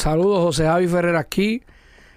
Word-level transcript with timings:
Saludos, 0.00 0.44
José 0.44 0.64
Javi 0.64 0.86
Ferrer 0.86 1.16
aquí, 1.16 1.60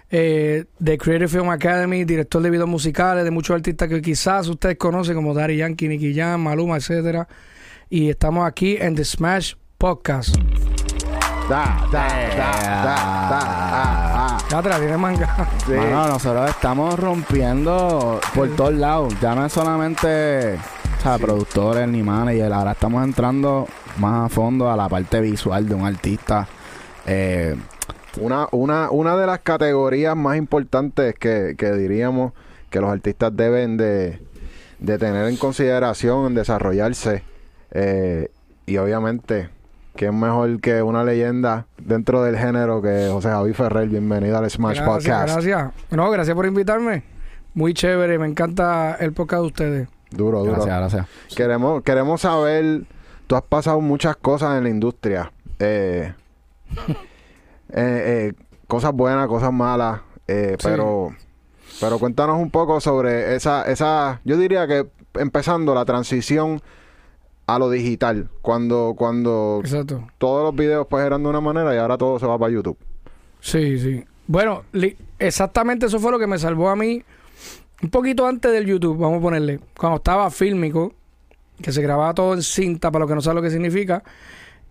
eh, 0.08 0.66
de 0.78 0.98
Creative 0.98 1.26
Film 1.26 1.50
Academy, 1.50 2.04
director 2.04 2.40
de 2.40 2.48
videos 2.48 2.68
musicales 2.68 3.24
de 3.24 3.32
muchos 3.32 3.56
artistas 3.56 3.88
que 3.88 4.00
quizás 4.00 4.46
ustedes 4.46 4.76
conocen 4.78 5.16
como 5.16 5.34
Daddy 5.34 5.56
Yankee, 5.56 5.88
Nicky 5.88 6.14
Jam, 6.14 6.40
Maluma, 6.42 6.76
etcétera. 6.76 7.26
Y 7.90 8.08
estamos 8.08 8.46
aquí 8.46 8.76
en 8.80 8.94
The 8.94 9.04
Smash 9.04 9.54
Podcast. 9.78 10.36
Da, 11.50 11.88
da, 11.90 12.08
da, 12.36 12.52
da, 12.84 13.28
da. 13.30 14.38
Ya 14.48 14.62
te 14.62 14.68
la 14.68 14.78
tiene 14.78 14.96
manga. 14.96 15.48
Sí. 15.66 15.72
Mano, 15.72 16.06
nosotros 16.06 16.50
estamos 16.50 16.96
rompiendo 16.96 18.20
por 18.32 18.48
todos 18.54 18.74
lados. 18.74 19.12
Ya 19.20 19.34
no 19.34 19.44
es 19.44 19.52
solamente 19.52 20.54
o 20.54 21.02
sea, 21.02 21.18
productores 21.18 21.88
ni 21.88 22.04
manager. 22.04 22.52
Ahora 22.52 22.72
estamos 22.72 23.02
entrando 23.02 23.66
más 23.98 24.26
a 24.26 24.28
fondo 24.28 24.70
a 24.70 24.76
la 24.76 24.88
parte 24.88 25.20
visual 25.20 25.68
de 25.68 25.74
un 25.74 25.84
artista. 25.84 26.46
Eh, 27.06 27.56
Una, 28.20 28.46
una, 28.52 28.90
una 28.90 29.16
de 29.16 29.26
las 29.26 29.38
categorías 29.40 30.14
más 30.16 30.36
importantes 30.36 31.14
que, 31.18 31.54
que 31.56 31.72
diríamos 31.72 32.32
que 32.70 32.80
los 32.80 32.90
artistas 32.90 33.34
deben 33.34 33.76
de, 33.76 34.20
de 34.78 34.98
tener 34.98 35.26
en 35.28 35.36
consideración 35.36 36.26
en 36.26 36.34
desarrollarse. 36.34 37.22
eh, 37.70 38.28
y 38.66 38.76
obviamente, 38.76 39.48
¿quién 39.96 40.18
mejor 40.20 40.60
que 40.60 40.82
una 40.82 41.02
leyenda 41.04 41.66
dentro 41.78 42.22
del 42.22 42.36
género 42.38 42.80
que 42.80 43.08
José 43.10 43.28
Javi 43.28 43.52
Ferrer? 43.54 43.88
Bienvenido 43.88 44.38
al 44.38 44.48
Smash 44.48 44.76
gracias, 44.76 44.88
Podcast. 44.88 45.32
gracias. 45.32 45.72
No, 45.90 46.10
gracias 46.10 46.34
por 46.36 46.46
invitarme. 46.46 47.02
Muy 47.54 47.74
chévere, 47.74 48.18
me 48.18 48.26
encanta 48.26 48.96
el 49.00 49.12
podcast 49.12 49.40
de 49.42 49.46
ustedes. 49.46 49.88
Duro, 50.10 50.40
duro. 50.40 50.52
gracias, 50.64 50.78
gracias. 50.78 51.06
Queremos, 51.36 51.82
queremos 51.82 52.20
saber, 52.20 52.82
tú 53.26 53.36
has 53.36 53.42
pasado 53.42 53.80
muchas 53.80 54.16
cosas 54.16 54.56
en 54.58 54.64
la 54.64 54.70
industria. 54.70 55.32
Eh, 55.58 56.14
eh, 57.72 58.30
eh, 58.30 58.44
cosas 58.66 58.92
buenas, 58.92 59.26
cosas 59.28 59.52
malas. 59.52 60.00
eh, 60.28 60.56
Sí. 60.58 60.68
Pero 60.68 61.10
pero 61.80 61.98
cuéntanos 61.98 62.38
un 62.38 62.50
poco 62.50 62.80
sobre 62.80 63.34
esa, 63.34 63.64
esa, 63.64 64.20
yo 64.24 64.36
diría 64.36 64.68
que 64.68 64.86
empezando 65.14 65.74
la 65.74 65.84
transición 65.84 66.60
a 67.46 67.58
lo 67.58 67.70
digital. 67.70 68.28
Cuando, 68.40 68.94
cuando 68.96 69.60
Exacto. 69.64 70.06
todos 70.18 70.44
los 70.44 70.54
videos 70.54 70.86
pues 70.88 71.04
eran 71.04 71.22
de 71.24 71.28
una 71.28 71.40
manera 71.40 71.74
y 71.74 71.78
ahora 71.78 71.98
todo 71.98 72.18
se 72.20 72.26
va 72.26 72.38
para 72.38 72.52
YouTube. 72.52 72.76
Sí, 73.40 73.78
sí. 73.80 74.04
Bueno, 74.28 74.62
exactamente 75.18 75.86
eso 75.86 75.98
fue 75.98 76.12
lo 76.12 76.18
que 76.18 76.26
me 76.28 76.38
salvó 76.38 76.68
a 76.68 76.76
mí 76.76 77.02
un 77.82 77.90
poquito 77.90 78.26
antes 78.28 78.52
del 78.52 78.64
YouTube, 78.66 78.96
vamos 78.98 79.18
a 79.18 79.22
ponerle. 79.22 79.58
Cuando 79.76 79.96
estaba 79.96 80.30
fílmico, 80.30 80.92
que 81.60 81.72
se 81.72 81.82
grababa 81.82 82.14
todo 82.14 82.34
en 82.34 82.42
cinta, 82.42 82.92
para 82.92 83.04
lo 83.04 83.08
que 83.08 83.14
no 83.16 83.20
sabe 83.20 83.36
lo 83.36 83.42
que 83.42 83.50
significa, 83.50 84.04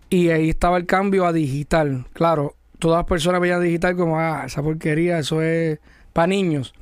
y 0.08 0.30
ahí 0.30 0.48
estaba 0.48 0.78
el 0.78 0.86
cambio 0.86 1.26
a 1.26 1.32
digital. 1.32 2.06
Claro, 2.14 2.54
todas 2.82 2.98
las 2.98 3.06
personas 3.06 3.40
veían 3.40 3.62
digital 3.62 3.94
como, 3.94 4.18
ah, 4.18 4.42
esa 4.44 4.60
porquería, 4.60 5.20
eso 5.20 5.40
es 5.40 5.78
para 6.12 6.26
niños. 6.26 6.74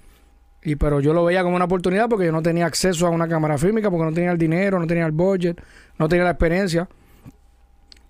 Y 0.63 0.77
pero 0.77 1.01
yo 1.01 1.13
lo 1.13 1.27
veía 1.27 1.43
como 1.43 1.57
una 1.57 1.67
oportunidad 1.67 2.09
porque 2.09 2.25
yo 2.25 2.33
no 2.33 2.41
tenía 2.41 2.65
acceso 2.65 3.07
a 3.07 3.11
una 3.11 3.29
cámara 3.29 3.59
fílmica, 3.59 3.91
porque 3.91 4.07
no 4.07 4.13
tenía 4.15 4.33
el 4.33 4.39
dinero, 4.39 4.79
no 4.79 4.87
tenía 4.87 5.05
el 5.05 5.13
budget, 5.13 5.61
no 5.99 6.09
tenía 6.09 6.25
la 6.25 6.31
experiencia. 6.31 6.89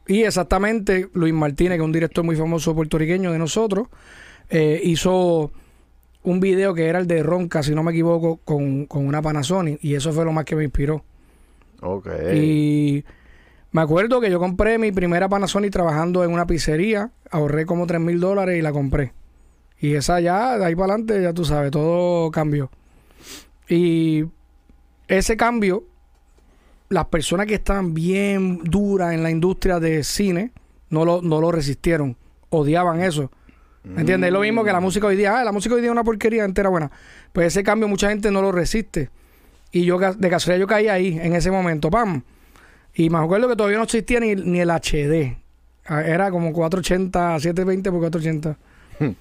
Y 0.06 0.22
exactamente 0.22 1.08
Luis 1.14 1.34
Martínez, 1.34 1.78
que 1.78 1.82
es 1.82 1.84
un 1.84 1.90
director 1.90 2.24
muy 2.24 2.36
famoso 2.36 2.76
puertorriqueño 2.76 3.32
de 3.32 3.38
nosotros, 3.40 3.88
eh, 4.50 4.80
hizo 4.84 5.50
un 6.22 6.38
video 6.38 6.72
que 6.72 6.86
era 6.86 7.00
el 7.00 7.08
de 7.08 7.24
Ronca, 7.24 7.64
si 7.64 7.74
no 7.74 7.82
me 7.82 7.90
equivoco, 7.90 8.36
con, 8.44 8.86
con 8.86 9.04
una 9.04 9.20
Panasonic. 9.20 9.82
Y 9.82 9.96
eso 9.96 10.12
fue 10.12 10.24
lo 10.24 10.30
más 10.30 10.44
que 10.44 10.54
me 10.54 10.62
inspiró. 10.62 11.04
Ok. 11.80 12.08
Y 12.34 13.04
me 13.72 13.82
acuerdo 13.82 14.20
que 14.20 14.30
yo 14.30 14.38
compré 14.38 14.78
mi 14.78 14.90
primera 14.90 15.28
Panasonic 15.28 15.72
trabajando 15.72 16.24
en 16.24 16.32
una 16.32 16.46
pizzería. 16.46 17.10
Ahorré 17.30 17.66
como 17.66 17.86
3 17.86 18.00
mil 18.00 18.18
dólares 18.18 18.58
y 18.58 18.62
la 18.62 18.72
compré. 18.72 19.12
Y 19.80 19.94
esa 19.94 20.20
ya, 20.20 20.58
de 20.58 20.64
ahí 20.64 20.74
para 20.74 20.94
adelante, 20.94 21.22
ya 21.22 21.32
tú 21.32 21.44
sabes, 21.44 21.70
todo 21.70 22.30
cambió. 22.30 22.70
Y 23.68 24.24
ese 25.06 25.36
cambio, 25.36 25.84
las 26.88 27.06
personas 27.06 27.46
que 27.46 27.54
estaban 27.54 27.94
bien 27.94 28.58
duras 28.64 29.14
en 29.14 29.22
la 29.22 29.30
industria 29.30 29.78
de 29.78 30.02
cine, 30.02 30.52
no 30.90 31.04
lo, 31.04 31.22
no 31.22 31.40
lo 31.40 31.52
resistieron. 31.52 32.16
Odiaban 32.50 33.00
eso. 33.00 33.30
¿Me 33.84 34.00
entiendes? 34.00 34.28
Es 34.28 34.32
lo 34.34 34.40
mismo 34.40 34.64
que 34.64 34.72
la 34.72 34.80
música 34.80 35.06
hoy 35.06 35.16
día. 35.16 35.38
Ah, 35.38 35.44
la 35.44 35.52
música 35.52 35.74
hoy 35.74 35.80
día 35.80 35.88
es 35.88 35.92
una 35.92 36.04
porquería 36.04 36.44
entera 36.44 36.68
buena. 36.68 36.90
Pues 37.32 37.46
ese 37.46 37.62
cambio 37.62 37.88
mucha 37.88 38.08
gente 38.10 38.30
no 38.30 38.42
lo 38.42 38.52
resiste. 38.52 39.08
Y 39.72 39.84
yo 39.84 39.98
de 39.98 40.28
casualidad 40.28 40.60
yo 40.60 40.66
caí 40.66 40.88
ahí, 40.88 41.18
en 41.22 41.34
ese 41.34 41.52
momento, 41.52 41.90
¡pam! 41.90 42.22
Y 42.94 43.10
me 43.10 43.18
acuerdo 43.18 43.48
que 43.48 43.56
todavía 43.56 43.78
no 43.78 43.84
existía 43.84 44.20
ni, 44.20 44.34
ni 44.34 44.60
el 44.60 44.70
HD. 44.70 45.36
Ah, 45.86 46.02
Era 46.02 46.30
como 46.30 46.52
480, 46.52 47.38
720 47.40 47.90
por 47.90 48.00
480. 48.00 48.56
Hmm. 48.98 49.14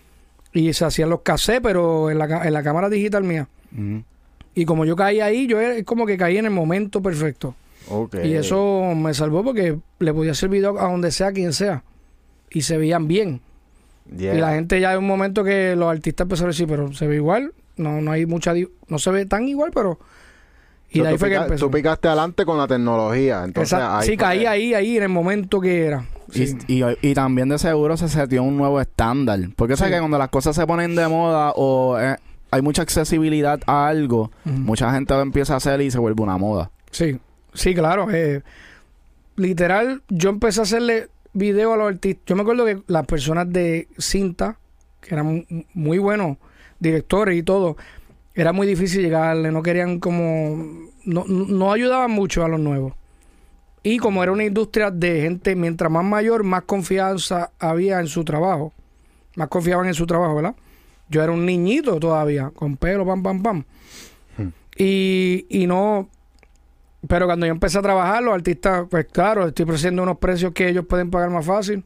Y 0.54 0.74
se 0.74 0.86
hacían 0.86 1.10
los 1.10 1.22
cassettes, 1.22 1.62
pero 1.62 2.10
en 2.10 2.18
la, 2.18 2.46
en 2.48 2.54
la 2.54 2.64
cámara 2.64 2.90
digital 2.90 3.24
mía. 3.24 3.48
Y 4.56 4.66
como 4.66 4.84
yo 4.86 4.96
caí 4.96 5.22
ahí, 5.22 5.46
yo 5.48 5.60
era- 5.60 5.76
es 5.76 5.84
como 5.86 6.06
que 6.06 6.18
caí 6.18 6.38
en 6.38 6.46
el 6.46 6.52
momento 6.52 7.02
perfecto. 7.02 7.56
Y 8.24 8.34
eso 8.34 8.94
me 8.96 9.14
salvó 9.14 9.44
porque 9.44 9.78
le 10.00 10.14
podía 10.14 10.32
hacer 10.32 10.50
video 10.50 10.80
a 10.80 10.92
donde 10.92 11.12
sea, 11.12 11.32
quien 11.32 11.54
sea. 11.54 11.84
Y 12.52 12.62
se 12.64 12.78
veían 12.78 13.08
bien. 13.08 13.42
Yeah. 14.16 14.36
Y 14.36 14.38
la 14.40 14.54
gente 14.56 14.80
ya 14.82 14.94
en 14.94 15.00
un 15.00 15.08
momento 15.08 15.44
que 15.44 15.76
los 15.76 15.88
artistas 15.90 16.26
empezaron 16.26 16.50
a 16.50 16.54
decir, 16.54 16.68
pero 16.68 16.92
se 16.94 17.08
ve 17.08 17.16
igual. 17.16 17.54
No, 17.78 18.02
no 18.02 18.12
hay 18.12 18.26
mucha... 18.26 18.54
No 18.88 19.00
se 19.00 19.12
ve 19.12 19.26
tan 19.26 19.48
igual, 19.48 19.72
pero... 19.74 20.00
Y 20.92 20.98
So, 21.00 21.04
de 21.04 21.10
ahí 21.10 21.18
fue 21.18 21.30
que 21.30 21.36
empezó. 21.36 21.66
tú 21.68 21.72
picaste 21.72 22.08
adelante 22.08 22.46
con 22.46 22.58
la 22.58 22.68
tecnología. 22.68 23.44
Entonces, 23.44 23.74
Exacto. 23.74 23.98
ahí 23.98 24.08
sí, 24.08 24.18
caí 24.18 24.40
que- 24.40 24.48
ahí, 24.48 24.74
ahí, 24.74 24.98
en 24.98 25.04
el 25.04 25.10
momento 25.10 25.60
que 25.62 25.86
era. 25.86 26.06
Y, 26.34 26.48
Sí. 26.48 26.58
y, 26.68 26.82
y 27.02 27.14
también 27.14 27.50
de 27.50 27.58
seguro 27.60 27.96
se 27.98 28.08
setió 28.10 28.42
un 28.44 28.58
nuevo 28.58 28.80
estándar. 28.82 29.40
Porque 29.56 29.76
sé 29.78 29.86
Sí. 29.86 29.92
que 29.92 30.00
cuando 30.00 30.18
las 30.18 30.30
cosas 30.30 30.56
se 30.56 30.66
ponen 30.66 30.96
de 30.96 31.08
moda 31.08 31.52
o 31.56 32.00
eh, 32.00 32.16
hay 32.52 32.62
mucha 32.64 32.82
accesibilidad 32.82 33.60
a 33.68 33.88
algo, 33.88 34.32
mucha 34.46 34.92
gente 34.94 35.14
lo 35.14 35.22
empieza 35.22 35.54
a 35.54 35.58
hacer 35.58 35.82
y 35.82 35.92
se 35.92 36.00
vuelve 36.00 36.24
una 36.24 36.38
moda. 36.38 36.72
Sí, 36.92 37.20
sí, 37.54 37.76
claro. 37.76 38.08
eh, 38.12 38.42
literal, 39.36 40.02
yo 40.10 40.30
empecé 40.30 40.60
a 40.60 40.64
hacerle 40.64 41.08
video 41.34 41.74
a 41.74 41.78
los 41.78 41.88
artistas. 41.90 42.24
Yo 42.26 42.36
me 42.36 42.42
acuerdo 42.42 42.66
que 42.66 42.82
las 42.88 43.06
personas 43.06 43.50
de 43.52 43.88
cinta, 43.98 44.58
que 45.02 45.14
eran 45.16 45.26
mu- 45.28 45.64
muy 45.74 45.98
buenos 45.98 46.38
directores 46.80 47.38
y 47.38 47.44
todo, 47.44 47.78
era 48.42 48.54
muy 48.54 48.68
difícil 48.68 49.02
llegarle, 49.02 49.52
no 49.52 49.62
querían 49.62 50.00
como... 50.00 50.90
No, 51.06 51.26
no 51.28 51.72
ayudaban 51.72 52.12
mucho 52.12 52.44
a 52.44 52.48
los 52.48 52.60
nuevos. 52.60 52.94
Y 53.82 53.98
como 53.98 54.22
era 54.22 54.32
una 54.32 54.44
industria 54.44 54.92
de 54.92 55.22
gente, 55.22 55.56
mientras 55.56 55.90
más 55.92 56.04
mayor, 56.04 56.44
más 56.44 56.64
confianza 56.64 57.52
había 57.58 58.00
en 58.00 58.08
su 58.08 58.24
trabajo. 58.24 58.74
Más 59.36 59.48
confiaban 59.48 59.88
en 59.88 59.94
su 59.94 60.06
trabajo, 60.06 60.36
¿verdad? 60.36 60.56
Yo 61.10 61.24
era 61.24 61.32
un 61.32 61.46
niñito 61.46 62.00
todavía, 62.00 62.52
con 62.54 62.78
pelo, 62.78 63.06
pam, 63.06 63.24
pam, 63.24 63.42
pam. 63.42 63.64
Hmm. 64.38 64.50
Y, 64.78 65.46
y 65.50 65.66
no, 65.66 66.10
pero 67.08 67.26
cuando 67.26 67.46
yo 67.46 67.52
empecé 67.52 67.80
a 67.80 67.82
trabajar, 67.82 68.22
los 68.22 68.34
artistas, 68.34 68.86
pues 68.90 69.06
claro, 69.06 69.48
estoy 69.48 69.64
ofreciendo 69.64 70.04
unos 70.04 70.18
precios 70.18 70.54
que 70.54 70.68
ellos 70.68 70.86
pueden 70.86 71.10
pagar 71.10 71.30
más 71.30 71.46
fácil. 71.46 71.84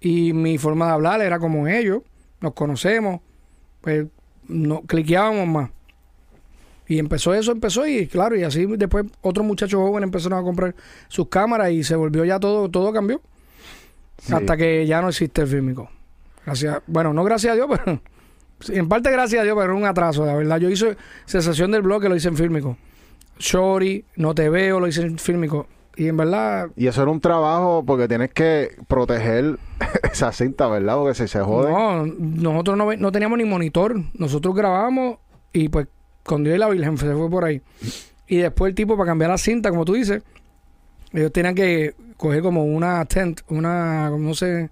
Y 0.00 0.32
mi 0.32 0.58
forma 0.58 0.86
de 0.86 0.92
hablar 0.92 1.20
era 1.20 1.38
como 1.38 1.68
ellos, 1.68 2.02
nos 2.40 2.54
conocemos, 2.54 3.20
pues 3.80 4.06
no, 4.48 4.82
cliqueábamos 4.82 5.46
más. 5.46 5.70
Y 6.88 6.98
empezó 6.98 7.34
eso, 7.34 7.52
empezó 7.52 7.86
y 7.86 8.06
claro, 8.06 8.34
y 8.34 8.44
así 8.44 8.66
después 8.66 9.04
otros 9.20 9.46
muchachos 9.46 9.78
jóvenes 9.78 10.06
empezaron 10.06 10.38
a 10.38 10.42
comprar 10.42 10.74
sus 11.08 11.28
cámaras 11.28 11.70
y 11.70 11.84
se 11.84 11.94
volvió 11.94 12.24
ya 12.24 12.40
todo, 12.40 12.70
todo 12.70 12.92
cambió. 12.92 13.20
Sí. 14.16 14.32
Hasta 14.32 14.56
que 14.56 14.86
ya 14.86 15.02
no 15.02 15.10
existe 15.10 15.42
el 15.42 15.48
fílmico. 15.48 15.90
Gracias, 16.46 16.80
bueno, 16.86 17.12
no 17.12 17.24
gracias 17.24 17.52
a 17.52 17.56
Dios, 17.56 17.68
pero 17.84 18.00
en 18.68 18.88
parte 18.88 19.10
gracias 19.10 19.42
a 19.42 19.44
Dios, 19.44 19.54
pero 19.54 19.72
era 19.72 19.74
un 19.74 19.84
atraso, 19.84 20.24
la 20.24 20.34
verdad. 20.34 20.58
Yo 20.58 20.70
hice 20.70 20.96
sensación 21.26 21.70
del 21.70 21.82
blog 21.82 22.02
que 22.02 22.08
lo 22.08 22.16
hice 22.16 22.28
en 22.28 22.36
fílmico. 22.36 22.78
Shorty, 23.38 24.04
no 24.16 24.34
te 24.34 24.48
veo, 24.48 24.80
lo 24.80 24.88
hice 24.88 25.02
en 25.02 25.18
fílmico. 25.18 25.66
Y 25.94 26.08
en 26.08 26.16
verdad, 26.16 26.70
Y 26.76 26.86
eso 26.86 27.02
era 27.02 27.10
un 27.10 27.20
trabajo 27.20 27.84
porque 27.84 28.08
tienes 28.08 28.32
que 28.32 28.76
proteger 28.86 29.58
esa 30.12 30.32
cinta, 30.32 30.68
¿verdad? 30.68 30.96
Porque 30.96 31.14
si 31.14 31.28
se 31.28 31.40
jode. 31.40 31.70
no, 31.70 32.06
nosotros 32.06 32.78
no, 32.78 32.96
no 32.96 33.12
teníamos 33.12 33.36
ni 33.36 33.44
monitor. 33.44 34.00
Nosotros 34.14 34.54
grabábamos 34.54 35.18
y 35.52 35.68
pues 35.68 35.88
con 36.22 36.44
Dios 36.44 36.56
y 36.56 36.58
la 36.58 36.68
Virgen 36.68 36.98
se 36.98 37.14
fue 37.14 37.30
por 37.30 37.44
ahí. 37.44 37.62
Y 38.26 38.36
después 38.36 38.70
el 38.70 38.74
tipo, 38.74 38.96
para 38.96 39.10
cambiar 39.10 39.30
la 39.30 39.38
cinta, 39.38 39.70
como 39.70 39.84
tú 39.84 39.94
dices, 39.94 40.22
ellos 41.12 41.32
tenían 41.32 41.54
que 41.54 41.94
coger 42.16 42.42
como 42.42 42.64
una 42.64 43.04
tent, 43.06 43.40
una, 43.48 44.10
no 44.10 44.34
sé, 44.34 44.70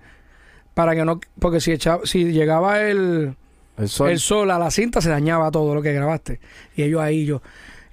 para 0.74 0.94
que 0.94 1.04
no, 1.04 1.20
porque 1.38 1.60
si, 1.60 1.72
echaba, 1.72 2.04
si 2.04 2.32
llegaba 2.32 2.82
el, 2.82 3.34
El 3.78 3.88
sol. 3.88 4.10
el 4.10 4.18
sol 4.18 4.50
a 4.50 4.58
la 4.58 4.70
cinta 4.70 5.00
se 5.00 5.08
dañaba 5.08 5.50
todo 5.50 5.74
lo 5.74 5.80
que 5.80 5.92
grabaste. 5.92 6.40
Y 6.74 6.82
ellos 6.82 7.00
ahí, 7.00 7.24
yo, 7.24 7.40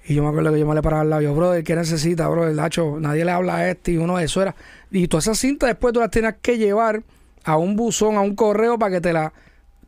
y 0.06 0.14
yo 0.14 0.22
me 0.22 0.28
acuerdo 0.28 0.52
que 0.52 0.58
yo 0.58 0.66
me 0.66 0.74
le 0.74 0.82
paraba 0.82 1.02
al 1.02 1.10
lado, 1.10 1.22
yo, 1.22 1.34
brother, 1.34 1.64
¿qué 1.64 1.74
necesita, 1.76 2.28
brother? 2.28 2.54
Nacho, 2.54 2.98
nadie 3.00 3.24
le 3.24 3.30
habla 3.30 3.56
a 3.56 3.70
este 3.70 3.92
y 3.92 3.96
uno, 3.96 4.18
eso 4.18 4.42
era. 4.42 4.54
Y 4.90 5.08
todas 5.08 5.24
esas 5.24 5.38
cintas 5.38 5.68
después 5.68 5.94
tú 5.94 6.00
las 6.00 6.10
tenías 6.10 6.34
que 6.42 6.58
llevar 6.58 7.02
a 7.44 7.56
un 7.56 7.76
buzón, 7.76 8.16
a 8.16 8.20
un 8.20 8.34
correo 8.34 8.78
para 8.78 8.96
que 8.96 9.00
te 9.00 9.14
la, 9.14 9.32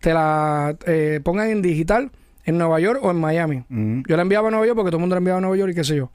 te 0.00 0.14
la 0.14 0.74
eh, 0.86 1.20
pongan 1.22 1.50
en 1.50 1.60
digital 1.60 2.10
en 2.46 2.56
Nueva 2.58 2.80
York 2.80 3.00
o 3.02 3.10
en 3.10 3.18
Miami. 3.20 3.64
Yo 4.08 4.16
la 4.16 4.22
enviaba 4.22 4.48
a 4.48 4.50
Nueva 4.50 4.64
York 4.66 4.76
porque 4.76 4.90
todo 4.90 4.96
el 4.98 5.00
mundo 5.02 5.14
la 5.14 5.18
enviaba 5.18 5.38
a 5.38 5.40
Nueva 5.42 5.56
York 5.56 5.72
y 5.72 5.74
qué 5.74 5.84
sé 5.84 5.96
yo. 5.96 6.10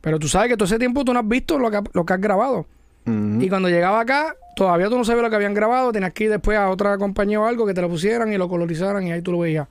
Pero 0.00 0.18
tú 0.18 0.28
sabes 0.28 0.50
que 0.50 0.56
todo 0.56 0.66
ese 0.66 0.78
tiempo 0.78 1.04
tú 1.04 1.12
no 1.12 1.18
has 1.20 1.26
visto 1.28 1.58
lo 1.58 1.70
que, 1.70 1.80
lo 1.92 2.04
que 2.04 2.12
has 2.12 2.20
grabado. 2.20 2.66
Y 3.06 3.48
cuando 3.50 3.68
llegaba 3.68 4.00
acá, 4.00 4.34
todavía 4.56 4.88
tú 4.88 4.96
no 4.96 5.04
sabías 5.04 5.22
lo 5.24 5.28
que 5.30 5.36
habían 5.36 5.52
grabado, 5.52 5.92
tenías 5.92 6.12
que 6.14 6.24
ir 6.24 6.30
después 6.30 6.56
a 6.56 6.70
otra 6.70 6.96
compañía 6.96 7.38
o 7.40 7.44
algo 7.44 7.66
que 7.66 7.74
te 7.74 7.82
lo 7.82 7.88
pusieran 7.90 8.32
y 8.32 8.38
lo 8.38 8.48
colorizaran 8.48 9.06
y 9.06 9.12
ahí 9.12 9.20
tú 9.20 9.32
lo 9.32 9.40
veías. 9.40 9.68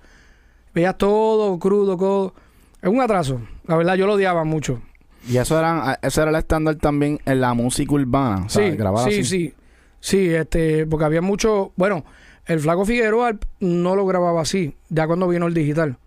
Veías 0.74 0.98
todo 0.98 1.58
crudo, 1.58 1.98
todo. 1.98 2.34
Es 2.82 2.90
un 2.90 3.02
atraso. 3.02 3.42
La 3.66 3.76
verdad, 3.76 3.96
yo 3.96 4.06
lo 4.06 4.14
odiaba 4.14 4.44
mucho. 4.44 4.82
Y 5.28 5.38
eso 5.38 5.58
era, 5.58 5.98
eso 6.02 6.22
era 6.22 6.32
el 6.32 6.38
estándar 6.38 6.76
también 6.76 7.20
en 7.26 7.42
la 7.42 7.54
música 7.54 7.94
urbana. 7.94 8.44
o 8.46 8.50
sea, 8.50 8.70
Sí, 8.72 8.78
sí, 8.78 8.84
así. 9.20 9.24
sí. 9.24 9.54
Sí, 10.00 10.30
este, 10.34 10.86
porque 10.86 11.06
había 11.06 11.22
mucho. 11.22 11.72
Bueno, 11.78 12.04
el 12.46 12.60
Flaco 12.60 12.86
Figueroa 12.86 13.38
no 13.60 13.96
lo 13.96 14.06
grababa 14.06 14.42
así, 14.42 14.76
ya 14.90 15.08
cuando 15.08 15.28
vino 15.28 15.48
el 15.48 15.54
digital. 15.54 15.98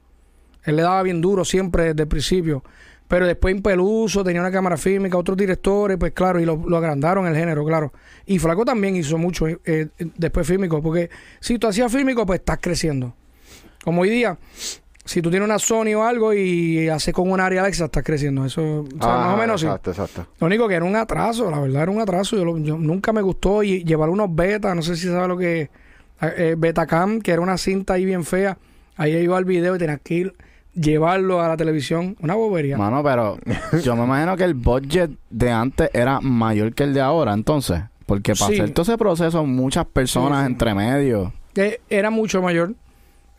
Él 0.65 0.77
le 0.77 0.83
daba 0.83 1.03
bien 1.03 1.21
duro 1.21 1.45
siempre 1.45 1.85
desde 1.85 2.03
el 2.03 2.09
principio. 2.09 2.63
Pero 3.09 3.25
después 3.25 3.55
Impeluso 3.55 4.25
tenía 4.25 4.41
una 4.41 4.51
cámara 4.51 4.77
fílmica, 4.77 5.17
otros 5.17 5.37
directores, 5.37 5.97
pues 5.97 6.11
claro, 6.13 6.41
y 6.41 6.45
lo, 6.45 6.57
lo 6.67 6.77
agrandaron 6.77 7.25
el 7.29 7.37
género, 7.37 7.65
claro. 7.65 7.93
Y 8.27 8.41
Flaco 8.41 8.65
también 8.65 8.97
hizo 8.97 9.17
mucho 9.17 9.47
eh, 9.47 9.59
eh, 9.65 9.89
después 10.17 10.45
fílmico, 10.45 10.83
porque 10.83 11.09
si 11.39 11.57
tú 11.59 11.69
hacías 11.69 11.93
fílmico, 11.93 12.27
pues 12.27 12.41
estás 12.41 12.59
creciendo. 12.61 13.15
Como 13.85 14.03
hoy 14.03 14.11
día, 14.11 14.37
si 15.05 15.23
tú 15.23 15.31
tienes 15.31 15.47
una 15.49 15.61
Sony 15.61 15.95
o 15.97 16.03
algo 16.03 16.35
y 16.35 16.89
haces 16.89 17.15
con 17.15 17.31
un 17.31 17.39
área 17.39 17.61
Alexa, 17.63 17.85
estás 17.85 18.03
creciendo. 18.03 18.45
Eso, 18.45 18.81
o 18.81 18.87
sea, 19.01 19.15
Ah, 19.15 19.19
más 19.27 19.35
o 19.35 19.37
menos 19.37 19.61
sí. 19.61 19.67
Exacto, 19.69 19.91
exacto. 19.93 20.27
Lo 20.41 20.49
único 20.49 20.67
que 20.67 20.75
era 20.75 20.85
un 20.85 20.97
atraso, 20.97 21.49
la 21.49 21.61
verdad 21.61 21.85
era 21.85 21.93
un 21.93 22.01
atraso. 22.01 22.37
Yo, 22.37 22.45
lo- 22.45 22.59
yo 22.59 22.77
nunca 22.77 23.13
me 23.13 23.23
gustó 23.23 23.63
y 23.63 23.85
llevar 23.85 24.09
unos 24.09 24.35
beta, 24.35 24.75
no 24.75 24.83
sé 24.83 24.97
si 24.97 25.07
sabes 25.07 25.29
lo 25.29 25.39
que 25.39 25.71
eh, 26.23 26.55
Betacam, 26.59 27.21
que 27.21 27.33
era 27.33 27.41
una 27.43 27.59
cinta 27.59 27.95
ahí 27.95 28.05
bien 28.05 28.25
fea. 28.25 28.59
Ahí 28.97 29.15
iba 29.17 29.39
el 29.39 29.45
video 29.45 29.77
y 29.77 29.79
tenías 29.79 30.01
que 30.03 30.15
ir 30.15 30.35
llevarlo 30.75 31.41
a 31.41 31.49
la 31.49 31.57
televisión. 31.57 32.17
Una 32.21 32.35
bobería. 32.35 32.77
Mano, 32.77 33.03
pero 33.03 33.39
yo 33.85 33.97
me 33.97 34.05
imagino 34.05 34.37
que 34.37 34.45
el 34.45 34.55
budget 34.55 35.11
de 35.31 35.51
antes 35.51 35.91
era 35.93 36.21
mayor 36.21 36.75
que 36.75 36.85
el 36.85 36.95
de 36.95 37.01
ahora, 37.01 37.33
entonces. 37.33 37.83
Porque 38.07 38.35
para 38.35 38.53
Sí. 38.53 38.61
hacer 38.61 38.71
todo 38.73 38.83
ese 38.85 38.97
proceso, 38.99 39.45
muchas 39.45 39.85
personas 39.87 40.41
Sí, 40.41 40.47
sí. 40.47 40.53
entre 40.53 40.75
medio. 40.75 41.33
Que 41.55 41.81
era 41.91 42.11
mucho 42.11 42.41
mayor. 42.43 42.75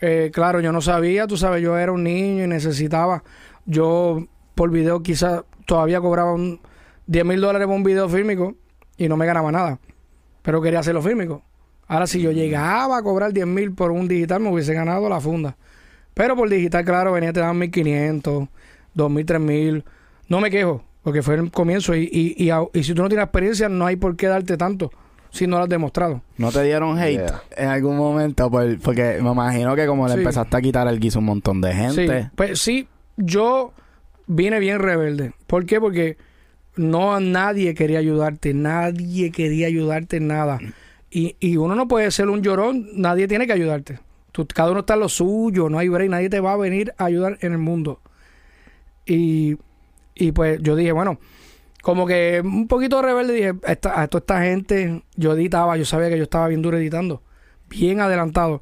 Eh, 0.01 0.30
claro, 0.33 0.59
yo 0.59 0.71
no 0.71 0.81
sabía, 0.81 1.25
tú 1.27 1.38
sabes, 1.38 1.62
yo 1.63 1.77
era 1.77 1.91
un 1.91 2.03
niño 2.03 2.44
y 2.44 2.47
necesitaba. 2.47 3.23
Yo 3.65 4.25
por 4.56 4.69
video 4.71 5.01
quizás 5.01 5.44
todavía 5.65 6.01
cobraba 6.01 6.33
un 6.33 6.59
10 7.07 7.25
mil 7.25 7.39
dólares 7.41 7.65
por 7.68 7.75
un 7.75 7.83
video 7.83 8.09
fílmico 8.09 8.56
y 8.97 9.07
no 9.07 9.15
me 9.18 9.25
ganaba 9.25 9.51
nada. 9.51 9.80
Pero 10.41 10.62
quería 10.62 10.80
hacerlo 10.80 11.01
fílmico. 11.01 11.44
Ahora, 11.88 12.07
si 12.07 12.22
yo 12.22 12.31
llegaba 12.31 12.98
a 12.98 13.01
cobrar 13.04 13.31
10 13.34 13.48
mil 13.48 13.72
por 13.74 13.92
un 13.92 14.07
digital, 14.07 14.42
me 14.42 14.50
hubiese 14.51 14.74
ganado 14.74 15.07
la 15.10 15.19
funda. 15.22 15.56
Pero 16.13 16.36
por 16.36 16.50
digital, 16.50 16.84
claro, 16.84 17.12
venía 17.13 17.31
te 17.31 17.39
daban 17.39 17.57
1500, 17.60 18.48
2000, 18.94 19.25
3000. 19.25 19.84
No 20.28 20.42
me 20.42 20.50
quejo, 20.50 20.84
porque 21.04 21.22
fue 21.22 21.36
el 21.36 21.51
comienzo. 21.51 21.95
Y, 21.95 22.10
y, 22.12 22.50
y, 22.74 22.84
si 22.84 22.94
tú 22.94 23.01
no 23.04 23.07
tienes 23.07 23.24
experiencia, 23.25 23.69
no 23.69 23.86
hay 23.86 23.95
por 23.95 24.16
qué 24.18 24.28
darte 24.28 24.57
tanto 24.57 24.92
si 25.30 25.45
no 25.45 25.57
lo 25.57 25.63
has 25.63 25.69
demostrado. 25.69 26.22
¿No 26.38 26.51
te 26.51 26.63
dieron 26.63 26.98
hate 26.98 27.18
Yeah. 27.19 27.42
en 27.56 27.69
algún 27.69 27.95
momento? 27.98 28.50
Por- 28.50 28.80
porque 28.80 29.19
me 29.22 29.30
imagino 29.31 29.75
que 29.75 29.86
como 29.86 30.07
le 30.07 30.13
Sí. 30.16 30.19
empezaste 30.19 30.57
a 30.57 30.62
quitar 30.62 30.88
el 30.88 31.00
guiso 31.00 31.19
a 31.19 31.22
un 31.22 31.25
montón 31.25 31.62
de 31.62 31.74
gente. 31.74 32.22
Sí, 32.24 32.28
pues 32.36 32.60
sí, 32.60 32.88
yo 33.18 33.72
vine 34.25 34.60
bien 34.60 34.80
rebelde. 34.80 35.33
¿Por 35.45 35.66
qué? 35.66 35.80
Porque 35.80 36.18
no 36.75 37.19
nadie 37.19 37.74
quería 37.75 38.00
ayudarte, 38.00 38.54
nadie 38.54 39.31
quería 39.31 39.68
ayudarte 39.68 40.18
en 40.18 40.28
nada. 40.28 40.60
Y, 41.09 41.36
y 41.39 41.57
uno 41.57 41.75
no 41.75 41.88
puede 41.88 42.12
ser 42.12 42.30
un 42.30 42.42
llorón, 42.42 42.88
nadie 42.94 43.27
tiene 43.27 43.48
que 43.48 43.54
ayudarte. 43.54 44.00
Tú- 44.31 44.45
cada 44.54 44.71
uno 44.71 44.81
está 44.81 44.95
en 44.95 45.00
lo 45.01 45.09
suyo, 45.09 45.69
no 45.69 45.80
hay 45.80 45.88
break, 45.89 46.09
nadie 46.09 46.30
te 46.30 46.39
va 46.39 46.54
a 46.54 46.57
venir 46.57 46.94
a 46.98 47.06
ayudar 47.06 47.38
en 47.42 47.54
el 47.54 47.57
mundo. 47.57 48.01
Y, 49.06 49.57
y 50.15 50.31
pues 50.31 50.62
yo 50.62 50.75
dije, 50.75 50.92
bueno, 50.92 51.19
como 51.81 52.06
que 52.06 52.42
un 52.44 52.68
poquito 52.68 53.01
rebelde, 53.01 53.33
dije, 53.33 53.54
esta, 53.68 54.01
a 54.01 54.07
toda 54.07 54.19
esta 54.19 54.42
gente, 54.42 55.04
yo 55.15 55.33
editaba, 55.33 55.77
yo 55.77 55.86
sabía 55.86 56.09
que 56.09 56.18
yo 56.18 56.24
estaba 56.24 56.48
bien 56.50 56.62
duro 56.62 56.77
editando, 56.77 57.21
bien 57.69 58.01
adelantado. 58.01 58.62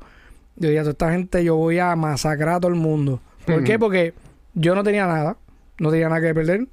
Yo 0.58 0.70
dije, 0.70 0.80
a 0.80 0.84
toda 0.84 0.92
esta 0.92 1.12
gente 1.12 1.44
yo 1.44 1.56
voy 1.56 1.80
a 1.80 1.96
masacrar 1.96 2.56
a 2.56 2.60
todo 2.60 2.70
el 2.72 2.78
mundo. 2.80 3.22
¿Por 3.46 3.64
qué? 3.64 3.80
Porque 3.80 4.14
yo 4.54 4.76
no 4.76 4.84
tenía 4.84 5.08
nada, 5.08 5.38
no 5.80 5.90
tenía 5.92 6.10
nada 6.10 6.22
que 6.22 6.34
perder. 6.34 6.68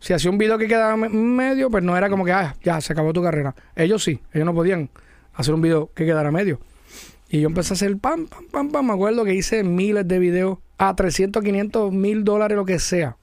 Si 0.00 0.12
hacía 0.12 0.30
un 0.30 0.38
video 0.38 0.58
que 0.58 0.68
quedaba 0.68 0.96
me- 0.96 1.08
medio, 1.08 1.70
pues 1.70 1.82
no 1.82 1.96
era 1.96 2.08
como 2.08 2.24
que, 2.24 2.32
ah, 2.32 2.54
ya, 2.62 2.80
se 2.80 2.92
acabó 2.92 3.12
tu 3.12 3.22
carrera. 3.22 3.54
Ellos 3.74 4.02
sí, 4.04 4.20
ellos 4.32 4.46
no 4.46 4.54
podían 4.54 4.88
hacer 5.38 5.54
un 5.54 5.62
video 5.62 5.90
que 5.94 6.04
quedara 6.04 6.30
medio. 6.30 6.60
Y 7.30 7.40
yo 7.40 7.48
empecé 7.48 7.72
a 7.72 7.74
hacer 7.74 7.96
pam, 7.98 8.26
pam, 8.26 8.46
pam, 8.50 8.70
pam. 8.70 8.86
Me 8.86 8.92
acuerdo 8.92 9.24
que 9.24 9.34
hice 9.34 9.62
miles 9.62 10.06
de 10.06 10.18
videos 10.18 10.58
a 10.78 10.94
300, 10.94 11.42
500, 11.42 11.92
mil 11.92 12.24
dólares, 12.24 12.56
lo 12.56 12.64
que 12.64 12.78
sea. 12.78 13.16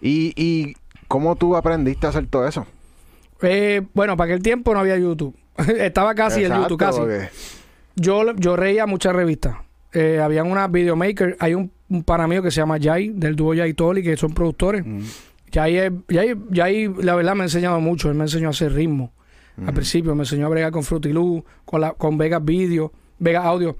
¿Y, 0.00 0.32
¿Y 0.36 0.74
cómo 1.08 1.36
tú 1.36 1.56
aprendiste 1.56 2.06
a 2.06 2.10
hacer 2.10 2.26
todo 2.26 2.46
eso? 2.46 2.66
Eh, 3.42 3.82
bueno, 3.94 4.16
para 4.16 4.32
aquel 4.32 4.42
tiempo 4.42 4.72
no 4.74 4.80
había 4.80 4.98
YouTube. 4.98 5.36
Estaba 5.78 6.14
casi 6.14 6.40
el 6.40 6.52
Exacto, 6.52 6.68
YouTube, 6.68 6.78
casi. 6.78 7.00
Yo, 7.96 8.34
yo 8.36 8.56
reía 8.56 8.86
muchas 8.86 9.14
revistas. 9.14 9.56
Eh, 9.92 10.20
habían 10.22 10.50
unas 10.50 10.70
videomakers. 10.70 11.36
Hay 11.40 11.54
un, 11.54 11.70
un 11.88 12.02
pana 12.02 12.26
mío 12.26 12.42
que 12.42 12.50
se 12.50 12.60
llama 12.60 12.78
Jai, 12.80 13.10
del 13.10 13.36
dúo 13.36 13.54
Jai 13.54 13.74
Toli, 13.74 14.02
que 14.02 14.16
son 14.16 14.32
productores. 14.32 14.86
Mm. 14.86 15.00
Jai, 15.52 15.90
Jai, 16.08 16.36
Jai, 16.52 16.94
la 17.02 17.14
verdad, 17.14 17.34
me 17.34 17.42
ha 17.42 17.46
enseñado 17.46 17.80
mucho. 17.80 18.08
Él 18.08 18.14
me 18.14 18.24
enseñó 18.24 18.48
a 18.48 18.50
hacer 18.50 18.72
ritmo. 18.72 19.12
Al 19.66 19.74
principio 19.74 20.14
me 20.14 20.22
enseñó 20.22 20.46
a 20.46 20.48
bregar 20.48 20.72
con 20.72 20.82
Fruity 20.82 21.12
Loop, 21.12 21.44
con, 21.66 21.82
la, 21.82 21.92
con 21.92 22.16
Vegas 22.16 22.42
Video, 22.44 22.92
Vegas 23.18 23.44
Audio. 23.44 23.76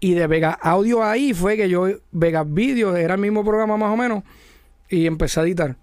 Y 0.00 0.12
de 0.14 0.26
Vegas 0.26 0.58
Audio 0.60 1.02
ahí 1.02 1.32
fue 1.32 1.56
que 1.56 1.68
yo, 1.68 1.86
Vegas 2.12 2.46
Video, 2.52 2.94
era 2.94 3.14
el 3.14 3.20
mismo 3.20 3.42
programa 3.42 3.76
más 3.78 3.90
o 3.92 3.96
menos, 3.96 4.22
y 4.90 5.06
empecé 5.06 5.40
a 5.40 5.44
editar 5.44 5.76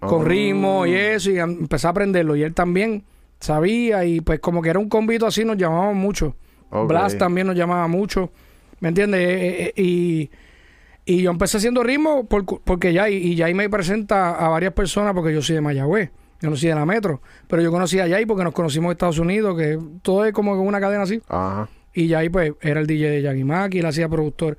con 0.00 0.22
Oh. 0.22 0.24
ritmo 0.24 0.86
y 0.86 0.94
eso, 0.94 1.30
y 1.30 1.38
em- 1.38 1.58
empecé 1.60 1.86
a 1.86 1.90
aprenderlo. 1.90 2.34
Y 2.36 2.42
él 2.44 2.54
también 2.54 3.02
sabía, 3.40 4.04
y 4.06 4.20
pues 4.22 4.40
como 4.40 4.62
que 4.62 4.70
era 4.70 4.78
un 4.78 4.88
convito 4.88 5.26
así, 5.26 5.44
nos 5.44 5.56
llamábamos 5.58 5.96
mucho. 5.96 6.34
Ok. 6.70 6.88
Blast 6.88 7.18
también 7.18 7.46
nos 7.46 7.56
llamaba 7.56 7.86
mucho, 7.88 8.30
¿me 8.80 8.88
entiendes? 8.88 9.20
Eh, 9.20 9.72
eh, 9.76 9.82
y, 9.82 10.30
y 11.04 11.22
yo 11.22 11.30
empecé 11.30 11.56
haciendo 11.58 11.82
ritmo 11.82 12.24
por, 12.26 12.44
porque 12.62 12.92
ya, 12.94 13.10
y 13.10 13.34
ya 13.34 13.48
me 13.54 13.68
presenta 13.68 14.30
a 14.30 14.48
varias 14.48 14.72
personas 14.72 15.12
porque 15.14 15.34
yo 15.34 15.42
soy 15.42 15.56
de 15.56 15.60
Mayagüez, 15.62 16.10
yo 16.40 16.50
no 16.50 16.56
soy 16.56 16.68
de 16.68 16.74
la 16.74 16.86
Metro, 16.86 17.20
pero 17.46 17.62
yo 17.62 17.70
conocí 17.70 17.98
a 18.00 18.08
Jay 18.08 18.26
porque 18.26 18.44
nos 18.44 18.52
conocimos 18.54 18.86
en 18.86 18.92
Estados 18.92 19.18
Unidos, 19.18 19.56
que 19.56 19.78
todo 20.02 20.24
es 20.24 20.32
como 20.32 20.52
una 20.60 20.80
cadena 20.80 21.02
así. 21.02 21.20
Ajá. 21.28 21.68
Y 21.94 22.08
Jay 22.10 22.28
pues 22.28 22.52
era 22.60 22.80
el 22.80 22.86
DJ 22.86 23.10
de 23.10 23.22
Yagimaki, 23.22 23.80
él 23.80 23.86
hacía 23.86 24.08
productor 24.08 24.56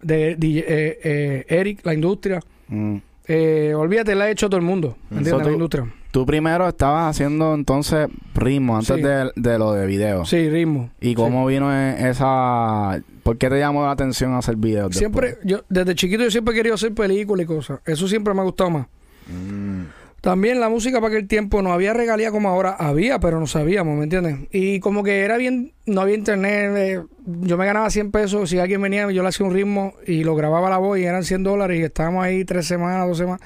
de 0.00 0.36
DJ, 0.36 0.60
eh, 0.66 0.98
eh, 1.02 1.44
Eric, 1.48 1.80
la 1.84 1.94
industria. 1.94 2.40
Mm. 2.68 2.96
Eh, 3.26 3.74
olvídate, 3.76 4.14
la 4.14 4.24
ha 4.24 4.30
hecho 4.30 4.48
todo 4.48 4.58
el 4.58 4.64
mundo, 4.64 4.96
¿me 5.10 5.18
entiendes? 5.18 5.42
So, 5.44 5.48
la 5.50 5.52
industria. 5.52 5.92
Tú 6.10 6.24
primero 6.24 6.66
estabas 6.66 7.10
haciendo 7.10 7.52
entonces 7.54 8.08
ritmo 8.34 8.76
antes 8.78 8.96
Sí. 8.96 9.02
de, 9.02 9.30
de 9.36 9.58
lo 9.58 9.74
de 9.74 9.86
video. 9.86 10.24
Sí, 10.24 10.48
ritmo. 10.48 10.90
¿Y 11.00 11.14
cómo 11.14 11.44
vino 11.46 11.70
e- 11.70 12.08
esa...? 12.08 13.02
¿Por 13.22 13.36
qué 13.36 13.50
te 13.50 13.58
llamó 13.58 13.84
la 13.84 13.90
atención 13.90 14.32
hacer 14.34 14.56
videos 14.56 14.96
Siempre, 14.96 15.26
después? 15.26 15.46
yo 15.46 15.64
desde 15.68 15.94
chiquito 15.94 16.22
yo 16.24 16.30
siempre 16.30 16.54
he 16.54 16.56
querido 16.56 16.76
hacer 16.76 16.94
películas 16.94 17.44
y 17.44 17.46
cosas. 17.46 17.80
Eso 17.84 18.08
siempre 18.08 18.32
me 18.32 18.40
ha 18.40 18.44
gustado 18.44 18.70
más. 18.70 18.86
Mm. 19.26 19.82
También 20.28 20.60
la 20.60 20.68
música 20.68 21.00
para 21.00 21.14
aquel 21.14 21.26
tiempo 21.26 21.62
no 21.62 21.72
había 21.72 21.94
regalía 21.94 22.30
como 22.30 22.50
ahora. 22.50 22.76
Había, 22.78 23.18
pero 23.18 23.40
no 23.40 23.46
sabíamos, 23.46 23.96
¿me 23.96 24.04
entiendes? 24.04 24.36
Y 24.52 24.78
como 24.78 25.02
que 25.02 25.22
era 25.22 25.38
bien, 25.38 25.72
no 25.86 26.02
había 26.02 26.16
internet. 26.16 26.70
eh, 26.76 27.02
yo 27.24 27.56
me 27.56 27.64
ganaba 27.64 27.88
100 27.88 28.10
pesos. 28.10 28.50
Si 28.50 28.58
alguien 28.58 28.82
venía, 28.82 29.10
yo 29.10 29.22
le 29.22 29.30
hacía 29.30 29.46
un 29.46 29.54
ritmo 29.54 29.94
y 30.06 30.24
lo 30.24 30.36
grababa 30.36 30.68
la 30.68 30.76
voz 30.76 30.98
y 30.98 31.04
eran 31.04 31.24
100 31.24 31.44
dólares 31.44 31.80
y 31.80 31.82
estábamos 31.82 32.22
ahí 32.26 32.44
tres 32.44 32.66
semanas, 32.66 33.08
dos 33.08 33.16
semanas. 33.16 33.40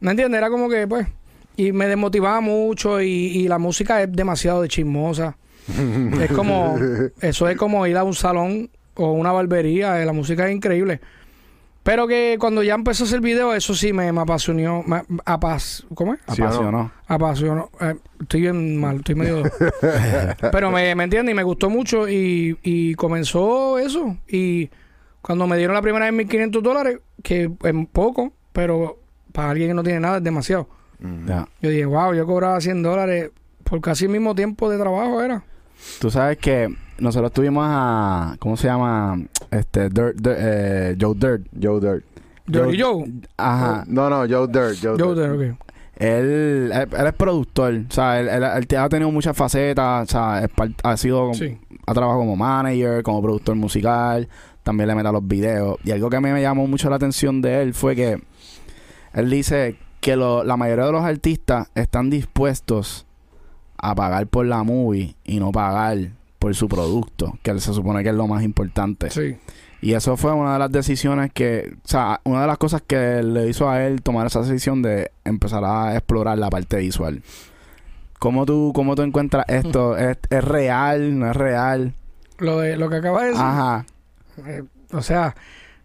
¿Me 0.00 0.10
entiendes? 0.10 0.38
Era 0.38 0.50
como 0.50 0.68
que, 0.68 0.88
pues, 0.88 1.06
y 1.56 1.70
me 1.70 1.86
desmotivaba 1.86 2.40
mucho 2.40 3.00
y, 3.00 3.06
y 3.06 3.46
la 3.46 3.58
música 3.58 4.02
es 4.02 4.10
demasiado 4.10 4.62
de 4.62 4.66
chismosa. 4.66 5.36
es 6.20 6.32
como, 6.32 6.76
eso 7.20 7.48
es 7.48 7.56
como 7.56 7.86
ir 7.86 7.96
a 7.96 8.02
un 8.02 8.14
salón 8.14 8.68
o 8.96 9.12
una 9.12 9.30
barbería. 9.30 10.02
eh, 10.02 10.04
la 10.04 10.12
música 10.12 10.48
es 10.48 10.56
increíble. 10.56 11.00
Pero 11.86 12.08
que 12.08 12.36
cuando 12.40 12.64
ya 12.64 12.74
empecé 12.74 13.04
a 13.04 13.06
hacer 13.06 13.20
video, 13.20 13.54
eso 13.54 13.72
sí 13.72 13.92
me, 13.92 14.10
me 14.10 14.20
apasionó. 14.20 14.82
Me, 14.84 15.04
apas, 15.24 15.86
¿Cómo 15.94 16.14
es? 16.14 16.20
¿Sí? 16.34 16.42
Apasionó. 16.42 16.90
apasionó. 17.06 17.70
Eh, 17.80 17.94
estoy 18.20 18.40
bien 18.40 18.76
mal, 18.76 18.96
estoy 18.96 19.14
medio. 19.14 19.44
Pero 20.50 20.72
me, 20.72 20.96
me 20.96 21.04
entiende 21.04 21.30
y 21.30 21.34
me 21.36 21.44
gustó 21.44 21.70
mucho 21.70 22.08
y, 22.08 22.58
y 22.64 22.96
comenzó 22.96 23.78
eso. 23.78 24.16
Y 24.26 24.68
cuando 25.22 25.46
me 25.46 25.56
dieron 25.56 25.74
la 25.74 25.82
primera 25.82 26.06
vez 26.06 26.14
1500 26.14 26.60
dólares, 26.60 26.98
que 27.22 27.52
es 27.62 27.74
poco, 27.92 28.32
pero 28.52 28.98
para 29.30 29.50
alguien 29.50 29.68
que 29.68 29.74
no 29.74 29.84
tiene 29.84 30.00
nada 30.00 30.16
es 30.16 30.24
demasiado. 30.24 30.68
Mm. 30.98 31.28
Yo 31.62 31.70
dije, 31.70 31.84
wow, 31.84 32.14
yo 32.14 32.26
cobraba 32.26 32.60
100 32.60 32.82
dólares 32.82 33.30
por 33.62 33.80
casi 33.80 34.06
el 34.06 34.10
mismo 34.10 34.34
tiempo 34.34 34.68
de 34.68 34.76
trabajo, 34.76 35.22
era. 35.22 35.44
Tú 36.00 36.10
sabes 36.10 36.38
que 36.38 36.68
nosotros 36.98 37.32
tuvimos 37.32 37.64
a... 37.68 38.36
¿Cómo 38.38 38.56
se 38.56 38.66
llama? 38.68 39.20
Este... 39.50 39.88
Dirt, 39.88 40.16
Dirt, 40.16 40.36
eh, 40.38 40.96
Joe 41.00 41.14
Dirt. 41.14 41.46
Joe 41.60 41.80
Dirt. 41.80 42.04
Dirty 42.46 42.80
Joe. 42.80 43.04
Ajá. 43.36 43.84
No, 43.86 44.08
no, 44.08 44.18
Joe 44.28 44.46
Dirt. 44.46 44.76
Joe, 44.82 44.96
Joe, 44.98 45.14
Dirt. 45.14 45.38
Dirt, 45.38 45.52
ok. 45.52 45.62
Él, 45.98 46.70
él, 46.74 46.88
él 46.92 47.06
es 47.06 47.12
productor, 47.14 47.72
o 47.88 47.90
sea, 47.90 48.20
él, 48.20 48.28
él- 48.28 48.66
él 48.68 48.76
ha 48.78 48.88
tenido 48.90 49.10
muchas 49.10 49.34
facetas, 49.34 50.06
o 50.06 50.12
sea, 50.12 50.44
es 50.44 50.50
ha 50.82 50.96
sido, 50.98 51.32
Sí. 51.32 51.56
ha 51.86 51.94
trabajado 51.94 52.20
como 52.20 52.36
manager, 52.36 53.02
como 53.02 53.22
productor 53.22 53.56
musical, 53.56 54.28
también 54.62 54.88
le 54.88 54.94
mete 54.94 55.08
a 55.08 55.12
los 55.12 55.26
videos. 55.26 55.78
Y 55.84 55.92
algo 55.92 56.10
que 56.10 56.16
a 56.16 56.20
mí 56.20 56.28
me 56.28 56.42
llamó 56.42 56.66
mucho 56.66 56.90
la 56.90 56.96
atención 56.96 57.40
de 57.40 57.62
él 57.62 57.72
fue 57.72 57.96
que 57.96 58.22
él 59.14 59.30
dice 59.30 59.78
que 60.02 60.16
lo- 60.16 60.44
la 60.44 60.58
mayoría 60.58 60.84
de 60.84 60.92
los 60.92 61.02
artistas 61.02 61.70
están 61.74 62.10
dispuestos 62.10 63.06
a 63.78 63.94
pagar 63.94 64.26
por 64.26 64.44
la 64.44 64.62
movie 64.64 65.16
y 65.24 65.40
no 65.40 65.50
pagar 65.50 65.96
por 66.38 66.54
su 66.54 66.68
producto, 66.68 67.38
que 67.42 67.58
se 67.58 67.72
supone 67.72 68.02
que 68.02 68.10
es 68.10 68.14
lo 68.14 68.26
más 68.26 68.42
importante. 68.42 69.10
Sí. 69.10 69.36
Y 69.80 69.92
eso 69.92 70.16
fue 70.16 70.32
una 70.32 70.54
de 70.54 70.58
las 70.58 70.72
decisiones 70.72 71.32
que, 71.32 71.74
o 71.84 71.88
sea, 71.88 72.20
una 72.24 72.40
de 72.40 72.46
las 72.46 72.58
cosas 72.58 72.82
que 72.86 73.22
le 73.22 73.48
hizo 73.48 73.68
a 73.68 73.84
él 73.84 74.02
tomar 74.02 74.26
esa 74.26 74.40
decisión 74.40 74.82
de 74.82 75.10
empezar 75.24 75.64
a 75.64 75.94
explorar 75.94 76.38
la 76.38 76.50
parte 76.50 76.78
visual. 76.78 77.22
¿Cómo 78.18 78.46
tú, 78.46 78.72
cómo 78.74 78.94
tú 78.94 79.02
encuentras 79.02 79.44
esto? 79.48 79.96
¿Es, 79.96 80.16
es 80.30 80.42
real? 80.42 81.18
¿No 81.18 81.30
es 81.30 81.36
real? 81.36 81.92
Lo, 82.38 82.60
de, 82.60 82.76
lo 82.76 82.88
que 82.88 82.96
acaba 82.96 83.22
de 83.22 83.28
decir. 83.28 83.42
Ajá. 83.44 83.86
eh, 84.46 84.62
o 84.92 85.02
sea, 85.02 85.36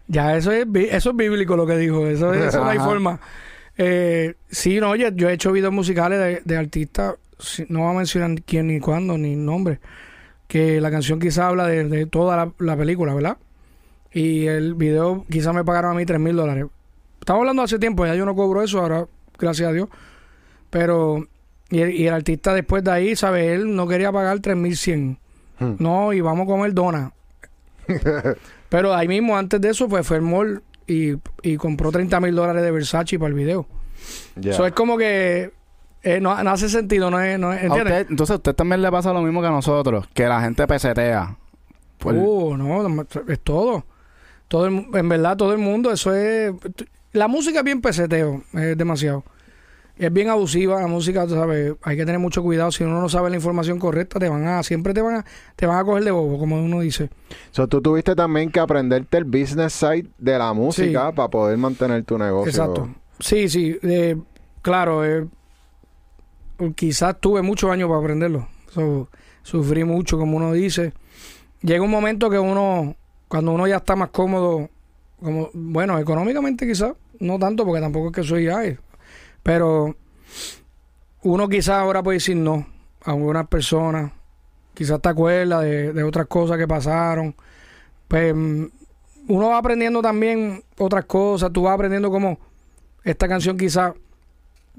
ya 0.06 0.36
eso 0.36 0.52
es, 0.52 0.66
eso 0.74 1.10
es 1.10 1.16
bíblico 1.16 1.56
lo 1.56 1.66
que 1.66 1.76
dijo. 1.76 2.06
Eso, 2.06 2.32
eso 2.32 2.64
no 2.64 2.70
hay 2.70 2.78
forma. 2.78 3.20
Eh, 3.76 4.34
sí, 4.50 4.80
no, 4.80 4.90
oye, 4.90 5.12
yo 5.14 5.28
he 5.28 5.34
hecho 5.34 5.52
videos 5.52 5.72
musicales 5.72 6.18
de, 6.18 6.42
de 6.44 6.56
artistas, 6.56 7.14
no 7.68 7.80
voy 7.80 7.94
a 7.94 7.98
mencionar 7.98 8.42
quién 8.42 8.68
ni 8.68 8.80
cuándo 8.80 9.16
ni 9.16 9.34
nombre, 9.34 9.80
que 10.52 10.82
la 10.82 10.90
canción 10.90 11.18
quizá 11.18 11.48
habla 11.48 11.66
de, 11.66 11.84
de 11.84 12.04
toda 12.04 12.36
la, 12.36 12.52
la 12.58 12.76
película, 12.76 13.14
¿verdad? 13.14 13.38
Y 14.12 14.44
el 14.48 14.74
video 14.74 15.24
quizá 15.30 15.50
me 15.54 15.64
pagaron 15.64 15.92
a 15.92 15.94
mí 15.94 16.04
tres 16.04 16.20
mil 16.20 16.36
dólares. 16.36 16.66
Estamos 17.18 17.40
hablando 17.40 17.62
hace 17.62 17.78
tiempo, 17.78 18.04
ya 18.04 18.14
yo 18.14 18.26
no 18.26 18.34
cobro 18.34 18.60
eso, 18.62 18.78
ahora 18.78 19.06
gracias 19.38 19.70
a 19.70 19.72
Dios. 19.72 19.88
Pero, 20.68 21.26
y 21.70 21.80
el, 21.80 21.92
y 21.92 22.06
el 22.06 22.12
artista 22.12 22.52
después 22.52 22.84
de 22.84 22.90
ahí, 22.90 23.16
¿sabes? 23.16 23.46
Él 23.46 23.74
no 23.74 23.88
quería 23.88 24.12
pagar 24.12 24.40
tres 24.40 24.58
mil 24.58 24.76
cien. 24.76 25.16
Hmm. 25.58 25.76
No, 25.78 26.12
y 26.12 26.20
vamos 26.20 26.44
a 26.44 26.50
comer 26.50 26.74
dona. 26.74 27.12
Pero 28.68 28.94
ahí 28.94 29.08
mismo, 29.08 29.38
antes 29.38 29.58
de 29.58 29.70
eso, 29.70 29.88
pues 29.88 30.06
fue 30.06 30.18
el 30.18 30.22
mall 30.22 30.62
y, 30.86 31.14
y 31.42 31.56
compró 31.56 31.90
30 31.90 32.20
mil 32.20 32.34
dólares 32.34 32.62
de 32.62 32.70
Versace 32.70 33.18
para 33.18 33.30
el 33.30 33.34
video. 33.34 33.66
Eso 34.44 34.66
es 34.66 34.74
como 34.74 34.98
que 34.98 35.50
eh, 36.02 36.20
no, 36.20 36.42
no 36.42 36.50
hace 36.50 36.68
sentido, 36.68 37.10
¿no 37.10 37.20
es? 37.20 37.38
No 37.38 37.52
es- 37.52 37.60
A 37.62 37.66
¿Entiendes? 37.66 37.92
usted- 38.00 38.10
entonces, 38.10 38.32
a 38.34 38.36
usted 38.36 38.54
también 38.54 38.82
le 38.82 38.90
pasa 38.90 39.12
lo 39.12 39.22
mismo 39.22 39.40
que 39.40 39.46
a 39.48 39.50
nosotros, 39.50 40.06
que 40.14 40.26
la 40.26 40.40
gente 40.40 40.66
pesetea. 40.66 41.36
Por- 41.98 42.14
Uh, 42.14 42.56
no, 42.56 43.02
es 43.28 43.40
todo. 43.40 43.84
todo 44.48 44.66
el 44.66 44.86
en 44.94 45.08
verdad, 45.08 45.36
todo 45.36 45.52
el 45.52 45.58
mundo, 45.58 45.90
eso 45.92 46.14
es... 46.14 46.52
La 47.12 47.28
música 47.28 47.58
es 47.60 47.64
bien 47.64 47.80
peseteo, 47.80 48.42
es 48.54 48.76
demasiado. 48.76 49.22
Es 49.98 50.10
bien 50.12 50.30
abusiva 50.30 50.80
la 50.80 50.86
música, 50.86 51.26
tú 51.26 51.34
sabes, 51.34 51.74
hay 51.82 51.96
que 51.98 52.04
tener 52.06 52.18
mucho 52.18 52.42
cuidado. 52.42 52.72
Si 52.72 52.82
uno 52.82 52.98
no 53.00 53.08
sabe 53.10 53.28
la 53.30 53.36
información 53.36 53.78
correcta, 53.78 54.18
te 54.18 54.28
van 54.28 54.46
a, 54.46 54.62
siempre 54.62 54.94
te 54.94 55.02
van 55.02 55.16
a, 55.16 55.24
te 55.54 55.66
van 55.66 55.78
a 55.78 55.84
coger 55.84 56.02
de 56.04 56.10
bobo, 56.10 56.38
como 56.38 56.56
uno 56.62 56.80
dice. 56.80 57.10
So, 57.50 57.68
tú 57.68 57.80
tuviste 57.82 58.16
también 58.16 58.50
que 58.50 58.58
aprenderte 58.58 59.18
el 59.18 59.24
business 59.24 59.74
side 59.74 60.06
de 60.18 60.38
la 60.38 60.52
música 60.54 61.12
para 61.12 61.28
poder 61.28 61.58
mantener 61.58 62.02
tu 62.04 62.16
negocio. 62.18 62.48
Exacto. 62.50 62.88
Sí, 63.20 63.48
sí. 63.50 63.78
eh, 63.82 64.16
claro, 64.62 65.04
eh, 65.04 65.26
quizás 66.70 67.20
tuve 67.20 67.42
muchos 67.42 67.70
años 67.70 67.88
para 67.88 68.00
aprenderlo. 68.00 68.48
Sufrí 69.42 69.84
mucho, 69.84 70.18
como 70.18 70.36
uno 70.36 70.52
dice. 70.52 70.92
Llega 71.62 71.82
un 71.82 71.90
momento 71.90 72.30
que 72.30 72.38
uno, 72.38 72.96
cuando 73.28 73.52
uno 73.52 73.66
ya 73.66 73.76
está 73.76 73.96
más 73.96 74.10
cómodo, 74.10 74.68
como 75.20 75.50
bueno, 75.52 75.98
económicamente 75.98 76.66
quizás, 76.66 76.94
no 77.20 77.38
tanto 77.38 77.64
porque 77.64 77.80
tampoco 77.80 78.08
es 78.08 78.12
que 78.12 78.22
soy 78.24 78.48
ay, 78.48 78.76
pero 79.42 79.94
uno 81.22 81.48
quizás 81.48 81.76
ahora 81.76 82.02
puede 82.02 82.16
decir 82.16 82.36
no 82.36 82.66
a 83.04 83.12
algunas 83.12 83.46
personas, 83.46 84.12
quizás 84.74 85.00
te 85.00 85.08
acuerdas 85.08 85.62
de, 85.62 86.02
otras 86.02 86.26
cosas 86.26 86.58
que 86.58 86.66
pasaron. 86.66 87.34
Pues 88.08 88.34
mm, 88.34 88.64
uno 89.28 89.48
va 89.48 89.58
aprendiendo 89.58 90.02
también 90.02 90.62
otras 90.78 91.04
cosas, 91.04 91.52
tú 91.52 91.62
vas 91.62 91.74
aprendiendo 91.74 92.10
cómo 92.10 92.38
esta 93.04 93.28
canción 93.28 93.56
quizás 93.56 93.94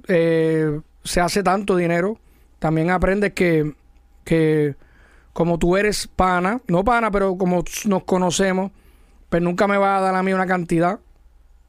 eh, 0.08 0.82
se 1.04 1.22
hace 1.22 1.44
tanto 1.44 1.76
dinero, 1.76 2.18
también 2.60 2.90
aprendes 2.92 3.34
que, 3.34 3.74
que 4.24 4.76
como 5.34 5.58
tú 5.58 5.76
eres 5.78 6.08
pana, 6.08 6.62
no 6.68 6.84
pana, 6.84 7.12
pero 7.12 7.38
como 7.38 7.64
nos 7.86 8.04
conocemos, 8.04 8.72
pues 9.30 9.42
nunca 9.42 9.68
me 9.68 9.78
va 9.78 9.98
a 9.98 10.02
dar 10.02 10.16
a 10.16 10.24
mí 10.24 10.32
una 10.34 10.46
cantidad, 10.46 11.00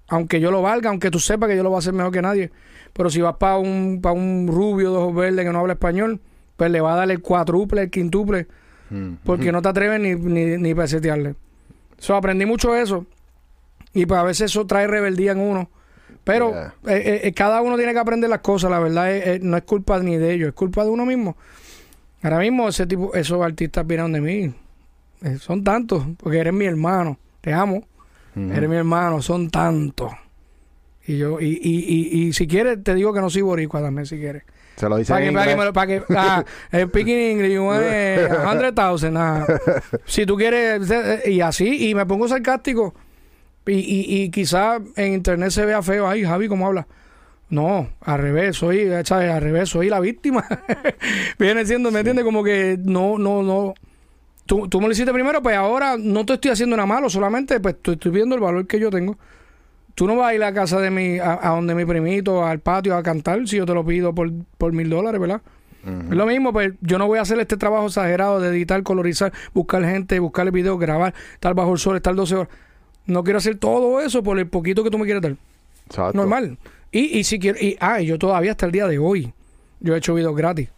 aunque 0.08 0.40
yo 0.40 0.50
lo 0.50 0.62
valga, 0.62 0.90
aunque 0.90 1.10
tú 1.10 1.18
sepas 1.18 1.48
que 1.48 1.56
yo 1.56 1.62
lo 1.62 1.70
voy 1.70 1.76
a 1.76 1.78
hacer 1.80 1.94
mejor 1.94 2.12
que 2.12 2.22
nadie. 2.22 2.50
Pero 2.92 3.10
si 3.10 3.20
vas 3.20 3.36
para 3.36 3.56
un, 3.56 4.00
para 4.02 4.12
un 4.12 4.48
rubio 4.48 4.90
de 4.92 4.96
ojos 4.98 5.14
verdes 5.14 5.44
que 5.44 5.50
no 5.52 5.58
habla 5.60 5.72
español, 5.72 6.20
pues 6.56 6.70
le 6.70 6.80
va 6.80 6.92
a 6.92 6.96
dar 6.96 7.10
el 7.10 7.20
cuádruple, 7.20 7.82
el 7.82 7.90
quintuple, 7.90 8.46
Mm. 8.90 9.14
porque 9.24 9.50
no 9.50 9.62
te 9.62 9.68
atreves 9.70 9.98
ni, 9.98 10.14
ni, 10.14 10.58
ni 10.58 10.74
pesetearle. 10.74 11.34
So, 11.98 12.14
aprendí 12.14 12.44
mucho 12.44 12.76
eso. 12.76 13.06
Y 13.94 14.04
pues 14.04 14.20
a 14.20 14.22
veces 14.24 14.50
eso 14.50 14.66
trae 14.66 14.86
rebeldía 14.86 15.32
en 15.32 15.40
uno. 15.40 15.70
Pero 16.24 16.50
Yeah. 16.50 16.74
eh, 16.96 17.20
eh, 17.24 17.32
cada 17.34 17.60
uno 17.60 17.76
tiene 17.76 17.92
que 17.92 17.98
aprender 17.98 18.30
las 18.30 18.40
cosas. 18.40 18.70
La 18.70 18.78
verdad 18.80 19.14
es- 19.14 19.26
es- 19.26 19.42
no 19.42 19.56
es 19.56 19.62
culpa 19.64 19.98
ni 20.00 20.16
de 20.16 20.32
ellos, 20.32 20.48
es 20.48 20.54
culpa 20.54 20.82
de 20.84 20.90
uno 20.90 21.04
mismo. 21.04 21.36
Ahora 22.22 22.38
mismo 22.38 22.68
ese 22.68 22.86
tipo, 22.86 23.14
esos 23.14 23.42
artistas 23.44 23.86
vienen 23.86 24.12
de 24.12 24.20
mí. 24.20 24.54
Eh, 25.22 25.36
son 25.38 25.62
tantos, 25.62 26.04
porque 26.18 26.38
eres 26.38 26.52
mi 26.54 26.64
hermano. 26.64 27.18
Te 27.42 27.52
amo. 27.52 27.84
Ujú. 28.34 28.52
Eres 28.52 28.68
mi 28.68 28.76
hermano, 28.76 29.20
son 29.22 29.50
tantos. 29.50 30.12
Y 31.06 31.18
yo, 31.18 31.38
y, 31.38 31.46
y, 31.62 31.84
y, 32.20 32.26
y 32.28 32.32
si 32.32 32.46
quieres, 32.46 32.82
te 32.82 32.94
digo 32.94 33.12
que 33.12 33.20
no 33.20 33.28
soy 33.28 33.42
boricua 33.42 33.82
también, 33.82 34.06
si 34.06 34.16
quieres. 34.18 34.44
Se 34.76 34.88
lo 34.88 34.96
dice 34.96 35.12
Para 35.12 35.24
en 35.26 35.30
que, 35.30 35.34
para 35.34 35.44
que, 35.44 35.50
inglés. 35.52 35.58
me 35.58 35.64
lo- 35.66 35.72
para 35.72 35.86
que, 35.86 36.02
ah, 36.16 36.44
el 36.72 36.88
speaking 36.88 37.16
English, 37.18 37.52
you 37.52 37.62
want, 37.64 37.82
eh, 37.84 38.28
100,000, 38.28 39.16
ah. 39.16 39.46
Si 40.06 40.24
tú 40.26 40.36
quieres, 40.36 40.90
eh, 40.90 41.30
y 41.30 41.40
así, 41.42 41.90
y 41.90 41.94
me 41.94 42.06
pongo 42.06 42.26
sarcástico, 42.26 42.94
y, 43.66 43.72
y, 43.72 44.22
y 44.22 44.30
quizás 44.30 44.80
en 44.96 45.14
internet 45.14 45.50
se 45.50 45.64
vea 45.64 45.82
feo, 45.82 46.06
ay, 46.06 46.24
Javi, 46.24 46.48
¿cómo 46.48 46.66
habla? 46.66 46.86
No, 47.50 47.88
al 48.00 48.18
revés, 48.18 48.56
soy, 48.56 48.90
¿sabes? 49.04 49.30
Al 49.30 49.42
revés, 49.42 49.68
soy 49.68 49.88
la 49.88 50.00
víctima. 50.00 50.44
Viene 51.38 51.64
siendo, 51.66 51.90
¿me 51.90 52.00
entiendes? 52.00 52.24
Como 52.24 52.42
que 52.42 52.78
no, 52.82 53.18
no, 53.18 53.42
no. 53.42 53.74
Tú, 54.46 54.68
tú 54.68 54.80
me 54.80 54.86
lo 54.86 54.92
hiciste 54.92 55.12
primero, 55.12 55.42
pues 55.42 55.56
ahora 55.56 55.96
no 55.98 56.26
te 56.26 56.34
estoy 56.34 56.50
haciendo 56.50 56.76
nada 56.76 56.86
malo, 56.86 57.08
solamente 57.08 57.60
pues 57.60 57.76
estoy, 57.76 57.94
estoy 57.94 58.12
viendo 58.12 58.34
el 58.34 58.40
valor 58.40 58.66
que 58.66 58.78
yo 58.78 58.90
tengo. 58.90 59.16
Tú 59.94 60.06
no 60.06 60.16
vas 60.16 60.30
a 60.30 60.34
ir 60.34 60.42
a 60.42 60.52
casa 60.52 60.80
de 60.80 60.90
mi, 60.90 61.18
a, 61.18 61.38
a 61.40 61.50
donde 61.50 61.74
mi 61.74 61.84
primito, 61.84 62.44
al 62.44 62.58
patio 62.58 62.96
a 62.96 63.02
cantar 63.02 63.46
si 63.46 63.56
yo 63.56 63.66
te 63.66 63.72
lo 63.72 63.84
pido 63.86 64.14
por, 64.14 64.30
por 64.58 64.72
mil 64.72 64.90
dólares, 64.90 65.20
¿verdad? 65.20 65.40
Es 65.86 66.16
lo 66.16 66.24
mismo, 66.24 66.50
pues 66.50 66.72
yo 66.80 66.98
no 66.98 67.06
voy 67.06 67.18
a 67.18 67.22
hacer 67.22 67.38
este 67.40 67.58
trabajo 67.58 67.86
exagerado 67.86 68.40
de 68.40 68.48
editar, 68.48 68.82
colorizar, 68.82 69.34
buscar 69.52 69.84
gente, 69.84 70.18
buscar 70.18 70.46
el 70.46 70.52
video, 70.52 70.78
grabar, 70.78 71.12
estar 71.34 71.52
bajo 71.52 71.72
el 71.72 71.78
sol, 71.78 71.96
estar 71.96 72.14
12 72.14 72.34
horas. 72.36 72.48
No 73.06 73.22
quiero 73.24 73.38
hacer 73.38 73.56
todo 73.56 74.00
eso 74.00 74.22
por 74.22 74.38
el 74.38 74.46
poquito 74.46 74.82
que 74.84 74.90
tú 74.90 74.98
me 74.98 75.04
quieres 75.04 75.22
dar. 75.22 75.36
Exacto. 75.86 76.16
Normal. 76.16 76.56
Y, 76.90 77.18
y 77.18 77.24
si 77.24 77.38
quiero, 77.38 77.58
y, 77.60 77.76
ah, 77.80 78.00
y 78.00 78.06
yo 78.06 78.18
todavía 78.18 78.52
hasta 78.52 78.66
el 78.66 78.72
día 78.72 78.86
de 78.86 78.98
hoy, 78.98 79.32
yo 79.80 79.94
he 79.94 79.98
hecho 79.98 80.14
videos 80.14 80.34
gratis. 80.36 80.68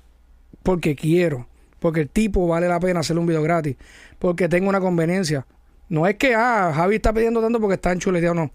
Porque 0.62 0.96
quiero. 0.96 1.46
Porque 1.78 2.00
el 2.00 2.08
tipo 2.08 2.46
vale 2.48 2.68
la 2.68 2.80
pena 2.80 3.00
hacerle 3.00 3.20
un 3.20 3.26
video 3.26 3.42
gratis. 3.42 3.76
Porque 4.18 4.48
tengo 4.48 4.68
una 4.68 4.80
conveniencia. 4.80 5.46
No 5.88 6.06
es 6.06 6.16
que, 6.16 6.34
ah, 6.34 6.72
Javi 6.74 6.96
está 6.96 7.12
pidiendo 7.12 7.40
tanto 7.40 7.60
porque 7.60 7.74
está 7.74 7.92
enchuleteado, 7.92 8.34
no. 8.34 8.50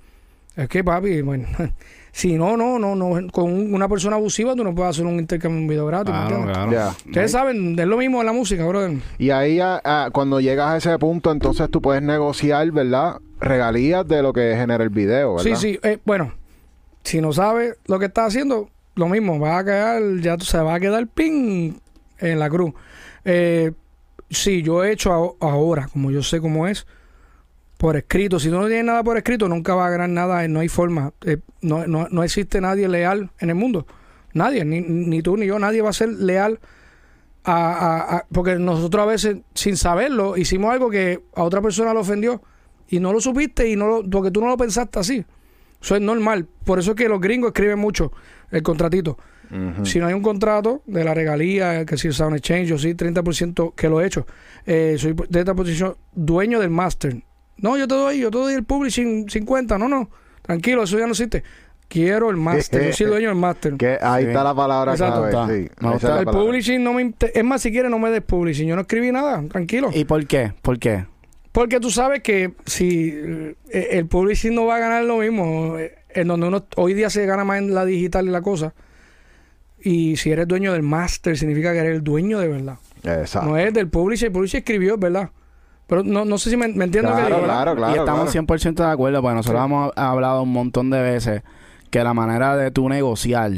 Es 0.58 0.68
que, 0.68 0.84
papi, 0.84 1.22
bueno, 1.22 1.48
si 2.12 2.34
no, 2.34 2.58
no, 2.58 2.78
no, 2.78 2.94
no, 2.94 3.32
con 3.32 3.46
un- 3.54 3.74
una 3.74 3.88
persona 3.88 4.18
abusiva 4.18 4.54
tú 4.54 4.66
no 4.66 4.76
puedes 4.76 4.90
hacer 4.90 5.06
un 5.06 5.18
intercambio, 5.18 5.62
un 5.62 5.68
video 5.68 5.86
gratis. 5.86 6.14
¿me 6.14 6.52
Claro. 6.52 6.96
Ustedes 7.06 7.32
saben, 7.32 7.80
es 7.80 7.86
lo 7.88 7.96
mismo 7.98 8.20
en 8.20 8.26
la 8.26 8.34
música, 8.34 8.66
brother. 8.66 8.98
Y 9.18 9.30
ahí, 9.30 9.62
a- 9.62 9.80
a- 9.84 10.10
cuando 10.12 10.42
llegas 10.42 10.72
a 10.72 10.78
ese 10.78 11.00
punto, 11.00 11.32
entonces 11.32 11.70
tú 11.70 11.82
puedes 11.82 12.02
negociar, 12.04 12.70
¿verdad? 12.72 13.22
Regalías 13.42 14.08
de 14.08 14.22
lo 14.22 14.32
que 14.34 14.56
genera 14.56 14.84
el 14.84 14.90
video, 14.90 15.36
¿verdad? 15.36 15.56
Sí, 15.56 15.74
sí. 15.74 15.80
eh, 15.84 15.98
bueno, 16.06 16.34
si 17.04 17.20
no 17.22 17.34
sabes 17.34 17.76
lo 17.88 17.98
que 18.00 18.06
estás 18.06 18.28
haciendo, 18.28 18.70
lo 18.96 19.10
mismo, 19.10 19.40
va 19.40 19.58
a 19.58 19.64
quedar, 19.66 20.02
ya 20.22 20.38
se 20.40 20.60
va 20.60 20.76
a 20.76 20.80
quedar 20.80 21.08
ping 21.08 21.74
en 22.20 22.40
la 22.40 22.50
cruz. 22.50 22.74
Eh, 23.26 23.72
sí, 24.30 24.62
yo 24.62 24.84
he 24.84 24.92
hecho 24.92 25.36
ahora, 25.40 25.88
como 25.92 26.12
yo 26.12 26.22
sé 26.22 26.40
cómo 26.40 26.68
es, 26.68 26.86
por 27.78 27.98
escrito. 27.98 28.40
Si 28.40 28.50
tú 28.50 28.60
no 28.60 28.68
tienes 28.68 28.86
nada 28.86 29.04
por 29.04 29.18
escrito, 29.18 29.48
nunca 29.50 29.74
vas 29.74 29.88
a 29.88 29.92
ganar 29.92 30.10
nada, 30.10 30.46
eh, 30.46 30.48
no 30.48 30.60
hay 30.60 30.68
forma. 30.68 31.12
Eh, 31.26 31.38
no, 31.62 31.88
no, 31.88 32.08
no 32.12 32.24
existe 32.24 32.62
nadie 32.62 32.88
leal 32.88 33.32
en 33.40 33.50
el 33.50 33.56
mundo. 33.56 33.88
Nadie, 34.34 34.64
ni, 34.64 34.82
ni 34.82 35.24
tú 35.24 35.36
ni 35.36 35.48
yo, 35.48 35.58
nadie 35.58 35.82
va 35.82 35.90
a 35.90 35.94
ser 35.94 36.10
leal 36.10 36.60
a, 37.44 37.54
a- 37.74 38.18
a- 38.18 38.26
porque 38.32 38.56
nosotros 38.60 39.02
a 39.02 39.06
veces, 39.08 39.38
sin 39.56 39.78
saberlo, 39.78 40.38
hicimos 40.38 40.72
algo 40.72 40.92
que 40.92 41.22
a 41.36 41.42
otra 41.44 41.60
persona 41.62 41.92
lo 41.94 42.02
ofendió 42.02 42.42
y 42.92 43.00
no 43.00 43.12
lo 43.14 43.20
supiste 43.20 43.68
y 43.68 43.76
no 43.76 43.88
lo, 43.88 44.10
porque 44.10 44.30
tú 44.30 44.42
no 44.42 44.48
lo 44.48 44.58
pensaste 44.58 45.00
así. 45.00 45.26
Eso 45.82 45.96
es 45.96 46.02
normal. 46.02 46.46
Por 46.64 46.78
eso 46.78 46.92
es 46.92 46.98
que 46.98 47.08
los 47.10 47.20
gringos 47.20 47.48
escriben 47.50 47.80
mucho 47.80 48.12
el 48.52 48.62
contratito. 48.62 49.18
Si 49.84 50.00
no 50.00 50.08
hay 50.08 50.14
un 50.14 50.22
contrato 50.22 50.82
de 50.86 51.04
la 51.04 51.14
regalía, 51.14 51.84
que 51.86 51.98
si 51.98 52.08
es 52.08 52.16
Sound 52.16 52.38
Exchange, 52.38 52.68
yo 52.70 52.78
sí 52.78 52.94
30% 52.94 53.74
que 53.76 53.90
lo 53.90 54.00
he 54.00 54.06
hecho. 54.06 54.26
Eh, 54.66 54.96
soy 54.98 55.14
30% 55.14 55.98
dueño 56.14 56.60
del 56.62 56.70
master. 56.70 57.22
No, 57.58 57.78
yo 57.78 57.86
te 57.86 57.96
doy, 57.96 58.20
yo 58.20 58.32
te 58.32 58.38
doy 58.38 58.54
el 58.54 58.64
publishing 58.64 59.30
50. 59.30 59.78
No, 59.78 59.90
no. 59.90 60.10
Tranquilo, 60.42 60.84
eso 60.84 60.98
ya 60.98 61.06
no 61.06 61.12
existe. 61.12 61.44
Quiero 61.90 62.30
el 62.30 62.38
master. 62.38 62.88
yo 62.88 62.94
soy 62.94 63.08
dueño 63.08 63.28
del 63.28 63.38
master. 63.38 63.76
Que 63.76 63.98
ahí 64.02 64.24
Sí. 64.24 64.30
está 64.30 64.44
la 64.46 64.56
palabra 64.56 64.94
Exacto. 64.94 65.26
Está. 65.28 65.48
sí. 65.48 65.68
La 65.82 65.94
El 65.96 66.00
palabra. 66.00 66.32
publishing 66.32 66.82
no 66.82 66.94
me... 66.94 67.14
Es 67.34 67.44
más, 67.44 67.62
si 67.62 67.72
quieres 67.74 67.92
no 67.92 68.00
me 68.00 68.10
des 68.10 68.22
publishing. 68.22 68.70
Yo 68.70 68.76
no 68.76 68.84
escribí 68.84 69.12
nada. 69.12 69.44
Tranquilo. 69.50 69.90
¿Y 69.94 70.06
por 70.06 70.26
qué? 70.28 70.54
¿Por 70.62 70.80
qué? 70.80 71.06
Porque 71.52 71.80
tú 71.80 71.90
sabes 71.90 72.22
que 72.22 72.54
si 72.66 73.10
eh, 73.10 73.56
el 73.92 74.06
publishing 74.08 74.56
no 74.56 74.66
va 74.66 74.78
a 74.78 74.80
ganar 74.80 75.04
lo 75.04 75.18
mismo, 75.18 75.78
eh, 75.78 75.96
en 76.10 76.28
donde 76.28 76.48
uno 76.48 76.66
hoy 76.78 76.94
día 76.94 77.10
se 77.10 77.26
gana 77.26 77.44
más 77.44 77.58
en 77.60 77.74
la 77.74 77.86
digital 77.86 78.28
y 78.28 78.32
la 78.32 78.42
cosa, 78.42 78.74
Y 79.84 80.16
si 80.18 80.32
eres 80.32 80.48
dueño 80.48 80.74
del 80.74 80.84
máster, 80.84 81.36
significa 81.38 81.74
que 81.74 81.80
eres 81.80 81.96
el 81.96 82.04
dueño 82.04 82.38
de 82.40 82.48
verdad. 82.48 82.78
Exacto. 83.04 83.50
No 83.50 83.58
es 83.58 83.74
del 83.74 83.88
publisher. 83.90 84.28
El 84.28 84.32
publisher 84.34 84.60
escribió, 84.60 84.96
¿verdad? 84.98 85.32
Pero 85.88 86.04
no, 86.04 86.24
no 86.24 86.38
sé 86.38 86.52
si 86.52 86.56
me, 86.58 86.68
me 86.68 86.86
entiendo 86.86 87.10
lo 87.10 87.16
que 87.18 87.24
Claro, 87.26 87.44
claro, 87.44 87.76
claro. 87.76 87.96
y 87.96 88.00
estamos 88.00 88.32
claro. 88.32 88.48
100% 88.48 88.76
de 88.76 88.92
acuerdo, 88.92 89.22
porque 89.22 89.36
nosotros 89.36 89.60
Sí. 89.62 89.66
hemos 89.66 89.92
hablado 89.98 90.44
un 90.44 90.54
montón 90.54 90.90
de 90.92 91.02
veces 91.02 91.42
que 91.90 92.04
la 92.04 92.14
manera 92.14 92.56
de 92.56 92.70
tu 92.72 92.88
negociar 92.88 93.52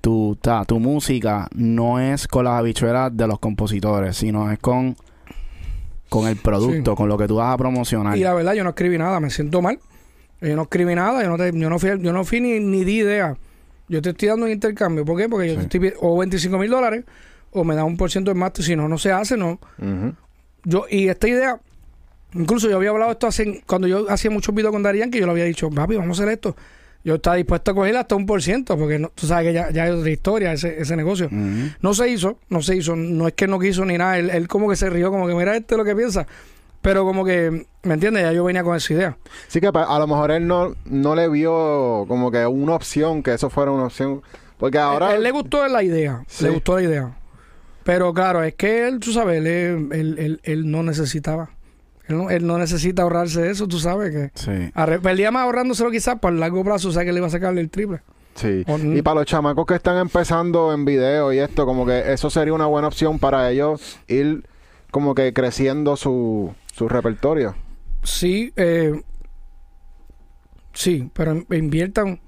tu, 0.00 0.36
ta, 0.40 0.64
tu 0.64 0.80
música 0.80 1.46
no 1.54 2.00
es 2.00 2.26
con 2.26 2.44
las 2.46 2.54
habichuelas 2.58 3.16
de 3.16 3.26
los 3.26 3.38
compositores, 3.38 4.16
sino 4.16 4.50
es 4.50 4.58
con, 4.58 4.96
con 6.14 6.28
el 6.28 6.36
producto, 6.36 6.92
Sí. 6.92 6.96
con 6.96 7.08
lo 7.08 7.18
que 7.18 7.26
tú 7.26 7.36
vas 7.36 7.52
a 7.52 7.56
promocionar. 7.58 8.16
Y 8.16 8.20
la 8.22 8.34
verdad, 8.34 8.54
yo 8.54 8.62
no 8.64 8.70
escribí 8.70 8.96
nada, 8.98 9.20
me 9.20 9.30
siento 9.30 9.60
mal. 9.62 9.78
Yo 10.40 10.56
no 10.56 10.62
escribí 10.62 10.94
nada, 10.94 11.22
yo 11.22 11.28
no, 11.28 11.36
te- 11.36 11.52
yo 11.58 11.70
no 11.70 11.78
fui, 11.78 11.90
yo 12.00 12.12
no 12.12 12.24
fui 12.24 12.40
ni, 12.40 12.60
ni 12.60 12.84
di 12.84 12.98
idea. 12.98 13.36
Yo 13.88 14.00
te 14.02 14.10
estoy 14.10 14.28
dando 14.28 14.46
un 14.46 14.52
intercambio. 14.52 15.04
¿Por 15.04 15.16
qué? 15.18 15.28
Porque 15.28 15.48
yo 15.48 15.56
te 15.56 15.62
estoy 15.78 15.92
o 16.00 16.18
25 16.18 16.58
mil 16.58 16.70
dólares 16.70 17.04
o 17.52 17.64
me 17.64 17.74
da 17.74 17.84
un 17.84 17.96
por 17.96 18.10
ciento 18.10 18.30
de 18.30 18.34
máster. 18.34 18.64
Si 18.64 18.74
no, 18.76 18.88
no 18.88 18.98
se 18.98 19.12
hace, 19.12 19.36
no. 19.36 19.58
Yo, 20.64 20.84
y 20.90 21.08
esta 21.08 21.28
idea, 21.28 21.60
incluso 22.34 22.68
yo 22.68 22.76
había 22.76 22.90
hablado 22.90 23.12
esto 23.12 23.26
hace, 23.26 23.62
cuando 23.66 23.86
yo 23.86 24.10
hacía 24.10 24.30
muchos 24.30 24.54
videos 24.54 24.72
con 24.72 24.82
Darían, 24.82 25.10
que 25.10 25.18
yo 25.20 25.26
le 25.26 25.32
había 25.32 25.44
dicho, 25.44 25.70
papi, 25.70 25.96
vamos 25.96 26.18
a 26.18 26.22
hacer 26.22 26.32
esto. 26.32 26.56
Yo 27.04 27.16
estaba 27.16 27.36
dispuesto 27.36 27.70
a 27.70 27.74
coger 27.74 27.96
hasta 27.98 28.14
un 28.14 28.24
por 28.24 28.42
ciento, 28.42 28.78
porque 28.78 28.98
no- 28.98 29.10
tú 29.14 29.26
sabes 29.26 29.48
que 29.48 29.52
ya, 29.52 29.70
ya 29.70 29.86
es 29.86 29.92
otra 29.94 30.10
historia 30.10 30.52
ese, 30.54 30.80
ese 30.80 30.96
negocio. 30.96 31.28
No 31.30 31.92
se 31.94 32.08
hizo, 32.08 32.38
no 32.48 32.62
se 32.62 32.76
hizo. 32.76 32.96
No 32.96 33.28
es 33.28 33.34
que 33.34 33.46
no 33.46 33.58
quiso 33.58 33.84
ni 33.84 33.98
nada. 33.98 34.18
Él, 34.18 34.30
él 34.30 34.48
como 34.48 34.68
que 34.70 34.76
se 34.76 34.88
rió, 34.88 35.10
como 35.10 35.26
que 35.28 35.34
mira 35.34 35.54
este 35.56 35.76
lo 35.76 35.84
que 35.84 35.94
piensa. 35.94 36.26
Pero 36.80 37.04
como 37.04 37.24
que, 37.24 37.66
¿me 37.82 37.94
entiendes? 37.94 38.22
Ya 38.24 38.32
yo 38.32 38.44
venía 38.44 38.62
con 38.64 38.74
esa 38.76 38.92
idea. 38.92 39.16
Sí 39.48 39.60
que 39.60 39.70
pa- 39.72 39.84
a 39.84 39.98
lo 39.98 40.06
mejor 40.06 40.30
él 40.30 40.46
no, 40.46 40.74
no 40.86 41.14
le 41.14 41.28
vio 41.28 42.04
como 42.08 42.30
que 42.30 42.46
una 42.46 42.74
opción, 42.74 43.22
que 43.22 43.34
eso 43.34 43.48
fuera 43.50 43.70
una 43.70 43.84
opción. 43.84 44.22
Porque 44.58 44.78
ahora... 44.78 45.08
A 45.08 45.14
él 45.16 45.22
le 45.22 45.30
gustó 45.30 45.66
la 45.68 45.82
idea. 45.82 46.22
Sí. 46.26 46.44
Le 46.44 46.50
gustó 46.50 46.76
la 46.76 46.82
idea. 46.82 47.16
Pero 47.84 48.14
claro, 48.14 48.42
es 48.42 48.54
que 48.54 48.88
él, 48.88 48.98
tú 48.98 49.12
sabes, 49.12 49.38
él, 49.38 49.46
él, 49.46 50.16
él- 50.18 50.40
él 50.42 50.70
no 50.70 50.82
necesitaba. 50.82 51.50
Él 52.06 52.16
no, 52.18 52.30
él 52.30 52.46
no 52.46 52.58
necesita 52.58 53.02
ahorrarse 53.02 53.50
eso, 53.50 53.66
tú 53.66 53.78
sabes 53.78 54.10
que. 54.10 54.30
Sí. 54.34 54.72
Perdía 55.02 55.30
más 55.30 55.44
ahorrándoselo 55.44 55.90
quizás 55.90 56.18
para 56.20 56.34
el 56.34 56.40
largo 56.40 56.62
plazo, 56.64 56.88
o 56.88 56.92
sea 56.92 57.04
que 57.04 57.12
le 57.12 57.18
iba 57.18 57.26
a 57.26 57.30
sacarle 57.30 57.60
el 57.60 57.70
triple. 57.70 58.00
Sí. 58.34 58.64
O- 58.66 58.78
Y 58.78 59.00
para 59.02 59.20
los 59.20 59.26
chamacos 59.26 59.64
que 59.64 59.74
están 59.74 59.96
empezando 59.98 60.72
en 60.74 60.84
video 60.84 61.32
y 61.32 61.38
esto, 61.38 61.64
como 61.66 61.86
que 61.86 62.12
eso 62.12 62.28
sería 62.30 62.52
una 62.52 62.66
buena 62.66 62.88
opción 62.88 63.18
para 63.18 63.50
ellos 63.50 63.98
ir 64.08 64.46
como 64.90 65.14
que 65.14 65.32
creciendo 65.32 65.96
su, 65.96 66.52
su 66.72 66.88
repertorio. 66.88 67.54
Sí, 68.02 68.52
eh, 68.56 69.00
sí, 70.72 71.10
pero 71.14 71.32
in- 71.34 71.46
inviertan 71.50 72.20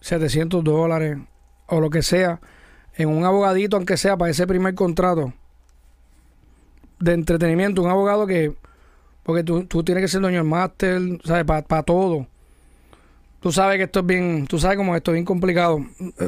700 0.00 0.62
dólares 0.64 1.18
o 1.66 1.80
lo 1.80 1.90
que 1.90 2.02
sea 2.02 2.40
en 2.96 3.08
un 3.08 3.24
abogadito, 3.24 3.76
aunque 3.76 3.96
sea 3.96 4.16
para 4.16 4.30
ese 4.30 4.46
primer 4.46 4.74
contrato 4.74 5.32
de 6.98 7.12
entretenimiento, 7.14 7.82
un 7.82 7.90
abogado 7.90 8.26
que, 8.26 8.54
porque 9.22 9.44
tú, 9.44 9.64
tú 9.64 9.82
tienes 9.82 10.02
que 10.02 10.08
ser 10.08 10.20
dueño 10.20 10.38
del 10.38 10.48
máster, 10.48 11.00
¿sabes? 11.24 11.44
Para 11.44 11.82
todo. 11.82 12.26
Tú 13.40 13.52
sabes 13.52 13.78
que 13.78 13.84
esto 13.84 14.00
es 14.00 14.06
bien, 14.06 14.46
tú 14.46 14.58
sabes 14.58 14.76
cómo 14.76 14.94
esto 14.94 15.12
es 15.12 15.14
bien 15.14 15.24
complicado. 15.24 15.84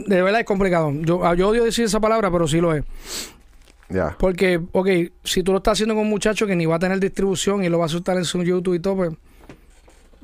De 0.06 0.22
verdad 0.22 0.40
es 0.40 0.46
complicado. 0.46 0.92
Yo, 1.02 1.24
ah, 1.24 1.34
yo 1.34 1.48
odio 1.48 1.64
decir 1.64 1.84
esa 1.84 2.00
palabra, 2.00 2.30
pero 2.30 2.48
sí 2.48 2.60
lo 2.60 2.74
es. 2.74 2.84
Ya. 3.90 4.16
Porque, 4.18 4.60
ok, 4.72 4.88
si 5.22 5.42
tú 5.42 5.52
lo 5.52 5.58
estás 5.58 5.72
haciendo 5.72 5.94
con 5.94 6.04
un 6.04 6.10
muchacho 6.10 6.46
que 6.46 6.56
ni 6.56 6.64
va 6.64 6.76
a 6.76 6.78
tener 6.78 6.98
distribución 6.98 7.62
y 7.62 7.68
lo 7.68 7.78
va 7.78 7.84
a 7.84 7.88
soltar 7.88 8.16
en 8.16 8.24
su 8.24 8.42
YouTube 8.42 8.74
y 8.74 8.80
todo, 8.80 8.96
pues 8.96 9.12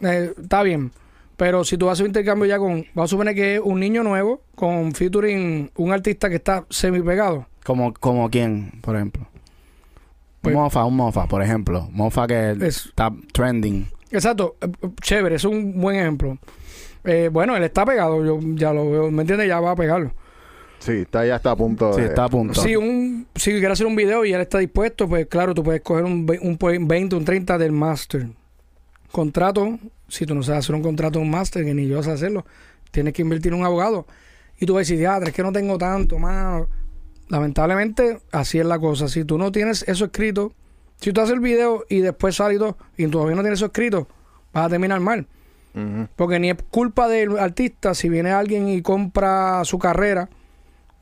eh, 0.02 0.32
está 0.40 0.62
bien. 0.62 0.90
Pero 1.37 1.62
si 1.62 1.76
tú 1.76 1.87
vas 1.87 1.90
a 1.90 1.94
hacer 1.94 2.04
un 2.04 2.10
intercambio 2.10 2.46
ya 2.46 2.58
con, 2.58 2.87
vamos 2.94 3.10
a 3.10 3.12
suponer 3.12 3.34
que 3.34 3.56
es 3.56 3.60
un 3.62 3.78
niño 3.78 4.02
nuevo 4.02 4.42
con 4.54 4.92
featuring 4.92 5.70
un 5.76 5.92
artista 5.92 6.30
que 6.30 6.37
está 6.37 6.64
semi 6.70 7.02
pegado. 7.02 7.46
Como, 7.64 7.92
como 7.92 8.30
quién, 8.30 8.72
por 8.80 8.96
ejemplo. 8.96 9.28
Pues- 10.40 10.54
un 10.54 10.62
mofa, 10.62 10.85
un 10.85 10.97
mofa, 10.97 11.26
por 11.26 11.42
ejemplo. 11.42 11.88
Mofa 11.92 12.26
que 12.26 12.50
Es- 12.61 12.87
está 12.87 13.11
trending. 13.33 13.87
Exacto, 14.11 14.57
eh, 14.61 14.68
chévere, 15.02 15.37
es 15.37 15.45
un 15.45 15.80
buen 15.80 15.97
ejemplo. 15.97 16.38
Eh, 17.05 17.29
bueno, 17.33 17.57
él 17.57 17.62
está 17.64 17.85
pegado, 17.85 18.24
yo 18.24 18.38
ya 18.55 18.72
lo 18.72 18.90
veo, 18.90 19.11
¿me 19.11 19.22
entiendes? 19.22 19.48
Ya 19.48 19.61
va 19.61 19.72
a 19.72 19.77
pegarlo. 19.77 20.12
Sí, 20.79 20.92
está, 20.92 21.27
ya 21.27 21.37
está 21.37 21.51
a 21.53 21.57
punto 21.57 21.92
Sí, 21.92 22.01
de... 22.03 22.07
está 22.09 22.24
a 22.24 22.29
punto. 22.29 22.61
Si 22.62 22.77
un 22.77 23.27
si 23.35 23.51
quiere 23.51 23.68
hacer 23.72 23.87
un 23.87 23.96
video 23.96 24.24
y 24.24 24.33
él 24.33 24.40
está 24.40 24.59
dispuesto, 24.59 25.09
pues 25.09 25.27
claro, 25.27 25.53
tú 25.55 25.62
puedes 25.64 25.81
coger 25.83 26.05
un, 26.05 26.27
un 26.40 26.57
po- 26.57 26.68
20, 26.68 27.16
un 27.16 27.24
30 27.24 27.59
del 27.59 27.72
master. 27.72 28.29
Contrato, 29.11 29.79
si 30.09 30.27
tú 30.27 30.35
no 30.35 30.42
sabes 30.42 30.61
hacer 30.61 30.74
un 30.74 30.83
contrato 30.83 31.18
de 31.18 31.24
un 31.24 31.31
master, 31.31 31.64
que 31.64 31.74
ni 31.74 31.87
yo 31.88 32.03
sé 32.03 32.11
hacerlo, 32.12 32.44
tienes 32.90 33.12
que 33.14 33.22
invertir 33.22 33.53
en 33.53 33.59
un 33.61 33.64
abogado. 33.64 34.07
Y 34.61 34.66
tú 34.66 34.74
vas 34.74 34.81
a 34.81 34.83
decir, 34.83 34.98
"Diadre, 34.98 35.29
es 35.31 35.35
que 35.35 35.42
no 35.42 35.53
tengo 35.53 35.79
tanto, 35.79 36.18
mano. 36.18 36.68
Lamentablemente, 37.28 38.20
así 38.32 38.58
es 38.58 38.66
la 38.66 38.78
cosa. 38.78 39.08
Si 39.08 39.24
tú 39.24 39.38
no 39.38 39.52
tienes 39.52 39.84
eso 39.86 40.06
escrito, 40.06 40.52
si 41.00 41.12
tú 41.12 41.20
haces 41.20 41.34
el 41.34 41.40
video 41.40 41.84
y 41.88 42.00
después 42.00 42.36
sale 42.36 42.54
y 42.54 42.58
todo, 42.58 42.76
y 42.96 43.06
todavía 43.06 43.36
no 43.36 43.42
tienes 43.42 43.58
eso 43.58 43.66
escrito, 43.66 44.08
vas 44.52 44.66
a 44.66 44.68
terminar 44.68 45.00
mal. 45.00 45.26
Porque 46.16 46.40
ni 46.40 46.50
es 46.50 46.56
culpa 46.70 47.06
del 47.06 47.38
artista 47.38 47.94
si 47.94 48.08
viene 48.08 48.32
alguien 48.32 48.68
y 48.68 48.82
compra 48.82 49.64
su 49.64 49.78
carrera, 49.78 50.28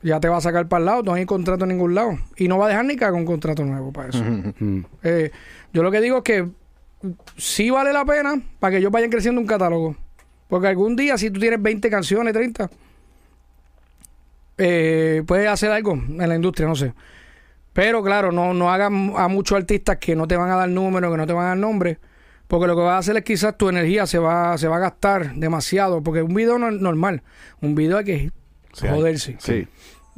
ya 0.02 0.20
te 0.20 0.28
va 0.28 0.36
a 0.36 0.40
sacar 0.42 0.68
para 0.68 0.80
el 0.80 0.84
lado, 0.84 1.02
no 1.02 1.14
hay 1.14 1.24
contrato 1.24 1.64
en 1.64 1.70
ningún 1.70 1.94
lado. 1.94 2.18
Y 2.36 2.48
no 2.48 2.58
va 2.58 2.66
a 2.66 2.68
dejar 2.68 2.84
ni 2.84 2.96
que 2.96 3.06
haga 3.06 3.16
un 3.16 3.24
contrato 3.24 3.64
nuevo 3.64 3.90
para 3.90 4.10
eso. 4.10 4.22
Mm. 4.22 4.84
Eh, 5.02 5.30
yo 5.72 5.82
lo 5.82 5.90
que 5.90 6.02
digo 6.02 6.18
es 6.18 6.22
que 6.24 6.46
sí 7.36 7.70
vale 7.70 7.92
la 7.92 8.04
pena 8.04 8.40
para 8.60 8.72
que 8.72 8.78
ellos 8.78 8.92
vayan 8.92 9.10
creciendo 9.10 9.40
un 9.40 9.46
catálogo. 9.46 9.96
Porque 10.48 10.68
algún 10.68 10.94
día, 10.94 11.16
si 11.16 11.30
tú 11.30 11.40
tienes 11.40 11.60
20 11.60 11.88
canciones, 11.90 12.32
30, 12.34 12.70
eh, 14.58 15.22
puedes 15.26 15.48
hacer 15.48 15.70
algo 15.70 15.92
en 15.94 16.28
la 16.28 16.34
industria, 16.34 16.68
no 16.68 16.76
sé. 16.76 16.94
Pero 17.72 18.02
claro, 18.02 18.32
no, 18.32 18.54
no 18.54 18.70
hagan 18.70 19.12
a 19.16 19.28
muchos 19.28 19.56
artistas 19.56 19.98
que 19.98 20.16
no 20.16 20.26
te 20.26 20.36
van 20.36 20.50
a 20.50 20.56
dar 20.56 20.68
números, 20.68 21.10
que 21.10 21.18
no 21.18 21.26
te 21.26 21.32
van 21.32 21.44
a 21.44 21.48
dar 21.48 21.58
nombre. 21.58 21.98
Porque 22.48 22.66
lo 22.66 22.76
que 22.76 22.82
vas 22.82 22.94
a 22.94 22.98
hacer 22.98 23.16
es 23.16 23.24
quizás 23.24 23.58
tu 23.58 23.68
energía 23.68 24.06
se 24.06 24.18
va, 24.18 24.56
se 24.56 24.68
va 24.68 24.76
a 24.76 24.80
gastar 24.80 25.34
demasiado. 25.34 26.02
Porque 26.02 26.22
un 26.22 26.32
video 26.32 26.58
no 26.58 26.68
es 26.68 26.80
normal. 26.80 27.22
Un 27.60 27.74
video 27.74 27.98
hay 27.98 28.04
que 28.04 28.30
Sí, 28.76 28.86
joderse. 28.88 29.36
Sí. 29.38 29.66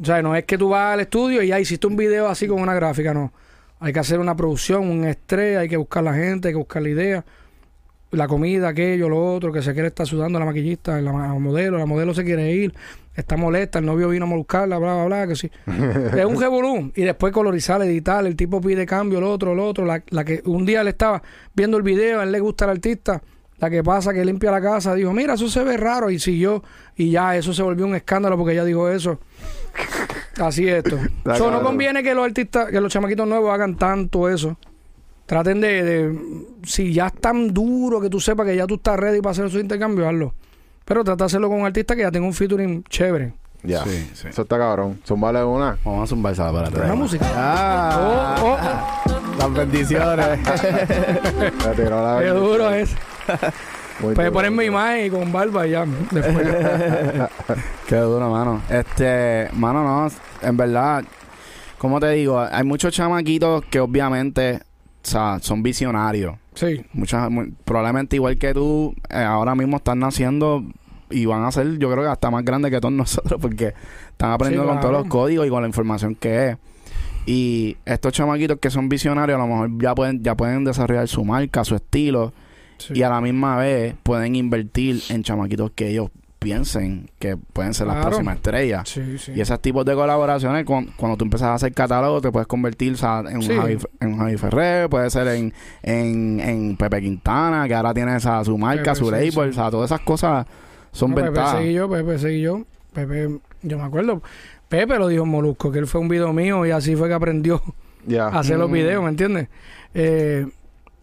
O 0.01 0.05
sea, 0.05 0.21
no 0.21 0.35
es 0.35 0.45
que 0.45 0.59
tú 0.59 0.71
vas 0.71 0.95
al 0.95 1.01
estudio 1.01 1.43
y 1.43 1.49
ya 1.49 1.61
hiciste 1.61 1.87
un 1.87 1.97
video 1.97 2.29
así 2.29 2.49
con 2.49 2.61
una 2.61 2.75
gráfica, 2.75 3.15
no. 3.15 3.33
Hay 3.79 3.93
que 3.93 4.01
hacer 4.01 4.19
una 4.19 4.37
producción, 4.37 4.89
un 4.89 5.05
estrés, 5.05 5.59
hay 5.59 5.69
que 5.69 5.77
buscar 5.77 6.03
la 6.03 6.15
gente, 6.15 6.49
hay 6.49 6.55
que 6.55 6.59
buscar 6.59 6.83
la 6.83 6.89
idea, 6.89 7.25
la 8.11 8.27
comida, 8.27 8.69
aquello, 8.69 9.09
lo 9.09 9.35
otro, 9.35 9.53
que 9.53 9.63
se 9.63 9.73
quiere 9.73 9.89
estar 9.89 10.07
sudando 10.07 10.41
la 10.41 10.45
maquillista, 10.45 11.01
la, 11.01 11.13
modelo, 11.13 11.79
la 11.79 11.87
modelo 11.87 12.15
se 12.15 12.25
quiere 12.25 12.51
ir, 12.53 12.75
está 13.19 13.37
molesta, 13.37 13.79
el 13.81 13.87
novio 13.87 14.09
vino 14.09 14.27
a 14.27 14.29
buscarla, 14.29 14.79
bla, 14.79 14.95
bla, 14.95 15.05
bla, 15.07 15.27
que 15.27 15.37
sí. 15.37 15.51
es 15.67 16.25
un 16.25 16.41
revolú. 16.41 16.93
Y 16.95 17.03
después 17.03 17.33
colorizar, 17.33 17.83
editar, 17.83 18.25
el 18.27 18.37
tipo 18.37 18.61
pide 18.61 18.87
cambio, 18.87 19.21
lo 19.21 19.31
otro, 19.31 19.55
lo 19.55 19.67
otro. 19.67 19.85
La, 19.85 20.03
la 20.11 20.25
que 20.25 20.43
un 20.47 20.65
día 20.65 20.83
le 20.85 20.91
estaba 20.91 21.23
viendo 21.55 21.77
el 21.77 21.83
video, 21.83 22.21
a 22.21 22.25
él 22.25 22.33
le 22.33 22.41
gusta 22.41 22.65
el 22.65 22.71
artista, 22.73 23.23
la 23.59 23.69
que 23.71 23.83
pasa 23.83 24.13
que 24.15 24.25
limpia 24.25 24.51
la 24.53 24.61
casa, 24.61 24.95
dijo, 24.95 25.13
mira, 25.13 25.35
eso 25.35 25.49
se 25.49 25.65
ve 25.65 25.77
raro, 25.77 26.11
y 26.11 26.19
siguió, 26.19 26.63
y 26.97 27.11
ya 27.11 27.37
eso 27.37 27.53
se 27.53 27.63
volvió 27.63 27.87
un 27.87 27.95
escándalo 27.97 28.37
porque 28.39 28.53
ella 28.53 28.65
dijo 28.65 28.89
eso. 28.89 29.19
Así 30.41 30.69
es 30.69 30.85
esto. 30.85 30.97
So, 31.37 31.51
no 31.51 31.63
conviene 31.63 32.03
que 32.03 32.15
los 32.15 32.25
artistas, 32.25 32.71
que 32.71 32.81
los 32.81 32.93
chamaquitos 32.93 33.27
nuevos 33.27 33.53
hagan 33.53 33.77
tanto 33.77 34.29
eso. 34.29 34.57
Traten 35.27 35.61
de, 35.61 35.83
de- 35.83 36.19
si 36.63 36.93
ya 36.93 37.09
es 37.09 37.15
tan 37.15 37.53
duro 37.53 38.01
que 38.01 38.09
tú 38.09 38.19
sepas 38.21 38.47
que 38.47 38.57
ya 38.57 38.67
tú 38.67 38.77
estás 38.77 38.99
ready 38.99 39.21
para 39.21 39.33
hacer 39.33 39.47
esos 39.47 39.61
intercambios, 39.61 40.07
hazlo. 40.09 40.35
Pero 40.89 41.05
trata 41.05 41.25
de 41.25 41.27
hacerlo 41.27 41.51
con 41.51 41.61
un 41.61 41.67
artista 41.67 41.95
que 41.95 42.01
ya 42.01 42.11
tenga 42.11 42.27
un 42.27 42.33
featuring 42.33 42.83
chévere. 42.85 43.35
Ya. 43.63 43.85
Sí, 43.85 44.11
sí. 44.15 44.29
Eso 44.29 44.43
está 44.43 44.57
cabrón. 44.57 44.99
Zumbale 45.07 45.45
una. 45.45 45.77
Vamos 45.85 46.05
a 46.05 46.07
zumbar 46.07 46.35
para 46.35 46.69
atrás. 46.69 46.85
Una 46.87 46.95
música. 46.95 47.27
Ah, 47.35 48.37
Oh, 48.41 48.57
oh, 48.57 49.39
las 49.39 49.53
bendiciones. 49.53 50.39
Tiró 51.77 52.03
la 52.03 52.21
Qué 52.23 52.29
duro 52.29 52.71
es. 52.71 52.91
Puedes 54.01 54.31
poner 54.31 54.51
mi 54.51 54.65
imagen 54.65 55.11
con 55.11 55.31
barba 55.31 55.67
y 55.67 55.73
ya. 55.73 55.85
Después. 56.11 56.49
Qué 57.87 57.97
duro, 57.97 58.31
mano. 58.31 58.63
Este, 58.71 59.51
mano, 59.53 59.85
no, 59.85 60.09
en 60.41 60.57
verdad, 60.57 61.05
como 61.77 62.01
te 62.01 62.11
digo, 62.13 62.41
hay 62.41 62.65
muchos 62.65 62.95
chamaquitos 62.95 63.63
que 63.67 63.81
obviamente, 63.81 64.61
o 65.05 65.07
sea, 65.07 65.39
son 65.43 65.63
visionarios. 65.63 66.37
Sí. 66.59 66.85
Muchas, 66.93 67.31
mu- 67.31 67.53
probablemente 67.65 68.17
igual 68.17 68.37
que 68.39 68.53
tú, 68.53 68.95
eh, 69.11 69.19
ahora 69.19 69.55
mismo 69.55 69.77
están 69.77 70.01
naciendo 70.01 70.65
y 71.11 71.25
van 71.25 71.45
a 71.45 71.53
ser, 71.53 71.79
yo 71.79 71.91
creo 71.91 72.03
que 72.03 72.11
hasta 72.11 72.31
más 72.31 72.45
grandes 72.45 72.71
que 72.73 72.81
todos 72.81 72.93
nosotros, 73.05 73.41
porque 73.41 73.75
están 74.11 74.33
aprendiendo 74.33 74.67
Sí, 74.67 74.73
con 74.73 74.81
todos 74.81 74.93
los 74.93 75.07
códigos 75.07 75.47
y 75.47 75.51
con 75.51 75.63
la 75.63 75.69
información 75.69 76.15
que 76.17 76.49
es. 76.51 76.57
Y 77.27 77.77
estos 77.85 78.13
chamaquitos 78.13 78.59
que 78.59 78.71
son 78.71 78.89
visionarios, 78.89 79.37
a 79.39 79.43
lo 79.43 79.47
mejor 79.47 79.71
ya 79.81 79.95
pueden, 79.95 80.23
ya 80.25 80.35
pueden 80.35 80.65
desarrollar 80.65 81.07
su 81.09 81.25
marca, 81.25 81.63
su 81.65 81.77
estilo, 81.77 82.33
sí. 82.79 82.95
y 82.97 83.03
a 83.03 83.09
la 83.11 83.21
misma 83.21 83.57
vez 83.57 83.95
pueden 84.03 84.35
invertir 84.35 85.01
en 85.11 85.23
chamaquitos 85.23 85.71
que 85.73 85.91
ellos 85.91 86.11
piensen 86.39 87.11
que 87.19 87.37
pueden 87.37 87.75
ser 87.75 87.87
las 87.89 88.05
próximas 88.05 88.37
estrellas. 88.37 88.89
Sí, 88.89 89.19
sí. 89.19 89.33
Y 89.35 89.41
esos 89.41 89.61
tipos 89.61 89.85
de 89.85 89.95
colaboraciones, 89.95 90.65
cuan- 90.65 90.89
cuando, 90.97 91.17
tú 91.17 91.25
empiezas 91.25 91.49
a 91.49 91.55
hacer 91.55 91.73
catálogo, 91.75 92.21
te 92.21 92.31
puedes 92.31 92.47
convertir 92.47 92.93
o 92.93 92.97
sea, 92.97 93.25
en, 93.29 93.37
un 93.37 93.43
Sí. 93.43 93.55
Javi, 93.57 93.79
en 94.01 94.09
un 94.13 94.19
Javi 94.19 94.37
Ferrer, 94.37 94.89
puede 94.89 95.11
ser 95.11 95.27
en, 95.29 95.53
en, 95.83 96.41
en 96.41 96.77
Pepe 96.77 97.01
Quintana, 97.03 97.67
que 97.67 97.75
ahora 97.75 97.93
tiene 97.93 98.17
esa, 98.17 98.45
su 98.45 98.57
marca, 98.57 98.83
Pepe, 98.93 98.95
su 98.97 99.05
sí, 99.07 99.11
label, 99.11 99.31
sí. 99.33 99.39
o 99.41 99.53
sea, 99.53 99.71
todas 99.71 99.91
esas 99.91 100.01
cosas 100.01 100.47
son 100.93 101.11
No, 101.11 101.17
Pepe 101.17 101.29
ventajas. 101.31 101.59
seguí 101.59 101.73
yo, 101.75 101.91
Pepe 101.91 102.19
seguí 102.19 102.41
yo. 102.43 102.63
Pepe, 102.93 103.39
yo 103.63 103.79
me 103.79 103.85
acuerdo. 103.85 104.23
Pepe 104.69 104.99
lo 104.99 105.09
dijo 105.09 105.25
en 105.25 105.31
Molusco, 105.31 105.73
que 105.73 105.79
él 105.81 105.87
fue 105.87 106.01
un 106.01 106.09
video 106.09 106.33
mío 106.33 106.65
y 106.67 106.71
así 106.71 106.95
fue 106.95 107.09
que 107.09 107.15
aprendió 107.15 107.63
Ya. 108.07 108.27
a 108.29 108.39
hacer 108.41 108.59
los 108.59 108.71
Mm. 108.71 108.73
videos, 108.75 109.03
¿me 109.03 109.11
entiendes? 109.11 109.49
Eh, 109.95 110.47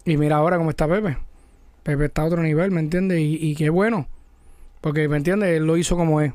y 0.04 0.16
mira 0.16 0.36
ahora 0.36 0.56
cómo 0.56 0.70
está 0.70 0.88
Pepe. 0.88 1.18
Pepe 1.82 2.06
está 2.06 2.22
a 2.22 2.24
otro 2.26 2.42
nivel, 2.42 2.70
¿me 2.70 2.80
entiendes? 2.80 3.18
Y, 3.20 3.38
y 3.40 3.54
qué 3.54 3.68
bueno. 3.70 4.06
Porque, 4.86 5.08
¿me 5.08 5.16
entiendes? 5.16 5.48
Él 5.48 5.66
lo 5.66 5.76
hizo 5.76 5.96
como 5.96 6.20
es. 6.20 6.32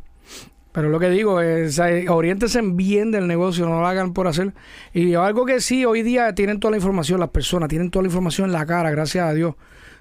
Pero 0.73 0.89
lo 0.89 0.99
que 0.99 1.09
digo 1.09 1.39
es, 1.39 1.75
sea, 1.75 1.87
oriéntense 2.11 2.59
bien 2.61 3.09
del 3.09 3.25
negocio, 3.25 3.65
no 3.65 3.79
lo 3.79 3.87
hagan 3.87 4.11
por 4.11 4.27
hacer. 4.27 4.53
Y 4.93 5.13
algo 5.13 5.45
que 5.45 5.61
sí, 5.61 5.85
hoy 5.85 6.01
día 6.01 6.35
tienen 6.35 6.59
toda 6.59 6.71
la 6.71 6.75
información, 6.75 7.21
las 7.21 7.29
personas 7.29 7.69
tienen 7.69 7.89
toda 7.89 8.03
la 8.03 8.07
información 8.09 8.47
en 8.47 8.51
la 8.51 8.65
cara, 8.65 8.91
gracias 8.91 9.25
a 9.25 9.33
Dios. 9.33 9.55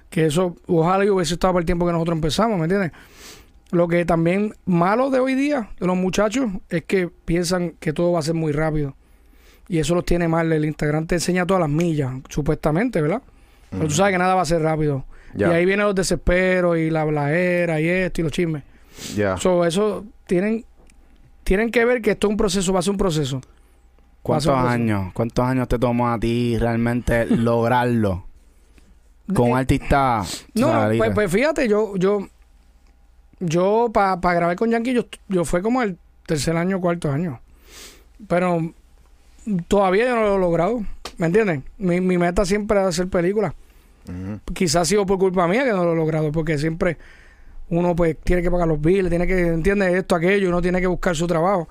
Que 0.09 0.25
eso, 0.25 0.57
ojalá 0.67 1.05
yo 1.05 1.15
hubiese 1.15 1.35
estado 1.35 1.53
por 1.53 1.61
el 1.61 1.65
tiempo 1.65 1.85
que 1.85 1.93
nosotros 1.93 2.17
empezamos, 2.17 2.57
¿me 2.57 2.65
entiendes? 2.65 2.91
Lo 3.71 3.87
que 3.87 4.03
también 4.03 4.53
malo 4.65 5.09
de 5.11 5.21
hoy 5.21 5.35
día, 5.35 5.69
de 5.79 5.87
los 5.87 5.95
muchachos, 5.95 6.51
es 6.67 6.83
que 6.83 7.07
piensan 7.07 7.75
que 7.79 7.93
todo 7.93 8.11
va 8.11 8.19
a 8.19 8.23
ser 8.23 8.35
muy 8.35 8.51
rápido. 8.51 8.97
Y 9.69 9.79
eso 9.79 9.95
los 9.95 10.03
tiene 10.03 10.27
mal. 10.27 10.51
El 10.51 10.65
Instagram 10.65 11.07
te 11.07 11.15
enseña 11.15 11.45
todas 11.45 11.61
las 11.61 11.69
millas, 11.69 12.11
supuestamente, 12.27 13.01
¿verdad? 13.01 13.21
Pero 13.69 13.85
tú 13.85 13.91
sabes 13.91 14.11
que 14.11 14.17
nada 14.17 14.35
va 14.35 14.41
a 14.41 14.45
ser 14.45 14.61
rápido. 14.61 15.05
Y 15.37 15.43
ahí 15.43 15.65
vienen 15.65 15.85
los 15.85 15.95
desesperos 15.95 16.77
y 16.77 16.89
la 16.89 17.03
blajera 17.03 17.79
y 17.79 17.87
esto 17.87 18.21
y 18.21 18.23
los 18.23 18.31
chismes. 18.33 18.63
Ya. 19.15 19.37
So, 19.37 19.65
eso 19.65 20.05
tienen, 20.27 20.65
tienen 21.43 21.71
que 21.71 21.85
ver 21.85 22.01
que 22.01 22.11
esto 22.11 22.27
es 22.27 22.31
un 22.31 22.37
proceso, 22.37 22.73
va 22.73 22.79
a 22.79 22.81
ser 22.81 22.91
un 22.91 22.97
proceso. 22.97 23.41
¿Cuántos 24.21 24.55
años? 24.55 25.11
¿Cuántos 25.13 25.43
años 25.45 25.67
te 25.67 25.79
tomó 25.79 26.09
a 26.11 26.19
ti 26.19 26.57
realmente 26.59 27.25
lograrlo? 27.29 28.25
Con 29.33 29.51
un 29.51 29.57
Eh, 29.57 29.61
artista. 29.61 30.23
No, 30.53 30.89
pues, 30.97 31.11
pues 31.13 31.31
fíjate, 31.31 31.67
yo, 31.67 31.95
yo, 31.95 32.27
yo 33.39 33.89
para 33.93 34.17
grabar 34.33 34.55
con 34.55 34.69
Yankee, 34.69 34.93
yo, 34.93 35.05
yo 35.29 35.45
fue 35.45 35.61
como 35.61 35.81
el 35.81 35.97
tercer 36.25 36.55
año, 36.57 36.79
cuarto 36.81 37.11
año. 37.11 37.39
Pero 38.27 38.73
todavía 39.67 40.05
yo 40.05 40.15
no 40.15 40.21
lo 40.23 40.35
he 40.35 40.39
logrado, 40.39 40.81
¿me 41.17 41.27
entiendes? 41.27 41.61
Mi, 41.77 42.01
mi 42.01 42.17
meta 42.17 42.45
siempre 42.45 42.79
es 42.79 42.85
hacer 42.85 43.07
películas. 43.07 43.53
Quizás 44.53 44.81
ha 44.81 44.85
sido 44.85 45.05
por 45.05 45.17
culpa 45.17 45.47
mía 45.47 45.63
que 45.63 45.71
no 45.71 45.83
lo 45.85 45.93
he 45.93 45.95
logrado, 45.95 46.31
porque 46.31 46.57
siempre 46.57 46.97
uno 47.69 47.95
pues 47.95 48.17
tiene 48.23 48.41
que 48.41 48.51
pagar 48.51 48.67
los 48.67 48.81
bills, 48.81 49.09
tiene 49.09 49.25
que, 49.27 49.39
¿entiendes? 49.47 49.93
Esto, 49.93 50.15
aquello, 50.15 50.49
uno 50.49 50.61
tiene 50.61 50.81
que 50.81 50.87
buscar 50.87 51.15
su 51.15 51.27
trabajo. 51.27 51.67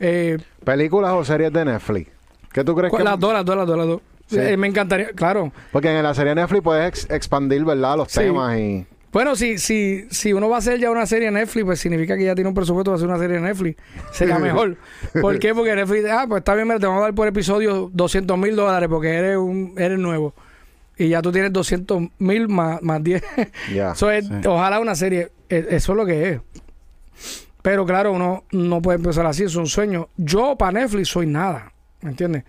Eh, 0.00 0.38
¿Películas 0.64 1.12
o 1.12 1.24
series 1.24 1.52
de 1.52 1.64
Netflix? 1.64 2.10
¿Qué 2.52 2.64
tú 2.64 2.74
crees 2.74 2.92
que...? 2.92 3.02
las 3.04 3.18
dos, 3.18 3.32
las 3.32 3.44
dos, 3.44 3.56
las 3.56 3.66
dos, 3.66 3.76
las 3.78 3.86
dos. 3.86 4.00
Sí. 4.26 4.38
Eh, 4.38 4.56
me 4.56 4.66
encantaría, 4.66 5.08
claro. 5.12 5.52
Porque 5.72 5.94
en 5.94 6.02
la 6.02 6.14
serie 6.14 6.34
Netflix 6.34 6.62
puedes 6.62 6.88
ex- 6.88 7.10
expandir, 7.10 7.64
¿verdad? 7.64 7.96
Los 7.98 8.10
Sí. 8.10 8.20
temas 8.20 8.58
y... 8.58 8.86
Bueno, 9.12 9.36
si, 9.36 9.58
si, 9.58 10.06
si 10.10 10.32
uno 10.32 10.48
va 10.48 10.56
a 10.56 10.58
hacer 10.60 10.78
ya 10.80 10.90
una 10.90 11.04
serie 11.04 11.26
de 11.26 11.32
Netflix, 11.32 11.66
pues 11.66 11.80
significa 11.80 12.16
que 12.16 12.24
ya 12.24 12.34
tiene 12.34 12.48
un 12.48 12.54
presupuesto 12.54 12.90
para 12.92 12.96
hacer 12.96 13.08
una 13.08 13.18
serie 13.18 13.36
de 13.36 13.42
Netflix. 13.42 13.76
Sería 14.12 14.38
mejor. 14.38 14.78
¿Por 15.20 15.38
qué? 15.38 15.54
Porque 15.54 15.74
Netflix, 15.74 16.06
ah, 16.10 16.24
pues 16.26 16.40
está 16.40 16.54
bien, 16.54 16.66
te 16.78 16.86
vamos 16.86 17.00
a 17.02 17.04
dar 17.04 17.14
por 17.14 17.28
episodio 17.28 17.90
200 17.92 18.38
mil 18.38 18.56
dólares 18.56 18.88
porque 18.88 19.10
eres 19.14 19.36
un 19.36 19.74
eres 19.76 19.98
nuevo. 19.98 20.34
Y 21.02 21.08
ya 21.08 21.20
tú 21.22 21.32
tienes 21.32 21.52
200 21.52 22.02
mil 22.18 22.48
más, 22.48 22.80
más 22.82 23.02
10. 23.02 23.22
Ya. 23.74 23.92
Eso 23.92 24.10
es, 24.10 24.26
Sí. 24.26 24.46
Ojalá 24.46 24.78
una 24.80 24.94
serie. 24.94 25.30
Eh, 25.48 25.66
Eso 25.70 25.92
es 25.92 25.96
lo 25.96 26.06
que 26.06 26.30
es. 26.30 26.40
Pero 27.62 27.84
claro, 27.86 28.12
uno 28.12 28.44
no 28.52 28.82
puede 28.82 28.98
empezar 28.98 29.24
así, 29.26 29.44
es 29.44 29.54
un 29.56 29.66
sueño. 29.66 30.08
Yo 30.16 30.56
para 30.56 30.80
Netflix 30.80 31.08
soy 31.08 31.26
nada, 31.26 31.72
¿me 32.00 32.10
entiendes? 32.10 32.44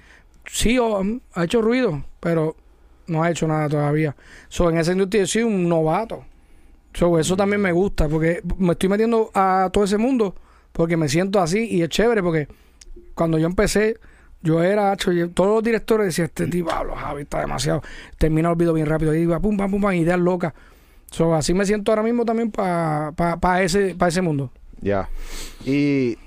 Sí, 0.45 0.79
mm, 0.79 1.19
ha 1.35 1.43
hecho 1.43 1.61
ruido, 1.61 2.03
pero 2.19 2.55
no 3.07 3.21
ha 3.23 3.29
hecho 3.29 3.47
nada 3.47 3.69
todavía. 3.69 4.15
So, 4.49 4.69
en 4.69 4.77
esa 4.77 4.91
industria 4.91 5.23
yo 5.23 5.27
soy 5.27 5.43
un 5.43 5.69
novato. 5.69 6.25
So, 6.93 7.19
eso 7.19 7.35
también 7.37 7.61
me 7.61 7.71
gusta, 7.71 8.07
porque 8.07 8.41
me 8.57 8.73
estoy 8.73 8.89
metiendo 8.89 9.29
a 9.33 9.69
todo 9.71 9.83
ese 9.83 9.97
mundo, 9.97 10.35
porque 10.71 10.97
me 10.97 11.07
siento 11.07 11.39
así 11.39 11.67
y 11.69 11.83
es 11.83 11.89
chévere, 11.89 12.23
porque 12.23 12.47
cuando 13.13 13.37
yo 13.37 13.45
empecé, 13.45 13.97
yo 14.43 14.61
era, 14.61 14.91
hacho, 14.91 15.11
todos 15.33 15.55
los 15.55 15.63
directores 15.63 16.07
decían, 16.07 16.25
este 16.25 16.47
tipo, 16.47 16.69
Pablo 16.69 16.95
Javi, 16.95 17.23
está 17.23 17.39
demasiado, 17.39 17.81
termina 18.17 18.49
el 18.49 18.55
video 18.55 18.73
bien 18.73 18.87
rápido, 18.87 19.15
y 19.15 19.19
iba 19.19 19.39
pum, 19.39 19.57
pam, 19.57 19.71
pum, 19.71 19.81
pam, 19.81 19.93
ideas 19.93 20.19
locas. 20.19 20.53
So, 21.09 21.33
así 21.33 21.53
me 21.53 21.65
siento 21.65 21.91
ahora 21.91 22.03
mismo 22.03 22.25
también 22.25 22.51
para 22.51 23.11
pa, 23.11 23.63
ese, 23.63 23.95
pa 23.95 24.07
ese 24.07 24.21
mundo. 24.21 24.51
Ya. 24.81 25.09
Y 25.63 26.17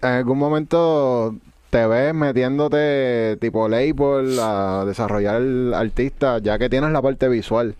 en 0.00 0.08
algún 0.08 0.38
momento 0.38 1.36
te 1.70 1.86
ves 1.86 2.14
metiéndote 2.14 3.36
tipo 3.40 3.68
label 3.68 4.38
a 4.40 4.84
desarrollar 4.86 5.42
el 5.42 5.74
artista, 5.74 6.38
ya 6.38 6.58
que 6.58 6.68
tienes 6.70 6.90
la 6.90 7.02
parte 7.02 7.28
visual. 7.28 7.74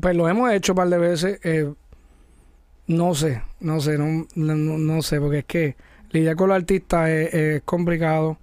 Pues 0.00 0.16
lo 0.16 0.28
hemos 0.28 0.50
hecho 0.52 0.72
un 0.72 0.76
par 0.76 0.88
de 0.88 0.98
veces. 0.98 1.38
eh, 1.44 1.70
no 2.86 3.14
sé, 3.14 3.42
no 3.60 3.80
sé, 3.80 3.96
no, 3.98 4.26
no, 4.34 4.54
no 4.56 5.02
sé, 5.02 5.20
porque 5.20 5.38
es 5.38 5.44
que 5.44 5.76
lidiar 6.10 6.36
con 6.36 6.48
los 6.48 6.56
artistas 6.56 7.08
es, 7.08 7.34
es 7.34 7.62
complicado. 7.62 8.36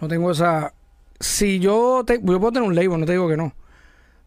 No 0.00 0.08
tengo 0.08 0.30
esa. 0.30 0.72
Si 1.20 1.58
yo, 1.58 2.04
te, 2.06 2.14
yo 2.22 2.38
puedo 2.38 2.52
tener 2.52 2.68
un 2.68 2.74
label, 2.74 3.00
no 3.00 3.06
te 3.06 3.12
digo 3.12 3.28
que 3.28 3.36
no. 3.36 3.52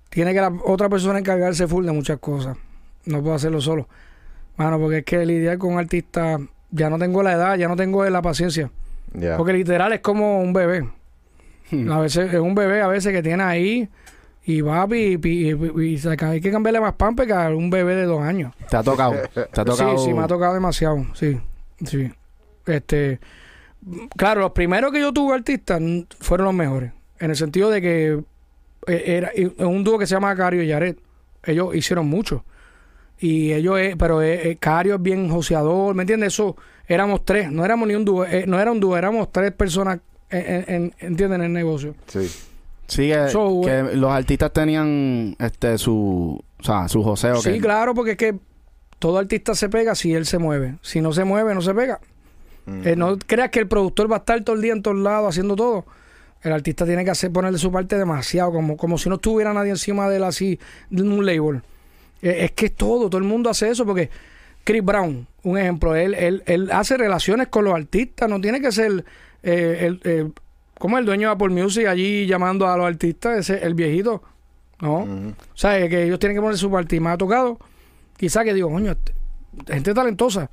Tiene 0.09 0.33
que 0.33 0.41
la 0.41 0.51
otra 0.65 0.89
persona 0.89 1.19
encargarse 1.19 1.67
full 1.67 1.85
de 1.85 1.91
muchas 1.93 2.19
cosas. 2.19 2.57
No 3.05 3.21
puedo 3.21 3.33
hacerlo 3.35 3.61
solo. 3.61 3.87
Mano, 4.57 4.77
porque 4.79 4.99
es 4.99 5.05
que 5.05 5.25
lidiar 5.25 5.57
con 5.57 5.77
artistas, 5.79 6.41
ya 6.71 6.89
no 6.89 6.99
tengo 6.99 7.23
la 7.23 7.33
edad, 7.33 7.57
ya 7.57 7.67
no 7.69 7.75
tengo 7.77 8.03
la 8.09 8.21
paciencia. 8.21 8.69
Ya. 9.13 9.37
Porque 9.37 9.53
literal 9.53 9.93
es 9.93 10.01
como 10.01 10.41
un 10.41 10.51
bebé. 10.53 10.87
A 11.89 11.99
veces 12.01 12.33
es 12.33 12.39
un 12.41 12.53
bebé 12.53 12.81
a 12.81 12.87
veces 12.87 13.13
que 13.13 13.23
tiene 13.23 13.41
ahí 13.43 13.87
y 14.43 14.59
va 14.59 14.85
y, 14.91 15.17
y, 15.23 15.51
y- 15.53 15.95
y 15.95 16.01
hay 16.25 16.41
que 16.41 16.51
cambiarle 16.51 16.81
más 16.81 16.93
pampe 16.95 17.25
que 17.25 17.31
a 17.33 17.49
un 17.49 17.69
bebé 17.69 17.95
de 17.95 18.03
dos 18.03 18.21
años. 18.21 18.53
Te 18.69 18.75
ha 18.75 18.83
tocado. 18.83 19.13
Te 19.33 19.61
ha 19.61 19.63
tocado. 19.65 19.97
Sí, 19.97 20.05
sí, 20.07 20.13
me 20.13 20.23
ha 20.23 20.27
tocado 20.27 20.53
demasiado. 20.53 21.05
Sí, 21.13 21.39
sí. 21.85 22.11
Este, 22.71 23.19
claro, 24.15 24.41
los 24.41 24.51
primeros 24.51 24.91
que 24.91 24.99
yo 24.99 25.11
tuve 25.13 25.33
artistas 25.35 25.81
fueron 26.19 26.45
los 26.45 26.53
mejores. 26.53 26.91
En 27.19 27.29
el 27.29 27.35
sentido 27.35 27.69
de 27.69 27.81
que 27.81 28.19
eh, 28.87 29.03
era 29.05 29.31
un 29.67 29.83
dúo 29.83 29.97
que 29.99 30.07
se 30.07 30.15
llama 30.15 30.35
Cario 30.35 30.63
y 30.63 30.67
Yaret. 30.67 30.97
Ellos 31.43 31.75
hicieron 31.75 32.07
mucho. 32.07 32.45
Y 33.19 33.53
ellos, 33.53 33.79
eh, 33.79 33.95
pero 33.97 34.21
eh, 34.21 34.49
eh, 34.51 34.55
Cario 34.59 34.95
es 34.95 35.01
bien 35.01 35.29
joseador, 35.29 35.93
¿me 35.93 36.03
entiendes? 36.03 36.33
Eso, 36.33 36.55
éramos 36.87 37.23
tres, 37.23 37.51
no 37.51 37.63
éramos 37.63 37.87
ni 37.87 37.93
un 37.95 38.03
dúo, 38.05 38.25
no 38.47 38.59
era 38.59 38.71
un 38.71 38.79
dúo, 38.79 38.97
éramos 38.97 39.31
tres 39.31 39.51
personas, 39.51 39.99
en, 40.29 40.45
en- 40.45 40.65
en- 40.67 40.93
¿entienden? 40.99 41.41
En 41.41 41.45
el 41.47 41.53
negocio. 41.53 41.93
Sí. 42.07 42.29
Sí, 42.87 43.07
que, 43.07 43.29
So, 43.29 43.61
que 43.63 43.95
los 43.95 44.11
artistas 44.11 44.51
tenían 44.51 45.35
este 45.39 45.77
su. 45.77 46.43
O 46.59 46.63
sea, 46.63 46.87
su 46.89 47.01
joseo. 47.03 47.37
Sí, 47.37 47.53
que, 47.53 47.59
claro, 47.59 47.93
porque 47.93 48.11
es 48.11 48.17
que 48.17 48.35
todo 48.99 49.17
artista 49.17 49.55
se 49.55 49.69
pega 49.69 49.95
si 49.95 50.13
él 50.13 50.25
se 50.25 50.39
mueve. 50.39 50.75
Si 50.81 50.99
no 50.99 51.13
se 51.13 51.23
mueve, 51.23 51.53
no 51.55 51.61
se 51.61 51.73
pega. 51.73 51.99
Mm. 52.65 52.87
Eh, 52.87 52.95
no 52.95 53.17
creas 53.17 53.49
que 53.49 53.59
el 53.59 53.67
productor 53.67 54.11
va 54.11 54.17
a 54.17 54.19
estar 54.19 54.41
todo 54.43 54.55
el 54.55 54.61
día 54.61 54.73
en 54.73 54.81
todos 54.81 54.97
lados 54.97 55.29
haciendo 55.29 55.55
todo. 55.55 55.85
El 56.41 56.53
artista 56.53 56.85
tiene 56.85 57.03
que 57.05 57.11
hacer 57.11 57.31
ponerle 57.31 57.59
su 57.59 57.71
parte 57.71 57.97
demasiado, 57.97 58.51
como, 58.51 58.75
como 58.77 58.97
si 58.97 59.09
no 59.09 59.15
estuviera 59.15 59.53
nadie 59.53 59.71
encima 59.71 60.09
de 60.09 60.17
él 60.17 60.23
así, 60.23 60.59
de 60.89 61.03
un 61.03 61.25
label. 61.25 61.61
Eh, 62.21 62.45
es 62.45 62.51
que 62.51 62.67
es 62.67 62.75
todo, 62.75 63.09
todo 63.09 63.19
el 63.19 63.27
mundo 63.27 63.49
hace 63.49 63.69
eso, 63.69 63.85
porque 63.85 64.09
Chris 64.63 64.83
Brown, 64.83 65.27
un 65.43 65.57
ejemplo, 65.57 65.95
él, 65.95 66.13
él, 66.15 66.43
él 66.45 66.69
hace 66.71 66.97
relaciones 66.97 67.47
con 67.47 67.65
los 67.65 67.75
artistas, 67.75 68.29
no 68.29 68.41
tiene 68.41 68.59
que 68.61 68.71
ser 68.71 69.05
eh, 69.43 69.97
el, 70.03 70.33
como 70.79 70.97
el 70.97 71.05
dueño 71.05 71.27
de 71.29 71.33
Apple 71.35 71.49
Music 71.49 71.85
allí 71.85 72.25
llamando 72.25 72.67
a 72.67 72.75
los 72.75 72.87
artistas, 72.87 73.37
ese, 73.37 73.63
el 73.65 73.75
viejito. 73.75 74.23
No, 74.81 75.01
o 75.03 75.57
sea, 75.57 75.87
que 75.87 76.05
ellos 76.05 76.17
tienen 76.17 76.35
que 76.35 76.41
poner 76.41 76.57
su 76.57 76.71
parte. 76.71 76.95
Y 76.95 76.99
me 76.99 77.11
ha 77.11 77.17
tocado, 77.17 77.59
quizá 78.17 78.43
que 78.43 78.51
digo, 78.51 78.71
coño, 78.71 78.93
este- 78.93 79.13
gente 79.67 79.93
talentosa. 79.93 80.49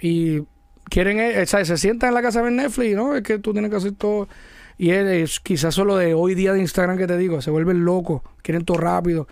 Y 0.00 0.42
quieren, 0.88 1.18
eh, 1.20 1.42
o 1.42 1.46
sea, 1.46 1.64
se 1.64 1.76
sientan 1.76 2.08
en 2.08 2.14
la 2.14 2.22
casa 2.22 2.40
a 2.40 2.42
ver 2.42 2.52
Netflix, 2.52 2.94
¿no? 2.96 3.14
Es 3.16 3.22
que 3.22 3.38
tú 3.38 3.52
tienes 3.52 3.70
que 3.70 3.76
hacer 3.76 3.92
todo. 3.92 4.28
Y 4.78 4.90
es, 4.90 5.06
es 5.06 5.40
quizás 5.40 5.74
solo 5.74 5.96
de 5.96 6.14
hoy 6.14 6.34
día 6.34 6.52
de 6.52 6.60
Instagram 6.60 6.96
que 6.96 7.06
te 7.06 7.16
digo, 7.18 7.42
se 7.42 7.50
vuelven 7.50 7.84
locos, 7.84 8.22
quieren 8.42 8.64
todo 8.64 8.78
rápido. 8.78 9.26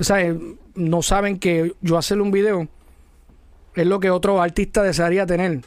O 0.00 0.04
sea, 0.04 0.20
eh, 0.22 0.38
no 0.74 1.02
saben 1.02 1.38
que 1.38 1.74
yo 1.80 1.96
hacerle 1.98 2.22
un 2.22 2.30
video 2.30 2.68
es 3.74 3.86
lo 3.86 4.00
que 4.00 4.10
otro 4.10 4.40
artista 4.42 4.82
desearía 4.82 5.26
tener. 5.26 5.60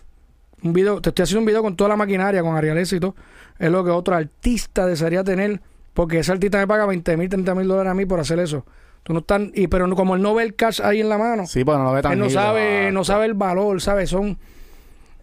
Un 0.63 0.73
video, 0.73 1.01
te 1.01 1.09
estoy 1.09 1.23
haciendo 1.23 1.39
un 1.41 1.45
video 1.45 1.61
con 1.63 1.75
toda 1.75 1.89
la 1.89 1.95
maquinaria, 1.95 2.41
con 2.41 2.55
Ariales 2.55 2.91
y 2.93 2.99
todo. 2.99 3.15
Es 3.57 3.71
lo 3.71 3.83
que 3.83 3.89
otro 3.91 4.15
artista 4.15 4.85
desearía 4.85 5.23
tener, 5.23 5.61
porque 5.93 6.19
ese 6.19 6.31
artista 6.31 6.57
me 6.57 6.67
paga 6.67 6.85
20 6.85 7.17
mil, 7.17 7.29
30 7.29 7.55
mil 7.55 7.67
dólares 7.67 7.91
a 7.91 7.93
mí 7.93 8.05
por 8.05 8.19
hacer 8.19 8.39
eso. 8.39 8.65
Tú 9.03 9.13
no 9.13 9.19
están, 9.19 9.51
y 9.55 9.67
pero 9.67 9.87
no- 9.87 9.95
como 9.95 10.15
él 10.15 10.21
no 10.21 10.35
ve 10.35 10.43
el 10.43 10.55
cash 10.55 10.81
ahí 10.83 10.99
en 11.01 11.09
la 11.09 11.17
mano, 11.17 11.45
Sí, 11.47 11.63
pues 11.63 11.77
no 11.77 11.85
lo 11.85 11.93
ve 11.93 12.01
tan 12.01 12.11
él 12.13 12.19
no 12.19 12.29
sabe, 12.29 12.87
Ah, 12.87 12.91
no 12.91 13.03
sabe 13.03 13.25
el 13.25 13.33
valor, 13.33 13.81
¿sabes? 13.81 14.09
Son, 14.09 14.37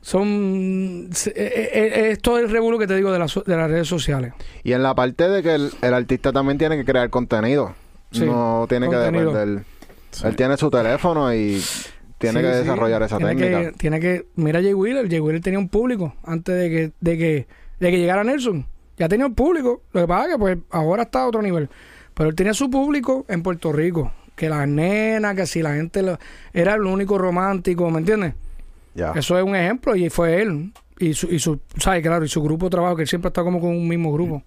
son, 0.01 1.11
eh, 1.27 1.33
eh, 1.37 1.71
eh, 1.73 2.11
es 2.13 2.19
todo 2.21 2.39
el 2.39 2.51
revuelo 2.51 2.79
que 2.79 2.87
te 2.87 2.97
digo 2.97 3.13
de, 3.13 3.19
las 3.19 3.31
so- 3.33 3.43
de 3.47 3.57
las 3.57 3.71
redes 3.71 3.89
sociales. 3.89 4.33
Y 4.63 4.73
en 4.73 4.83
la 4.83 4.95
parte 4.95 5.29
de 5.29 5.43
que 5.43 5.55
el, 5.55 5.71
el 5.83 5.95
artista 5.95 6.33
también 6.33 6.59
tiene 6.59 6.77
que 6.77 6.85
crear 6.85 7.11
contenido. 7.11 7.75
Sí, 8.11 8.25
no 8.25 8.67
tiene 8.69 8.87
contenido. 8.87 9.33
que 9.33 9.39
depender. 9.39 9.65
Sí. 10.11 10.27
Él 10.27 10.37
tiene 10.37 10.57
su 10.57 10.71
teléfono 10.71 11.33
y 11.35 11.63
tiene 12.17 12.41
Sí, 12.41 12.47
que 12.47 12.53
desarrollar 12.57 13.03
esa 13.03 13.19
tiene 13.19 13.35
técnica. 13.37 13.71
Que, 13.73 13.77
tiene 13.77 14.01
que, 14.01 14.27
mira 14.37 14.63
Jay 14.63 14.73
Wheeler, 14.75 15.09
Jay 15.09 15.21
Wheeler 15.21 15.43
tenía 15.43 15.59
un 15.59 15.69
público 15.69 16.15
antes 16.25 16.55
de 16.57 16.71
que, 16.71 16.93
de 17.01 17.19
que, 17.19 17.47
de 17.81 17.91
que 17.91 17.99
llegara 17.99 18.25
Nelson. 18.25 18.67
Ya 18.97 19.09
tenía 19.09 19.27
un 19.27 19.35
público. 19.35 19.83
Lo 19.93 20.01
que 20.01 20.09
pasa 20.09 20.27
es 20.27 20.33
que 20.33 20.39
pues 20.39 20.59
ahora 20.71 21.03
está 21.05 21.23
a 21.23 21.27
otro 21.29 21.43
nivel. 21.43 21.69
Pero 22.15 22.31
él 22.31 22.35
tenía 22.35 22.55
su 22.55 22.71
público 22.71 23.25
en 23.29 23.43
Puerto 23.43 23.73
Rico. 23.73 24.13
Que 24.35 24.49
las 24.49 24.67
nenas, 24.67 25.35
que 25.37 25.47
si 25.47 25.63
la 25.63 25.75
gente 25.75 26.01
lo- 26.03 26.19
era 26.53 26.75
el 26.75 26.83
único 26.83 27.19
romántico, 27.19 27.91
¿me 27.91 27.99
entiendes? 27.99 28.35
Eso 28.95 29.39
es 29.39 29.45
un 29.45 29.55
ejemplo 29.55 29.95
y 29.95 30.11
fue 30.11 30.43
él. 30.43 30.73
y 30.99 31.15
su, 31.15 31.27
y 31.29 31.39
su, 31.39 31.61
¿sabes? 31.79 32.03
Claro, 32.03 32.25
y 32.25 32.29
su 32.29 32.43
grupo 32.43 32.67
de 32.67 32.71
trabajo, 32.71 32.97
que 32.97 33.03
él 33.03 33.09
siempre 33.09 33.29
está 33.29 33.43
como 33.43 33.61
con 33.61 33.71
un 33.71 33.87
mismo 33.87 34.13
grupo. 34.13 34.43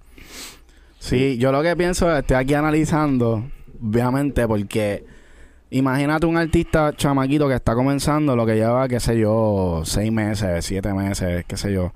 Sí, 1.00 1.38
yo 1.38 1.52
lo 1.52 1.64
que 1.64 1.76
pienso, 1.76 2.16
estoy 2.16 2.38
aquí 2.38 2.54
analizando, 2.54 3.50
obviamente, 3.82 4.48
porque 4.48 5.04
imagínate 5.72 6.26
un 6.28 6.38
artista 6.38 6.94
chamaquito 6.96 7.48
que 7.48 7.56
está 7.56 7.74
comenzando, 7.74 8.36
lo 8.36 8.46
que 8.46 8.56
lleva, 8.56 8.88
qué 8.88 9.00
sé 9.00 9.18
yo, 9.18 9.82
seis 9.84 10.12
meses, 10.12 10.64
siete 10.64 10.94
meses, 10.94 11.44
qué 11.48 11.58
sé 11.58 11.74
yo. 11.74 11.94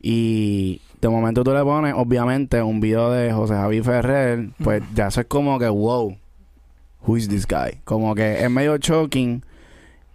Y 0.00 0.80
de 1.00 1.08
momento 1.08 1.44
tú 1.44 1.52
le 1.52 1.62
pones, 1.62 1.94
obviamente, 1.96 2.62
un 2.62 2.80
video 2.80 3.10
de 3.10 3.32
José 3.32 3.54
Javi 3.54 3.82
Ferrer, 3.82 4.48
pues 4.62 4.82
ya 4.94 5.08
eso 5.08 5.20
es 5.20 5.26
como 5.26 5.58
que, 5.58 5.68
wow, 5.68 6.16
who 7.06 7.16
is 7.16 7.28
this 7.28 7.46
guy? 7.46 7.80
Como 7.84 8.14
que 8.14 8.42
es 8.42 8.50
medio 8.50 8.76
shocking 8.78 9.44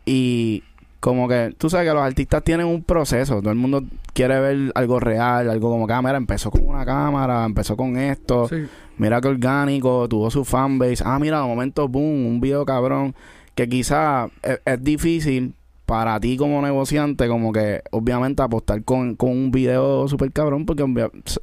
y 0.05 0.63
como 1.03 1.27
que 1.27 1.53
tú 1.57 1.69
sabes 1.69 1.85
que 1.85 1.93
los 1.93 2.01
artistas 2.01 2.41
tienen 2.45 2.65
un 2.65 2.81
proceso, 2.81 3.41
todo 3.41 3.49
el 3.51 3.57
mundo 3.57 3.83
quiere 4.13 4.39
ver 4.39 4.71
algo 4.73 5.01
real, 5.01 5.49
algo 5.49 5.69
como 5.69 5.85
cámara, 5.85 6.17
empezó 6.17 6.49
con 6.49 6.65
una 6.65 6.85
cámara, 6.85 7.43
empezó 7.43 7.75
con 7.75 7.97
esto, 7.97 8.47
Sí. 8.47 8.67
mira 8.97 9.19
que 9.19 9.27
orgánico, 9.27 10.07
tuvo 10.07 10.31
su 10.31 10.45
fanbase, 10.45 11.03
ah 11.05 11.19
mira, 11.19 11.41
de 11.41 11.45
momento, 11.47 11.89
boom, 11.89 12.25
un 12.25 12.39
video 12.39 12.63
cabrón, 12.63 13.15
que 13.53 13.67
quizá 13.67 14.29
es, 14.41 14.61
es 14.63 14.81
difícil 14.81 15.55
para 15.85 16.17
ti 16.21 16.37
como 16.37 16.61
negociante, 16.61 17.27
como 17.27 17.51
que 17.51 17.81
obviamente 17.91 18.41
apostar 18.41 18.81
con, 18.85 19.15
con 19.17 19.31
un 19.31 19.51
video 19.51 20.07
super 20.07 20.31
cabrón, 20.31 20.65
porque 20.65 20.85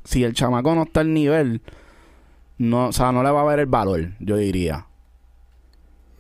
si 0.05 0.25
el 0.25 0.33
chamaco 0.33 0.75
no 0.75 0.85
está 0.85 1.01
al 1.01 1.13
nivel, 1.13 1.61
no, 2.57 2.87
o 2.89 2.93
sea, 2.93 3.13
no 3.13 3.23
le 3.23 3.31
va 3.31 3.43
a 3.43 3.45
ver 3.45 3.59
el 3.59 3.67
valor, 3.67 4.13
yo 4.21 4.37
diría. 4.39 4.87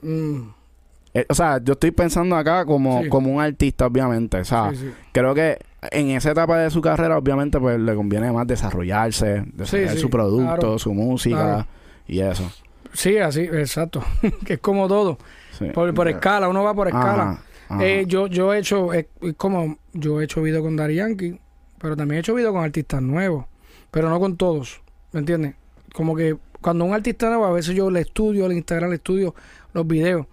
Mm, 0.03 0.41
Eh, 1.13 1.27
o 1.29 1.35
sea, 1.35 1.61
yo 1.63 1.73
estoy 1.73 1.91
pensando 1.91 2.37
acá 2.37 2.65
como, 2.65 3.03
Sí. 3.03 3.09
como 3.09 3.33
un 3.35 3.41
artista, 3.41 3.87
obviamente. 3.87 4.39
O 4.39 4.45
sea, 4.45 4.71
sí, 4.71 4.77
sí. 4.77 4.91
creo 5.13 5.35
que 5.35 5.59
en 5.91 6.11
esa 6.11 6.31
etapa 6.33 6.59
de 6.59 6.71
su 6.71 6.81
carrera, 6.81 7.19
obviamente, 7.19 7.59
pues 7.59 7.79
le 7.81 7.95
conviene 7.95 8.31
más 8.33 8.47
desarrollarse, 8.47 9.45
desarrollar 9.55 9.97
su 9.97 10.11
producto, 10.11 10.55
claro. 10.57 10.79
su 10.79 10.95
música 10.95 11.37
Claro. 11.37 11.67
y 12.07 12.21
eso. 12.21 12.51
Sí, 12.93 13.19
así, 13.19 13.41
exacto. 13.43 14.03
que 14.45 14.55
es 14.55 14.61
como 14.61 14.87
todo. 14.89 15.19
Por, 15.75 15.93
por 15.95 16.09
escala, 16.09 16.49
uno 16.49 16.63
va 16.63 16.73
por 16.75 16.89
escala. 16.89 17.23
Ajá, 17.23 17.43
ajá. 17.69 17.85
Eh, 17.85 18.05
yo, 18.07 18.27
yo 18.29 18.55
he 18.55 18.59
hecho, 18.59 18.93
es 18.95 19.07
como, 19.37 19.77
yo 19.93 20.21
he 20.21 20.25
hecho 20.25 20.41
video 20.43 20.63
con 20.63 20.75
Dari 20.77 20.95
Yankee, 20.97 21.39
pero 21.79 21.97
también 21.97 22.17
he 22.17 22.21
hecho 22.21 22.35
video 22.35 22.53
con 22.53 22.65
artistas 22.65 23.03
nuevos, 23.03 23.45
pero 23.91 24.09
no 24.09 24.19
con 24.21 24.37
todos, 24.37 24.81
¿me 25.13 25.21
entiendes? 25.21 25.55
Como 25.93 26.17
que 26.17 26.37
cuando 26.63 26.85
un 26.85 26.95
artista 26.95 27.27
nuevo, 27.29 27.45
a 27.45 27.53
veces 27.53 27.75
yo 27.75 27.91
le 27.91 28.01
estudio, 28.01 28.49
le 28.49 28.55
Instagram 28.55 28.91
le 28.91 28.97
estudio 28.97 29.35
los 29.75 29.87
videos, 29.87 30.27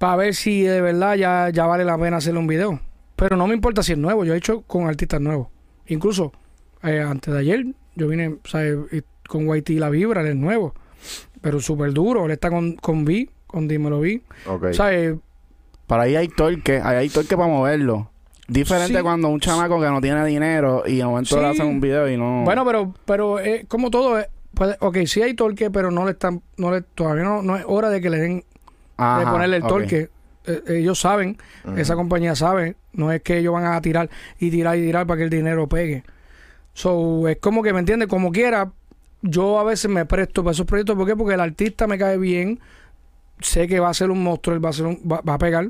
para 0.00 0.16
ver 0.16 0.34
si 0.34 0.62
de 0.62 0.80
verdad 0.80 1.14
ya, 1.16 1.50
ya 1.50 1.66
vale 1.66 1.84
la 1.84 1.98
pena 1.98 2.16
hacerle 2.16 2.40
un 2.40 2.46
video. 2.46 2.80
Pero 3.16 3.36
no 3.36 3.46
me 3.46 3.52
importa 3.54 3.82
si 3.82 3.92
es 3.92 3.98
nuevo, 3.98 4.24
yo 4.24 4.32
he 4.32 4.38
hecho 4.38 4.62
con 4.62 4.86
artistas 4.88 5.20
nuevos. 5.20 5.48
Incluso, 5.88 6.32
eh, 6.82 7.00
antes 7.06 7.34
de 7.34 7.38
ayer, 7.38 7.66
yo 7.96 8.08
vine, 8.08 8.36
¿sabes? 8.44 8.78
Con 9.28 9.46
Whitey 9.46 9.76
La 9.78 9.90
Vibra, 9.90 10.22
él 10.22 10.28
es 10.28 10.36
nuevo, 10.36 10.74
pero 11.42 11.60
súper 11.60 11.92
duro, 11.92 12.24
él 12.24 12.30
está 12.30 12.48
con, 12.48 12.76
con 12.76 13.02
V, 13.04 13.28
con 13.46 13.68
Dímelo 13.68 13.98
V, 13.98 14.22
Ok. 14.46 14.72
¿sabes? 14.72 15.16
Para 15.86 16.04
ahí 16.04 16.16
hay 16.16 16.28
torque, 16.28 16.80
ahí 16.82 16.96
hay 16.96 17.08
torque 17.10 17.36
para 17.36 17.48
moverlo. 17.48 18.10
Diferente 18.48 18.96
Sí. 18.96 19.02
cuando 19.02 19.28
un 19.28 19.38
chamaco 19.38 19.78
que 19.80 19.86
no 19.88 20.00
tiene 20.00 20.24
dinero 20.24 20.82
y 20.86 20.96
de 20.96 21.04
momento 21.04 21.36
Sí. 21.36 21.40
le 21.42 21.46
hacen 21.48 21.66
un 21.66 21.80
video 21.80 22.08
y 22.08 22.16
no... 22.16 22.42
Bueno, 22.44 22.64
pero, 22.64 22.94
pero 23.04 23.38
eh, 23.38 23.66
como 23.68 23.90
todo, 23.90 24.18
eh, 24.18 24.28
puede- 24.54 24.76
ok, 24.80 24.96
sí 25.04 25.20
hay 25.20 25.34
torque, 25.34 25.70
pero 25.70 25.90
no 25.90 26.06
le 26.06 26.12
están, 26.12 26.40
no 26.56 26.70
le, 26.72 26.80
todavía 26.80 27.22
no, 27.24 27.42
no 27.42 27.56
es 27.58 27.64
hora 27.68 27.90
de 27.90 28.00
que 28.00 28.08
le 28.10 28.16
den, 28.18 28.44
de 29.18 29.26
ponerle 29.26 29.56
el 29.56 29.62
ok. 29.62 29.68
torque. 29.68 30.10
Eh, 30.46 30.62
ellos 30.78 30.98
saben, 31.00 31.36
esa 31.76 31.94
compañía 31.96 32.34
sabe, 32.34 32.76
no 32.92 33.12
es 33.12 33.20
que 33.22 33.38
ellos 33.38 33.52
van 33.52 33.66
a 33.66 33.80
tirar 33.80 34.08
y 34.38 34.50
tirar 34.50 34.78
y 34.78 34.82
tirar 34.82 35.06
para 35.06 35.18
que 35.18 35.24
el 35.24 35.30
dinero 35.30 35.68
pegue. 35.68 36.02
So, 36.72 37.28
es 37.28 37.36
como 37.38 37.62
que, 37.62 37.72
¿me 37.72 37.80
entiendes? 37.80 38.08
Como 38.08 38.32
quiera, 38.32 38.72
yo 39.22 39.58
a 39.58 39.64
veces 39.64 39.90
me 39.90 40.06
presto 40.06 40.42
para 40.42 40.52
esos 40.52 40.66
proyectos, 40.66 40.96
¿por 40.96 41.06
qué? 41.06 41.14
Porque 41.14 41.34
el 41.34 41.40
artista 41.40 41.86
me 41.86 41.98
cae 41.98 42.16
bien, 42.16 42.58
sé 43.40 43.68
que 43.68 43.80
va 43.80 43.90
a 43.90 43.94
ser 43.94 44.10
un 44.10 44.22
monstruo, 44.22 44.54
él 44.56 44.64
va 44.64 44.70
a, 44.70 44.72
ser 44.72 44.86
un- 44.86 45.00
va, 45.10 45.20
va 45.20 45.34
a 45.34 45.38
pegar, 45.38 45.68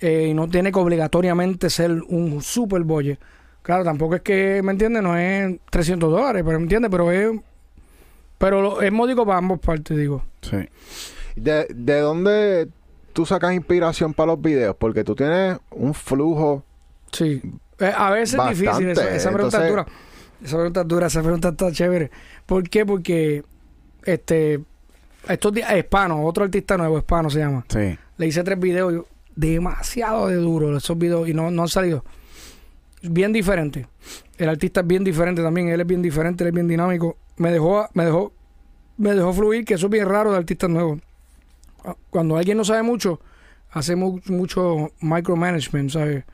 eh, 0.00 0.28
y 0.30 0.34
no 0.34 0.46
tiene 0.48 0.70
que 0.72 0.78
obligatoriamente 0.78 1.70
ser 1.70 1.90
un 2.08 2.42
super 2.42 2.82
boye. 2.82 3.18
Claro, 3.62 3.82
tampoco 3.82 4.14
es 4.16 4.20
que, 4.20 4.60
¿me 4.62 4.72
entiendes? 4.72 5.02
No 5.02 5.16
es 5.16 5.58
300 5.70 6.10
dólares, 6.10 6.42
pero 6.44 6.58
¿me 6.58 6.64
entiendes? 6.64 6.90
Pero 6.90 7.10
es, 7.10 7.30
pero 8.38 8.82
es 8.82 8.92
módico 8.92 9.24
para 9.24 9.38
ambas 9.38 9.58
partes, 9.60 9.96
digo. 9.96 10.22
Sí. 10.42 10.56
¿De, 11.36 11.66
¿De 11.74 12.00
dónde 12.00 12.68
tú 13.12 13.24
sacas 13.26 13.54
inspiración 13.54 14.12
para 14.14 14.32
los 14.32 14.40
videos? 14.42 14.74
Porque 14.76 15.04
tú 15.04 15.14
tienes 15.14 15.58
un 15.70 15.94
flujo. 15.94 16.64
Sí. 17.12 17.40
Eh, 17.78 17.92
a 17.96 18.10
veces 18.10 18.40
es 18.50 18.58
difícil 18.58 18.88
esa, 18.90 19.14
esa 19.14 19.30
pregunta 19.30 19.58
es 19.58 19.64
entonces- 19.64 19.70
dura. 19.70 19.86
Esa 20.42 20.56
pregunta 20.56 20.80
es 20.82 20.88
dura, 20.88 21.06
esa 21.06 21.22
pregunta 21.22 21.48
está 21.48 21.72
chévere. 21.72 22.10
¿Por 22.44 22.68
qué? 22.68 22.84
Porque 22.84 23.42
este 24.04 24.60
estos 25.28 25.52
días 25.52 25.76
Hispano, 25.76 26.24
otro 26.24 26.44
artista 26.44 26.76
nuevo, 26.76 26.98
Hispano 26.98 27.30
se 27.30 27.38
llama. 27.38 27.64
Sí. 27.68 27.98
Le 28.18 28.26
hice 28.26 28.44
tres 28.44 28.58
videos 28.58 28.92
yo, 28.92 29.06
demasiado 29.34 30.28
de 30.28 30.36
duro 30.36 30.76
esos 30.76 30.96
videos 30.96 31.28
y 31.28 31.34
no, 31.34 31.50
no 31.50 31.62
han 31.62 31.68
salido. 31.68 32.04
Bien 33.02 33.32
diferente. 33.32 33.86
El 34.38 34.48
artista 34.48 34.80
es 34.80 34.86
bien 34.86 35.04
diferente 35.04 35.42
también, 35.42 35.68
él 35.68 35.80
es 35.80 35.86
bien 35.86 36.02
diferente, 36.02 36.44
él 36.44 36.48
es 36.48 36.54
bien 36.54 36.68
dinámico. 36.68 37.16
Me 37.36 37.50
dejó, 37.50 37.88
me 37.94 38.04
dejó, 38.04 38.32
me 38.98 39.14
dejó 39.14 39.32
fluir, 39.32 39.64
que 39.64 39.74
eso 39.74 39.86
es 39.86 39.92
bien 39.92 40.08
raro 40.08 40.32
de 40.32 40.38
artistas 40.38 40.70
nuevos. 40.70 41.00
Cuando 42.10 42.36
alguien 42.36 42.56
no 42.56 42.64
sabe 42.64 42.82
mucho, 42.82 43.20
hace 43.70 43.96
mu- 43.96 44.20
mucho 44.26 44.92
micromanagement, 45.00 45.90
¿sabes? 45.90 46.24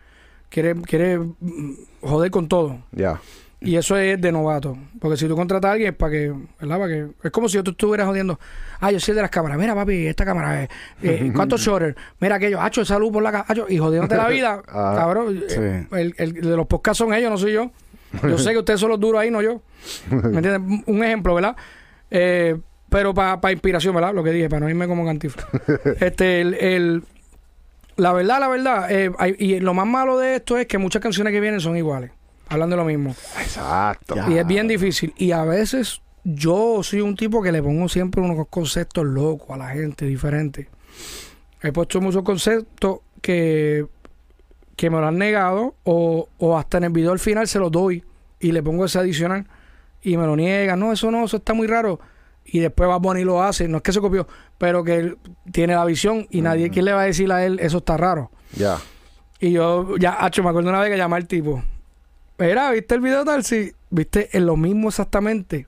Quiere, 0.48 0.74
quiere 0.82 1.18
mm, 1.18 1.72
joder 2.02 2.30
con 2.30 2.48
todo. 2.48 2.78
Ya. 2.92 3.20
Y 3.64 3.76
eso 3.76 3.96
es 3.96 4.20
de 4.20 4.32
novato. 4.32 4.76
Porque 5.00 5.16
si 5.16 5.28
tú 5.28 5.36
contratas 5.36 5.68
a 5.68 5.72
alguien 5.72 5.90
es 5.92 5.96
para 5.96 6.10
que, 6.12 6.34
¿verdad? 6.60 6.78
Para 6.78 6.88
que, 6.88 7.06
es 7.22 7.30
como 7.30 7.48
si 7.48 7.62
tú 7.62 7.70
estuvieras 7.70 8.08
jodiendo. 8.08 8.38
Ah, 8.80 8.90
yo 8.90 8.98
soy 8.98 9.12
el 9.12 9.16
de 9.16 9.22
las 9.22 9.30
cámaras. 9.30 9.56
Mira, 9.56 9.72
papi, 9.74 10.06
esta 10.08 10.24
cámara. 10.24 10.64
Eh, 10.64 10.68
eh, 11.02 11.32
¿Cuántos 11.36 11.60
shutters? 11.60 11.94
Mira 12.18 12.36
aquello. 12.36 12.60
Hacho, 12.60 12.84
salud 12.84 13.12
por 13.12 13.22
la 13.22 13.30
ca- 13.30 13.44
hacho, 13.46 13.66
Y 13.68 13.78
jodiéndote 13.78 14.16
la 14.16 14.26
vida. 14.36 14.60
Ah, 14.68 14.94
cabrón. 14.98 15.44
sí. 15.48 15.54
Eh, 15.60 15.86
El, 15.92 16.14
el 16.18 16.32
de 16.34 16.56
los 16.56 16.66
podcasts 16.66 16.98
son 16.98 17.14
ellos, 17.14 17.30
no 17.30 17.38
soy 17.38 17.52
yo. 17.52 17.70
Yo 18.24 18.36
sé 18.36 18.50
que 18.50 18.58
ustedes 18.58 18.80
son 18.80 18.90
los 18.90 18.98
duros 19.00 19.20
ahí, 19.20 19.30
no 19.30 19.40
yo. 19.40 19.62
¿Me 20.10 20.38
entiendes? 20.38 20.82
Un 20.86 21.02
ejemplo, 21.04 21.34
¿verdad? 21.34 21.56
Eh, 22.10 22.58
pero 22.92 23.12
para 23.14 23.50
inspiración, 23.50 23.94
¿verdad? 23.94 24.14
Lo 24.14 24.22
que 24.22 24.30
dije, 24.30 24.48
para 24.48 24.60
no 24.60 24.68
irme 24.70 24.86
como 24.86 25.04
cantifla. 25.04 25.44
este, 26.00 26.40
el, 26.42 26.54
el- 26.54 27.02
la 27.96 28.12
verdad, 28.12 28.38
la 28.40 28.48
verdad, 28.48 28.90
eh, 28.92 29.10
hay- 29.18 29.34
y 29.38 29.58
lo 29.60 29.74
más 29.74 29.86
malo 29.86 30.18
de 30.18 30.36
esto 30.36 30.56
es 30.56 30.66
que 30.66 30.78
muchas 30.78 31.02
canciones 31.02 31.32
que 31.32 31.40
vienen 31.40 31.60
son 31.60 31.76
iguales. 31.76 32.10
Hablando 32.48 32.76
de 32.76 32.82
lo 32.82 32.86
mismo. 32.86 33.10
Exacto. 33.40 34.14
Y 34.30 34.36
es 34.38 34.46
bien 34.46 34.68
difícil. 34.68 35.12
Y 35.16 35.32
a 35.32 35.42
veces 35.44 36.02
yo 36.24 36.82
soy 36.82 37.00
un 37.00 37.16
tipo 37.16 37.42
que 37.42 37.50
le 37.50 37.62
pongo 37.62 37.88
siempre 37.88 38.20
unos 38.20 38.46
conceptos 38.48 39.04
locos 39.06 39.50
a 39.50 39.56
la 39.56 39.68
gente, 39.70 40.04
diferentes. 40.06 40.66
He 41.62 41.72
puesto 41.72 42.00
muchos 42.00 42.22
conceptos 42.22 42.98
que, 43.22 43.86
que 44.76 44.90
me 44.90 44.98
lo 45.00 45.06
han 45.06 45.16
negado 45.18 45.74
o, 45.84 46.28
o 46.38 46.58
hasta 46.58 46.78
en 46.78 46.84
el 46.84 46.90
video 46.92 47.12
al 47.12 47.18
final 47.18 47.46
se 47.48 47.58
los 47.58 47.70
doy 47.72 48.04
y 48.40 48.52
le 48.52 48.62
pongo 48.62 48.84
ese 48.84 48.98
adicional 48.98 49.46
y 50.02 50.16
me 50.16 50.26
lo 50.26 50.34
niegan. 50.36 50.78
No, 50.80 50.92
eso 50.92 51.10
no, 51.10 51.24
eso 51.24 51.36
está 51.38 51.54
muy 51.54 51.66
raro. 51.66 52.00
Y 52.44 52.58
después 52.60 52.88
va 52.88 52.98
Bonnie 52.98 53.24
lo 53.24 53.42
hace. 53.42 53.68
No 53.68 53.78
es 53.78 53.82
que 53.82 53.92
se 53.92 54.00
copió, 54.00 54.26
pero 54.58 54.84
que 54.84 54.96
él 54.96 55.18
tiene 55.52 55.74
la 55.74 55.84
visión 55.84 56.26
y 56.30 56.40
nadie, 56.42 56.70
¿quién 56.70 56.84
le 56.84 56.92
va 56.92 57.02
a 57.02 57.04
decir 57.04 57.30
a 57.32 57.44
él 57.44 57.58
eso 57.60 57.78
está 57.78 57.96
raro? 57.96 58.30
Ya. 58.56 58.78
Y 59.40 59.52
yo, 59.52 59.96
ya, 59.98 60.16
hacho, 60.24 60.42
me 60.42 60.50
acuerdo 60.50 60.68
una 60.70 60.80
vez 60.80 60.90
que 60.90 60.96
llamé 60.96 61.16
al 61.16 61.26
tipo. 61.26 61.62
Mira, 62.38 62.70
¿viste 62.70 62.94
el 62.94 63.00
video 63.00 63.24
tal? 63.24 63.44
Sí. 63.44 63.72
¿Viste? 63.90 64.28
En 64.36 64.46
lo 64.46 64.56
mismo 64.56 64.88
exactamente. 64.88 65.66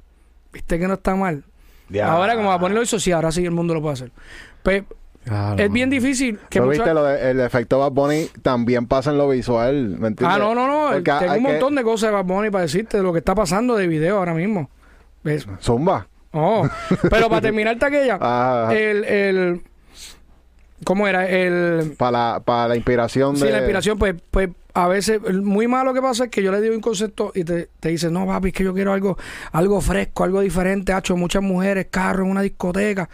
¿Viste 0.52 0.78
que 0.78 0.87
no 0.88 0.94
está 0.94 1.14
mal? 1.14 1.44
Ya. 1.88 2.10
Ahora, 2.12 2.34
como 2.37 2.48
va 2.48 2.54
a 2.54 2.58
ponerlo 2.60 2.82
eso, 2.82 2.98
sí, 2.98 3.12
ahora 3.12 3.30
sí 3.32 3.44
el 3.44 3.50
mundo 3.50 3.74
lo 3.74 3.80
puede 3.82 3.94
hacer. 3.94 4.12
Pues, 4.62 4.84
Claro, 5.24 5.62
es 5.62 5.72
bien 5.72 5.88
difícil 5.88 6.38
que 6.50 6.60
¿No 6.60 6.66
mucha- 6.66 6.82
viste 6.82 6.92
lo 6.94 7.02
de- 7.04 7.30
el 7.30 7.40
efecto 7.40 7.78
Bad 7.78 7.92
Bunny 7.92 8.26
también 8.42 8.87
pasa 8.87 9.10
en 9.10 9.16
lo 9.18 9.26
visual? 9.30 9.96
¿Me 9.98 10.08
entiendes? 10.08 10.37
Ah, 10.37 10.38
no, 10.38 10.54
no, 10.54 10.66
no. 10.66 10.92
Porque 10.92 11.10
Tengo 11.18 11.32
hay 11.32 11.38
un 11.38 11.46
que- 11.46 11.50
montón 11.52 11.74
de 11.76 11.82
cosas 11.82 12.10
de 12.10 12.14
Bad 12.16 12.24
Bunny 12.26 12.50
para 12.50 12.62
decirte 12.62 12.98
de 12.98 13.02
lo 13.02 13.10
que 13.12 13.20
está 13.20 13.34
pasando 13.34 13.74
de 13.74 13.87
video 13.87 14.18
ahora 14.18 14.34
mismo. 14.34 14.68
¿Ves? 15.22 15.46
Zumba. 15.62 16.06
Oh. 16.35 16.68
Pero 17.11 17.29
para 17.29 17.40
terminarte 17.40 17.87
aquella, 17.87 18.18
Ah, 18.20 18.70
el, 18.75 19.05
el... 19.05 19.62
¿Cómo 20.85 21.09
era? 21.09 21.29
El... 21.29 21.94
para, 21.97 22.11
la, 22.11 22.42
para 22.44 22.68
la 22.68 22.77
inspiración 22.77 23.37
Sí, 23.37 23.44
de... 23.44 23.53
la 23.53 23.59
inspiración, 23.59 23.99
pues, 23.99 24.16
pues 24.31 24.51
a 24.75 24.88
veces, 24.88 25.20
muy 25.33 25.68
malo 25.68 25.94
que 25.94 26.03
pasa 26.03 26.25
es 26.25 26.31
que 26.31 26.42
yo 26.42 26.51
le 26.51 26.61
digo 26.61 26.75
un 26.75 26.81
concepto 26.81 27.31
y 27.35 27.44
te, 27.44 27.70
te 27.79 27.90
dice, 27.90 28.11
no, 28.11 28.27
papi, 28.27 28.49
es 28.49 28.55
que 28.55 28.64
yo 28.64 28.75
quiero 28.75 28.92
algo, 28.92 29.16
algo 29.53 29.81
fresco, 29.81 30.25
algo 30.25 30.40
diferente, 30.40 30.92
hecho 30.92 31.16
muchas 31.16 31.42
mujeres, 31.42 31.87
carros 31.90 32.25
en 32.27 32.33
una 32.33 32.42
discoteca. 32.42 33.09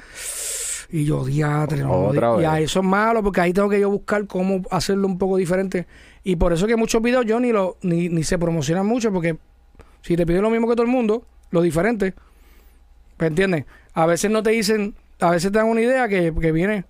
Y 0.93 1.05
yo, 1.05 1.25
diatre, 1.25 1.83
no. 1.83 2.07
Otra 2.07 2.41
Y 2.41 2.45
a 2.45 2.59
eso 2.59 2.81
es 2.81 2.87
malo, 2.87 3.23
porque 3.23 3.43
ahí 3.43 3.53
tengo 3.53 3.69
que 3.69 3.79
yo 3.79 3.91
buscar 3.91 4.27
cómo 4.27 4.63
hacerlo 4.71 5.07
un 5.07 5.19
poco 5.19 5.37
diferente. 5.37 5.87
Y 6.25 6.37
por 6.37 6.53
eso 6.53 6.67
que 6.67 6.77
muchos 6.77 7.01
videos 7.03 7.27
yo 7.27 7.39
ni 7.39 7.53
lo, 7.53 7.77
ni, 7.83 8.09
ni 8.09 8.25
se 8.25 8.39
promocionan 8.39 8.87
mucho, 8.87 9.13
porque 9.13 9.37
si 10.03 10.17
te 10.17 10.27
piden 10.27 10.43
lo 10.43 10.51
mismo 10.51 10.67
que 10.67 10.75
todo 10.75 10.85
el 10.85 10.91
mundo, 10.91 11.25
lo 11.51 11.63
diferente, 11.63 12.15
¿me 13.21 13.27
entiendes? 13.27 13.67
A 13.93 14.07
veces 14.07 14.31
no 14.31 14.43
te 14.43 14.51
dicen, 14.51 14.95
a 15.21 15.31
veces 15.31 15.53
te 15.53 15.59
dan 15.59 15.69
una 15.69 15.81
idea 15.81 16.09
que, 16.09 16.33
que 16.41 16.53
viene, 16.53 16.85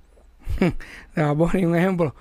te 0.59 1.23
voy 1.23 1.25
a 1.25 1.35
poner 1.35 1.67
un 1.67 1.77
ejemplo. 1.77 2.15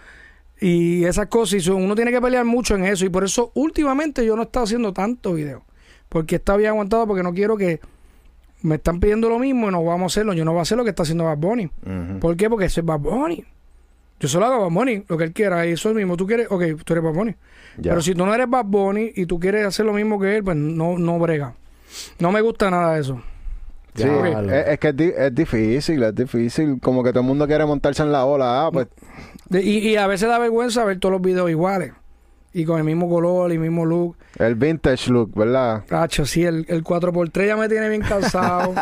Y 0.62 1.06
esas 1.06 1.28
cosas, 1.28 1.66
y 1.66 1.70
uno 1.70 1.96
tiene 1.96 2.12
que 2.12 2.20
pelear 2.20 2.44
mucho 2.44 2.76
en 2.76 2.84
eso. 2.84 3.06
Y 3.06 3.10
por 3.10 3.24
eso 3.24 3.52
últimamente 3.56 4.26
yo 4.26 4.36
no 4.36 4.42
he 4.42 4.46
estado 4.46 4.66
haciendo 4.66 4.94
tanto 4.94 5.34
video. 5.34 5.64
Porque 6.10 6.36
está 6.36 6.58
bien 6.58 6.72
aguantado, 6.72 7.08
porque 7.08 7.24
no 7.24 7.34
quiero 7.34 7.56
que 7.56 7.80
me 8.62 8.76
están 8.76 9.00
pidiendo 9.00 9.30
lo 9.30 9.40
mismo 9.40 9.70
y 9.70 9.72
no 9.72 9.84
vamos 9.84 10.12
a 10.12 10.14
hacerlo. 10.14 10.34
Yo 10.34 10.44
no 10.44 10.52
voy 10.52 10.60
a 10.60 10.62
hacer 10.64 10.78
lo 10.78 10.84
que 10.84 10.90
está 10.90 11.04
haciendo 11.04 11.24
Bad 11.24 11.38
Bunny. 11.38 11.70
¿Por 12.20 12.36
qué? 12.36 12.50
Porque 12.50 12.66
ese 12.66 12.82
es 12.82 12.86
Bad 12.86 13.00
Bunny. 13.00 13.46
Yo 14.20 14.28
solo 14.28 14.48
hago 14.48 14.64
Bad 14.64 14.72
Bunny, 14.72 15.04
lo 15.08 15.18
que 15.18 15.24
él 15.24 15.32
quiera. 15.32 15.66
Y 15.66 15.72
eso 15.72 15.90
es 15.90 15.96
mismo. 15.96 16.18
Tú 16.18 16.28
quieres, 16.28 16.48
ok, 16.50 16.64
tú 16.84 16.94
eres 16.94 17.04
Bad 17.04 17.14
Bunny. 17.14 17.36
Ya. 17.78 17.92
Pero 17.92 18.02
si 18.02 18.14
tú 18.14 18.26
no 18.26 18.34
eres 18.34 18.50
Bad 18.50 18.66
Bunny 18.66 19.12
y 19.16 19.26
tú 19.28 19.40
quieres 19.40 19.66
hacer 19.66 19.86
lo 19.86 19.94
mismo 19.94 20.20
que 20.20 20.38
él, 20.38 20.44
pues 20.44 20.58
no, 20.58 20.98
no 20.98 21.20
brega. 21.20 21.54
No 22.20 22.34
me 22.34 22.42
gusta 22.42 22.70
nada 22.70 22.96
de 22.96 23.02
eso. 23.02 23.22
Sí, 23.96 24.04
es, 24.04 24.68
es 24.68 24.80
que 24.80 24.88
es, 24.90 24.96
di- 24.98 25.14
es 25.18 25.36
difícil, 25.36 26.04
es 26.04 26.16
difícil. 26.16 26.80
Como 26.82 27.04
que 27.04 27.10
todo 27.12 27.22
el 27.22 27.28
mundo 27.28 27.48
quiere 27.48 27.66
montarse 27.66 28.04
en 28.04 28.12
la 28.12 28.26
ola. 28.26 28.66
Ah, 28.66 28.70
pues 28.72 28.88
y, 29.52 29.80
y 29.80 29.96
a 29.98 30.08
veces 30.08 30.30
da 30.30 30.38
vergüenza 30.40 30.86
ver 30.86 31.00
todos 31.00 31.14
los 31.14 31.22
videos 31.22 31.50
iguales. 31.50 31.92
Y 32.54 32.66
con 32.66 32.80
el 32.80 32.84
mismo 32.84 33.08
color 33.10 33.52
y 33.54 33.58
mismo 33.60 33.86
look. 33.86 34.16
el 34.40 34.56
vintage 34.56 35.12
look, 35.12 35.32
¿verdad? 35.36 35.84
Cacho, 35.88 36.26
sí, 36.26 36.44
el, 36.46 36.66
el 36.68 36.84
4x3 36.84 37.46
ya 37.48 37.56
me 37.58 37.70
tiene 37.70 37.90
bien 37.90 38.02
cansado. 38.02 38.74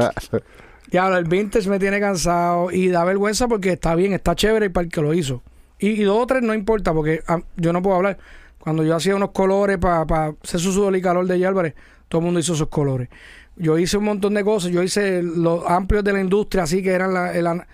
ya, 0.90 1.08
el 1.08 1.24
vintage 1.24 1.68
me 1.68 1.78
tiene 1.78 2.00
cansado. 2.00 2.70
Y 2.70 2.88
da 2.88 3.04
vergüenza 3.04 3.48
porque 3.48 3.72
está 3.72 3.94
bien, 3.94 4.12
está 4.12 4.34
chévere 4.34 4.70
para 4.70 4.84
el 4.86 4.90
que 4.92 5.00
lo 5.02 5.12
hizo. 5.14 5.42
Y, 5.78 5.88
y 5.90 6.02
dos 6.04 6.22
o 6.22 6.26
tres 6.26 6.42
no 6.42 6.54
importa 6.54 6.92
porque 6.94 7.22
ah, 7.28 7.40
yo 7.56 7.72
no 7.72 7.82
puedo 7.82 7.96
hablar. 7.96 8.18
Cuando 8.58 8.82
yo 8.82 8.96
hacía 8.96 9.14
unos 9.14 9.30
colores 9.30 9.78
para 9.78 10.02
hacer 10.42 10.60
su 10.60 10.72
sudor 10.72 10.96
y 10.96 11.02
calor 11.02 11.26
de 11.26 11.46
Álvarez, 11.46 11.74
todo 12.08 12.20
el 12.20 12.24
mundo 12.24 12.40
hizo 12.40 12.54
esos 12.54 12.68
colores. 12.68 13.08
Yo 13.56 13.78
hice 13.78 13.96
un 13.96 14.04
montón 14.04 14.34
de 14.34 14.44
cosas. 14.44 14.70
Yo 14.70 14.82
hice 14.82 15.22
los 15.22 15.64
amplios 15.68 16.04
de 16.04 16.12
la 16.12 16.20
industria, 16.20 16.64
así 16.64 16.82
que 16.82 16.90
eran 16.90 17.12
la... 17.14 17.32
el 17.34 17.46
an- 17.46 17.66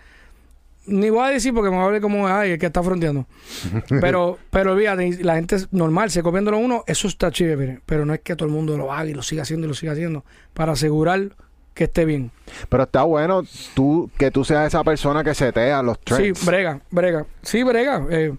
ni 0.85 1.11
voy 1.11 1.25
a 1.25 1.29
decir 1.29 1.55
porque 1.55 1.71
me 1.71 1.77
va 1.77 1.85
a 1.85 1.88
ver 1.90 2.01
como 2.03 2.27
ay, 2.27 2.53
el 2.53 2.59
que 2.59 2.66
está 2.66 2.83
fronteando. 2.83 3.27
Pero, 4.01 4.38
pero 4.51 4.73
olvídate, 4.73 5.23
la 5.23 5.37
gente 5.37 5.55
es 5.55 5.73
normal, 5.73 6.11
se 6.11 6.25
copiándolo 6.25 6.59
uno, 6.59 6.83
eso 6.88 7.07
está 7.07 7.31
chévere. 7.31 7.81
Pero 7.87 8.05
no 8.05 8.14
es 8.14 8.21
que 8.21 8.35
todo 8.35 8.49
el 8.49 8.55
mundo 8.55 8.77
lo 8.77 8.92
haga 8.92 9.07
y 9.09 9.14
lo 9.14 9.23
siga 9.23 9.42
haciendo 9.42 9.66
y 9.66 9.68
lo 9.68 9.75
siga 9.75 9.92
haciendo. 9.92 10.25
Para 10.55 10.73
asegurar 10.73 11.37
que 11.75 11.85
esté 11.85 12.05
bien. 12.05 12.33
Pero 12.68 12.83
está 12.83 13.05
bueno 13.05 13.45
tú 13.75 14.11
que 14.18 14.33
tú 14.33 14.45
seas 14.45 14.66
esa 14.66 14.83
persona 14.83 15.23
que 15.23 15.35
setea 15.37 15.83
los 15.85 16.01
trends. 16.01 16.38
Sí, 16.40 16.47
brega, 16.47 16.81
brega. 16.90 17.27
Sí, 17.42 17.62
brega. 17.62 18.05
eh, 18.11 18.35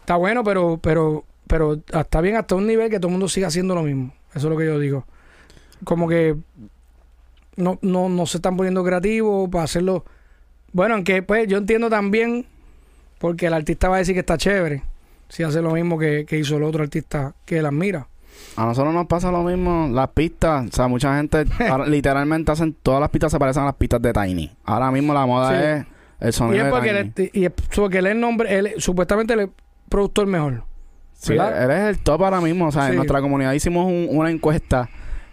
está 0.00 0.16
bueno, 0.16 0.42
pero, 0.44 0.78
pero, 0.82 1.24
pero 1.46 1.78
está 1.92 2.22
bien 2.22 2.36
hasta 2.36 2.54
un 2.54 2.66
nivel 2.66 2.88
que 2.88 2.98
todo 2.98 3.08
el 3.08 3.12
mundo 3.12 3.28
siga 3.28 3.48
haciendo 3.48 3.74
lo 3.74 3.82
mismo. 3.82 4.14
Eso 4.34 4.46
es 4.48 4.52
lo 4.52 4.56
que 4.56 4.64
yo 4.64 4.78
digo. 4.78 5.04
Como 5.84 6.08
que 6.08 6.36
no, 7.56 7.78
no, 7.82 8.08
no 8.08 8.26
se 8.26 8.38
están 8.38 8.56
poniendo 8.56 8.84
creativos 8.84 9.48
para 9.50 9.64
hacerlo. 9.64 10.04
Bueno, 10.72 10.94
aunque 10.94 11.22
pues 11.22 11.46
yo 11.48 11.58
entiendo 11.58 11.88
también, 11.90 12.46
porque 13.18 13.46
el 13.46 13.54
artista 13.54 13.88
va 13.88 13.96
a 13.96 13.98
decir 13.98 14.14
que 14.14 14.20
está 14.20 14.36
chévere, 14.38 14.82
si 15.28 15.42
hace 15.42 15.60
lo 15.62 15.72
mismo 15.72 15.98
que, 15.98 16.24
que 16.26 16.38
hizo 16.38 16.56
el 16.56 16.62
otro 16.62 16.82
artista 16.82 17.34
que 17.44 17.58
él 17.58 17.66
admira. 17.66 18.06
A 18.56 18.64
nosotros 18.66 18.94
nos 18.94 19.06
pasa 19.06 19.32
lo 19.32 19.42
mismo, 19.42 19.88
las 19.92 20.08
pistas, 20.10 20.66
o 20.68 20.72
sea, 20.72 20.86
mucha 20.88 21.16
gente 21.16 21.44
ahora 21.68 21.86
literalmente 21.86 22.52
hacen, 22.52 22.74
todas 22.82 23.00
las 23.00 23.10
pistas 23.10 23.32
se 23.32 23.38
parecen 23.38 23.62
a 23.64 23.66
las 23.66 23.74
pistas 23.74 24.00
de 24.00 24.12
Tiny. 24.12 24.50
Ahora 24.64 24.90
mismo 24.92 25.12
la 25.14 25.26
moda 25.26 25.48
Sí. 25.50 25.54
es 25.56 25.86
el 26.20 26.28
Y 26.28 26.32
sonido 26.32 26.64
de 26.66 26.72
Tiny. 26.80 26.88
él, 27.26 27.30
y 27.32 27.44
es 27.46 27.52
porque 27.74 27.98
él 27.98 28.06
es 28.06 28.12
el 28.12 28.20
nombre, 28.20 28.56
él, 28.56 28.74
supuestamente 28.78 29.34
es 29.42 29.48
productor 29.88 30.26
mejor. 30.26 30.62
Sí, 31.14 31.32
¿verdad? 31.32 31.64
él 31.64 31.70
es 31.72 31.96
el 31.96 32.02
top 32.04 32.22
ahora 32.22 32.40
mismo, 32.40 32.68
o 32.68 32.72
sea, 32.72 32.84
Sí. 32.84 32.90
en 32.90 32.96
nuestra 32.96 33.20
comunidad 33.20 33.52
hicimos 33.52 33.86
un- 33.86 34.06
una 34.10 34.30
encuesta 34.30 34.88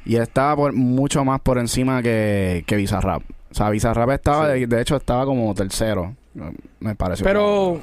y 0.05 0.15
él 0.15 0.21
estaba 0.21 0.55
por, 0.55 0.73
mucho 0.73 1.25
más 1.25 1.41
por 1.41 1.57
encima 1.57 2.01
que, 2.01 2.63
que 2.67 2.75
Bizarrap. 2.75 3.23
O 3.51 3.53
sea, 3.53 3.69
Bizarrap 3.69 4.09
estaba, 4.11 4.49
de, 4.49 4.67
de 4.67 4.81
hecho, 4.81 4.95
estaba 4.97 5.25
como 5.25 5.53
tercero, 5.55 6.15
me 6.79 6.95
pareció. 6.95 7.23
Pero, 7.25 7.79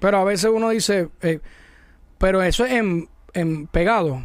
pero 0.00 0.18
a 0.18 0.24
veces 0.24 0.50
uno 0.52 0.70
dice, 0.70 1.08
eh, 1.22 1.40
pero 2.18 2.42
eso 2.42 2.64
es 2.64 2.72
en, 2.72 3.08
en 3.32 3.66
pegado. 3.66 4.24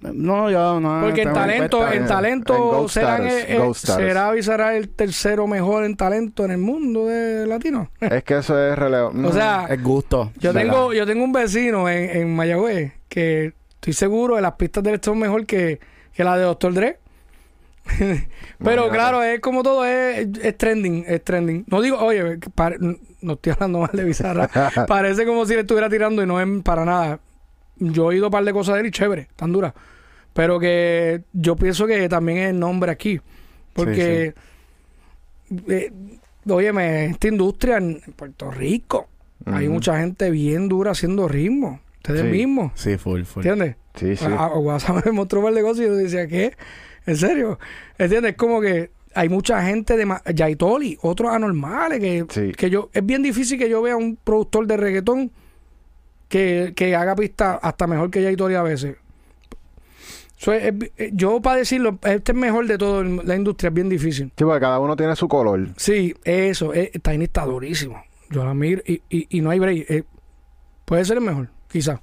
No, 0.00 0.50
yo 0.50 0.80
no. 0.80 1.02
Porque 1.02 1.22
en 1.22 1.32
talento, 1.34 1.86
en 1.86 2.02
en- 2.02 2.08
talento 2.08 2.82
en 2.84 2.88
serán, 2.88 3.26
Stars, 3.26 3.78
será 3.78 4.42
será 4.42 4.74
el 4.76 4.88
tercero 4.88 5.46
mejor 5.46 5.84
en 5.84 5.94
talento 5.94 6.44
en 6.46 6.52
el 6.52 6.58
mundo 6.58 7.06
de 7.06 7.46
latino. 7.46 7.90
Es 8.00 8.24
que 8.24 8.38
eso 8.38 8.58
es 8.58 8.78
relevante. 8.78 9.26
O 9.28 9.32
sea, 9.32 9.66
Es 9.68 9.82
gusto. 9.82 10.32
yo 10.38 10.54
¿verdad? 10.54 10.72
tengo, 10.72 10.92
yo 10.94 11.04
tengo 11.04 11.22
un 11.22 11.32
vecino 11.32 11.86
en, 11.86 12.16
en 12.16 12.34
Mayagüez 12.34 12.94
que 13.10 13.52
estoy 13.74 13.92
seguro 13.92 14.36
de 14.36 14.42
las 14.42 14.52
pistas 14.54 14.82
de 14.84 14.92
él 14.92 15.00
son 15.02 15.18
mejor 15.18 15.44
que, 15.44 15.80
que 16.20 16.24
la 16.24 16.36
de 16.36 16.44
Dr. 16.44 16.74
Dre. 16.74 16.98
Pero 17.98 18.14
Imagínate. 18.60 18.90
claro, 18.90 19.22
es 19.22 19.40
como 19.40 19.62
todo, 19.62 19.86
es, 19.86 20.28
es 20.42 20.58
trending, 20.58 21.04
es 21.08 21.24
trending. 21.24 21.64
No 21.66 21.80
digo, 21.80 21.96
oye, 21.98 22.36
pare- 22.54 22.76
no 23.22 23.32
estoy 23.32 23.52
hablando 23.54 23.78
mal 23.80 23.90
de 23.92 24.04
Bizarra. 24.04 24.50
Parece 24.86 25.24
como 25.24 25.46
si 25.46 25.54
le 25.54 25.60
estuviera 25.60 25.88
tirando 25.88 26.22
y 26.22 26.26
no 26.26 26.38
es 26.38 26.62
para 26.62 26.84
nada. 26.84 27.20
Yo 27.78 28.04
he 28.04 28.06
oído 28.16 28.26
un 28.26 28.30
par 28.32 28.44
de 28.44 28.52
cosas 28.52 28.74
de 28.74 28.82
él 28.82 28.86
y 28.88 28.90
chévere, 28.90 29.28
tan 29.34 29.50
duras. 29.50 29.72
Pero 30.34 30.60
que 30.60 31.22
yo 31.32 31.56
pienso 31.56 31.86
que 31.86 32.06
también 32.10 32.38
es 32.38 32.50
el 32.50 32.58
nombre 32.60 32.92
aquí. 32.92 33.18
Porque, 33.72 34.34
eh, 35.68 35.92
óyeme, 36.46 37.06
esta 37.06 37.28
industria 37.28 37.78
en 37.78 38.00
Puerto 38.14 38.50
Rico, 38.50 39.08
hay 39.46 39.68
mucha 39.70 39.98
gente 39.98 40.30
bien 40.30 40.68
dura 40.68 40.90
haciendo 40.90 41.26
ritmo. 41.28 41.80
Ustedes 42.02 42.22
Sí. 42.22 42.26
mismos, 42.28 42.72
Sí, 42.74 42.96
full, 42.96 43.22
full. 43.22 43.40
¿entiendes? 43.46 43.76
Sí, 43.94 44.16
sí. 44.16 44.24
A, 44.24 44.46
a 44.46 44.58
WhatsApp 44.58 45.04
me 45.06 45.12
mostró 45.12 45.42
de 45.52 45.62
cosas 45.62 45.80
y 45.84 45.86
yo 45.86 45.94
decía, 45.94 46.26
¿qué? 46.26 46.56
¿En 47.06 47.16
serio? 47.16 47.58
¿Entiendes? 47.98 48.32
Es 48.32 48.36
como 48.36 48.60
que 48.60 48.90
hay 49.14 49.28
mucha 49.28 49.62
gente 49.64 49.96
de 49.96 50.06
Yaitoli, 50.34 50.96
otros 51.02 51.30
anormales, 51.30 51.98
que, 52.00 52.24
Sí. 52.30 52.52
que 52.52 52.70
yo, 52.70 52.88
es 52.92 53.04
bien 53.04 53.22
difícil 53.22 53.58
que 53.58 53.68
yo 53.68 53.82
vea 53.82 53.96
un 53.96 54.16
productor 54.16 54.66
de 54.66 54.76
reggaetón 54.76 55.30
que, 56.28 56.72
que 56.76 56.94
haga 56.94 57.14
pista 57.16 57.54
hasta 57.56 57.86
mejor 57.86 58.10
que 58.10 58.22
Yaitoli 58.22 58.54
a 58.54 58.62
veces. 58.62 58.96
So, 60.36 60.52
es- 60.54 60.72
es- 60.96 61.10
yo 61.12 61.40
para 61.42 61.56
decirlo, 61.56 61.98
este 62.02 62.32
es 62.32 62.38
mejor 62.38 62.66
de 62.66 62.78
todo 62.78 63.02
en 63.02 63.20
la 63.26 63.36
industria, 63.36 63.68
es 63.68 63.74
bien 63.74 63.88
difícil. 63.90 64.32
Sí, 64.38 64.44
porque 64.44 64.60
cada 64.60 64.78
uno 64.78 64.96
tiene 64.96 65.14
su 65.16 65.28
color. 65.28 65.68
Sí, 65.76 66.14
eso, 66.24 66.72
eh, 66.72 66.92
Tiny 67.02 67.24
está 67.24 67.44
durísimo. 67.44 68.02
Yo 68.30 68.44
la 68.44 68.54
miro 68.54 68.80
y, 68.86 69.02
y, 69.10 69.26
y 69.28 69.40
no 69.42 69.50
hay 69.50 69.58
break. 69.58 69.90
eh, 69.90 70.04
puede 70.86 71.04
ser 71.04 71.18
el 71.18 71.24
mejor, 71.24 71.48
quizá. 71.70 72.00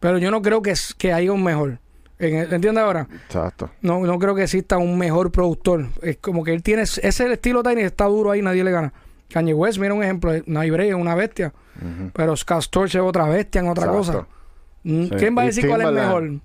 Pero 0.00 0.18
yo 0.18 0.30
no 0.30 0.42
creo 0.42 0.62
que, 0.62 0.70
es- 0.72 0.94
que 0.94 1.12
haya 1.12 1.32
un 1.32 1.42
mejor. 1.44 1.78
¿Entiendes 2.18 2.78
ahora? 2.78 3.08
Exacto. 3.26 3.70
No, 3.80 4.00
no 4.00 4.18
creo 4.18 4.34
que 4.34 4.44
exista 4.44 4.78
un 4.78 4.96
mejor 4.96 5.32
productor. 5.32 5.86
Es 6.02 6.18
como 6.18 6.44
que 6.44 6.52
él 6.52 6.62
tiene... 6.62 6.82
Ese 6.82 7.06
es 7.06 7.20
el 7.20 7.32
estilo 7.32 7.62
Tiny, 7.64 7.82
está 7.82 8.04
duro 8.04 8.30
ahí, 8.30 8.42
nadie 8.42 8.62
le 8.62 8.70
gana. 8.70 8.92
Kanye 9.28 9.54
West, 9.54 9.78
mira 9.78 9.92
un 9.94 10.02
ejemplo. 10.04 10.32
No 10.46 10.60
hay 10.60 10.70
break, 10.70 10.90
es 10.90 10.94
una 10.94 11.14
bestia. 11.16 11.52
Ujú. 11.76 12.10
Pero 12.14 12.36
Scott 12.36 12.62
Storch 12.62 12.94
es 12.94 13.00
otra 13.00 13.26
bestia 13.28 13.60
en 13.60 13.68
otra 13.68 13.86
Exacto. 13.86 13.98
cosa. 14.12 14.26
Mm, 14.84 15.02
Sí. 15.04 15.10
¿Quién 15.18 15.36
va 15.36 15.42
a 15.42 15.46
decir 15.46 15.66
cuál 15.66 15.80
es 15.82 15.90
mejor? 15.92 16.22
No, 16.22 16.40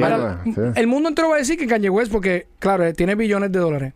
Para- 0.00 0.42
sí. 0.42 0.54
El 0.74 0.86
mundo 0.88 1.08
entero 1.08 1.28
va 1.28 1.36
a 1.36 1.38
decir 1.38 1.56
que 1.58 1.66
Kanye 1.68 1.88
West 1.90 2.10
porque, 2.10 2.48
claro, 2.58 2.92
tiene 2.94 3.14
billones 3.14 3.52
de 3.52 3.58
dólares. 3.60 3.92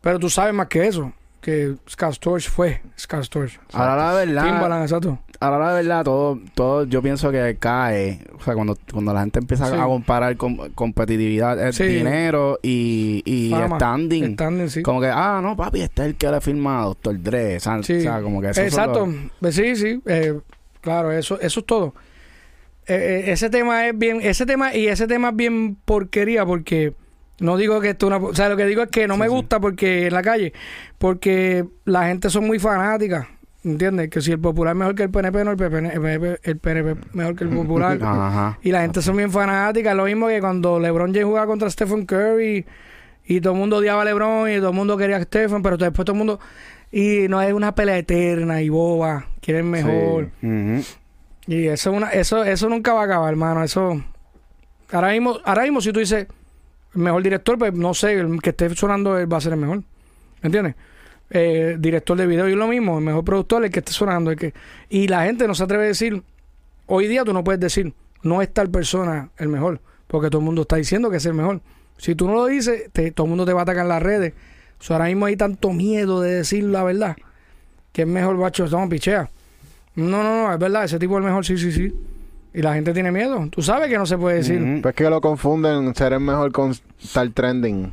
Pero 0.00 0.18
tú 0.20 0.28
sabes 0.30 0.54
más 0.54 0.68
que 0.68 0.86
eso. 0.86 1.12
Que 1.42 1.74
Scott 1.90 2.14
Storch 2.14 2.48
fue 2.48 2.80
Scott 2.96 3.24
Storch. 3.24 3.58
ahora 3.72 3.96
la 3.96 4.12
verdad, 4.14 4.44
Timbaland, 4.44 4.82
exacto. 4.84 5.18
ahora 5.40 5.58
la 5.58 5.74
verdad, 5.74 6.04
todo, 6.04 6.38
todo 6.54 6.84
yo 6.84 7.02
pienso 7.02 7.32
que 7.32 7.56
cae, 7.58 8.20
o 8.38 8.40
sea, 8.44 8.54
cuando, 8.54 8.78
cuando 8.92 9.12
la 9.12 9.22
gente 9.22 9.40
empieza 9.40 9.66
Sí. 9.68 9.74
a 9.76 9.82
comparar 9.84 10.36
com- 10.36 10.70
competitividad, 10.74 11.72
Sí. 11.72 11.82
dinero 11.84 12.60
y, 12.62 13.22
y 13.26 13.50
Fama. 13.50 13.74
standing. 13.76 14.34
Standing, 14.34 14.70
sí. 14.70 14.82
Como 14.82 15.00
que, 15.00 15.08
ah, 15.08 15.40
no, 15.42 15.56
papi, 15.56 15.80
este 15.82 16.02
es 16.02 16.08
el 16.10 16.14
que 16.14 16.28
le 16.30 16.40
firma 16.40 16.80
a 16.82 16.84
Dr. 16.84 17.20
Dre. 17.20 17.56
O 17.56 17.60
sea, 17.60 17.82
Sí. 17.82 17.94
o 17.96 18.00
sea, 18.02 18.22
como 18.22 18.40
que 18.40 18.50
eso 18.50 18.62
Exacto. 18.62 19.08
Pues 19.40 19.56
Sí, 19.56 19.74
sí. 19.74 20.00
eh, 20.06 20.38
claro, 20.80 21.10
eso, 21.10 21.40
eso 21.40 21.58
es 21.60 21.66
todo. 21.66 21.92
Eh, 22.86 23.24
eh, 23.26 23.32
ese 23.32 23.50
tema 23.50 23.88
es 23.88 23.98
bien, 23.98 24.20
ese 24.22 24.46
tema, 24.46 24.74
y 24.76 24.86
ese 24.86 25.08
tema 25.08 25.30
es 25.30 25.36
bien 25.36 25.76
porquería 25.84 26.46
porque 26.46 26.94
no 27.42 27.56
digo 27.56 27.80
que 27.80 27.90
esto 27.90 28.06
es 28.06 28.12
una, 28.14 28.24
o 28.24 28.34
sea, 28.34 28.48
lo 28.48 28.56
que 28.56 28.66
digo 28.66 28.82
es 28.82 28.88
que 28.88 29.08
no 29.08 29.16
me 29.16 29.26
gusta 29.26 29.58
porque 29.58 30.06
en 30.06 30.14
la 30.14 30.22
calle, 30.22 30.52
porque 30.98 31.66
la 31.84 32.06
gente 32.06 32.30
son 32.30 32.46
muy 32.46 32.60
fanáticas, 32.60 33.26
¿entiendes? 33.64 34.10
Que 34.10 34.20
si 34.20 34.30
el 34.30 34.38
popular 34.38 34.74
es 34.74 34.78
mejor 34.78 34.94
que 34.94 35.02
el 35.02 35.10
PNP, 35.10 35.44
no 35.44 35.50
el 35.50 35.56
PNP, 35.56 35.94
el 35.94 36.00
PNP, 36.00 36.40
el 36.44 36.58
PNP 36.58 36.96
mejor 37.14 37.34
que 37.34 37.44
el 37.44 37.50
popular. 37.50 37.98
Ajá. 38.02 38.58
Y 38.62 38.70
la 38.70 38.82
gente 38.82 39.02
son 39.02 39.16
bien 39.16 39.32
fanáticas. 39.32 39.94
Lo 39.96 40.04
mismo 40.04 40.28
que 40.28 40.40
cuando 40.40 40.78
LeBron 40.78 41.12
James 41.12 41.26
jugaba 41.26 41.46
contra 41.48 41.68
Stephen 41.68 42.06
Curry 42.06 42.64
y 43.24 43.40
todo 43.40 43.54
el 43.54 43.58
mundo 43.58 43.78
odiaba 43.78 44.02
a 44.02 44.04
LeBron 44.04 44.48
y 44.48 44.56
todo 44.56 44.70
el 44.70 44.76
mundo 44.76 44.96
quería 44.96 45.16
a 45.16 45.22
Stephen, 45.22 45.62
pero 45.62 45.76
después 45.76 46.06
todo 46.06 46.14
el 46.14 46.18
mundo. 46.18 46.40
Y 46.92 47.26
no 47.28 47.42
es 47.42 47.52
una 47.52 47.74
pelea 47.74 47.98
eterna 47.98 48.62
y 48.62 48.68
boba. 48.68 49.26
Quieren 49.40 49.68
mejor. 49.68 50.30
Y 51.48 51.66
eso, 51.66 51.90
es 51.90 51.96
una, 51.96 52.10
eso, 52.10 52.44
eso 52.44 52.68
nunca 52.68 52.92
va 52.92 53.02
a 53.02 53.04
acabar, 53.04 53.30
hermano. 53.30 53.64
Eso. 53.64 54.00
Ahora 54.92 55.10
mismo, 55.10 55.38
ahora 55.44 55.62
mismo, 55.62 55.80
si 55.80 55.92
tú 55.92 55.98
dices 55.98 56.28
mejor 56.94 57.22
director, 57.22 57.58
pues 57.58 57.72
no 57.72 57.94
sé, 57.94 58.14
el 58.14 58.40
que 58.40 58.50
esté 58.50 58.74
sonando 58.74 59.28
va 59.28 59.36
a 59.36 59.40
ser 59.40 59.52
el 59.52 59.58
mejor. 59.58 59.78
¿Me 59.78 60.48
entiendes? 60.48 60.74
Eh, 61.30 61.76
director 61.78 62.16
de 62.16 62.26
video 62.26 62.48
y 62.48 62.54
lo 62.54 62.66
mismo, 62.68 62.98
el 62.98 63.04
mejor 63.04 63.24
productor, 63.24 63.64
el 63.64 63.70
que 63.70 63.78
esté 63.78 63.92
sonando. 63.92 64.30
El 64.30 64.36
que, 64.36 64.52
y 64.90 65.08
la 65.08 65.24
gente 65.24 65.46
no 65.46 65.54
se 65.54 65.64
atreve 65.64 65.84
a 65.84 65.88
decir, 65.88 66.22
hoy 66.86 67.06
día 67.06 67.24
tú 67.24 67.32
no 67.32 67.42
puedes 67.42 67.60
decir, 67.60 67.94
no 68.22 68.42
es 68.42 68.52
tal 68.52 68.70
persona 68.70 69.30
el 69.38 69.48
mejor, 69.48 69.80
porque 70.06 70.28
todo 70.28 70.40
el 70.40 70.44
mundo 70.44 70.62
está 70.62 70.76
diciendo 70.76 71.10
que 71.10 71.16
es 71.16 71.26
el 71.26 71.34
mejor. 71.34 71.60
Si 71.96 72.14
tú 72.14 72.26
no 72.26 72.34
lo 72.34 72.46
dices, 72.46 72.90
todo 73.14 73.24
el 73.26 73.28
mundo 73.30 73.46
te 73.46 73.52
va 73.52 73.60
a 73.60 73.62
atacar 73.62 73.84
en 73.84 73.88
las 73.88 74.02
redes. 74.02 74.34
Ahora 74.88 75.04
mismo 75.06 75.26
hay 75.26 75.36
tanto 75.36 75.72
miedo 75.72 76.20
de 76.20 76.32
decir 76.32 76.64
la 76.64 76.82
verdad, 76.82 77.16
que 77.92 78.02
es 78.02 78.08
mejor, 78.08 78.36
bacho, 78.36 78.66
no, 78.66 78.88
pichea. 78.88 79.30
No, 79.94 80.22
no, 80.22 80.46
no, 80.46 80.52
es 80.52 80.58
verdad, 80.58 80.84
ese 80.84 80.98
tipo 80.98 81.14
es 81.14 81.18
el 81.18 81.24
mejor, 81.24 81.46
sí, 81.46 81.56
sí, 81.56 81.70
sí. 81.70 81.94
Y 82.54 82.60
la 82.62 82.74
gente 82.74 82.92
tiene 82.92 83.10
miedo. 83.10 83.48
Tú 83.50 83.62
sabes 83.62 83.88
que 83.88 83.96
no 83.96 84.04
se 84.06 84.18
puede 84.18 84.36
decir. 84.36 84.60
Ujú. 84.62 84.82
Pues 84.82 84.94
que 84.94 85.08
lo 85.08 85.20
confunden 85.20 85.94
ser 85.94 86.12
el 86.12 86.20
mejor 86.20 86.52
con 86.52 86.72
estar 87.02 87.28
trending. 87.30 87.92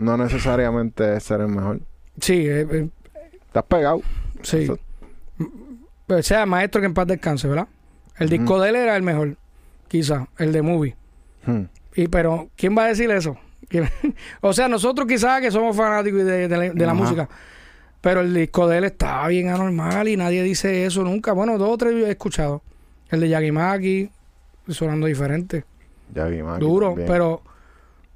No 0.00 0.16
necesariamente 0.16 1.16
es 1.16 1.22
ser 1.24 1.40
el 1.42 1.48
mejor. 1.48 1.80
Sí, 2.20 2.46
eh, 2.46 2.66
eh, 2.70 2.88
Estás 3.46 3.64
pegado. 3.64 4.00
sí. 4.42 4.58
Eso- 4.62 4.78
O 6.08 6.22
sea, 6.22 6.46
maestro 6.46 6.80
que 6.80 6.86
en 6.86 6.94
paz 6.94 7.06
descanse, 7.06 7.48
¿verdad? 7.48 7.66
El 8.18 8.28
disco 8.28 8.60
de 8.60 8.68
él 8.70 8.76
era 8.76 8.96
el 8.96 9.02
mejor, 9.02 9.36
quizá, 9.88 10.28
el 10.38 10.52
de 10.52 10.62
Movie. 10.62 10.96
Hmm. 11.46 11.62
Y 11.96 12.08
pero, 12.08 12.48
¿quién 12.56 12.76
va 12.76 12.84
a 12.84 12.88
decir 12.88 13.10
eso? 13.10 13.36
¿Quién- 13.68 13.88
o 14.40 14.52
sea, 14.52 14.68
nosotros 14.68 15.06
quizás 15.08 15.40
que 15.40 15.50
somos 15.50 15.76
fanáticos 15.76 16.24
de, 16.24 16.46
de 16.48 16.56
la, 16.56 16.62
de 16.70 16.86
la 16.86 16.92
Ajá. 16.92 16.94
música, 16.94 17.28
pero 18.00 18.20
el 18.20 18.32
disco 18.34 18.68
de 18.68 18.78
él 18.78 18.84
está 18.84 19.26
bien 19.28 19.48
anormal 19.48 20.06
y 20.08 20.16
nadie 20.16 20.42
dice 20.42 20.84
eso 20.86 21.02
nunca. 21.02 21.32
Bueno, 21.32 21.58
dos 21.58 21.70
o 21.70 21.78
tres 21.78 21.92
yo 21.98 22.06
he 22.06 22.10
escuchado. 22.10 22.62
El 23.10 23.20
de 23.20 23.28
Yagimaki, 23.28 24.10
sonando 24.68 25.06
diferente, 25.06 25.64
Yagi 26.14 26.42
Maki 26.42 26.60
duro, 26.60 26.88
también. 26.88 27.08
pero 27.08 27.42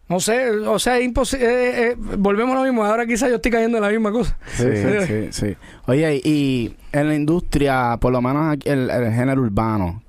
no 0.08 0.20
sé, 0.20 0.50
o 0.50 0.78
sea, 0.78 0.98
es 0.98 1.04
imposible. 1.04 1.94
volvemos 2.16 2.54
a 2.56 2.58
lo 2.60 2.64
mismo. 2.64 2.84
Ahora 2.84 3.06
quizás 3.06 3.28
yo 3.28 3.36
estoy 3.36 3.50
cayendo 3.52 3.76
en 3.78 3.84
la 3.84 3.90
misma 3.90 4.10
cosa. 4.10 4.36
Sí, 4.56 4.64
sí, 5.06 5.28
sí. 5.32 5.56
Oye, 5.86 6.20
y 6.24 6.74
en 6.92 7.08
la 7.08 7.14
industria, 7.14 7.96
por 8.00 8.12
lo 8.12 8.22
menos 8.22 8.54
aquí, 8.54 8.68
el, 8.68 8.88
el 8.90 9.12
género 9.12 9.42
urbano, 9.42 10.02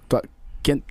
¿quién, 0.62 0.84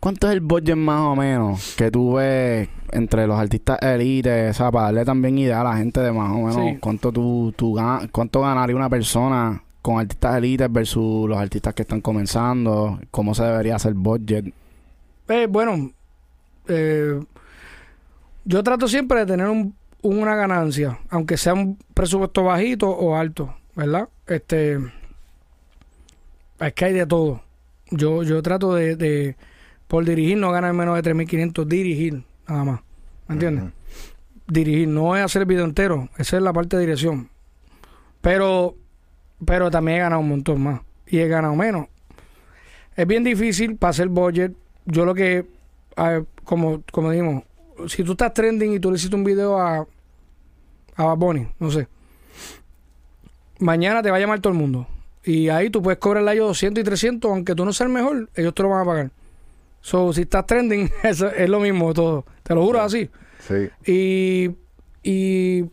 ¿cuánto 0.00 0.26
es 0.28 0.34
el 0.34 0.40
budget 0.40 0.76
más 0.76 1.00
o 1.02 1.16
menos 1.16 1.74
que 1.76 1.90
tú 1.90 2.14
ves 2.14 2.68
entre 2.92 3.26
los 3.26 3.38
artistas 3.38 3.78
elite? 3.82 4.50
O 4.50 4.54
sea, 4.54 4.70
para 4.70 4.86
darle 4.86 5.04
también 5.04 5.38
idea 5.38 5.60
a 5.60 5.64
la 5.64 5.76
gente 5.76 6.00
de 6.00 6.12
más 6.12 6.30
o 6.32 6.38
menos 6.38 6.54
Sí. 6.56 6.78
cuánto 6.80 7.12
tú, 7.12 7.52
tú 7.56 7.74
gan- 7.74 8.08
cuánto 8.10 8.40
ganaría 8.40 8.74
una 8.76 8.90
persona 8.90 9.62
con 9.86 10.00
artistas 10.00 10.36
elites 10.38 10.72
versus 10.72 11.28
los 11.28 11.38
artistas 11.38 11.72
que 11.72 11.82
están 11.82 12.00
comenzando, 12.00 12.98
cómo 13.12 13.36
se 13.36 13.44
debería 13.44 13.76
hacer 13.76 13.94
budget. 13.94 14.52
Eh, 15.28 15.46
bueno, 15.48 15.92
eh, 16.66 17.20
yo 18.44 18.62
trato 18.64 18.88
siempre 18.88 19.20
de 19.20 19.26
tener 19.26 19.46
un- 19.46 19.76
una 20.02 20.34
ganancia, 20.34 20.98
aunque 21.08 21.36
sea 21.36 21.54
un 21.54 21.78
presupuesto 21.94 22.42
bajito 22.42 22.90
o 22.90 23.14
alto, 23.14 23.54
¿verdad? 23.76 24.08
Este, 24.26 24.78
es 26.58 26.72
que 26.74 26.84
hay 26.84 26.92
de 26.92 27.06
todo. 27.06 27.42
Yo, 27.92 28.24
yo 28.24 28.42
trato 28.42 28.74
de, 28.74 28.96
de, 28.96 29.36
por 29.86 30.04
dirigir, 30.04 30.36
no 30.36 30.50
ganar 30.50 30.72
menos 30.72 30.96
de 30.96 31.02
3.500, 31.02 31.64
dirigir, 31.64 32.24
nada 32.48 32.64
más. 32.64 32.80
¿Me 33.28 33.34
entiendes? 33.34 33.72
Dirigir, 34.48 34.88
no 34.88 35.16
es 35.16 35.22
hacer 35.22 35.42
el 35.42 35.46
video 35.46 35.64
entero, 35.64 36.08
esa 36.18 36.38
es 36.38 36.42
la 36.42 36.52
parte 36.52 36.74
de 36.76 36.82
dirección. 36.82 37.28
Pero, 38.20 38.74
pero 39.44 39.70
también 39.70 39.98
he 39.98 40.00
ganado 40.00 40.20
un 40.20 40.28
montón 40.28 40.60
más 40.62 40.80
y 41.06 41.18
he 41.18 41.28
ganado 41.28 41.54
menos. 41.54 41.88
Es 42.96 43.06
bien 43.06 43.24
difícil 43.24 43.76
para 43.76 43.90
hacer 43.90 44.08
budget. 44.08 44.52
Yo 44.86 45.04
lo 45.04 45.14
que, 45.14 45.46
como, 46.44 46.82
como 46.90 47.10
dijimos, 47.10 47.44
si 47.88 48.02
tú 48.04 48.12
estás 48.12 48.32
trending 48.32 48.72
y 48.72 48.80
tú 48.80 48.90
le 48.90 48.96
hiciste 48.96 49.16
un 49.16 49.24
video 49.24 49.58
a, 49.58 49.86
a 50.96 51.04
Bad 51.04 51.16
Bunny, 51.16 51.48
no 51.58 51.70
sé, 51.70 51.88
mañana 53.58 54.02
te 54.02 54.10
va 54.10 54.16
a 54.16 54.20
llamar 54.20 54.40
todo 54.40 54.52
el 54.52 54.58
mundo. 54.58 54.86
Y 55.24 55.48
ahí 55.48 55.70
tú 55.70 55.82
puedes 55.82 55.98
cobrarle 55.98 56.30
a 56.30 56.34
ellos 56.34 56.46
200 56.48 56.80
y 56.80 56.84
300, 56.84 57.30
aunque 57.30 57.54
tú 57.54 57.64
no 57.64 57.72
seas 57.72 57.88
el 57.88 57.92
mejor, 57.92 58.30
ellos 58.34 58.54
te 58.54 58.62
lo 58.62 58.70
van 58.70 58.82
a 58.82 58.84
pagar. 58.84 59.10
So, 59.80 60.12
si 60.12 60.22
estás 60.22 60.46
trending, 60.46 60.90
eso 61.02 61.28
es 61.28 61.48
lo 61.48 61.60
mismo 61.60 61.92
todo. 61.92 62.24
Te 62.42 62.54
lo 62.54 62.62
juro 62.64 62.80
así. 62.80 63.10
Sí. 63.40 63.68
Y, 63.84 64.50
y 65.02 65.64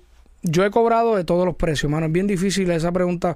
yo 0.44 0.64
he 0.66 0.70
cobrado 0.72 1.16
de 1.16 1.24
todos 1.24 1.46
los 1.46 1.56
precios, 1.56 1.91
mano. 1.91 2.06
Es 2.06 2.12
bien 2.12 2.28
difícil 2.28 2.70
esa 2.72 2.91
pregunta. 2.91 3.36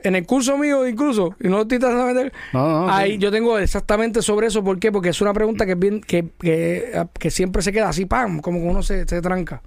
En 0.00 0.14
el 0.16 0.26
curso 0.26 0.58
mío, 0.58 0.86
incluso, 0.86 1.34
y 1.40 1.44
no 1.48 1.56
lo 1.56 1.62
estoy 1.62 1.78
tratando 1.78 2.06
de 2.06 2.12
meter, 2.14 2.32
No, 2.52 2.86
no, 2.86 2.92
ahí 2.92 3.12
sí. 3.12 3.18
yo 3.18 3.30
tengo 3.30 3.58
exactamente 3.58 4.20
sobre 4.20 4.48
eso. 4.48 4.62
¿Por 4.62 4.78
qué? 4.78 4.92
Porque 4.92 5.08
es 5.08 5.20
una 5.22 5.32
pregunta 5.32 5.64
que 5.64 5.72
es 5.72 5.78
bien, 5.78 6.00
que, 6.02 6.28
que, 6.40 7.06
que 7.18 7.30
siempre 7.30 7.62
se 7.62 7.72
queda 7.72 7.88
así, 7.88 8.04
pam, 8.04 8.40
como 8.40 8.58
que 8.60 8.66
uno 8.66 8.82
se, 8.82 9.06
se 9.06 9.22
tranca. 9.22 9.62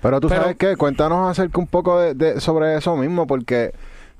Pero 0.00 0.20
tú 0.20 0.28
Pero- 0.28 0.40
sabes 0.42 0.56
qué, 0.56 0.76
cuéntanos 0.76 1.30
acerca 1.30 1.60
un 1.60 1.68
poco 1.68 2.00
de, 2.00 2.14
de- 2.14 2.40
sobre 2.40 2.76
eso 2.76 2.96
mismo, 2.96 3.26
porque 3.28 3.72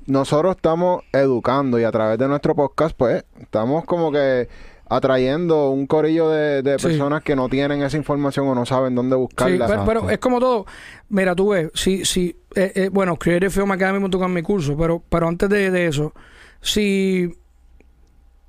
nosotros 0.06 0.54
estamos 0.54 1.02
educando 1.12 1.76
y 1.80 1.82
a 1.84 1.90
través 1.90 2.18
de 2.18 2.28
nuestro 2.28 2.54
podcast, 2.54 2.96
pues, 2.96 3.24
estamos 3.40 3.84
como 3.84 4.12
que 4.12 4.48
atrayendo 4.96 5.70
un 5.70 5.86
corillo 5.86 6.28
de, 6.30 6.62
de 6.62 6.78
Sí. 6.78 6.86
personas 6.88 7.22
que 7.22 7.34
no 7.36 7.48
tienen 7.48 7.82
esa 7.82 7.96
información 7.96 8.46
o 8.48 8.54
no 8.54 8.66
saben 8.66 8.94
dónde 8.94 9.16
Sí, 9.16 9.20
buscarla. 9.20 9.66
pero, 9.66 9.84
pero 9.84 10.10
es 10.10 10.18
como 10.18 10.38
todo. 10.40 10.66
Mira, 11.08 11.34
tú 11.34 11.50
ves, 11.50 11.70
si, 11.74 12.04
si, 12.04 12.36
eh, 12.54 12.72
eh, 12.74 12.88
bueno, 12.92 13.16
Creative 13.16 13.50
Film 13.50 13.70
Academy 13.70 14.10
con 14.10 14.32
mi 14.32 14.42
curso, 14.42 14.76
pero, 14.76 15.02
pero 15.08 15.28
antes 15.28 15.48
de, 15.48 15.70
de 15.70 15.86
eso, 15.86 16.12
si, 16.60 17.34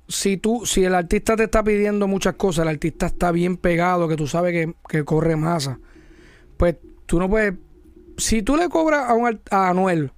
si 0.08 0.36
tú, 0.36 0.66
si 0.66 0.84
el 0.84 0.94
artista 0.94 1.36
te 1.36 1.44
está 1.44 1.62
pidiendo 1.64 2.06
muchas 2.06 2.34
cosas, 2.34 2.62
el 2.62 2.68
artista 2.68 3.06
está 3.06 3.32
bien 3.32 3.56
pegado, 3.56 4.06
que 4.08 4.16
tú 4.16 4.26
sabes 4.26 4.52
que, 4.52 4.74
que 4.88 5.04
corre 5.04 5.36
masa, 5.36 5.78
pues 6.56 6.76
tú 7.06 7.18
no 7.18 7.28
puedes, 7.28 7.54
si 8.16 8.42
tú 8.42 8.56
le 8.56 8.68
cobras 8.68 9.08
a, 9.08 9.14
un, 9.14 9.40
a 9.50 9.68
Anuel 9.70 10.12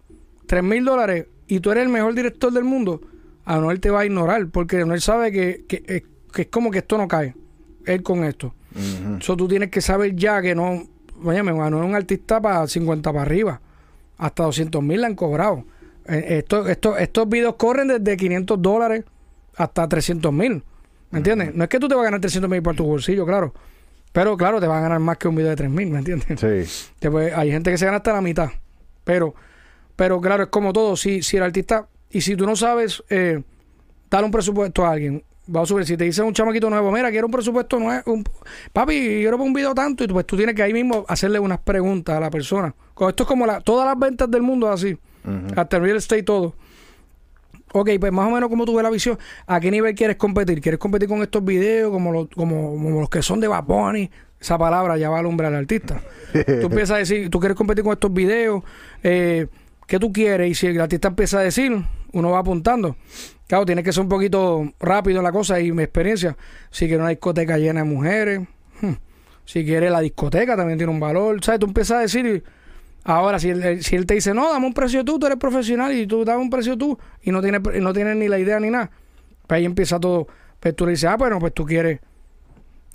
tres 0.46 0.62
mil 0.62 0.84
dólares 0.84 1.26
y 1.48 1.60
tú 1.60 1.70
eres 1.70 1.84
el 1.84 1.88
mejor 1.88 2.14
director 2.14 2.52
del 2.52 2.64
mundo, 2.64 3.00
Anuel 3.44 3.78
te 3.80 3.90
va 3.90 4.00
a 4.00 4.04
ignorar, 4.06 4.48
porque 4.48 4.80
Anuel 4.82 5.00
sabe 5.00 5.30
que, 5.30 5.64
que, 5.68 6.04
que 6.36 6.42
es 6.42 6.48
como 6.48 6.70
que 6.70 6.78
esto 6.78 6.98
no 6.98 7.08
cae, 7.08 7.34
él 7.86 8.02
con 8.02 8.22
esto. 8.24 8.54
Eso 9.18 9.34
tú 9.38 9.48
tienes 9.48 9.70
que 9.70 9.80
saber 9.80 10.14
ya 10.14 10.42
que 10.42 10.54
no. 10.54 10.86
Oye, 11.24 11.42
me 11.42 11.54
ganó 11.54 11.78
un 11.78 11.94
artista 11.94 12.42
para 12.42 12.66
50 12.66 13.10
para 13.10 13.22
arriba. 13.22 13.58
Hasta 14.18 14.42
200 14.42 14.82
mil 14.82 15.00
le 15.00 15.06
han 15.06 15.14
cobrado. 15.14 15.64
Eh, 16.06 16.38
Esto, 16.40 16.68
esto, 16.68 16.98
estos 16.98 17.26
videos 17.26 17.54
corren 17.56 17.88
desde 17.88 18.18
500 18.18 18.60
dólares 18.60 19.04
hasta 19.56 19.88
300 19.88 20.30
mil. 20.30 20.62
¿Me 21.10 21.18
entiendes? 21.20 21.54
No 21.54 21.64
es 21.64 21.70
que 21.70 21.78
tú 21.80 21.88
te 21.88 21.94
vas 21.94 22.02
a 22.02 22.04
ganar 22.04 22.20
300 22.20 22.50
mil 22.50 22.60
por 22.62 22.76
tu 22.76 22.84
bolsillo, 22.84 23.24
claro. 23.24 23.54
Pero 24.12 24.36
claro, 24.36 24.60
te 24.60 24.66
van 24.66 24.78
a 24.78 24.82
ganar 24.82 25.00
más 25.00 25.16
que 25.16 25.28
un 25.28 25.36
video 25.36 25.48
de 25.50 25.56
3 25.56 25.70
mil, 25.70 25.90
¿me 25.90 25.98
entiendes? 26.00 26.38
Sí. 26.38 26.90
Después, 27.00 27.32
hay 27.34 27.50
gente 27.50 27.70
que 27.70 27.78
se 27.78 27.86
gana 27.86 27.96
hasta 27.96 28.12
la 28.12 28.20
mitad. 28.20 28.50
Pero, 29.04 29.34
pero 29.96 30.20
claro, 30.20 30.42
es 30.42 30.48
como 30.50 30.74
todo. 30.74 30.96
Si, 30.96 31.22
si 31.22 31.38
el 31.38 31.44
artista, 31.44 31.88
y 32.10 32.20
si 32.20 32.36
tú 32.36 32.44
no 32.44 32.56
sabes 32.56 33.02
eh, 33.08 33.42
dar 34.10 34.22
un 34.22 34.30
presupuesto 34.30 34.84
a 34.84 34.90
alguien, 34.92 35.22
vamos 35.46 35.68
a 35.68 35.74
subir, 35.74 35.86
si 35.86 35.96
te 35.96 36.04
dice 36.04 36.22
un 36.22 36.32
chamaquito 36.32 36.68
nuevo, 36.70 36.90
mira, 36.92 37.10
quiero 37.10 37.26
un 37.26 37.32
presupuesto 37.32 37.78
nuevo, 37.78 38.12
un, 38.12 38.24
papi, 38.72 38.94
quiero 38.94 39.36
un 39.36 39.52
video 39.52 39.74
tanto, 39.74 40.04
y 40.04 40.08
pues 40.08 40.26
tú 40.26 40.36
tienes 40.36 40.54
que 40.54 40.62
ahí 40.62 40.72
mismo 40.72 41.04
hacerle 41.08 41.38
unas 41.38 41.58
preguntas 41.58 42.16
a 42.16 42.20
la 42.20 42.30
persona. 42.30 42.74
Esto 43.08 43.22
es 43.22 43.28
como 43.28 43.46
la, 43.46 43.60
todas 43.60 43.86
las 43.86 43.98
ventas 43.98 44.30
del 44.30 44.42
mundo 44.42 44.70
así, 44.70 44.98
Ujú. 45.24 45.60
hasta 45.60 45.76
el 45.76 45.82
real 45.82 45.96
estate 45.96 46.22
todo. 46.22 46.54
Ok, 47.72 47.90
pues 48.00 48.12
más 48.12 48.26
o 48.26 48.30
menos 48.30 48.48
como 48.48 48.64
tú 48.64 48.74
ves 48.74 48.82
la 48.82 48.90
visión, 48.90 49.18
¿a 49.46 49.60
qué 49.60 49.70
nivel 49.70 49.94
quieres 49.94 50.16
competir? 50.16 50.60
¿Quieres 50.60 50.78
competir 50.78 51.08
con 51.08 51.20
estos 51.22 51.44
videos 51.44 51.90
como 51.90 52.12
los, 52.12 52.28
como, 52.28 52.70
como 52.70 53.00
los 53.00 53.10
que 53.10 53.22
son 53.22 53.40
de 53.40 53.48
Bad 53.48 53.64
Bunny? 53.64 54.10
Esa 54.40 54.56
palabra 54.56 54.96
ya 54.96 55.10
va 55.10 55.16
a 55.16 55.20
alumbrar 55.20 55.52
al 55.52 55.60
artista. 55.60 56.00
tú 56.32 56.66
empiezas 56.66 56.92
a 56.92 56.96
decir, 56.98 57.28
tú 57.28 57.40
quieres 57.40 57.56
competir 57.56 57.82
con 57.84 57.92
estos 57.92 58.12
videos, 58.12 58.62
eh, 59.02 59.46
¿qué 59.86 59.98
tú 59.98 60.12
quieres? 60.12 60.50
Y 60.50 60.54
si 60.54 60.66
el 60.66 60.80
artista 60.80 61.08
empieza 61.08 61.38
a 61.38 61.42
decir, 61.42 61.72
uno 62.12 62.30
va 62.30 62.40
apuntando. 62.40 62.96
Claro, 63.46 63.64
tiene 63.64 63.82
que 63.82 63.92
ser 63.92 64.02
un 64.02 64.08
poquito 64.08 64.72
rápido 64.80 65.22
la 65.22 65.32
cosa 65.32 65.60
y 65.60 65.72
mi 65.72 65.82
experiencia. 65.82 66.36
Si 66.70 66.86
quieres 66.86 67.00
una 67.00 67.10
discoteca 67.10 67.58
llena 67.58 67.80
de 67.80 67.86
mujeres, 67.86 68.40
hmm, 68.80 68.92
si 69.44 69.64
quieres 69.64 69.90
la 69.90 70.00
discoteca 70.00 70.56
también 70.56 70.78
tiene 70.78 70.92
un 70.92 71.00
valor. 71.00 71.42
¿Sabes? 71.44 71.60
Tú 71.60 71.66
empiezas 71.66 71.98
a 71.98 72.00
decir, 72.00 72.42
ahora 73.04 73.38
si 73.38 73.50
él, 73.50 73.82
si 73.82 73.94
él 73.94 74.06
te 74.06 74.14
dice, 74.14 74.34
no, 74.34 74.52
dame 74.52 74.66
un 74.66 74.74
precio 74.74 75.04
tú, 75.04 75.18
tú 75.18 75.26
eres 75.26 75.38
profesional 75.38 75.96
y 75.96 76.06
tú 76.06 76.24
dame 76.24 76.42
un 76.42 76.50
precio 76.50 76.76
tú 76.76 76.98
y 77.22 77.30
no 77.30 77.40
tienes, 77.40 77.60
no 77.80 77.92
tienes 77.92 78.16
ni 78.16 78.28
la 78.28 78.38
idea 78.38 78.58
ni 78.58 78.70
nada. 78.70 78.90
Pues 79.46 79.58
ahí 79.58 79.64
empieza 79.64 80.00
todo. 80.00 80.26
Pues 80.58 80.74
tú 80.74 80.86
le 80.86 80.92
dices, 80.92 81.08
ah, 81.08 81.16
bueno, 81.16 81.38
pues 81.38 81.54
tú 81.54 81.64
quieres 81.64 82.00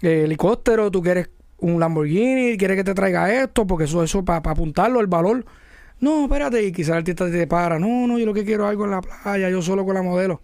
eh, 0.01 0.23
helicóptero, 0.25 0.91
tú 0.91 1.01
quieres 1.01 1.29
un 1.59 1.79
Lamborghini, 1.79 2.57
quieres 2.57 2.75
que 2.75 2.83
te 2.83 2.93
traiga 2.93 3.31
esto, 3.31 3.65
porque 3.65 3.85
eso, 3.85 4.03
eso 4.03 4.25
para 4.25 4.39
apuntarlo, 4.39 4.99
el 4.99 5.07
valor. 5.07 5.45
No, 6.01 6.23
espérate, 6.23 6.63
y 6.63 6.71
quizás 6.71 6.89
el 6.89 6.97
artista 6.97 7.29
te 7.31 7.47
para. 7.47 7.79
No, 7.79 8.05
no, 8.07 8.17
yo 8.19 8.25
lo 8.25 8.33
que 8.33 8.43
quiero 8.43 8.63
es 8.65 8.71
algo 8.71 8.85
en 8.85 8.91
la 8.91 9.01
playa, 9.01 9.49
yo 9.49 9.61
solo 9.61 9.85
con 9.85 9.93
la 9.95 10.01
modelo. 10.01 10.41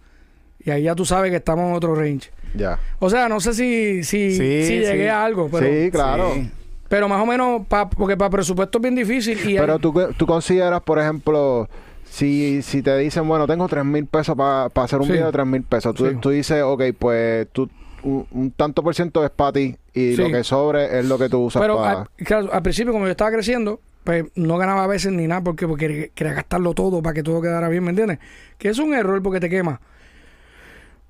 Y 0.64 0.70
ahí 0.70 0.84
ya 0.84 0.94
tú 0.94 1.04
sabes 1.04 1.30
que 1.30 1.36
estamos 1.36 1.68
en 1.68 1.74
otro 1.74 1.94
range. 1.94 2.30
Ya. 2.54 2.78
O 2.98 3.10
sea, 3.10 3.28
no 3.28 3.40
sé 3.40 3.52
si, 3.54 4.02
si, 4.04 4.30
Sí, 4.32 4.62
si 4.64 4.78
llegué 4.78 5.02
sí. 5.04 5.08
a 5.08 5.24
algo, 5.24 5.48
pero, 5.50 5.66
sí, 5.66 5.90
claro. 5.90 6.32
Sí. 6.34 6.50
pero 6.88 7.08
más 7.08 7.22
o 7.22 7.26
menos, 7.26 7.66
pa- 7.66 7.88
porque 7.90 8.16
para 8.16 8.30
presupuesto 8.30 8.78
es 8.78 8.82
bien 8.82 8.94
difícil. 8.94 9.38
Y 9.50 9.56
Pero 9.56 9.74
hay- 9.74 9.78
tú, 9.78 9.94
tú 10.16 10.26
consideras, 10.26 10.80
por 10.82 10.98
ejemplo, 10.98 11.68
si, 12.10 12.62
si 12.62 12.82
te 12.82 12.96
dicen, 12.96 13.26
bueno, 13.28 13.46
tengo 13.46 13.68
tres 13.68 13.84
mil 13.84 14.06
pesos 14.06 14.34
para 14.36 14.66
hacer 14.74 14.98
un 15.00 15.08
video 15.08 15.26
de 15.26 15.32
tres 15.32 15.46
mil 15.46 15.62
pesos, 15.62 15.94
tú, 15.94 16.12
tú 16.20 16.30
dices, 16.30 16.62
ok, 16.62 16.82
pues 16.98 17.46
tú, 17.52 17.68
un, 18.02 18.26
un 18.30 18.50
tanto 18.52 18.82
por 18.82 18.94
ciento 18.94 19.24
es 19.24 19.30
para 19.30 19.52
ti 19.52 19.76
y 19.92 20.14
Sí. 20.14 20.22
lo 20.22 20.30
que 20.30 20.44
sobre 20.44 20.98
es 21.00 21.04
lo 21.04 21.18
que 21.18 21.28
tú 21.28 21.40
usas 21.40 21.60
Pero 21.60 21.76
para... 21.78 22.00
al, 22.00 22.08
claro, 22.24 22.52
al 22.52 22.62
principio, 22.62 22.92
como 22.92 23.04
yo 23.06 23.10
estaba 23.10 23.30
creciendo, 23.32 23.80
pues 24.04 24.24
no 24.34 24.56
ganaba 24.58 24.84
a 24.84 24.86
veces 24.86 25.12
ni 25.12 25.26
nada 25.26 25.42
porque, 25.42 25.66
porque 25.66 26.10
quería, 26.14 26.34
gastarlo 26.34 26.74
todo 26.74 27.02
para 27.02 27.14
que 27.14 27.22
todo 27.22 27.42
quedara 27.42 27.68
bien, 27.68 27.84
¿me 27.84 27.90
entiendes? 27.90 28.18
Que 28.56 28.68
es 28.68 28.78
un 28.78 28.94
error 28.94 29.22
porque 29.22 29.40
te 29.40 29.50
quema. 29.50 29.80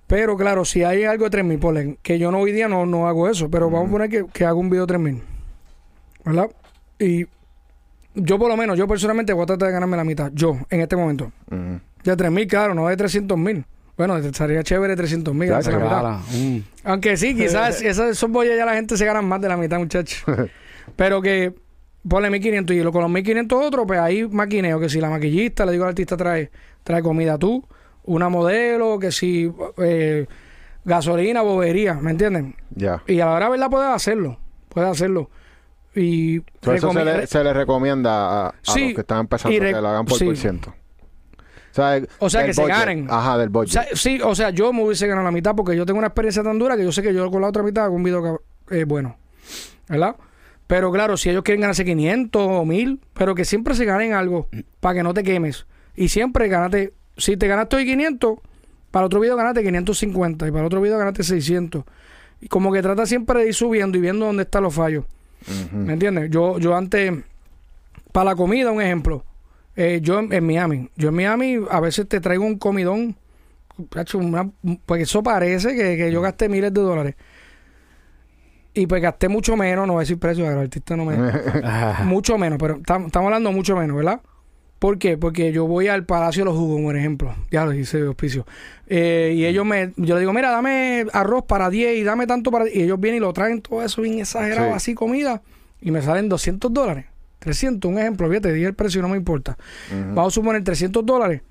Pero 0.06 0.36
claro, 0.36 0.64
si 0.64 0.84
hay 0.84 1.04
algo 1.04 1.24
de 1.24 1.30
3000, 1.30 1.58
ponle, 1.58 1.98
que 2.02 2.18
yo 2.18 2.30
no 2.32 2.38
hoy 2.38 2.52
día 2.52 2.68
no, 2.68 2.86
no 2.86 3.08
hago 3.08 3.28
eso, 3.28 3.50
pero 3.50 3.70
vamos 3.70 3.88
a 3.88 3.92
poner 3.92 4.08
que, 4.08 4.24
que 4.32 4.44
hago 4.44 4.58
un 4.58 4.70
video 4.70 4.86
de 4.86 4.88
3000. 4.88 5.22
¿Verdad? 6.24 6.50
Y 6.98 7.26
yo 8.14 8.38
por 8.38 8.48
lo 8.48 8.56
menos, 8.56 8.76
yo 8.78 8.88
personalmente 8.88 9.32
voy 9.32 9.44
a 9.44 9.46
tratar 9.46 9.68
de 9.68 9.74
ganarme 9.74 9.96
la 9.96 10.04
mitad, 10.04 10.30
yo, 10.34 10.58
en 10.70 10.80
este 10.80 10.96
momento. 10.96 11.30
Ujú. 11.50 11.80
De 12.04 12.16
3 12.16 12.30
mil, 12.30 12.46
claro, 12.46 12.74
no 12.74 12.88
de 12.88 12.96
300 12.96 13.36
mil. 13.38 13.64
Bueno, 13.96 14.16
estaría 14.16 14.62
chévere 14.62 14.94
300 14.94 15.34
mil. 15.34 15.48
Ya. 15.48 15.58
Mm. 15.58 16.62
Aunque 16.84 17.16
sí, 17.16 17.34
quizás 17.34 17.82
esas 17.82 18.10
esos 18.12 18.30
bollas 18.30 18.56
ya 18.56 18.64
la 18.64 18.74
gente 18.74 18.96
se 18.96 19.04
ganan 19.04 19.24
más 19.24 19.40
de 19.40 19.48
la 19.48 19.56
mitad, 19.56 19.78
muchachos. 19.78 20.22
Pero 20.96 21.20
que 21.20 21.54
ponle 22.06 22.30
1500 22.30 22.76
y 22.76 22.82
lo, 22.82 22.92
con 22.92 23.02
los 23.02 23.10
1500 23.10 23.64
otros, 23.64 23.84
pues 23.86 23.98
ahí 24.00 24.26
maquineo. 24.28 24.78
Que 24.80 24.88
si 24.88 25.00
la 25.00 25.10
maquillista, 25.10 25.64
le 25.66 25.72
digo 25.72 25.84
al 25.84 25.90
artista, 25.90 26.16
trae, 26.16 26.50
trae 26.84 27.02
comida 27.02 27.38
tú, 27.38 27.64
una 28.04 28.28
modelo, 28.28 28.98
que 28.98 29.10
si 29.12 29.50
eh, 29.78 30.26
gasolina, 30.84 31.42
bobería, 31.42 31.94
¿me 31.94 32.10
entienden? 32.10 32.54
Ya. 32.74 33.02
Y 33.06 33.20
a 33.20 33.26
la 33.26 33.32
hora 33.32 33.44
de 33.46 33.50
verdad 33.52 33.70
puedes 33.70 33.90
hacerlo, 33.90 34.38
puedes 34.68 34.90
hacerlo. 34.90 35.30
Y 35.94 36.40
So, 36.62 36.72
eso 36.74 36.92
se 36.92 37.04
le, 37.04 37.26
se 37.26 37.42
le 37.42 37.52
recomienda 37.52 38.10
a, 38.12 38.48
a 38.48 38.54
Sí, 38.62 38.86
los 38.88 38.94
que 38.94 39.00
están 39.00 39.20
empezando 39.20 39.58
que 39.58 39.72
lo 39.72 39.88
hagan 39.88 40.04
por 40.04 40.18
sí. 40.18 40.24
por 40.26 40.36
ciento. 40.36 40.74
O 41.70 41.74
sea, 41.74 42.00
O 42.18 42.30
sea, 42.30 42.44
que 42.44 42.54
se 42.54 42.66
ganen. 42.66 43.06
Ajá, 43.10 43.38
del 43.38 43.48
O 43.48 43.52
budget. 43.52 43.70
sea, 43.72 43.86
sí, 43.94 44.20
o 44.22 44.34
sea, 44.34 44.50
yo 44.50 44.72
me 44.72 44.82
hubiese 44.84 45.06
ganado 45.06 45.24
la 45.24 45.30
mitad 45.30 45.54
porque 45.54 45.76
yo 45.76 45.84
tengo 45.86 45.98
una 45.98 46.08
experiencia 46.08 46.42
tan 46.42 46.58
dura 46.58 46.76
que 46.76 46.84
yo 46.84 46.92
sé 46.92 47.02
que 47.02 47.12
yo 47.14 47.30
con 47.30 47.40
la 47.42 47.48
otra 47.48 47.62
mitad 47.62 47.84
hago 47.84 47.94
un 47.94 48.02
video 48.02 48.40
que, 48.68 48.78
eh, 48.80 48.84
bueno, 48.84 49.16
¿verdad? 49.88 50.16
Pero 50.68 50.92
claro, 50.92 51.16
si 51.16 51.30
ellos 51.30 51.42
quieren 51.42 51.62
ganarse 51.62 51.84
500 51.84 52.42
o 52.48 52.64
1000, 52.64 53.00
pero 53.14 53.34
que 53.34 53.44
siempre 53.44 53.74
se 53.74 53.84
ganen 53.84 54.12
algo 54.12 54.48
para 54.80 54.94
que 54.96 55.02
no 55.02 55.12
te 55.14 55.24
quemes. 55.24 55.66
Y 55.96 56.08
siempre 56.08 56.46
ganate, 56.48 56.92
si 57.16 57.36
te 57.36 57.48
ganaste 57.48 57.74
hoy 57.76 57.84
500, 57.86 58.38
para 58.92 59.06
otro 59.06 59.18
video 59.18 59.34
ganaste 59.36 59.62
550 59.64 60.46
y 60.46 60.52
para 60.52 60.66
otro 60.66 60.80
video 60.80 60.96
ganaste 60.98 61.24
600. 61.24 61.82
Y 62.40 62.46
como 62.46 62.70
que 62.72 62.80
trata 62.82 63.04
siempre 63.06 63.40
de 63.40 63.48
ir 63.48 63.54
subiendo 63.54 63.98
y 63.98 64.00
viendo 64.00 64.26
dónde 64.26 64.44
están 64.44 64.62
los 64.62 64.72
fallos. 64.74 65.04
¿Me 65.72 65.94
entiendes? 65.94 66.30
Yo, 66.30 66.58
yo 66.60 66.76
antes, 66.76 67.12
para 68.12 68.26
la 68.30 68.36
comida, 68.36 68.70
un 68.70 68.80
ejemplo. 68.82 69.24
eh, 69.74 70.00
yo 70.02 70.18
en, 70.18 70.32
en 70.32 70.44
Miami, 70.46 70.90
yo 70.96 71.08
en 71.08 71.14
Miami 71.14 71.58
a 71.70 71.80
veces 71.80 72.06
te 72.08 72.20
traigo 72.20 72.44
un 72.44 72.58
comidón, 72.58 73.16
una- 74.14 74.50
pues 74.86 75.02
eso 75.02 75.22
parece 75.22 75.74
que, 75.76 75.96
que 75.96 76.10
yo 76.12 76.20
gasté 76.20 76.48
miles 76.48 76.72
de 76.74 76.80
dólares. 76.80 77.14
Y 78.78 78.86
pues 78.86 79.02
gasté 79.02 79.28
mucho 79.28 79.56
menos, 79.56 79.86
no 79.86 79.94
voy 79.94 80.00
a 80.00 80.04
decir 80.04 80.18
precio, 80.18 80.48
el 80.50 80.58
artista 80.58 80.96
no 80.96 81.04
me... 81.04 81.16
mucho 82.04 82.38
menos, 82.38 82.58
pero 82.58 82.78
tam- 82.78 83.06
estamos 83.06 83.26
hablando 83.26 83.50
mucho 83.52 83.76
menos, 83.76 83.96
¿verdad? 83.96 84.20
¿Por 84.78 84.98
qué? 84.98 85.16
Porque 85.18 85.50
yo 85.52 85.66
voy 85.66 85.88
al 85.88 86.04
Palacio 86.04 86.42
de 86.42 86.50
los 86.50 86.56
Jugos, 86.56 86.80
por 86.80 86.96
ejemplo. 86.96 87.34
Ya 87.50 87.64
lo 87.64 87.72
hice 87.74 88.00
de 88.00 88.06
auspicio. 88.06 88.46
Eh, 88.86 89.32
y 89.34 89.44
ellos 89.46 89.66
me... 89.66 89.92
Yo 89.96 90.14
le 90.14 90.20
digo, 90.20 90.32
mira, 90.32 90.50
dame 90.52 91.06
arroz 91.12 91.44
para 91.48 91.68
10 91.68 91.96
y 91.98 92.04
dame 92.04 92.28
tanto 92.28 92.52
para... 92.52 92.68
Y 92.68 92.82
ellos 92.82 93.00
vienen 93.00 93.16
y 93.16 93.20
lo 93.20 93.32
traen 93.32 93.60
todo 93.60 93.82
eso 93.82 94.02
bien 94.02 94.20
exagerado, 94.20 94.68
Sí. 94.68 94.74
así 94.76 94.94
comida. 94.94 95.42
Y 95.80 95.90
me 95.90 96.00
salen 96.00 96.28
200 96.28 96.72
dólares. 96.72 97.06
300, 97.40 97.90
un 97.90 97.98
ejemplo. 97.98 98.28
Fíjate, 98.28 98.52
dije 98.52 98.66
el 98.68 98.74
precio, 98.74 99.02
no 99.02 99.08
me 99.08 99.16
importa. 99.16 99.58
Vamos 100.14 100.32
a 100.32 100.34
suponer 100.36 100.62
300 100.62 101.04
dólares. 101.04 101.42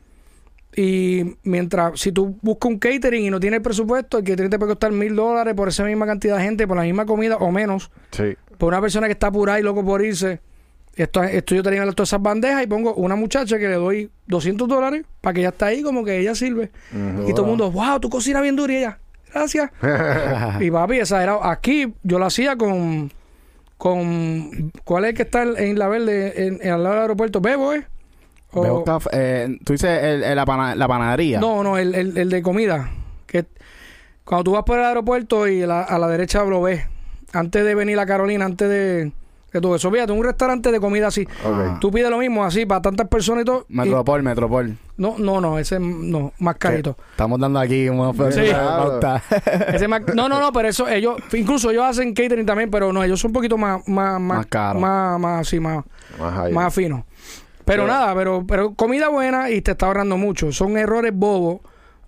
Y 0.79 1.37
mientras, 1.41 1.99
si 1.99 2.11
tú 2.11 2.37
buscas 2.43 2.69
un 2.69 2.77
catering 2.77 3.25
y 3.25 3.29
no 3.31 3.39
tienes 3.39 3.61
presupuesto, 3.61 4.19
el 4.19 4.23
catering 4.23 4.51
te 4.51 4.59
puede 4.59 4.73
costar 4.73 4.91
mil 4.91 5.15
dólares 5.15 5.55
por 5.55 5.67
esa 5.69 5.83
misma 5.83 6.05
cantidad 6.05 6.37
de 6.37 6.43
gente, 6.43 6.67
por 6.67 6.77
la 6.77 6.83
misma 6.83 7.07
comida 7.07 7.35
o 7.37 7.51
menos 7.51 7.89
Sí. 8.11 8.35
por 8.59 8.67
una 8.67 8.79
persona 8.79 9.07
que 9.07 9.13
está 9.13 9.25
apurada 9.27 9.59
y 9.59 9.63
loco 9.63 9.83
por 9.83 10.05
irse. 10.05 10.39
Esto, 10.95 11.23
esto 11.23 11.55
yo 11.55 11.63
tenía 11.63 11.81
todas 11.91 12.09
esas 12.09 12.21
bandejas 12.21 12.63
y 12.63 12.67
pongo 12.67 12.93
una 12.93 13.15
muchacha 13.15 13.57
que 13.57 13.67
le 13.67 13.73
doy 13.73 14.11
200 14.27 14.67
dólares 14.67 15.03
para 15.19 15.33
que 15.33 15.39
ella 15.41 15.49
está 15.49 15.65
ahí 15.67 15.81
como 15.81 16.03
que 16.05 16.19
ella 16.19 16.35
sirve. 16.35 16.69
Y 17.27 17.31
todo 17.31 17.41
el 17.45 17.47
mundo, 17.49 17.71
wow, 17.71 17.99
tú 17.99 18.07
cocinas 18.09 18.43
bien 18.43 18.55
duro 18.55 18.71
y 18.71 18.77
ella, 18.77 18.99
gracias. 19.33 19.71
y 20.59 20.69
papi, 20.69 20.99
exagerado. 20.99 21.43
Aquí 21.43 21.91
yo 22.03 22.19
lo 22.19 22.25
hacía 22.25 22.55
con, 22.55 23.11
con, 23.77 24.71
¿cuál 24.83 25.05
es 25.05 25.09
el 25.11 25.15
que 25.15 25.23
está 25.23 25.43
en, 25.43 25.57
en 25.57 25.79
la 25.79 25.87
verde, 25.87 26.45
en, 26.47 26.59
en 26.61 26.71
al 26.71 26.83
lado 26.83 26.95
del 26.95 27.01
aeropuerto? 27.03 27.41
Bebo, 27.41 27.73
¿eh? 27.73 27.85
O- 28.53 28.61
Bebo 28.61 28.83
café, 28.83 29.09
eh, 29.13 29.57
tú 29.65 29.73
dices 29.73 30.03
el- 30.03 30.23
el- 30.23 30.35
la, 30.35 30.45
pana- 30.45 30.75
la 30.75 30.87
panadería. 30.87 31.39
no, 31.39 31.63
no, 31.63 31.77
el, 31.77 31.93
el, 31.95 32.17
el 32.17 32.29
de 32.29 32.41
comida. 32.41 32.89
Que 33.25 33.45
cuando 34.23 34.43
tú 34.45 34.51
vas 34.53 34.63
por 34.63 34.79
el 34.79 34.85
aeropuerto 34.85 35.47
y 35.47 35.65
la- 35.65 35.83
a 35.83 35.99
la 35.99 36.07
derecha 36.07 36.43
lo 36.43 36.61
ves, 36.61 36.85
antes 37.33 37.63
de 37.65 37.75
venir 37.75 37.99
a 37.99 38.05
Carolina, 38.05 38.45
antes 38.45 38.69
de 38.69 39.11
que 39.51 39.61
tú 39.61 39.73
eso, 39.75 39.89
fíjate, 39.91 40.11
un 40.11 40.23
restaurante 40.23 40.71
de 40.71 40.79
comida 40.79 41.07
así. 41.07 41.25
Ok. 41.45 41.79
Tú 41.79 41.89
pides 41.91 42.09
lo 42.09 42.17
mismo 42.19 42.43
así 42.43 42.65
para 42.65 42.81
tantas 42.81 43.07
personas 43.07 43.43
y 43.43 43.45
todo. 43.45 43.65
y- 43.69 43.73
Metropol, 43.75 44.21
Metropol. 44.23 44.77
no, 44.97 45.15
no, 45.17 45.39
no, 45.41 45.57
ese 45.59 45.79
no, 45.79 46.33
más 46.39 46.55
carito. 46.57 46.97
Estamos 47.11 47.39
dando 47.39 47.59
aquí 47.59 47.87
unos 47.89 48.15
Sí. 48.33 48.41
Ese 49.73 49.87
más- 49.87 50.01
no, 50.15 50.27
no, 50.29 50.39
no, 50.39 50.51
pero 50.51 50.67
eso 50.69 50.87
ellos, 50.87 51.17
incluso 51.33 51.69
ellos 51.71 51.83
hacen 51.85 52.13
catering 52.13 52.45
también, 52.45 52.69
pero 52.69 52.91
no, 52.93 53.03
ellos 53.03 53.19
son 53.19 53.29
un 53.29 53.33
poquito 53.33 53.57
más, 53.57 53.87
más, 53.87 54.19
más, 54.19 54.37
Más 54.39 54.45
caro. 54.47 54.79
más, 54.79 55.19
más, 55.19 55.47
sí, 55.47 55.59
más, 55.59 55.83
Más 56.19 56.51
más 56.51 56.73
fino. 56.73 57.05
Pero 57.67 57.85
nada, 57.85 58.15
pero, 58.15 58.45
pero 58.47 58.73
comida 58.73 59.09
buena 59.09 59.49
y 59.51 59.61
te 59.61 59.71
está 59.71 59.87
ahorrando 59.87 60.17
mucho. 60.17 60.51
Son 60.51 60.77
errores 60.77 61.11
bobos. 61.13 61.59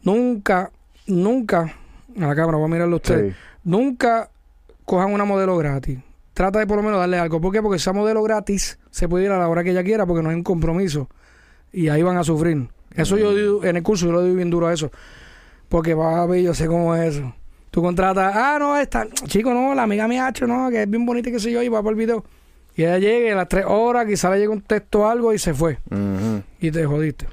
Nunca, 0.01 0.71
nunca, 1.05 1.75
a 2.17 2.27
la 2.27 2.35
cámara, 2.35 2.57
voy 2.57 2.65
a 2.65 2.69
mirarlo 2.69 2.95
usted. 2.95 3.29
Sí. 3.29 3.35
Nunca 3.65 4.29
cojan 4.85 5.13
una 5.13 5.25
modelo 5.25 5.57
gratis. 5.57 5.99
Trata 6.33 6.59
de 6.59 6.67
por 6.67 6.77
lo 6.77 6.83
menos 6.83 6.99
darle 6.99 7.19
algo. 7.19 7.41
¿Por 7.41 7.51
qué? 7.51 7.61
Porque 7.61 7.75
esa 7.75 7.91
modelo 7.91 8.23
gratis 8.23 8.79
se 8.89 9.09
puede 9.09 9.25
ir 9.25 9.31
a 9.31 9.37
la 9.37 9.49
hora 9.49 9.63
que 9.63 9.71
ella 9.71 9.83
quiera 9.83 10.05
porque 10.05 10.23
no 10.23 10.29
hay 10.29 10.35
un 10.35 10.43
compromiso. 10.43 11.09
Y 11.73 11.89
ahí 11.89 12.01
van 12.01 12.15
a 12.15 12.23
sufrir. 12.23 12.69
Eso 12.95 13.17
yo 13.17 13.35
digo, 13.35 13.65
en 13.65 13.75
el 13.75 13.83
curso 13.83 14.05
yo 14.05 14.13
lo 14.13 14.23
digo 14.23 14.37
bien 14.37 14.49
duro 14.49 14.67
a 14.67 14.73
eso. 14.73 14.89
Porque 15.67 15.95
papi, 15.95 16.41
yo 16.41 16.53
sé 16.53 16.67
cómo 16.67 16.95
es 16.95 17.15
eso. 17.15 17.33
Tú 17.69 17.81
contratas, 17.81 18.33
ah, 18.35 18.57
no, 18.57 18.77
esta, 18.77 19.07
chico, 19.27 19.53
no, 19.53 19.75
la 19.75 19.83
amiga 19.83 20.07
mía, 20.07 20.27
hacho, 20.27 20.47
no, 20.47 20.69
que 20.71 20.83
es 20.83 20.89
bien 20.89 21.05
bonita 21.05 21.29
qué 21.29 21.39
sé 21.39 21.51
yo, 21.51 21.61
y 21.61 21.69
va 21.69 21.83
por 21.83 21.91
el 21.91 21.99
video. 21.99 22.23
Y 22.79 22.83
ella 22.83 22.97
llega 22.97 23.27
y 23.27 23.31
a 23.31 23.35
las 23.35 23.49
tres 23.49 23.65
horas, 23.67 24.05
quizá 24.05 24.29
le 24.31 24.39
llega 24.39 24.53
un 24.53 24.61
texto 24.61 25.01
o 25.01 25.05
algo 25.05 25.33
y 25.33 25.37
se 25.37 25.53
fue. 25.53 25.79
Y 26.61 26.71
te 26.71 26.85
jodiste. 26.85 27.25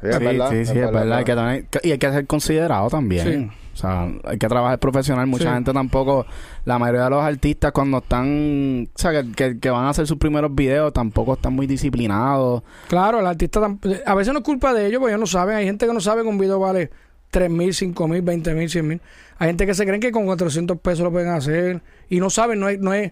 Sí, 0.00 0.06
es 0.08 0.16
Sí, 0.18 0.24
verdad, 0.24 0.50
sí, 0.50 0.64
sí, 0.66 0.78
es 0.78 0.92
verdad. 0.92 1.12
Hay 1.18 1.24
que 1.24 1.34
tener- 1.34 1.66
y 1.82 1.90
hay 1.90 1.98
que 1.98 2.12
ser 2.12 2.26
considerado 2.28 2.88
también. 2.90 3.50
O 3.72 3.76
sea, 3.76 4.08
hay 4.22 4.38
que 4.38 4.46
trabajar 4.46 4.78
profesional. 4.78 5.26
Mucha 5.26 5.48
Sí. 5.48 5.54
gente 5.54 5.72
tampoco, 5.72 6.26
la 6.64 6.78
mayoría 6.78 7.02
de 7.04 7.10
los 7.10 7.24
artistas 7.24 7.72
cuando 7.72 7.98
están, 7.98 8.86
o 8.94 8.96
sea, 8.98 9.10
que, 9.10 9.32
que- 9.32 9.58
que 9.58 9.68
van 9.70 9.84
a 9.86 9.88
hacer 9.88 10.06
sus 10.06 10.16
primeros 10.16 10.54
videos 10.54 10.92
tampoco 10.92 11.34
están 11.34 11.54
muy 11.54 11.66
disciplinados. 11.66 12.62
Claro, 12.86 13.18
el 13.18 13.26
artista 13.26 13.58
a 14.06 14.14
veces 14.14 14.32
no 14.32 14.38
es 14.38 14.44
culpa 14.44 14.72
de 14.74 14.86
ellos, 14.86 15.00
porque 15.00 15.10
ellos 15.10 15.20
no 15.22 15.26
saben. 15.26 15.56
Hay 15.56 15.64
gente 15.64 15.88
que 15.88 15.92
no 15.92 16.00
sabe 16.00 16.22
que 16.22 16.28
un 16.28 16.38
video 16.38 16.60
vale 16.60 16.90
3 17.32 17.50
mil, 17.50 17.74
5 17.74 18.06
mil, 18.06 18.22
20 18.22 18.54
mil, 18.54 18.70
100 18.70 18.86
mil. 18.86 19.00
Hay 19.38 19.48
gente 19.48 19.66
que 19.66 19.74
se 19.74 19.84
creen 19.86 20.00
que 20.00 20.12
con 20.12 20.24
400 20.24 20.78
pesos 20.78 21.00
lo 21.00 21.10
pueden 21.10 21.30
hacer 21.30 21.82
y 22.08 22.20
no 22.20 22.30
saben, 22.30 22.60
no 22.60 22.68
es, 22.68 22.78
no 22.78 22.94
es, 22.94 23.10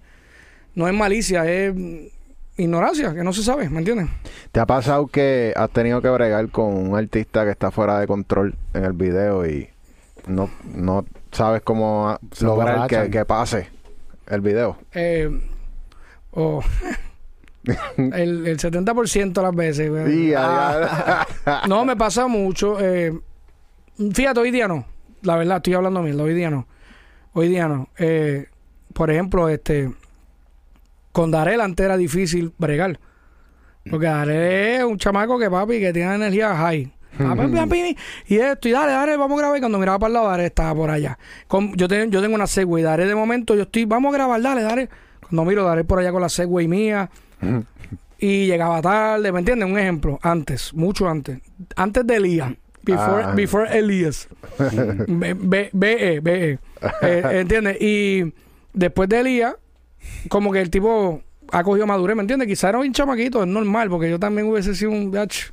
no 0.74 0.88
es 0.88 0.94
malicia, 0.94 1.44
es 1.50 1.74
ignorancia, 2.56 3.14
que 3.14 3.22
no 3.24 3.32
se 3.32 3.42
sabe, 3.42 3.68
¿me 3.70 3.78
entiendes? 3.78 4.08
¿Te 4.52 4.60
ha 4.60 4.66
pasado 4.66 5.06
que 5.06 5.52
has 5.56 5.70
tenido 5.70 6.00
que 6.02 6.08
bregar 6.10 6.48
con 6.50 6.74
un 6.74 6.96
artista 6.96 7.44
que 7.44 7.50
está 7.50 7.70
fuera 7.70 7.98
de 7.98 8.06
control 8.06 8.54
en 8.74 8.84
el 8.84 8.92
video 8.92 9.46
y 9.46 9.68
no, 10.26 10.50
no 10.74 11.04
sabes 11.32 11.62
cómo 11.62 12.18
Se 12.32 12.44
lograr 12.44 12.86
que, 12.88 13.10
que 13.10 13.24
pase 13.24 13.68
el 14.28 14.40
video? 14.42 14.76
Eh, 14.92 15.30
o 16.32 16.62
el, 17.96 18.46
el 18.46 18.58
70% 18.58 19.32
de 19.32 19.42
las 19.42 19.54
veces. 19.54 19.90
Y 20.10 20.30
ya- 20.30 21.26
No, 21.68 21.84
me 21.84 21.96
pasa 21.96 22.26
mucho. 22.26 22.78
eh, 22.80 23.12
fíjate, 24.12 24.40
hoy 24.40 24.50
día 24.50 24.68
no. 24.68 24.84
La 25.22 25.36
verdad, 25.36 25.58
estoy 25.58 25.74
hablando 25.74 26.02
mierda. 26.02 26.22
Hoy 26.24 26.34
día 26.34 26.50
no. 26.50 26.66
Hoy 27.32 27.48
día 27.48 27.68
no. 27.68 27.88
Eh, 27.98 28.46
por 28.92 29.10
ejemplo, 29.10 29.48
este. 29.48 29.92
Con 31.12 31.30
Darel 31.30 31.60
antes 31.60 31.84
era 31.84 31.96
difícil 31.96 32.52
bregar. 32.58 32.98
Porque 33.90 34.06
Darel 34.06 34.78
es 34.80 34.84
un 34.84 34.98
chamaco 34.98 35.38
que 35.38 35.50
papi, 35.50 35.78
que 35.80 35.92
tiene 35.92 36.14
energía 36.14 36.54
high. 36.56 36.92
Papi, 37.18 37.96
y 38.28 38.36
esto, 38.36 38.68
y 38.68 38.72
dale, 38.72 38.92
dale, 38.92 39.16
vamos 39.16 39.36
a 39.36 39.40
grabar. 39.42 39.58
Y 39.58 39.60
cuando 39.60 39.78
miraba 39.78 39.98
para 39.98 40.08
el 40.08 40.14
lado, 40.14 40.28
Darel 40.28 40.46
estaba 40.46 40.74
por 40.74 40.90
allá. 40.90 41.18
Con- 41.46 41.74
yo, 41.76 41.86
tengo, 41.88 42.10
yo 42.10 42.22
tengo 42.22 42.34
una 42.34 42.46
Segway. 42.46 42.82
Darel 42.82 43.08
de 43.08 43.14
momento, 43.14 43.54
yo 43.54 43.62
estoy, 43.62 43.84
vamos 43.84 44.14
a 44.14 44.16
grabar, 44.16 44.40
dale, 44.40 44.62
dale. 44.62 44.88
Cuando 45.20 45.44
miro, 45.44 45.64
Darel 45.64 45.84
por 45.84 45.98
allá 45.98 46.10
con 46.12 46.22
la 46.22 46.28
Segway 46.28 46.66
mía. 46.68 47.10
y 48.18 48.46
llegaba 48.46 48.80
tarde, 48.80 49.32
¿me 49.32 49.40
entiendes? 49.40 49.68
Un 49.68 49.78
ejemplo, 49.78 50.18
antes, 50.22 50.72
mucho 50.74 51.08
antes, 51.08 51.40
antes 51.74 52.06
de 52.06 52.16
Elías, 52.16 52.52
before, 52.82 53.24
Ah. 53.24 53.32
before 53.34 53.78
Elías, 53.78 54.28
BE, 55.08 55.70
BE, 55.72 56.58
Eh, 57.02 57.22
¿entiendes? 57.40 57.76
Y 57.80 58.32
después 58.72 59.08
de 59.08 59.20
Elías, 59.20 59.54
como 60.28 60.52
que 60.52 60.60
el 60.60 60.70
tipo 60.70 61.22
ha 61.50 61.62
cogido 61.64 61.86
madurez, 61.86 62.16
¿me 62.16 62.22
entiendes? 62.22 62.48
Quizá 62.48 62.70
era 62.70 62.78
un 62.78 62.92
chamaquito, 62.92 63.42
es 63.42 63.48
normal, 63.48 63.88
porque 63.90 64.08
yo 64.10 64.18
también 64.18 64.48
hubiese 64.48 64.74
sido 64.74 64.90
un... 64.92 65.16
ach. 65.16 65.50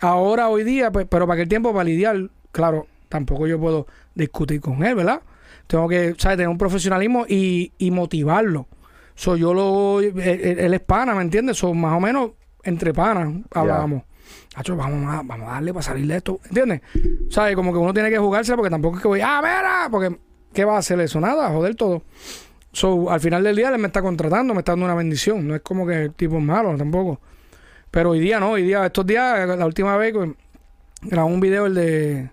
Ahora, 0.00 0.48
hoy 0.48 0.62
día, 0.64 0.92
pues, 0.92 1.06
pero 1.10 1.26
para 1.26 1.34
aquel 1.40 1.48
tiempo, 1.48 1.72
para 1.72 1.84
lidiar, 1.84 2.30
claro, 2.52 2.86
tampoco 3.08 3.46
yo 3.46 3.58
puedo 3.58 3.86
discutir 4.14 4.60
con 4.60 4.84
él, 4.84 4.94
¿verdad? 4.94 5.22
Tengo 5.66 5.88
que, 5.88 6.14
¿sabes? 6.18 6.36
Tener 6.36 6.48
un 6.48 6.58
profesionalismo 6.58 7.26
y, 7.28 7.72
y 7.78 7.90
motivarlo. 7.90 8.68
So, 9.16 9.36
yo 9.36 9.52
lo... 9.52 10.00
Él, 10.00 10.12
él- 10.20 10.58
él 10.60 10.74
es 10.74 10.80
pana, 10.80 11.14
¿me 11.14 11.22
entiendes? 11.22 11.56
So, 11.58 11.74
más 11.74 11.96
o 11.96 12.00
menos 12.00 12.30
entre 12.62 12.92
panas 12.94 13.34
hablábamos. 13.52 14.02
Hacho, 14.54 14.76
vamos, 14.76 15.12
a, 15.12 15.22
vamos 15.22 15.48
a 15.48 15.52
darle 15.54 15.72
para 15.72 15.82
salir 15.82 16.06
de 16.06 16.16
esto, 16.18 16.40
¿entiendes? 16.44 16.80
¿Sabes? 17.30 17.56
Como 17.56 17.72
que 17.72 17.78
uno 17.78 17.92
tiene 17.92 18.10
que 18.10 18.18
jugársela 18.18 18.56
porque 18.56 18.70
tampoco 18.70 18.96
es 18.96 19.02
que 19.02 19.08
voy, 19.08 19.20
ah, 19.20 19.40
mira, 19.42 19.88
porque 19.90 20.16
¿qué 20.52 20.64
va 20.64 20.76
a 20.76 20.78
hacer 20.78 21.00
eso? 21.00 21.20
Nada, 21.20 21.48
joder 21.50 21.74
todo. 21.74 22.02
So, 22.78 23.10
al 23.10 23.20
final 23.20 23.42
del 23.42 23.56
día 23.56 23.70
él 23.70 23.78
me 23.78 23.88
está 23.88 24.02
contratando, 24.02 24.54
me 24.54 24.60
está 24.60 24.72
dando 24.72 24.84
una 24.84 24.94
bendición. 24.94 25.46
No 25.48 25.54
es 25.54 25.62
como 25.62 25.86
que 25.86 26.04
el 26.04 26.14
tipo 26.14 26.38
es 26.38 26.42
malo 26.42 26.76
tampoco. 26.76 27.20
Pero 27.90 28.10
hoy 28.10 28.20
día 28.20 28.38
no, 28.38 28.52
hoy 28.52 28.62
día, 28.62 28.86
estos 28.86 29.06
días, 29.06 29.48
la 29.48 29.66
última 29.66 29.96
vez, 29.96 30.12
pues, 30.12 30.30
grabó 31.02 31.28
un 31.28 31.40
video 31.40 31.66
el 31.66 31.74
de 31.74 32.30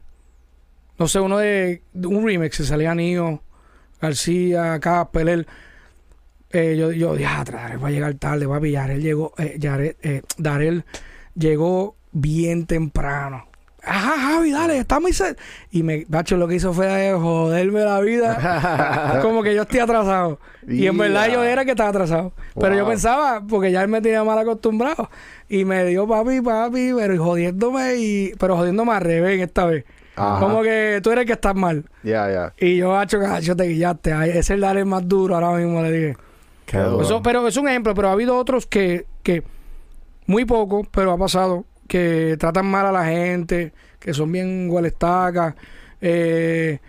no 0.98 1.08
sé, 1.08 1.20
uno 1.20 1.38
de, 1.38 1.82
un 1.93 2.26
remix, 2.26 2.56
se 2.56 2.66
salía 2.66 2.96
Nio, 2.96 3.41
García, 4.02 4.80
Casper, 4.80 5.30
él. 5.30 5.48
Eh, 6.52 6.78
yo, 6.78 6.91
yo, 6.91 7.18
ya, 7.18 7.43
Darel 7.43 7.84
va 7.84 7.89
a 7.89 7.91
llegar 7.91 8.14
tarde, 8.16 8.48
papi. 8.48 8.72
Yarel 8.72 9.02
llegó, 9.02 9.34
eh, 9.38 9.58
eh, 10.04 10.22
Darel 10.38 10.86
llegó 11.34 11.98
bien 12.14 12.66
temprano. 12.66 13.48
Ajá, 13.86 14.15
Javi, 14.19 14.51
dale, 14.51 14.77
está 14.79 14.99
muy 14.99 15.13
set. 15.13 15.38
Y 15.71 15.83
me, 15.83 16.05
Bacho, 16.07 16.38
lo 16.38 16.47
que 16.47 16.55
hizo 16.55 16.73
fue 16.73 17.09
eh, 17.09 17.13
joderme 17.13 17.81
la 17.81 17.99
vida. 18.01 19.19
como 19.21 19.43
que 19.43 19.53
yo 19.53 19.61
estoy 19.63 19.79
atrasado. 19.79 20.39
Y 20.67 20.88
en 20.88 20.97
verdad 20.97 21.27
yo 21.31 21.43
era 21.43 21.63
que 21.65 21.71
estaba 21.71 21.89
atrasado. 21.89 22.33
Pero 22.59 22.75
yo 22.75 22.88
pensaba, 22.88 23.43
porque 23.47 23.71
ya 23.71 23.81
él 23.83 23.88
me 23.88 24.01
tenía 24.01 24.23
mal 24.23 24.39
acostumbrado. 24.39 25.09
Y 25.47 25.63
me 25.65 25.86
dio 25.86 26.07
papi, 26.07 26.41
papi, 26.41 26.91
pero 26.95 27.13
y 27.13 27.17
jodiéndome, 27.17 27.95
y, 27.97 28.33
pero 28.39 28.57
jodiéndome 28.57 28.93
al 28.93 29.01
revés 29.01 29.41
esta 29.41 29.65
vez. 29.65 29.86
Ajá. 30.15 30.39
Como 30.39 30.63
que 30.63 31.01
tú 31.03 31.11
eres 31.11 31.23
el 31.23 31.27
que 31.27 31.33
estás 31.33 31.55
mal. 31.55 31.83
Ya, 32.01 32.31
ya. 32.31 32.53
Y 32.57 32.77
yo, 32.77 32.97
hacho, 32.97 33.19
cacho, 33.19 33.55
te 33.55 33.65
guillaste. 33.65 34.11
Ese 34.29 34.39
es 34.39 34.49
el 34.49 34.61
Darel 34.61 34.86
más 34.86 35.07
duro 35.07 35.36
ahora 35.36 35.51
mismo, 35.51 35.81
le 35.83 35.91
dije. 35.91 36.17
Qué 36.65 36.77
duro. 36.79 37.03
Eso- 37.03 37.21
pero 37.21 37.47
es 37.47 37.57
un 37.57 37.67
ejemplo, 37.67 37.93
pero 37.93 38.09
ha 38.09 38.13
habido 38.13 38.36
otros 38.38 38.65
que, 38.65 39.05
que 39.21 39.43
muy 40.25 40.45
poco, 40.45 40.88
pero 40.89 41.11
ha 41.11 41.17
pasado, 41.17 41.65
que 41.88 42.36
tratan 42.39 42.65
mal 42.65 42.86
a 42.86 42.91
la 42.91 43.05
gente, 43.05 43.73
que 43.99 44.13
son 44.13 44.31
bien 44.31 44.67
gualestacas. 44.67 45.55
Eh, 46.01 46.79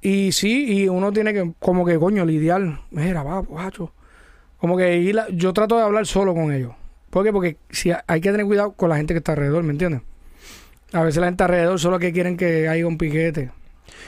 y 0.00 0.32
sí, 0.32 0.82
y 0.82 0.88
uno 0.88 1.12
tiene 1.12 1.32
que, 1.32 1.52
como 1.58 1.84
que, 1.84 1.98
coño, 1.98 2.24
lidiar. 2.24 2.80
Mira, 2.90 3.22
va, 3.22 3.38
guacho. 3.40 3.92
Como 4.58 4.76
que 4.76 4.96
ir 4.98 5.18
yo 5.32 5.52
trato 5.52 5.76
de 5.76 5.82
hablar 5.82 6.06
solo 6.06 6.34
con 6.34 6.52
ellos. 6.52 6.72
¿Por 7.10 7.24
qué? 7.24 7.32
Porque 7.32 7.56
si 7.70 7.92
hay 8.06 8.20
que 8.20 8.30
tener 8.30 8.46
cuidado 8.46 8.72
con 8.72 8.88
la 8.88 8.96
gente 8.96 9.14
que 9.14 9.18
está 9.18 9.32
alrededor, 9.32 9.62
¿me 9.62 9.72
entiendes? 9.72 10.02
A 10.92 11.02
veces 11.02 11.20
la 11.20 11.26
gente 11.26 11.44
alrededor 11.44 11.78
solo 11.78 11.98
que 11.98 12.12
quieren 12.12 12.36
que 12.36 12.68
haya 12.68 12.86
un 12.86 12.98
piquete. 12.98 13.50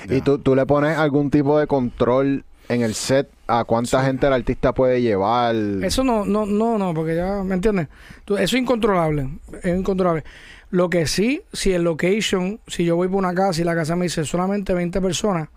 ¿Y 0.09 0.21
tú, 0.21 0.39
tú 0.39 0.55
le 0.55 0.67
pones 0.67 0.97
algún 0.97 1.31
tipo 1.31 1.59
de 1.59 1.67
control 1.67 2.45
en 2.69 2.83
el 2.83 2.95
set 2.95 3.29
a 3.47 3.65
cuánta 3.65 4.03
gente 4.05 4.27
el 4.27 4.33
artista 4.33 4.73
puede 4.75 5.01
llevar? 5.03 5.55
Eso 5.83 6.03
no, 6.05 6.25
no, 6.25 6.47
no, 6.47 6.79
no, 6.79 6.93
porque 6.95 7.15
ya, 7.17 7.43
¿me 7.45 7.55
entiendes? 7.55 7.89
Tú- 8.25 8.35
Eso 8.37 8.57
es 8.57 8.63
incontrolable, 8.63 9.29
es 9.63 9.77
incontrolable. 9.79 10.25
Lo 10.71 10.91
que 10.91 11.07
sí, 11.07 11.43
si 11.53 11.73
el 11.73 11.85
location, 11.85 12.59
si 12.67 12.85
yo 12.85 12.97
voy 12.97 13.07
por 13.09 13.19
una 13.19 13.35
casa 13.35 13.61
y 13.61 13.65
la 13.65 13.75
casa 13.75 13.95
me 13.95 14.05
dice 14.07 14.25
solamente 14.25 14.75
20 14.75 15.01
personas, 15.01 15.49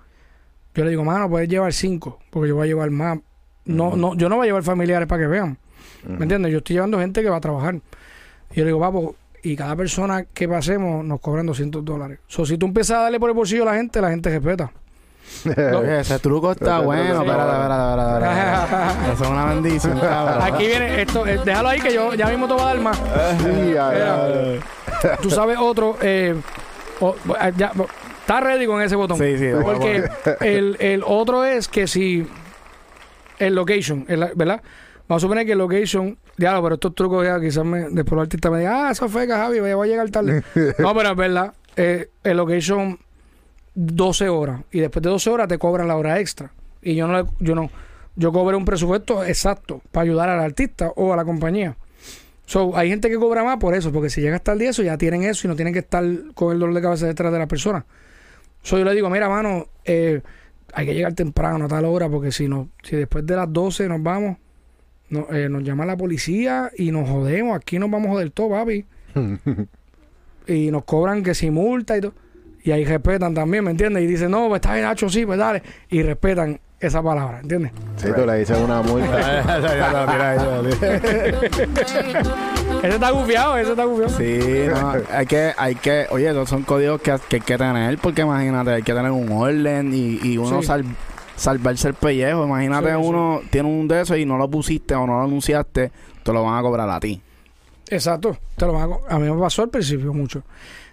yo 0.76 0.84
le 0.84 0.92
digo, 0.92 1.04
mano, 1.04 1.28
puedes 1.30 1.50
llevar 1.50 1.74
5, 1.74 2.20
porque 2.30 2.50
yo 2.50 2.56
voy 2.56 2.66
a 2.66 2.68
llevar 2.68 2.92
más. 2.92 3.20
No, 3.66 3.96
no, 3.96 4.16
yo 4.16 4.30
no 4.30 4.36
voy 4.38 4.46
a 4.46 4.48
llevar 4.50 4.64
familiares 4.64 5.08
para 5.08 5.24
que 5.24 5.28
vean, 5.28 5.58
¿me 6.08 6.24
entiendes? 6.24 6.52
Yo 6.52 6.60
estoy 6.60 6.76
llevando 6.76 7.00
gente 7.00 7.22
que 7.24 7.30
va 7.30 7.38
a 7.38 7.42
trabajar. 7.42 7.76
Y 7.76 8.56
yo 8.56 8.64
le 8.64 8.68
digo, 8.68 8.80
papo, 8.80 9.16
y 9.42 9.56
cada 9.56 9.76
persona 9.76 10.24
que 10.26 10.48
pasemos 10.48 11.04
nos 11.04 11.20
cobran 11.22 11.46
200 11.48 11.84
dólares. 11.84 12.20
So, 12.28 12.46
si 12.46 12.58
tú 12.58 12.66
empiezas 12.68 12.98
a 12.98 13.02
darle 13.02 13.20
por 13.20 13.30
el 13.30 13.36
bolsillo 13.36 13.64
a 13.64 13.68
la 13.68 13.76
gente, 13.76 14.00
la 14.02 14.10
gente 14.12 14.30
respeta. 14.30 14.72
Ese 16.00 16.20
truco 16.20 16.52
está 16.52 16.80
bueno. 16.80 17.22
Espérate, 17.22 17.52
espérate. 17.52 19.14
Eso 19.14 19.24
es 19.24 19.30
una 19.30 19.46
bendición, 19.46 20.00
cabrón. 20.02 20.42
Aquí 20.54 20.68
viene 20.68 21.02
esto, 21.02 21.26
eh, 21.28 21.40
déjalo 21.46 21.70
ahí 21.70 21.80
que 21.80 21.94
yo 21.94 22.14
ya 22.14 22.28
mismo 22.28 22.48
te 22.48 22.54
voy 22.54 22.62
a 22.64 22.66
dar 22.66 22.80
más. 22.80 22.98
Sí, 22.98 23.72
ya, 23.74 23.94
ya. 23.98 25.18
Tú 25.22 25.30
sabes 25.30 25.58
otro, 25.60 25.98
eh, 26.02 26.36
o- 27.00 27.16
eh, 27.42 27.54
ya, 27.58 27.72
está 28.22 28.40
ready 28.42 28.66
con 28.66 28.82
ese 28.82 28.96
botón. 28.96 29.18
Sí, 29.18 29.38
sí. 29.38 29.48
Porque 29.62 30.04
el, 30.42 30.76
el 30.80 31.04
otro 31.06 31.46
es 31.46 31.68
que 31.68 31.88
si 31.88 32.28
el 33.38 33.56
location, 33.56 34.06
el- 34.10 34.32
¿verdad? 34.36 34.62
Vamos 35.08 35.24
a 35.24 35.26
suponer 35.26 35.46
que 35.46 35.54
el 35.54 35.58
location, 35.58 36.18
diablo, 36.38 36.62
pero 36.64 36.76
estos 36.76 36.94
trucos 36.94 37.26
ya 37.26 37.40
quizás 37.40 37.66
me, 37.66 37.90
después 37.90 38.14
el 38.14 38.20
artista 38.20 38.52
me 38.52 38.60
diga, 38.60 38.88
ah, 38.88 38.92
esa 38.92 39.08
feca, 39.08 39.38
Javi, 39.38 39.60
voy 39.60 39.88
a 39.88 39.92
llegar 39.92 40.10
tarde. 40.12 40.44
no, 40.78 40.94
pero 40.94 41.10
es 41.12 41.16
verdad, 41.16 41.54
eh, 41.76 42.10
el 42.24 42.38
location 42.38 43.00
12 43.82 44.28
horas 44.28 44.62
y 44.72 44.82
después 44.82 45.02
de 45.02 45.10
12 45.10 45.30
horas 45.30 45.48
te 45.48 45.58
cobran 45.58 45.88
la 45.88 45.96
hora 45.96 46.20
extra. 46.20 46.52
Y 46.82 46.96
yo 46.96 47.08
no, 47.08 47.30
yo 47.40 47.56
no, 47.56 47.70
yo 48.18 48.34
cobré 48.34 48.58
un 48.58 48.66
presupuesto 48.66 49.24
exacto 49.24 49.82
para 49.92 50.04
ayudar 50.04 50.28
al 50.28 50.42
artista 50.42 50.92
o 50.96 51.14
a 51.14 51.16
la 51.16 51.24
compañía. 51.24 51.78
So, 52.46 52.76
hay 52.76 52.90
gente 52.90 53.10
que 53.10 53.16
cobra 53.16 53.44
más 53.44 53.58
por 53.58 53.76
eso, 53.76 53.92
porque 53.94 54.10
si 54.10 54.20
llega 54.22 54.36
hasta 54.36 54.52
el 54.52 54.60
día 54.60 54.72
eso 54.72 54.84
ya 54.84 54.98
tienen 54.98 55.24
eso 55.24 55.48
y 55.48 55.50
no 55.50 55.56
tienen 55.56 55.74
que 55.74 55.80
estar 55.80 56.04
con 56.34 56.52
el 56.52 56.60
dolor 56.60 56.76
de 56.76 56.82
cabeza 56.82 57.06
detrás 57.06 57.32
de 57.32 57.40
la 57.40 57.48
persona. 57.48 57.86
So, 58.64 58.78
yo 58.78 58.84
le 58.84 58.94
digo, 58.94 59.10
mira, 59.10 59.30
mano, 59.30 59.68
eh, 59.86 60.22
hay 60.74 60.86
que 60.86 60.94
llegar 60.94 61.14
temprano 61.14 61.66
a 61.66 61.68
tal 61.70 61.86
hora, 61.86 62.10
porque 62.10 62.34
si 62.34 62.50
no, 62.50 62.70
si 62.84 62.98
después 62.98 63.26
de 63.26 63.36
las 63.38 63.52
12 63.54 63.88
nos 63.88 64.04
vamos, 64.04 64.38
no, 65.10 65.28
eh, 65.32 65.48
nos 65.48 65.64
llama 65.64 65.86
la 65.86 65.96
policía 65.96 66.70
y 66.78 66.92
nos 66.92 67.08
jodemos, 67.08 67.56
aquí 67.56 67.80
nos 67.80 67.90
vamos 67.90 68.08
a 68.08 68.12
joder 68.12 68.32
todo, 68.32 68.50
papi. 68.50 68.86
y 70.48 70.72
nos 70.72 70.84
cobran 70.84 71.24
que 71.24 71.34
si 71.34 71.50
multa 71.50 71.98
y 71.98 72.02
todo. 72.02 72.14
Y 72.70 72.72
ahí 72.72 72.86
respetan 72.86 73.34
también, 73.34 73.64
¿me 73.64 73.72
entiendes? 73.72 74.04
Y 74.04 74.06
dicen, 74.06 74.30
no, 74.30 74.48
pues 74.48 74.60
está 74.60 74.74
bien, 74.74 74.86
Nacho, 74.86 75.10
sí, 75.10 75.26
pues 75.26 75.40
dale. 75.40 75.64
Y 75.90 76.04
respetan 76.04 76.60
esa 76.80 77.02
palabra, 77.02 77.40
¿entiendes? 77.40 77.72
Sí, 77.98 78.10
tú 78.16 78.28
le 78.28 78.36
dices 78.38 78.60
una 78.60 78.84
multa. 78.84 80.70
Ese 82.84 82.94
está 82.96 83.10
gufiado, 83.10 83.58
ese 83.58 83.72
está 83.72 83.86
gufiado. 83.86 84.16
Sí, 84.18 84.68
no, 84.70 84.94
hay 85.12 85.26
que, 85.26 85.52
hay 85.58 85.76
que, 85.76 86.06
oye, 86.12 86.30
esos 86.30 86.48
son 86.48 86.62
códigos 86.62 87.02
que, 87.02 87.16
que 87.28 87.38
hay 87.38 87.42
que 87.42 87.58
tener, 87.58 87.98
porque 87.98 88.22
imagínate, 88.22 88.72
hay 88.72 88.84
que 88.84 88.94
tener 88.94 89.12
un 89.12 89.32
orden 89.32 89.92
y, 89.94 90.20
y 90.24 90.38
uno 90.38 90.62
Sí. 90.62 90.68
sal- 90.68 90.86
salvarse 91.36 91.88
el 91.88 91.96
pellejo. 91.96 92.46
Imagínate, 92.46 92.90
Sí, 92.94 93.02
sí. 93.02 93.08
uno 93.08 93.42
tiene 93.50 93.68
un 93.68 93.88
de 93.88 94.02
esos 94.02 94.18
y 94.18 94.26
no 94.26 94.38
lo 94.38 94.50
pusiste 94.50 94.94
o 94.94 95.08
no 95.08 95.18
lo 95.18 95.24
anunciaste, 95.24 95.92
te 96.24 96.34
lo 96.34 96.44
van 96.44 96.60
a 96.60 96.62
cobrar 96.62 96.88
a 96.90 97.00
ti. 97.00 97.20
Exacto. 97.90 98.38
Te 98.56 98.66
lo 98.68 98.74
van 98.74 98.92
a, 99.10 99.16
a 99.16 99.20
mí 99.20 99.30
me 99.30 99.40
pasó 99.42 99.64
al 99.64 99.70
principio 99.70 100.14
mucho. 100.14 100.44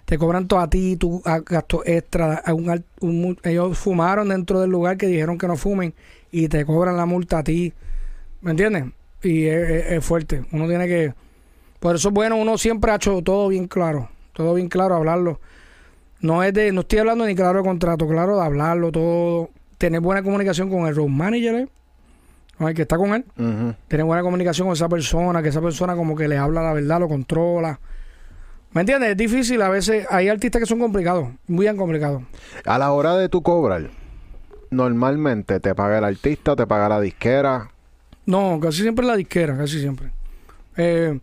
Te 0.07 0.17
cobran 0.17 0.47
todo 0.47 0.61
a 0.61 0.69
ti, 0.69 0.95
tu 0.95 1.21
a- 1.25 1.39
gasto 1.41 1.83
extra. 1.85 2.41
un 2.53 2.81
un 3.01 3.37
ellos 3.43 3.77
fumaron 3.77 4.29
dentro 4.29 4.61
del 4.61 4.69
lugar 4.69 4.95
que 4.95 5.05
dijeron 5.07 5.37
que 5.37 5.47
no 5.47 5.57
fumen 5.57 5.93
y 6.31 6.47
te 6.47 6.65
cobran 6.65 6.95
la 6.95 7.05
multa 7.05 7.39
a 7.39 7.43
ti. 7.43 7.73
¿Me 8.39 8.51
entiendes? 8.51 8.85
Y 9.21 9.47
es, 9.47 9.69
es- 9.69 9.91
es 9.91 10.05
fuerte. 10.05 10.45
Uno 10.53 10.65
tiene 10.67 10.87
que... 10.87 11.13
Por 11.81 11.95
eso 11.97 12.07
es 12.07 12.13
bueno, 12.13 12.37
uno 12.37 12.57
siempre 12.57 12.91
ha 12.91 12.95
hecho 12.95 13.21
todo 13.21 13.49
bien 13.49 13.67
claro. 13.67 14.09
Todo 14.31 14.53
bien 14.53 14.69
claro, 14.69 14.95
hablarlo. 14.95 15.41
No 16.21 16.41
es 16.41 16.53
de, 16.53 16.71
no 16.71 16.81
estoy 16.81 16.99
hablando 16.99 17.25
ni 17.25 17.35
claro 17.35 17.59
de 17.59 17.65
contrato, 17.65 18.07
claro 18.07 18.37
de 18.37 18.45
hablarlo 18.45 18.91
todo. 18.93 19.49
Tener 19.77 19.99
buena 19.99 20.23
comunicación 20.23 20.69
con 20.69 20.87
el 20.87 20.95
road 20.95 21.09
manager, 21.09 21.55
¿eh? 21.55 21.67
con 22.57 22.69
el 22.69 22.73
que 22.75 22.83
está 22.83 22.97
con 22.97 23.13
él 23.13 23.25
tener 23.87 24.05
buena 24.05 24.23
comunicación 24.23 24.67
con 24.67 24.73
esa 24.73 24.87
persona, 24.89 25.43
que 25.43 25.49
esa 25.49 25.61
persona 25.61 25.95
como 25.95 26.15
que 26.15 26.27
le 26.27 26.37
habla 26.37 26.63
la 26.63 26.73
verdad, 26.73 26.99
lo 27.01 27.07
controla. 27.09 27.79
¿Me 28.77 28.81
entiendes? 28.81 29.09
Es 29.09 29.17
difícil, 29.17 29.59
a 29.63 29.69
veces 29.69 30.05
hay 30.07 30.29
artistas 30.29 30.59
que 30.59 30.67
son 30.67 30.77
complicados, 30.77 31.29
muy 31.47 31.65
bien 31.65 31.75
complicados. 31.77 32.21
A 32.63 32.77
la 32.77 32.91
hora 32.91 33.17
de 33.17 33.27
tu 33.27 33.41
cobrar, 33.41 33.89
normalmente 34.69 35.59
te 35.59 35.73
paga 35.73 35.97
el 35.97 36.03
artista, 36.03 36.55
te 36.55 36.67
paga 36.67 36.87
la 36.87 37.01
disquera 37.01 37.71
No, 38.27 38.59
casi 38.61 38.83
siempre 38.83 39.03
la 39.03 39.15
disquera, 39.15 39.57
casi 39.57 39.79
siempre. 39.79 40.11
Eh, 40.75 41.19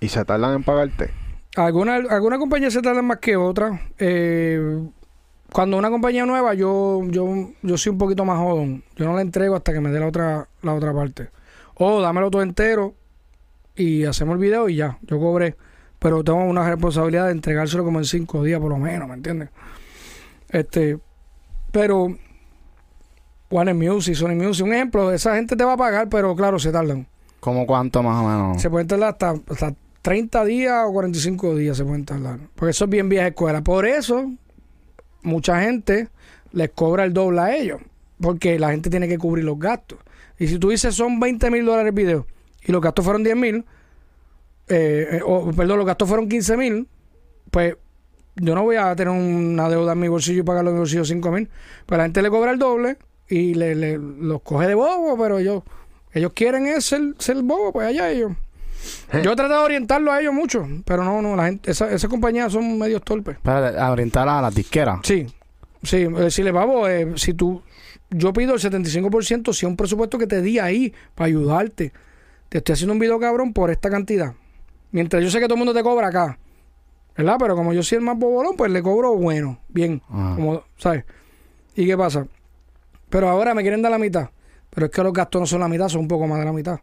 y 0.00 0.08
se 0.08 0.24
tardan 0.24 0.56
en 0.56 0.64
pagarte. 0.64 1.12
algunas 1.54 2.10
alguna 2.10 2.40
compañía 2.40 2.72
se 2.72 2.82
tardan 2.82 3.04
más 3.04 3.18
que 3.18 3.36
otras. 3.36 3.80
Eh, 4.00 4.84
cuando 5.52 5.76
una 5.76 5.90
compañía 5.90 6.26
nueva, 6.26 6.54
yo, 6.54 7.02
yo, 7.06 7.52
yo 7.62 7.78
soy 7.78 7.92
un 7.92 7.98
poquito 7.98 8.24
más 8.24 8.36
jodón. 8.36 8.82
Yo 8.96 9.04
no 9.04 9.14
la 9.14 9.22
entrego 9.22 9.54
hasta 9.54 9.72
que 9.72 9.78
me 9.78 9.90
dé 9.90 10.00
la 10.00 10.08
otra, 10.08 10.48
la 10.62 10.74
otra 10.74 10.92
parte. 10.92 11.30
O 11.74 12.00
dámelo 12.00 12.32
todo 12.32 12.42
entero 12.42 12.94
y 13.76 14.06
hacemos 14.06 14.32
el 14.32 14.40
video 14.40 14.68
y 14.68 14.74
ya, 14.74 14.98
yo 15.02 15.20
cobré. 15.20 15.54
Pero 15.98 16.22
tengo 16.22 16.44
una 16.44 16.68
responsabilidad 16.68 17.26
de 17.26 17.32
entregárselo 17.32 17.84
como 17.84 17.98
en 17.98 18.04
cinco 18.04 18.42
días 18.42 18.60
por 18.60 18.70
lo 18.70 18.78
menos, 18.78 19.08
¿me 19.08 19.14
entiendes? 19.14 19.50
Este, 20.48 20.98
pero 21.72 22.16
Warner 23.50 23.74
Music, 23.74 24.14
Sony 24.14 24.34
Music, 24.34 24.64
un 24.64 24.74
ejemplo, 24.74 25.12
esa 25.12 25.34
gente 25.34 25.56
te 25.56 25.64
va 25.64 25.72
a 25.72 25.76
pagar, 25.76 26.08
pero 26.08 26.34
claro, 26.36 26.58
se 26.58 26.70
tardan. 26.70 27.06
¿Cómo 27.40 27.66
cuánto 27.66 28.02
más 28.02 28.22
o 28.22 28.28
menos? 28.28 28.62
Se 28.62 28.68
pueden 28.68 28.86
tardar 28.86 29.10
hasta, 29.10 29.34
hasta 29.48 29.74
30 30.02 30.44
días 30.44 30.84
o 30.86 30.92
45 30.92 31.56
días 31.56 31.76
se 31.76 31.84
pueden 31.84 32.04
tardar. 32.04 32.38
Porque 32.54 32.70
eso 32.70 32.84
es 32.84 32.90
bien 32.90 33.08
vieja 33.08 33.28
escuela. 33.28 33.62
Por 33.62 33.86
eso, 33.86 34.30
mucha 35.22 35.60
gente 35.62 36.08
les 36.52 36.70
cobra 36.70 37.04
el 37.04 37.12
doble 37.12 37.40
a 37.40 37.56
ellos. 37.56 37.80
Porque 38.20 38.58
la 38.58 38.70
gente 38.70 38.90
tiene 38.90 39.08
que 39.08 39.18
cubrir 39.18 39.44
los 39.44 39.58
gastos. 39.58 39.98
Y 40.38 40.48
si 40.48 40.58
tú 40.58 40.70
dices 40.70 40.94
son 40.94 41.20
20 41.20 41.50
mil 41.50 41.64
dólares 41.64 41.88
el 41.88 41.94
video 41.94 42.26
y 42.64 42.72
los 42.72 42.80
gastos 42.80 43.04
fueron 43.04 43.22
10 43.22 43.36
mil, 43.36 43.64
eh, 44.68 45.08
eh, 45.12 45.20
o 45.24 45.50
perdón, 45.52 45.78
los 45.78 45.86
gastos 45.86 46.08
fueron 46.08 46.28
15 46.28 46.56
mil, 46.56 46.88
pues 47.50 47.76
yo 48.36 48.54
no 48.54 48.62
voy 48.62 48.76
a 48.76 48.94
tener 48.94 49.12
una 49.12 49.68
deuda 49.68 49.92
en 49.92 49.98
mi 50.00 50.08
bolsillo 50.08 50.40
y 50.40 50.44
pagarlo 50.44 50.70
en 50.70 50.76
mi 50.76 50.80
bolsillo 50.80 51.04
5 51.04 51.30
mil. 51.32 51.48
Pues 51.86 51.98
la 51.98 52.04
gente 52.04 52.22
le 52.22 52.30
cobra 52.30 52.52
el 52.52 52.58
doble 52.58 52.96
y 53.28 53.54
le, 53.54 53.74
le- 53.74 53.98
los 53.98 54.42
coge 54.42 54.66
de 54.68 54.74
bobo, 54.74 55.16
pero 55.20 55.38
ellos, 55.38 55.62
ellos 56.12 56.32
quieren 56.34 56.66
es 56.66 56.84
ser, 56.84 57.14
ser 57.18 57.42
bobo, 57.42 57.72
pues 57.72 57.86
allá 57.88 58.10
ellos. 58.10 58.32
Yo 59.24 59.32
he 59.32 59.36
tratado 59.36 59.60
de 59.60 59.64
orientarlo 59.66 60.12
a 60.12 60.20
ellos 60.20 60.32
mucho, 60.32 60.66
pero 60.84 61.02
no, 61.02 61.20
no, 61.20 61.34
la 61.34 61.46
gente, 61.46 61.70
esa, 61.70 61.90
esas 61.92 62.08
compañías 62.08 62.52
son 62.52 62.78
medios 62.78 63.02
torpes. 63.02 63.36
Espérate, 63.36 63.76
a 63.78 63.90
orientar 63.90 64.28
a 64.28 64.40
las 64.40 64.54
disqueras. 64.54 65.00
Sí, 65.02 65.26
sí, 65.82 66.04
decirle, 66.06 66.52
vamos, 66.52 66.88
eh, 66.88 67.12
si 67.16 67.34
tú, 67.34 67.60
yo 68.10 68.32
pido 68.32 68.54
el 68.54 68.60
75%, 68.60 69.52
si 69.52 69.66
es 69.66 69.68
un 69.68 69.76
presupuesto 69.76 70.16
que 70.16 70.26
te 70.28 70.40
di 70.40 70.58
ahí 70.60 70.94
para 71.16 71.26
ayudarte. 71.26 71.92
Te 72.48 72.58
estoy 72.58 72.74
haciendo 72.74 72.92
un 72.92 72.98
video 73.00 73.18
cabrón 73.18 73.52
por 73.52 73.70
esta 73.70 73.90
cantidad. 73.90 74.32
Mientras 74.90 75.22
yo 75.22 75.30
sé 75.30 75.38
que 75.38 75.46
todo 75.46 75.54
el 75.54 75.58
mundo 75.58 75.74
te 75.74 75.82
cobra 75.82 76.08
acá, 76.08 76.38
¿Verdad? 77.18 77.36
Pero 77.40 77.56
como 77.56 77.72
yo 77.72 77.82
soy 77.82 77.96
el 77.96 78.04
más 78.04 78.16
bobolón, 78.16 78.54
pues 78.56 78.70
le 78.70 78.80
cobro 78.80 79.16
bueno, 79.16 79.58
bien. 79.68 80.00
Ah. 80.08 80.34
Como, 80.36 80.62
¿sabes? 80.76 81.04
¿Y 81.74 81.84
qué 81.84 81.98
pasa? 81.98 82.24
Pero 83.10 83.28
ahora 83.28 83.54
me 83.54 83.62
quieren 83.62 83.82
dar 83.82 83.90
la 83.90 83.98
mitad. 83.98 84.30
Pero 84.70 84.86
es 84.86 84.92
que 84.92 85.02
los 85.02 85.12
gastos 85.12 85.40
no 85.40 85.46
son 85.46 85.60
la 85.60 85.68
mitad, 85.68 85.88
son 85.88 86.02
un 86.02 86.08
poco 86.08 86.28
más 86.28 86.38
de 86.38 86.44
la 86.44 86.52
mitad. 86.52 86.78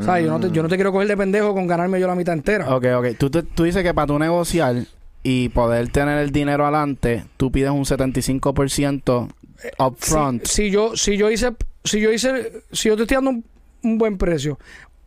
¿Sabes? 0.00 0.24
Yo, 0.24 0.30
no 0.32 0.40
te, 0.40 0.50
yo 0.50 0.60
no 0.64 0.68
te 0.68 0.74
quiero 0.74 0.90
coger 0.90 1.06
de 1.06 1.16
pendejo 1.16 1.54
con 1.54 1.68
ganarme 1.68 2.00
yo 2.00 2.08
la 2.08 2.16
mitad 2.16 2.34
entera. 2.34 2.74
Ok, 2.74 2.86
ok. 2.96 3.06
Tú, 3.16 3.30
tú, 3.30 3.44
tú 3.44 3.62
dices 3.62 3.84
que 3.84 3.94
para 3.94 4.08
tú 4.08 4.18
negociar 4.18 4.74
y 5.22 5.50
poder 5.50 5.88
tener 5.90 6.18
el 6.18 6.32
dinero 6.32 6.64
adelante, 6.64 7.24
tú 7.36 7.52
pides 7.52 7.70
un 7.70 7.84
75% 7.84 9.28
upfront. 9.78 10.46
Si, 10.46 10.64
si 10.64 10.70
yo, 10.70 10.96
si 10.96 11.16
yo 11.16 11.30
hice, 11.30 11.52
si 11.84 12.00
yo 12.00 12.10
hice, 12.10 12.64
si 12.72 12.88
yo 12.88 12.96
te 12.96 13.02
estoy 13.02 13.14
dando 13.18 13.30
un, 13.30 13.44
un 13.84 13.98
buen 13.98 14.18
precio, 14.18 14.58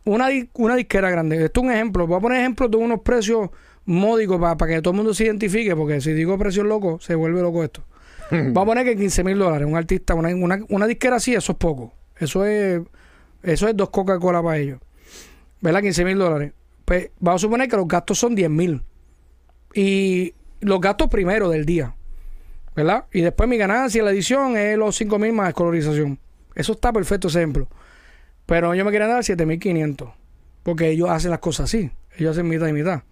una, 0.08 0.28
una 0.54 0.76
disquera 0.76 1.10
grande, 1.10 1.44
esto 1.44 1.60
es 1.60 1.66
un 1.66 1.72
ejemplo, 1.72 2.06
voy 2.06 2.16
a 2.16 2.20
poner 2.20 2.40
ejemplos 2.40 2.70
de 2.70 2.76
unos 2.76 3.00
precios 3.00 3.50
módicos 3.84 4.40
para, 4.40 4.56
para 4.56 4.74
que 4.74 4.82
todo 4.82 4.92
el 4.92 4.96
mundo 4.96 5.14
se 5.14 5.24
identifique, 5.24 5.74
porque 5.76 6.00
si 6.00 6.12
digo 6.12 6.36
precios 6.38 6.66
locos, 6.66 7.04
se 7.04 7.14
vuelve 7.14 7.40
loco 7.40 7.64
esto. 7.64 7.84
Vamos 8.30 8.56
a 8.56 8.66
poner 8.66 8.84
que 8.84 8.96
15 8.96 9.24
mil 9.24 9.38
dólares, 9.38 9.66
un 9.66 9.76
artista, 9.76 10.14
una, 10.14 10.28
una, 10.34 10.60
una 10.68 10.86
disquera 10.86 11.16
así, 11.16 11.34
eso 11.34 11.52
es 11.52 11.58
poco. 11.58 11.92
Eso 12.18 12.44
es, 12.44 12.82
eso 13.42 13.68
es 13.68 13.76
dos 13.76 13.90
Coca-Cola 13.90 14.42
para 14.42 14.58
ellos. 14.58 14.80
¿Verdad? 15.60 15.80
15 15.80 16.04
mil 16.04 16.18
dólares. 16.18 16.52
Pues 16.84 17.10
vamos 17.20 17.42
a 17.42 17.46
suponer 17.46 17.68
que 17.68 17.76
los 17.76 17.88
gastos 17.88 18.18
son 18.18 18.34
10 18.34 18.50
mil. 18.50 18.82
Y 19.74 20.34
los 20.60 20.80
gastos 20.80 21.08
primero 21.08 21.48
del 21.48 21.64
día. 21.64 21.94
¿Verdad? 22.74 23.06
Y 23.12 23.22
después 23.22 23.48
mi 23.48 23.56
ganancia 23.56 23.98
en 24.00 24.04
la 24.04 24.12
edición 24.12 24.56
es 24.56 24.76
los 24.78 24.96
5 24.96 25.18
mil 25.18 25.32
más 25.32 25.52
colorización. 25.54 26.18
Eso 26.54 26.72
está 26.72 26.92
perfecto 26.92 27.28
ese 27.28 27.38
ejemplo. 27.38 27.68
Pero 28.48 28.72
ellos 28.72 28.84
me 28.84 28.90
quieren 28.90 29.08
dar 29.08 29.22
7.500. 29.22 30.10
Porque 30.62 30.88
ellos 30.88 31.10
hacen 31.10 31.30
las 31.30 31.38
cosas 31.40 31.64
así. 31.64 31.90
Ellos 32.16 32.32
hacen 32.36 32.48
mitad 32.48 32.66
y 32.66 32.72
mitad. 32.72 33.02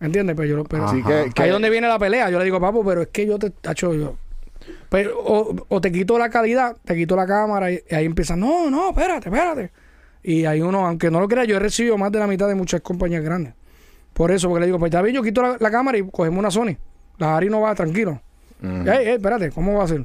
¿Entiendes? 0.00 0.36
Pero 0.36 0.48
yo 0.48 0.56
lo- 0.56 0.64
pero. 0.64 0.84
Así 0.84 1.02
que, 1.02 1.30
que- 1.34 1.42
Ahí 1.42 1.48
es 1.48 1.52
donde 1.52 1.70
viene 1.70 1.88
la 1.88 1.98
pelea. 1.98 2.28
Yo 2.30 2.38
le 2.38 2.44
digo, 2.44 2.60
papo, 2.60 2.84
pero 2.84 3.02
es 3.02 3.08
que 3.08 3.26
yo 3.26 3.38
te 3.38 3.50
tacho 3.50 3.94
yo. 3.94 4.16
Pero, 4.90 5.18
o, 5.18 5.54
o 5.68 5.80
te 5.80 5.90
quito 5.90 6.18
la 6.18 6.28
calidad, 6.30 6.76
te 6.84 6.94
quito 6.94 7.16
la 7.16 7.26
cámara 7.26 7.72
y, 7.72 7.80
y 7.90 7.94
ahí 7.94 8.04
empiezan, 8.04 8.38
no, 8.40 8.70
no, 8.70 8.90
espérate, 8.90 9.28
espérate. 9.28 9.70
Y 10.22 10.44
hay 10.44 10.60
uno, 10.60 10.86
aunque 10.86 11.10
no 11.10 11.18
lo 11.18 11.26
crea, 11.28 11.44
yo 11.44 11.56
he 11.56 11.58
recibido 11.58 11.98
más 11.98 12.12
de 12.12 12.18
la 12.20 12.26
mitad 12.28 12.46
de 12.46 12.54
muchas 12.54 12.80
compañías 12.80 13.24
grandes. 13.24 13.54
Por 14.12 14.30
eso, 14.30 14.48
porque 14.48 14.60
le 14.60 14.66
digo, 14.66 14.78
pues 14.78 14.90
está 14.90 15.02
bien, 15.02 15.16
yo 15.16 15.22
quito 15.22 15.42
la, 15.42 15.56
la 15.58 15.70
cámara 15.70 15.98
y 15.98 16.02
cogemos 16.08 16.38
una 16.38 16.50
Sony. 16.50 16.76
La 17.18 17.36
Ari 17.36 17.48
no 17.48 17.60
va 17.60 17.74
tranquilo. 17.74 18.20
Ey, 18.62 19.06
ey, 19.08 19.14
espérate, 19.14 19.50
¿cómo 19.50 19.78
va 19.78 19.84
a 19.84 19.88
ser? 19.88 20.04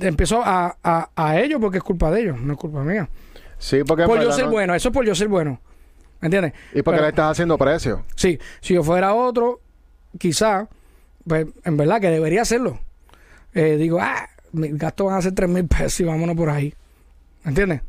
Empezó 0.00 0.42
a, 0.44 0.76
a, 0.82 1.10
a 1.14 1.38
ellos 1.40 1.60
porque 1.60 1.78
es 1.78 1.84
culpa 1.84 2.10
de 2.10 2.22
ellos, 2.22 2.40
no 2.40 2.54
es 2.54 2.58
culpa 2.58 2.82
mía. 2.82 3.08
Sí, 3.58 3.82
porque 3.86 4.04
Por 4.04 4.20
yo 4.22 4.32
ser 4.32 4.46
no- 4.46 4.50
bueno, 4.52 4.74
eso 4.74 4.88
es 4.88 4.94
por 4.94 5.04
yo 5.04 5.14
ser 5.14 5.28
bueno. 5.28 5.60
¿Me 6.20 6.26
entiendes? 6.26 6.52
Y 6.72 6.82
porque 6.82 6.96
Pero- 6.96 7.02
le 7.02 7.08
estás 7.10 7.32
haciendo 7.32 7.58
precio. 7.58 8.04
Sí, 8.14 8.38
si 8.60 8.74
yo 8.74 8.82
fuera 8.82 9.14
otro, 9.14 9.60
quizá, 10.18 10.68
pues 11.26 11.46
en 11.64 11.76
verdad 11.76 12.00
que 12.00 12.08
debería 12.10 12.42
hacerlo. 12.42 12.78
Eh, 13.54 13.76
digo, 13.76 13.98
ah, 14.00 14.28
mis 14.52 14.76
gastos 14.78 15.06
van 15.08 15.16
a 15.16 15.22
ser 15.22 15.32
3 15.34 15.48
mil 15.48 15.66
pesos 15.66 16.00
y 16.00 16.04
vámonos 16.04 16.36
por 16.36 16.48
ahí. 16.50 16.72
¿Entiendes? 17.44 17.82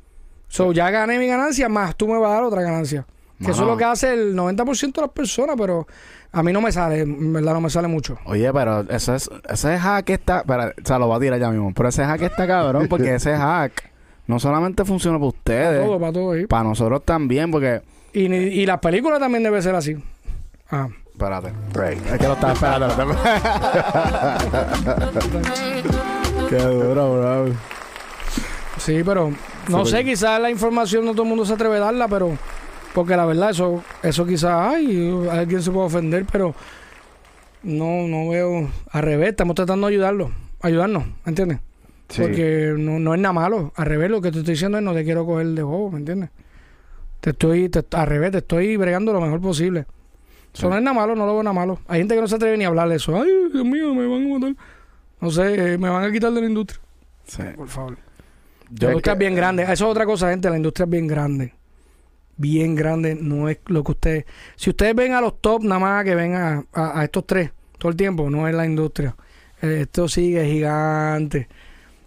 So, 0.49 0.71
ya 0.73 0.89
gané 0.89 1.19
mi 1.19 1.27
ganancia, 1.27 1.67
más 1.69 1.95
tú 1.95 2.07
me 2.07 2.17
vas 2.17 2.31
a 2.31 2.33
dar 2.35 2.43
otra 2.43 2.61
ganancia. 2.61 3.05
Que 3.43 3.51
eso 3.51 3.61
es 3.61 3.67
lo 3.67 3.77
que 3.77 3.83
hace 3.83 4.13
el 4.13 4.35
90% 4.35 4.93
de 4.93 5.01
las 5.01 5.11
personas, 5.11 5.55
pero 5.57 5.85
a 6.31 6.41
mí 6.41 6.51
no 6.51 6.59
me 6.59 6.71
sale, 6.71 7.01
en 7.01 7.33
verdad 7.33 7.53
no 7.53 7.61
me 7.61 7.69
sale 7.69 7.87
mucho. 7.87 8.17
Oye, 8.25 8.51
pero 8.51 8.81
ese, 8.89 9.15
es, 9.15 9.29
ese 9.47 9.77
hack 9.77 10.09
está... 10.09 10.39
Espera, 10.39 10.73
o 10.81 10.87
sea, 10.87 10.97
lo 10.97 11.07
voy 11.07 11.17
a 11.17 11.19
tirar 11.19 11.39
ya 11.39 11.51
mismo. 11.51 11.71
Pero 11.75 11.89
ese 11.89 12.03
hack 12.03 12.21
está 12.23 12.47
cabrón 12.47 12.87
porque 12.87 13.15
ese 13.15 13.33
hack 13.37 13.91
no 14.25 14.39
solamente 14.39 14.85
funciona 14.85 15.19
para 15.19 15.31
Para 15.31 15.37
ustedes, 15.37 15.85
todo, 15.85 15.99
para 15.99 16.13
todo 16.13 16.47
para 16.47 16.63
nosotros 16.63 17.05
también, 17.05 17.51
porque... 17.51 17.81
Y, 18.13 18.25
y 18.33 18.65
las 18.65 18.79
películas 18.79 19.19
también 19.19 19.43
debe 19.43 19.61
ser 19.61 19.75
así. 19.75 19.95
Ah. 20.71 20.87
Espérate. 21.17 21.51
Break. 21.73 21.97
Es 22.11 22.19
que 22.19 22.27
lo 22.27 22.33
estaba 22.33 22.53
esperando. 22.53 22.95
Qué 26.49 26.57
duro, 26.57 27.13
bro. 27.13 27.47
Sí, 28.77 29.01
pero 29.03 29.31
no 29.69 29.85
sé, 29.85 30.05
quizás 30.05 30.39
la 30.39 30.51
información 30.51 31.05
no 31.05 31.13
todo 31.13 31.23
el 31.23 31.29
mundo 31.29 31.43
se 31.43 31.53
atreve 31.53 31.77
a 31.77 31.79
darla, 31.79 32.07
pero 32.07 32.37
porque 32.97 33.15
la 33.15 33.25
verdad 33.27 33.51
eso 33.51 33.83
eso 34.01 34.25
quizás 34.25 34.51
ay, 34.73 35.27
alguien 35.31 35.61
se 35.61 35.69
puede 35.69 35.85
ofender, 35.85 36.25
pero 36.31 36.55
no 37.63 38.07
no 38.07 38.29
veo 38.29 38.69
al 38.91 39.01
revés, 39.03 39.29
estamos 39.29 39.55
tratando 39.55 39.85
de 39.87 39.93
ayudarlo, 39.93 40.31
ayudarnos, 40.61 41.03
¿entiendes? 41.25 41.59
Sí. 42.09 42.21
Porque 42.21 42.73
no, 42.75 42.97
no 42.99 43.13
es 43.13 43.19
nada 43.19 43.33
malo, 43.33 43.71
al 43.75 43.85
revés 43.85 44.09
lo 44.09 44.19
que 44.21 44.31
te 44.31 44.39
estoy 44.39 44.53
diciendo 44.55 44.77
es 44.79 44.83
no 44.83 44.93
te 44.93 45.03
quiero 45.03 45.25
coger 45.25 45.47
de 45.47 45.61
bobo, 45.63 45.91
¿me 45.91 45.99
entiendes? 45.99 46.29
Te 47.19 47.31
estoy 47.31 47.69
te- 47.69 47.85
al 47.95 48.07
revés, 48.07 48.31
te 48.31 48.37
estoy 48.39 48.77
bregando 48.77 49.13
lo 49.13 49.21
mejor 49.21 49.41
posible. 49.41 49.85
Eso 50.53 50.69
no 50.69 50.77
es 50.77 50.81
nada 50.81 50.95
malo, 50.95 51.15
no 51.15 51.25
lo 51.27 51.33
veo 51.33 51.43
nada 51.43 51.53
malo. 51.53 51.79
Hay 51.87 51.99
gente 51.99 52.15
que 52.15 52.21
no 52.21 52.27
se 52.27 52.35
atreve 52.35 52.57
ni 52.57 52.63
a 52.63 52.69
hablar 52.69 52.89
de 52.89 52.95
eso. 52.95 53.15
Ay, 53.21 53.29
Dios 53.53 53.63
mío, 53.65 53.93
me 53.93 54.07
van 54.07 54.25
a 54.25 54.39
matar. 54.39 54.55
No 55.21 55.29
sé, 55.29 55.73
eh, 55.73 55.77
me 55.77 55.87
van 55.89 56.03
a 56.03 56.11
quitar 56.11 56.31
de 56.31 56.41
la 56.41 56.47
industria. 56.47 56.79
Sí. 57.27 57.43
Por 57.55 57.67
favor. 57.67 57.97
Yo- 58.71 58.87
La 58.87 58.93
industria 58.93 59.13
es 59.13 59.19
bien 59.19 59.35
grande. 59.35 59.63
Eso 59.63 59.71
es 59.73 59.81
otra 59.83 60.05
cosa, 60.05 60.29
gente. 60.31 60.49
La 60.49 60.57
industria 60.57 60.85
es 60.85 60.89
bien 60.89 61.05
grande. 61.05 61.53
Bien 62.37 62.75
grande. 62.75 63.15
No 63.15 63.49
es 63.49 63.59
lo 63.65 63.83
que 63.83 63.91
ustedes... 63.91 64.25
Si 64.55 64.69
ustedes 64.69 64.95
ven 64.95 65.13
a 65.13 65.21
los 65.21 65.41
top, 65.41 65.63
nada 65.63 65.79
más 65.79 66.03
que 66.03 66.15
ven 66.15 66.35
a, 66.35 67.03
estos 67.03 67.25
tres 67.25 67.51
todo 67.77 67.91
el 67.91 67.97
tiempo, 67.97 68.29
no 68.29 68.47
es 68.47 68.55
la 68.55 68.65
industria. 68.65 69.15
Esto 69.61 70.07
sigue 70.07 70.45
gigante. 70.45 71.47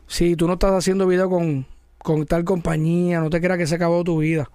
Si 0.06 0.34
tú 0.36 0.46
no 0.46 0.54
estás 0.54 0.72
haciendo 0.72 1.06
video 1.06 1.30
con, 1.30 1.66
con 1.98 2.26
tal 2.26 2.44
compañía, 2.44 3.20
no 3.20 3.30
te 3.30 3.40
creas 3.40 3.58
que 3.58 3.66
se 3.66 3.74
acabó 3.76 4.02
tu 4.02 4.18
vida. 4.18 4.50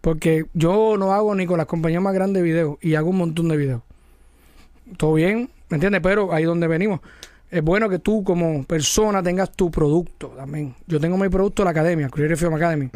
Porque 0.00 0.46
yo 0.54 0.96
no 0.96 1.12
hago 1.12 1.34
ni 1.34 1.46
con 1.46 1.58
las 1.58 1.66
compañías 1.66 2.02
más 2.02 2.14
grandes 2.14 2.42
videos 2.42 2.78
y 2.80 2.94
hago 2.94 3.10
un 3.10 3.18
montón 3.18 3.48
de 3.48 3.56
videos. 3.56 3.82
Todo 4.96 5.14
bien, 5.14 5.50
¿me 5.68 5.76
entiendes? 5.76 6.00
Pero 6.02 6.32
ahí 6.32 6.44
donde 6.44 6.66
venimos. 6.66 7.00
Es 7.50 7.62
bueno 7.62 7.88
que 7.88 7.98
tú 7.98 8.22
como 8.24 8.62
persona 8.64 9.22
tengas 9.22 9.50
tu 9.52 9.70
producto 9.70 10.28
también. 10.36 10.74
Yo 10.86 11.00
tengo 11.00 11.16
mi 11.16 11.28
producto 11.30 11.62
en 11.62 11.64
la 11.64 11.70
academia, 11.70 12.08
Creative 12.10 12.36
Film 12.36 12.54
Academy. 12.54 12.90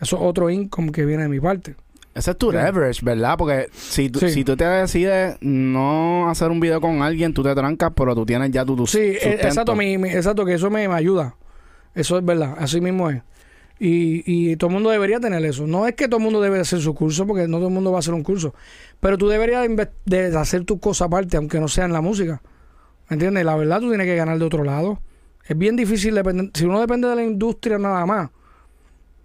Eso 0.00 0.16
es 0.16 0.22
otro 0.22 0.50
income 0.50 0.92
que 0.92 1.04
viene 1.06 1.22
de 1.22 1.28
mi 1.30 1.40
parte. 1.40 1.74
Ese 2.14 2.30
es 2.32 2.38
tu 2.38 2.52
leverage, 2.52 3.04
¿verdad? 3.04 3.34
Porque 3.38 3.68
si 3.72 4.08
tú, 4.10 4.20
Sí. 4.20 4.28
si 4.30 4.44
tú 4.44 4.56
te 4.56 4.64
decides 4.64 5.36
no 5.40 6.28
hacer 6.30 6.50
un 6.50 6.60
video 6.60 6.80
con 6.80 7.02
alguien, 7.02 7.32
tú 7.34 7.42
te 7.42 7.52
trancas, 7.54 7.92
pero 7.96 8.14
tú 8.14 8.24
tienes 8.24 8.50
ya 8.52 8.64
tu, 8.64 8.76
tu 8.76 8.86
Sí, 8.86 9.14
sustento. 9.14 9.46
exacto, 9.48 9.74
mi, 9.74 9.98
mi- 9.98 10.10
exacto, 10.10 10.44
que 10.44 10.54
eso 10.54 10.70
me, 10.70 10.86
me 10.86 10.94
ayuda. 10.94 11.34
Eso 11.94 12.18
es 12.18 12.24
verdad, 12.24 12.54
así 12.58 12.80
mismo 12.80 13.10
es. 13.10 13.22
Y, 13.80 14.22
y 14.26 14.54
todo 14.56 14.68
el 14.68 14.74
mundo 14.74 14.90
debería 14.90 15.18
tener 15.18 15.44
eso. 15.44 15.66
No 15.66 15.88
es 15.88 15.94
que 15.94 16.06
todo 16.06 16.18
el 16.18 16.22
mundo 16.24 16.40
debe 16.40 16.60
hacer 16.60 16.80
su 16.80 16.94
curso, 16.94 17.26
porque 17.26 17.48
no 17.48 17.56
todo 17.56 17.68
el 17.68 17.74
mundo 17.74 17.90
va 17.90 17.98
a 17.98 18.00
hacer 18.00 18.14
un 18.14 18.22
curso. 18.22 18.54
Pero 19.00 19.18
tú 19.18 19.28
deberías 19.28 19.62
de 19.62 19.70
inve- 19.74 19.90
de 20.04 20.36
hacer 20.38 20.64
tu 20.64 20.78
cosa 20.78 21.06
aparte, 21.06 21.36
aunque 21.36 21.58
no 21.58 21.66
sea 21.66 21.84
en 21.86 21.92
la 21.92 22.00
música. 22.00 22.40
¿Me 23.08 23.14
entiendes? 23.14 23.44
La 23.44 23.56
verdad, 23.56 23.80
tú 23.80 23.88
tienes 23.88 24.06
que 24.06 24.16
ganar 24.16 24.38
de 24.38 24.44
otro 24.44 24.64
lado. 24.64 24.98
Es 25.46 25.56
bien 25.58 25.76
difícil 25.76 26.14
depender. 26.14 26.50
Si 26.54 26.64
uno 26.64 26.80
depende 26.80 27.06
de 27.08 27.16
la 27.16 27.22
industria 27.24 27.78
nada 27.78 28.06
más, 28.06 28.30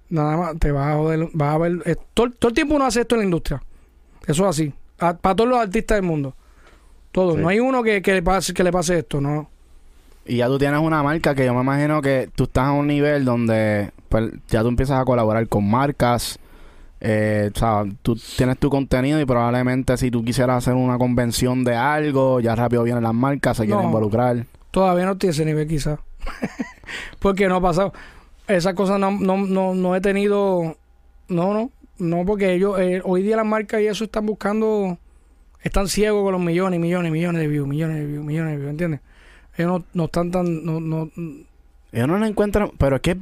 nada 0.09 0.35
más, 0.37 0.57
te 0.59 0.71
vas 0.71 0.87
a 0.93 0.97
joder. 0.97 1.29
Vas 1.33 1.55
a 1.55 1.57
ver. 1.57 1.77
es- 1.85 1.97
todo, 2.13 2.29
todo 2.31 2.49
el 2.49 2.55
tiempo 2.55 2.75
uno 2.75 2.85
hace 2.85 3.01
esto 3.01 3.15
en 3.15 3.19
la 3.19 3.25
industria. 3.25 3.61
Eso 4.27 4.43
es 4.43 4.49
así. 4.49 4.73
A- 4.99 5.15
para 5.15 5.35
todos 5.35 5.49
los 5.49 5.59
artistas 5.59 5.95
del 5.97 6.03
mundo. 6.05 6.35
Todos. 7.11 7.35
Sí. 7.35 7.41
No 7.41 7.47
hay 7.49 7.59
uno 7.59 7.81
que, 7.83 8.01
que 8.01 8.13
le 8.13 8.21
pase, 8.21 8.53
que 8.53 8.63
le 8.63 8.71
pase 8.71 8.99
esto, 8.99 9.21
no. 9.21 9.49
Y 10.25 10.37
ya 10.37 10.47
tú 10.47 10.57
tienes 10.59 10.79
una 10.81 11.01
marca 11.01 11.33
que 11.33 11.45
yo 11.45 11.53
me 11.55 11.61
imagino 11.61 12.01
que 12.01 12.29
tú 12.35 12.43
estás 12.43 12.65
a 12.65 12.71
un 12.73 12.85
nivel 12.87 13.25
donde 13.25 13.91
pues, 14.09 14.31
ya 14.49 14.61
tú 14.61 14.67
empiezas 14.67 14.99
a 14.99 15.05
colaborar 15.05 15.47
con 15.47 15.67
marcas. 15.67 16.37
Eh, 17.01 17.49
o 17.55 17.57
sea, 17.57 17.83
tú 18.01 18.15
tienes 18.37 18.57
tu 18.57 18.69
contenido 18.69 19.21
y 19.21 19.25
probablemente 19.25 19.95
si 19.97 20.11
tú 20.11 20.23
quisieras 20.23 20.57
hacer 20.57 20.73
una 20.73 20.97
convención 20.97 21.63
de 21.63 21.75
algo, 21.75 22.39
ya 22.41 22.55
rápido 22.55 22.83
vienen 22.83 23.03
las 23.03 23.13
marcas, 23.13 23.57
se 23.57 23.63
quieren 23.65 23.83
No. 23.83 23.87
involucrar. 23.89 24.45
Todavía 24.71 25.05
no 25.05 25.13
estoy 25.13 25.27
a 25.27 25.31
ese 25.31 25.45
nivel 25.45 25.67
quizás. 25.67 25.99
porque 27.19 27.47
no 27.47 27.55
ha 27.55 27.61
pasado. 27.61 27.93
Esas 28.47 28.73
cosas 28.73 28.99
no, 28.99 29.11
no, 29.11 29.37
no, 29.37 29.73
no 29.75 29.95
he 29.95 30.01
tenido... 30.01 30.75
No, 31.27 31.53
no. 31.53 31.71
No, 31.99 32.25
porque 32.25 32.53
ellos... 32.53 32.79
eh, 32.79 33.01
hoy 33.03 33.21
día 33.23 33.35
las 33.35 33.45
marcas 33.45 33.81
y 33.81 33.87
eso 33.87 34.03
están 34.03 34.25
buscando... 34.25 34.97
Están 35.61 35.87
ciegos 35.89 36.23
con 36.23 36.31
los 36.31 36.41
millones, 36.41 36.79
millones, 36.79 37.11
millones 37.11 37.41
de 37.41 37.47
views, 37.47 37.67
millones 37.67 37.97
de 37.97 38.05
views, 38.07 38.23
millones 38.25 38.51
de 38.53 38.57
views, 38.57 38.69
¿entiendes? 38.71 39.01
Ellos 39.57 39.71
no, 39.79 39.85
no 39.93 40.05
están 40.05 40.31
tan... 40.31 40.65
No, 40.65 40.79
no, 40.79 41.09
Ellos 41.91 42.07
no 42.07 42.17
lo 42.17 42.25
encuentran, 42.25 42.71
pero 42.77 42.95
es 42.97 43.01
que 43.01 43.17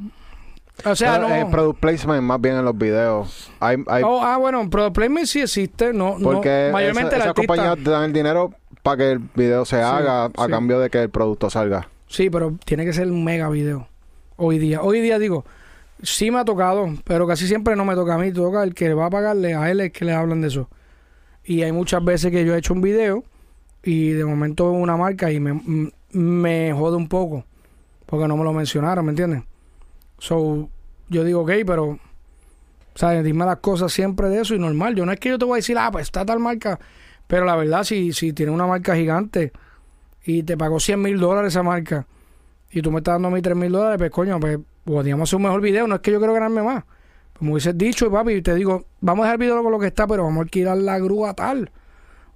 o 0.84 0.94
sea, 0.96 1.18
no... 1.18 1.28
eh, 1.34 1.46
product 1.50 1.80
placement 1.80 2.22
más 2.22 2.40
bien 2.40 2.56
en 2.56 2.64
los 2.64 2.76
videos. 2.76 3.50
Hay, 3.60 3.76
hay, 3.88 4.02
Oh, 4.04 4.20
ah, 4.22 4.36
bueno, 4.36 4.68
Product 4.70 4.94
Placement 4.94 5.26
sí 5.26 5.40
existe, 5.40 5.92
no, 5.92 6.18
no 6.18 6.24
porque 6.30 6.70
mayormente 6.72 7.14
esa- 7.16 7.24
esas 7.24 7.34
compañías 7.34 7.76
te 7.82 7.90
dan 7.90 8.04
el 8.04 8.12
dinero 8.12 8.52
para 8.82 8.96
que 8.98 9.10
el 9.12 9.18
video 9.34 9.64
se 9.64 9.76
Sí, 9.76 9.82
haga 9.82 10.26
a 10.26 10.30
sí. 10.46 10.50
cambio 10.50 10.78
de 10.80 10.88
que 10.90 11.02
el 11.02 11.10
producto 11.10 11.50
salga. 11.50 11.88
Sí, 12.06 12.30
pero 12.30 12.54
tiene 12.64 12.84
que 12.84 12.92
ser 12.92 13.10
un 13.10 13.22
mega 13.24 13.48
video. 13.50 13.88
Hoy 14.36 14.58
día. 14.58 14.80
Hoy 14.82 15.00
día 15.00 15.18
digo, 15.18 15.44
sí 16.02 16.30
me 16.30 16.38
ha 16.38 16.44
tocado, 16.44 16.88
pero 17.04 17.26
casi 17.26 17.46
siempre 17.48 17.74
no 17.76 17.84
me 17.84 17.94
toca 17.94 18.14
a 18.14 18.18
mí. 18.18 18.32
Toca 18.32 18.62
el 18.62 18.72
que 18.74 18.94
va 18.94 19.06
a 19.06 19.10
pagarle, 19.10 19.54
a 19.54 19.70
él 19.70 19.80
es 19.80 19.92
que 19.92 20.04
le 20.04 20.12
hablan 20.14 20.40
de 20.40 20.48
eso. 20.48 20.68
Y 21.44 21.62
hay 21.62 21.72
muchas 21.72 22.04
veces 22.04 22.30
que 22.30 22.44
yo 22.44 22.54
he 22.54 22.58
hecho 22.58 22.72
un 22.72 22.80
video 22.82 23.24
y 23.82 24.10
de 24.10 24.24
momento 24.24 24.70
una 24.70 24.96
marca 24.96 25.30
y 25.32 25.40
me, 25.40 25.90
me 26.12 26.72
jode 26.72 26.96
un 26.96 27.08
poco. 27.08 27.44
Porque 28.06 28.26
no 28.28 28.36
me 28.36 28.44
lo 28.44 28.52
mencionaron, 28.54 29.04
¿me 29.04 29.10
entiendes? 29.10 29.42
So, 30.18 30.68
yo 31.08 31.24
digo, 31.24 31.42
ok, 31.42 31.50
pero... 31.66 31.98
¿Sabes? 32.94 33.22
Dime 33.22 33.44
las 33.44 33.58
cosas 33.58 33.92
siempre 33.92 34.28
de 34.28 34.40
eso 34.40 34.56
y 34.56 34.58
normal. 34.58 34.96
Yo 34.96 35.06
no 35.06 35.12
es 35.12 35.20
que 35.20 35.28
yo 35.28 35.38
te 35.38 35.44
voy 35.44 35.54
a 35.54 35.56
decir, 35.56 35.78
ah, 35.78 35.90
pues 35.92 36.06
está 36.06 36.26
tal 36.26 36.40
marca. 36.40 36.80
Pero 37.28 37.44
la 37.44 37.54
verdad, 37.54 37.84
si, 37.84 38.12
si 38.12 38.32
tienes 38.32 38.52
una 38.52 38.66
marca 38.66 38.96
gigante 38.96 39.52
y 40.24 40.42
te 40.42 40.56
pagó 40.56 40.80
100 40.80 41.00
mil 41.00 41.18
dólares 41.18 41.52
esa 41.52 41.62
marca 41.62 42.06
y 42.72 42.82
tú 42.82 42.90
me 42.90 42.98
estás 42.98 43.14
dando 43.14 43.28
a 43.28 43.30
mí 43.30 43.40
3 43.40 43.56
mil 43.56 43.70
dólares, 43.70 43.98
pues 43.98 44.10
coño, 44.10 44.40
pues 44.40 44.58
podríamos 44.84 45.28
hacer 45.28 45.36
un 45.36 45.44
mejor 45.44 45.60
video. 45.60 45.86
No 45.86 45.94
es 45.94 46.00
que 46.00 46.10
yo 46.10 46.18
quiero 46.18 46.32
ganarme 46.32 46.62
más. 46.62 46.84
Como 47.38 47.52
hubieses 47.52 47.78
dicho, 47.78 48.10
papi, 48.10 48.42
te 48.42 48.54
digo, 48.54 48.86
vamos 49.00 49.22
a 49.22 49.26
dejar 49.26 49.34
el 49.34 49.46
video 49.46 49.62
con 49.62 49.70
lo 49.70 49.78
que 49.78 49.86
está, 49.86 50.06
pero 50.08 50.24
vamos 50.24 50.38
a 50.38 50.42
alquilar 50.42 50.76
la 50.78 50.98
grúa 50.98 51.34
tal. 51.34 51.70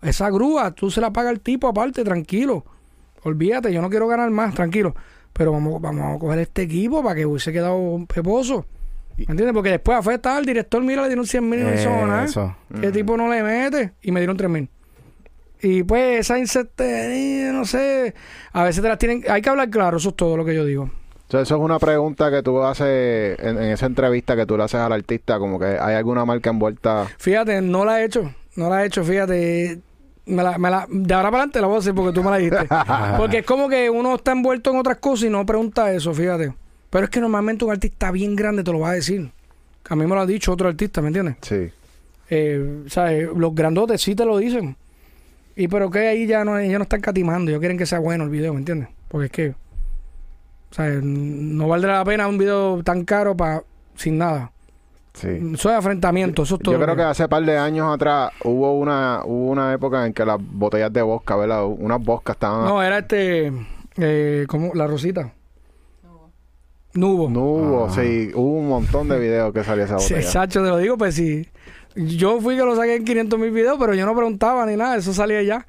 Esa 0.00 0.30
grúa, 0.30 0.70
tú 0.70 0.90
se 0.90 1.00
la 1.00 1.12
paga 1.12 1.30
el 1.30 1.40
tipo 1.40 1.66
aparte, 1.66 2.04
tranquilo. 2.04 2.64
Olvídate, 3.24 3.72
yo 3.72 3.82
no 3.82 3.90
quiero 3.90 4.06
ganar 4.06 4.30
más, 4.30 4.54
tranquilo. 4.54 4.94
Pero 5.32 5.52
vamos, 5.52 5.80
vamos 5.80 6.16
a 6.16 6.18
coger 6.18 6.40
este 6.40 6.62
equipo 6.62 7.02
para 7.02 7.14
que 7.14 7.26
hubiese 7.26 7.52
quedado 7.52 7.76
un 7.76 8.06
peposo. 8.06 8.66
¿Me 9.16 9.24
entiendes? 9.24 9.52
Porque 9.52 9.70
después 9.70 9.98
afecta 9.98 10.36
al 10.36 10.44
director, 10.44 10.82
mira, 10.82 11.02
le 11.02 11.08
dieron 11.08 11.26
100 11.26 11.48
mil 11.48 11.60
y 11.60 11.62
no 11.64 11.74
hizo 11.74 11.90
nada. 11.90 12.24
Eso. 12.24 12.56
¿Qué 12.80 12.90
tipo 12.90 13.16
no 13.16 13.28
le 13.28 13.42
mete? 13.42 13.92
Y 14.02 14.10
me 14.10 14.20
dieron 14.20 14.36
3 14.36 14.50
mil. 14.50 14.68
Y 15.60 15.84
pues 15.84 16.20
esa 16.20 16.38
incertidumbre, 16.38 17.52
no 17.52 17.64
sé, 17.64 18.14
a 18.52 18.64
veces 18.64 18.82
te 18.82 18.88
las 18.88 18.98
tienen... 18.98 19.22
Hay 19.28 19.42
que 19.42 19.48
hablar 19.48 19.70
claro, 19.70 19.98
eso 19.98 20.08
es 20.08 20.16
todo 20.16 20.36
lo 20.36 20.44
que 20.44 20.54
yo 20.54 20.64
digo. 20.64 20.90
Entonces, 21.22 21.48
eso 21.48 21.56
es 21.56 21.62
una 21.62 21.78
pregunta 21.78 22.30
que 22.30 22.42
tú 22.42 22.60
haces 22.62 23.38
en, 23.38 23.58
en 23.58 23.70
esa 23.70 23.86
entrevista 23.86 24.34
que 24.34 24.44
tú 24.44 24.56
le 24.56 24.64
haces 24.64 24.80
al 24.80 24.92
artista, 24.92 25.38
como 25.38 25.58
que 25.58 25.66
hay 25.66 25.94
alguna 25.94 26.24
marca 26.24 26.50
envuelta. 26.50 27.06
Fíjate, 27.16 27.62
no 27.62 27.84
la 27.84 28.00
he 28.00 28.04
hecho, 28.04 28.34
no 28.56 28.68
la 28.68 28.82
he 28.82 28.86
hecho, 28.86 29.04
fíjate. 29.04 29.80
Me 30.26 30.42
la, 30.42 30.56
me 30.58 30.70
la- 30.70 30.86
de 30.88 31.14
ahora 31.14 31.30
para 31.30 31.42
adelante 31.42 31.60
la 31.60 31.66
voy 31.66 31.76
a 31.76 31.78
hacer 31.80 31.94
porque 31.94 32.12
tú 32.12 32.22
me 32.22 32.30
la 32.30 32.36
dijiste. 32.38 32.68
porque 33.18 33.38
es 33.38 33.46
como 33.46 33.68
que 33.68 33.90
uno 33.90 34.14
está 34.14 34.32
envuelto 34.32 34.70
en 34.70 34.76
otras 34.76 34.98
cosas 34.98 35.24
y 35.26 35.30
no 35.30 35.44
pregunta 35.44 35.92
eso, 35.92 36.14
fíjate. 36.14 36.52
Pero 36.90 37.04
es 37.04 37.10
que 37.10 37.20
normalmente 37.20 37.64
un 37.64 37.72
artista 37.72 38.10
bien 38.10 38.36
grande 38.36 38.62
te 38.62 38.70
lo 38.70 38.80
va 38.80 38.90
a 38.90 38.94
decir. 38.94 39.30
A 39.88 39.96
mí 39.96 40.06
me 40.06 40.14
lo 40.14 40.20
ha 40.20 40.26
dicho 40.26 40.52
otro 40.52 40.68
artista, 40.68 41.00
¿me 41.00 41.08
entiendes? 41.08 41.36
Sí. 41.42 41.70
Eh, 42.30 42.84
¿sabes? 42.88 43.28
Los 43.36 43.54
grandotes 43.54 44.00
sí 44.00 44.14
te 44.14 44.24
lo 44.24 44.38
dicen. 44.38 44.76
Y 45.56 45.68
pero 45.68 45.90
que 45.90 46.06
ahí 46.08 46.26
ya 46.26 46.44
no, 46.44 46.58
ellos 46.58 46.78
no 46.78 46.84
están 46.84 47.00
catimando, 47.00 47.50
ellos 47.50 47.60
quieren 47.60 47.76
que 47.76 47.84
sea 47.86 47.98
bueno 47.98 48.24
el 48.24 48.30
video, 48.30 48.52
¿me 48.54 48.60
entiendes? 48.60 48.88
Porque 49.08 49.26
es 49.26 49.32
que, 49.32 49.54
¿sabes? 50.70 51.02
No 51.02 51.68
valdrá 51.68 51.98
la 51.98 52.04
pena 52.04 52.26
un 52.28 52.38
video 52.38 52.82
tan 52.82 53.04
caro 53.04 53.36
para 53.36 53.62
sin 53.96 54.16
nada. 54.18 54.50
Sí. 55.14 55.28
Eso 55.54 55.70
es 55.70 55.76
afrentamiento, 55.76 56.42
eso 56.44 56.54
es 56.54 56.62
todo. 56.62 56.74
Yo 56.78 56.80
creo 56.82 56.96
que 56.96 57.02
hace 57.02 57.28
par 57.28 57.44
de 57.44 57.58
años 57.58 57.92
atrás 57.94 58.30
hubo 58.44 58.72
una 58.78 59.20
hubo 59.24 59.50
una 59.50 59.72
época 59.74 60.06
en 60.06 60.12
que 60.14 60.24
las 60.24 60.38
botellas 60.40 60.92
de 60.92 61.02
vodka, 61.02 61.36
¿verdad? 61.36 61.64
Unas 61.66 62.02
vodka 62.02 62.32
estaban 62.32 62.64
No, 62.64 62.82
era 62.82 62.98
este. 62.98 63.52
Eh, 63.98 64.46
¿Cómo? 64.48 64.72
La 64.74 64.86
Rosita. 64.86 65.32
Nubo. 66.94 67.30
No 67.30 67.40
hubo, 67.42 67.84
Ah. 67.86 67.90
sí, 67.94 68.30
hubo 68.34 68.58
un 68.58 68.68
montón 68.68 69.08
de 69.08 69.18
videos 69.18 69.52
que 69.52 69.64
salía 69.64 69.84
esa 69.84 69.98
Sí, 69.98 70.12
botella. 70.14 70.20
exacto, 70.28 70.62
te 70.62 70.68
lo 70.68 70.76
digo, 70.78 70.98
pues 70.98 71.14
sí. 71.14 71.48
Yo 71.96 72.40
fui 72.40 72.56
que 72.56 72.64
lo 72.64 72.74
saqué 72.76 72.96
en 72.96 73.04
500 73.04 73.38
mil 73.38 73.50
videos, 73.50 73.76
pero 73.78 73.94
yo 73.94 74.04
no 74.06 74.14
preguntaba 74.14 74.64
ni 74.66 74.76
nada, 74.76 74.96
eso 74.96 75.12
salía 75.14 75.42
ya. 75.42 75.66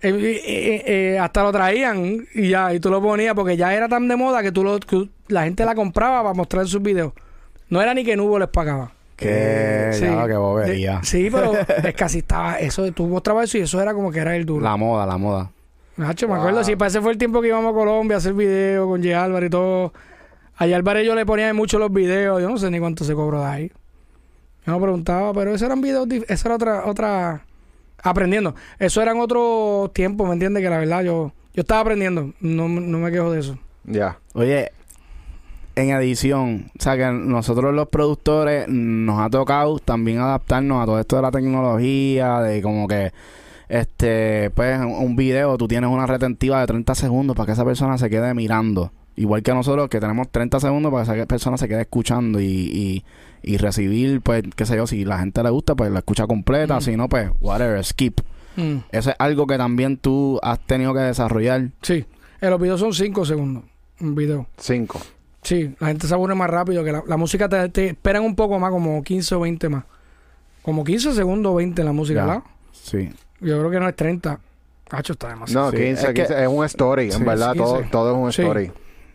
Eh, 0.00 0.10
eh, 0.10 0.42
eh, 0.46 0.82
eh, 1.14 1.18
hasta 1.18 1.42
lo 1.42 1.50
traían 1.50 2.24
y 2.34 2.48
ya, 2.50 2.72
y 2.72 2.78
tú 2.80 2.90
lo 2.90 3.02
ponías 3.02 3.34
porque 3.34 3.56
ya 3.56 3.74
era 3.74 3.88
tan 3.88 4.06
de 4.06 4.14
moda 4.16 4.42
que 4.42 4.52
tú 4.52 4.62
lo, 4.62 4.78
que 4.78 5.08
la 5.28 5.42
gente 5.44 5.64
la 5.64 5.74
compraba 5.74 6.22
para 6.22 6.34
mostrar 6.34 6.62
en 6.62 6.68
sus 6.68 6.80
videos. 6.82 7.12
No 7.70 7.80
era 7.82 7.94
ni 7.94 8.04
que 8.04 8.16
Nubo 8.16 8.38
les 8.38 8.48
pagaba. 8.48 8.92
Qué, 9.16 9.90
Sí. 9.94 10.04
ya, 10.04 10.26
qué 10.28 10.36
bobería. 10.36 10.98
De- 11.00 11.04
sí, 11.06 11.28
pero 11.30 11.52
es 11.56 11.94
que 11.94 12.04
así 12.04 12.18
estaba, 12.18 12.58
eso, 12.60 12.90
tú 12.92 13.06
mostrabas 13.08 13.44
eso 13.48 13.58
y 13.58 13.62
eso 13.62 13.80
era 13.82 13.92
como 13.92 14.12
que 14.12 14.20
era 14.20 14.36
el 14.36 14.46
duro. 14.46 14.62
La 14.62 14.76
moda, 14.76 15.06
la 15.06 15.18
moda. 15.18 15.50
Nacho, 15.96 16.28
me 16.28 16.34
acuerdo, 16.34 16.62
sí, 16.62 16.76
para 16.76 16.88
ese 16.88 17.00
fue 17.00 17.10
el 17.10 17.18
tiempo 17.18 17.40
que 17.42 17.48
íbamos 17.48 17.72
a 17.72 17.74
Colombia 17.74 18.14
a 18.16 18.18
hacer 18.18 18.32
videos 18.34 18.86
con 18.86 19.02
J. 19.02 19.20
Álvarez 19.22 19.48
y 19.48 19.50
todo. 19.50 19.92
Allá 20.56 20.76
Álvarez 20.76 21.04
yo 21.04 21.14
le 21.16 21.26
ponía 21.26 21.52
mucho 21.52 21.78
los 21.80 21.92
videos, 21.92 22.40
yo 22.40 22.48
no 22.48 22.56
sé 22.58 22.70
ni 22.70 22.78
cuánto 22.78 23.04
se 23.04 23.14
cobró 23.14 23.40
de 23.40 23.46
ahí. 23.46 23.72
Yo 24.64 24.72
no 24.72 24.80
preguntaba, 24.80 25.32
pero 25.34 25.50
esos 25.50 25.62
eran 25.66 25.80
videos, 25.80 26.06
eso 26.28 26.48
era 26.48 26.54
otra, 26.54 26.86
otra, 26.86 27.44
aprendiendo. 28.02 28.54
Eso 28.78 29.02
eran 29.02 29.18
otros 29.18 29.92
tiempos, 29.92 30.28
¿me 30.28 30.34
entiendes? 30.34 30.62
Que 30.62 30.70
la 30.70 30.78
verdad 30.78 31.02
yo, 31.02 31.32
yo 31.54 31.60
estaba 31.62 31.80
aprendiendo, 31.80 32.32
no, 32.40 32.68
no 32.68 32.98
me 32.98 33.10
quejo 33.10 33.32
de 33.32 33.40
eso. 33.40 33.58
Ya. 33.84 34.18
Oye, 34.34 34.70
en 35.80 35.90
edición, 35.90 36.70
o 36.78 36.82
sea 36.82 36.96
que 36.96 37.06
nosotros 37.12 37.72
los 37.74 37.88
productores 37.88 38.66
nos 38.68 39.20
ha 39.20 39.30
tocado 39.30 39.78
también 39.78 40.18
adaptarnos 40.18 40.82
a 40.82 40.86
todo 40.86 40.98
esto 40.98 41.16
de 41.16 41.22
la 41.22 41.30
tecnología, 41.30 42.40
de 42.40 42.60
como 42.62 42.88
que 42.88 43.12
este, 43.68 44.50
pues 44.50 44.80
un- 44.80 45.16
video, 45.16 45.56
tú 45.58 45.68
tienes 45.68 45.90
una 45.90 46.06
retentiva 46.06 46.60
de 46.60 46.66
30 46.66 46.94
segundos 46.94 47.36
para 47.36 47.46
que 47.46 47.52
esa 47.52 47.64
persona 47.64 47.98
se 47.98 48.08
quede 48.10 48.32
mirando. 48.34 48.92
Igual 49.16 49.42
que 49.42 49.52
nosotros 49.52 49.88
que 49.88 50.00
tenemos 50.00 50.28
30 50.30 50.60
segundos 50.60 50.92
para 50.92 51.04
que 51.12 51.20
esa 51.20 51.26
persona 51.26 51.56
se 51.58 51.68
quede 51.68 51.82
escuchando 51.82 52.40
y, 52.40 52.44
y, 52.46 53.04
y 53.42 53.56
recibir, 53.56 54.20
pues, 54.20 54.42
qué 54.56 54.64
sé 54.64 54.76
yo, 54.76 54.86
si 54.86 55.04
la 55.04 55.18
gente 55.18 55.42
le 55.42 55.50
gusta, 55.50 55.74
pues 55.74 55.90
la 55.90 55.98
escucha 55.98 56.26
completa, 56.26 56.76
Mm. 56.78 56.80
si 56.80 56.96
no, 56.96 57.08
pues, 57.08 57.30
whatever, 57.40 57.84
skip. 57.84 58.20
Mm, 58.56 58.78
Eso 58.90 59.10
es 59.10 59.16
algo 59.18 59.46
que 59.46 59.56
también 59.58 59.96
tú 59.96 60.38
has 60.42 60.60
tenido 60.60 60.94
que 60.94 61.00
desarrollar. 61.00 61.70
sí, 61.82 62.04
Eh, 62.40 62.48
los 62.50 62.60
videos 62.60 62.78
son 62.80 62.94
5 62.94 63.24
segundos, 63.24 63.64
un 64.00 64.14
video. 64.14 64.46
Cinco. 64.56 65.00
Sí, 65.42 65.74
la 65.78 65.88
gente 65.88 66.06
se 66.06 66.14
aburre 66.14 66.34
más 66.34 66.50
rápido 66.50 66.82
que 66.84 66.92
la, 66.92 67.02
la 67.06 67.16
música 67.16 67.48
te, 67.48 67.68
te 67.68 67.86
esperan 67.88 68.22
un 68.24 68.34
poco 68.34 68.58
más, 68.58 68.70
como 68.70 69.02
15 69.02 69.34
o 69.36 69.40
20 69.40 69.68
más. 69.68 69.84
Como 70.62 70.84
15 70.84 71.14
segundos 71.14 71.52
o 71.52 71.54
20 71.56 71.80
en 71.80 71.86
la 71.86 71.92
música, 71.92 72.20
Ya. 72.20 72.26
¿verdad? 72.26 72.42
Sí. 72.72 73.10
Yo 73.40 73.58
creo 73.58 73.70
que 73.70 73.80
no 73.80 73.88
es 73.88 73.96
30. 73.96 74.40
Cacho, 74.88 75.12
está 75.12 75.28
demasiado. 75.28 75.66
No, 75.66 75.70
Sí, 75.70 75.76
15, 75.84 76.00
es 76.00 76.06
que- 76.08 76.14
15, 76.14 76.42
es 76.42 76.48
un 76.48 76.64
story, 76.64 77.10
Sí, 77.12 77.18
en 77.18 77.24
verdad, 77.24 77.52
15. 77.52 77.64
todo, 77.64 77.82
todo 77.90 78.10
es 78.12 78.16
un 78.24 78.32
Sí. 78.32 78.42
story. 78.42 78.72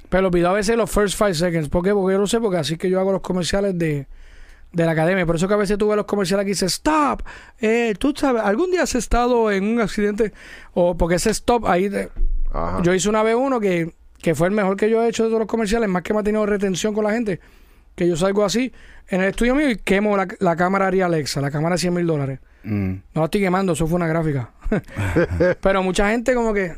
Pero 0.10 0.30
videos 0.32 0.52
a 0.52 0.54
veces 0.54 0.78
los 0.78 0.90
first 0.90 1.18
five 1.18 1.34
seconds. 1.34 1.70
¿Por 1.70 1.84
qué? 1.84 1.92
Porque 1.94 2.14
yo 2.14 2.20
lo 2.20 2.28
sé, 2.28 2.40
porque 2.40 2.58
así 2.58 2.78
que 2.78 2.90
yo 2.90 3.00
hago 3.00 3.12
los 3.12 3.22
comerciales 3.22 3.78
de, 3.78 4.08
de 4.72 4.86
la 4.86 4.92
academia. 4.92 5.26
Por 5.26 5.36
eso 5.36 5.48
que 5.48 5.56
a 5.56 5.58
veces 5.58 5.78
tú 5.78 5.88
ves 5.88 5.98
los 5.98 6.06
comerciales 6.06 6.46
que 6.46 6.50
dice 6.52 6.68
stop. 6.68 7.24
Eh, 7.60 7.96
tú 8.00 8.14
sabes, 8.16 8.44
algún 8.44 8.70
día 8.72 8.84
has 8.84 8.94
estado 8.96 9.52
en 9.52 9.64
un 9.66 9.82
accidente. 9.82 10.32
O 10.76 10.96
porque 10.96 11.16
ese 11.16 11.32
stop 11.32 11.66
ahí. 11.66 11.90
te- 11.90 12.10
Ajá. 12.52 12.82
Yo 12.84 12.94
hice 12.94 13.10
una 13.10 13.24
vez 13.24 13.36
uno 13.36 13.60
que, 13.60 13.94
que 14.24 14.34
fue 14.36 14.48
el 14.48 14.54
mejor 14.54 14.78
que 14.78 14.90
yo 14.90 15.04
he 15.04 15.10
hecho 15.10 15.24
de 15.24 15.30
todos 15.30 15.40
los 15.42 15.50
comerciales, 15.50 15.90
más 15.90 16.02
que 16.02 16.14
me 16.14 16.22
ha 16.22 16.24
tenido 16.24 16.46
retención 16.46 16.94
con 16.94 17.04
la 17.04 17.12
gente. 17.12 17.42
Que 17.94 18.08
yo 18.08 18.16
salgo 18.16 18.46
así 18.46 18.72
en 19.10 19.22
el 19.22 19.30
estudio 19.32 19.54
mío 19.54 19.70
y 19.70 19.76
quemo 19.76 20.16
la, 20.16 20.28
la 20.40 20.56
cámara 20.56 20.88
Ari 20.88 21.02
Alexa, 21.02 21.42
la 21.42 21.52
cámara 21.52 21.76
de 21.76 21.80
100 21.80 21.94
mil 21.94 22.08
dólares. 22.08 22.40
Mm. 22.64 22.92
No 23.14 23.22
la 23.22 23.26
estoy 23.26 23.42
quemando, 23.42 23.74
eso 23.74 23.86
fue 23.86 23.98
una 23.98 24.08
gráfica. 24.08 24.50
Pero 25.62 25.84
mucha 25.84 26.10
gente 26.10 26.34
como 26.34 26.54
que... 26.54 26.78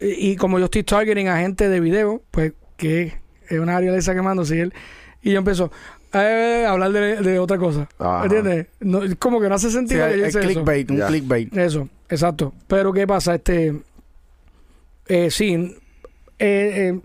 Y, 0.00 0.30
y 0.32 0.36
como 0.36 0.58
yo 0.58 0.64
estoy 0.64 0.84
targeting 0.84 1.28
a 1.28 1.36
gente 1.38 1.68
de 1.68 1.80
video, 1.80 2.22
pues 2.30 2.54
que 2.78 3.18
es 3.48 3.58
una 3.60 3.76
área 3.76 3.92
de 3.92 3.98
esa 3.98 4.14
quemándose 4.14 4.56
y 4.56 4.60
él... 4.60 4.74
Y 5.22 5.32
yo 5.32 5.38
empiezo 5.38 5.70
eh, 6.14 6.64
a 6.66 6.70
hablar 6.70 6.92
de, 6.92 7.16
de 7.16 7.38
otra 7.38 7.58
cosa. 7.58 7.88
Ajá. 7.98 8.24
¿Entiendes? 8.24 8.68
No, 8.80 9.00
como 9.18 9.38
que 9.40 9.48
no 9.50 9.54
hace 9.56 9.68
Sí, 9.68 9.74
sentido 9.74 10.06
que 10.08 10.18
yo 10.18 10.24
es 10.24 10.30
hice 10.30 10.38
eso. 10.40 10.48
clickbait, 10.48 10.90
un 10.90 11.00
clickbait. 11.00 11.56
Eso, 11.56 11.88
exacto. 12.08 12.54
Pero 12.68 12.92
¿qué 12.92 13.06
pasa? 13.06 13.34
Este, 13.34 13.74
eh, 15.08 15.30
sí, 15.30 15.76
eh, 16.38 16.92
eh, 16.94 17.00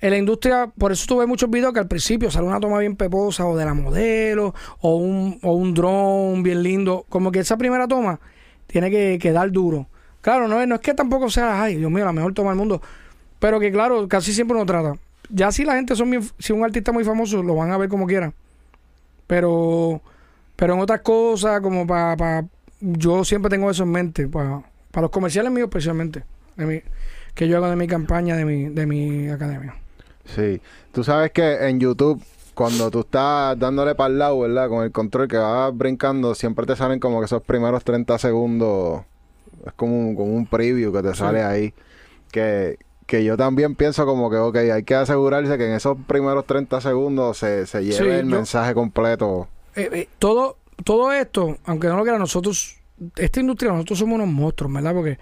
en 0.00 0.10
la 0.10 0.18
industria, 0.18 0.70
por 0.78 0.92
eso 0.92 1.06
tuve 1.06 1.26
muchos 1.26 1.50
videos 1.50 1.72
que 1.72 1.80
al 1.80 1.88
principio 1.88 2.30
sale 2.30 2.46
una 2.46 2.60
toma 2.60 2.78
bien 2.78 2.96
peposa 2.96 3.46
o 3.46 3.56
de 3.56 3.64
la 3.64 3.74
modelo 3.74 4.54
o 4.80 4.96
un, 4.96 5.38
o 5.42 5.52
un 5.52 5.74
dron 5.74 6.42
bien 6.42 6.62
lindo. 6.62 7.06
Como 7.08 7.32
que 7.32 7.40
esa 7.40 7.56
primera 7.56 7.88
toma 7.88 8.20
tiene 8.66 8.90
que, 8.90 9.18
que 9.20 9.32
dar 9.32 9.50
duro. 9.50 9.86
Claro, 10.20 10.48
no 10.48 10.66
no 10.66 10.74
es 10.74 10.80
que 10.80 10.92
tampoco 10.92 11.30
sea, 11.30 11.62
ay, 11.62 11.76
Dios 11.76 11.90
mío, 11.90 12.04
la 12.04 12.12
mejor 12.12 12.34
toma 12.34 12.50
del 12.50 12.58
mundo. 12.58 12.82
Pero 13.38 13.60
que 13.60 13.70
claro, 13.72 14.08
casi 14.08 14.32
siempre 14.32 14.56
uno 14.56 14.66
trata. 14.66 14.94
Ya 15.30 15.50
si 15.50 15.64
la 15.64 15.74
gente 15.74 15.96
son 15.96 16.10
bien, 16.10 16.22
si 16.38 16.52
un 16.52 16.64
artista 16.64 16.92
muy 16.92 17.04
famoso, 17.04 17.42
lo 17.42 17.54
van 17.54 17.70
a 17.70 17.78
ver 17.78 17.88
como 17.88 18.06
quieran. 18.06 18.34
Pero, 19.26 20.00
pero 20.56 20.74
en 20.74 20.80
otras 20.80 21.00
cosas, 21.00 21.60
como 21.60 21.86
para, 21.86 22.44
yo 22.80 23.24
siempre 23.24 23.50
tengo 23.50 23.70
eso 23.70 23.82
en 23.82 23.90
mente, 23.90 24.28
para 24.28 24.62
los 24.94 25.10
comerciales 25.10 25.50
míos 25.50 25.68
especialmente, 25.68 26.24
que 27.36 27.46
yo 27.46 27.58
hago 27.58 27.70
de 27.70 27.76
mi 27.76 27.86
campaña, 27.86 28.34
de 28.36 28.44
mi, 28.44 28.64
de 28.64 28.86
mi 28.86 29.28
academia. 29.28 29.74
Sí. 30.24 30.60
Tú 30.92 31.04
sabes 31.04 31.30
que 31.30 31.68
en 31.68 31.78
YouTube, 31.78 32.20
cuando 32.54 32.90
tú 32.90 33.00
estás 33.00 33.56
dándole 33.58 33.94
para 33.94 34.10
el 34.12 34.18
lado, 34.18 34.40
¿verdad? 34.40 34.68
Con 34.68 34.82
el 34.82 34.90
control 34.90 35.28
que 35.28 35.36
vas 35.36 35.76
brincando, 35.76 36.34
siempre 36.34 36.66
te 36.66 36.74
salen 36.74 36.98
como 36.98 37.20
que 37.20 37.26
esos 37.26 37.42
primeros 37.42 37.84
30 37.84 38.18
segundos. 38.18 39.02
Es 39.64 39.72
como 39.74 39.96
un, 39.98 40.14
como 40.16 40.34
un 40.34 40.46
preview 40.46 40.92
que 40.92 41.02
te 41.02 41.10
Sí. 41.12 41.18
sale 41.18 41.42
ahí. 41.44 41.74
Que, 42.32 42.78
que 43.06 43.22
yo 43.24 43.36
también 43.36 43.74
pienso 43.76 44.04
como 44.06 44.30
que, 44.30 44.36
ok, 44.36 44.56
hay 44.56 44.82
que 44.82 44.94
asegurarse 44.94 45.56
que 45.58 45.66
en 45.68 45.74
esos 45.74 45.96
primeros 46.06 46.44
30 46.46 46.80
segundos 46.80 47.38
se, 47.38 47.66
se 47.66 47.82
lleve 47.84 47.94
Sí, 47.96 48.04
el 48.04 48.28
yo- 48.28 48.36
mensaje 48.36 48.74
completo. 48.74 49.46
Eh, 49.76 49.90
eh, 49.92 50.08
todo, 50.18 50.56
todo 50.84 51.12
esto, 51.12 51.58
aunque 51.66 51.88
no 51.88 51.96
lo 51.96 52.02
crean, 52.02 52.18
nosotros, 52.18 52.78
esta 53.16 53.40
industria, 53.40 53.72
nosotros 53.72 53.98
somos 53.98 54.14
unos 54.16 54.28
monstruos, 54.28 54.72
¿verdad? 54.72 54.94
Porque 54.94 55.18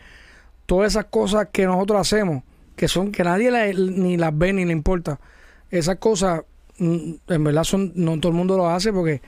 todas 0.66 0.92
esas 0.92 1.06
cosas 1.06 1.48
que 1.52 1.66
nosotros 1.66 2.00
hacemos, 2.00 2.42
que 2.76 2.88
son, 2.88 3.12
que 3.12 3.22
nadie 3.24 3.50
la- 3.50 3.66
ni 3.72 4.16
las 4.16 4.36
ve 4.36 4.52
ni 4.52 4.64
le 4.64 4.72
importa, 4.72 5.18
esas 5.70 5.96
cosas, 5.96 6.42
mm, 6.78 7.10
en 7.28 7.44
verdad 7.44 7.64
son, 7.64 7.92
no 7.94 8.18
todo 8.20 8.30
el 8.32 8.38
mundo 8.38 8.56
lo 8.56 8.68
hace 8.68 8.92
porque 8.92 9.20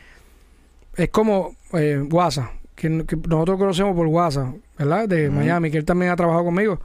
es 0.96 1.08
como 1.10 1.54
eh, 1.72 2.02
WhatsApp, 2.10 2.50
que, 2.74 3.04
que 3.06 3.16
nosotros 3.16 3.58
conocemos 3.58 3.94
por 3.96 4.06
WhatsApp, 4.06 4.54
¿verdad? 4.78 5.08
De. 5.08 5.30
Miami, 5.30 5.70
que 5.70 5.78
él 5.78 5.84
también 5.84 6.10
ha 6.12 6.16
trabajado 6.16 6.44
conmigo. 6.44 6.80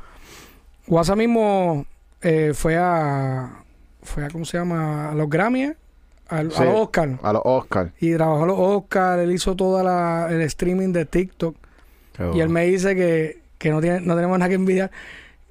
WhatsApp 0.87 1.17
mismo 1.17 1.85
eh, 2.21 2.51
fue 2.53 2.77
a, 2.77 3.63
fue 4.03 4.25
a, 4.25 4.29
¿cómo 4.29 4.45
se 4.45 4.57
llama? 4.57 5.11
A 5.11 5.15
los 5.15 5.29
Grammy, 5.29 5.71
al, 6.27 6.51
Sí. 6.51 6.61
a 6.61 6.65
los 6.65 6.75
Oscar. 6.75 7.19
A 7.23 7.33
los 7.33 7.41
Oscar. 7.45 7.91
Y 7.99 8.13
trabajó 8.13 8.45
los 8.45 8.57
Oscar, 8.59 9.19
él 9.19 9.31
hizo 9.31 9.55
toda 9.55 9.83
la, 9.83 10.27
el 10.31 10.41
streaming 10.41 10.91
de 10.93 11.05
TikTok. 11.05 11.55
Qué 12.17 12.31
Y 12.35 12.39
él 12.41 12.49
me 12.49 12.65
dice 12.65 12.95
que, 12.95 13.40
que 13.61 13.69
no, 13.69 13.79
tiene, 13.79 14.01
no 14.01 14.15
tenemos 14.15 14.39
nada 14.39 14.49
que 14.49 14.55
envidiar. 14.55 14.91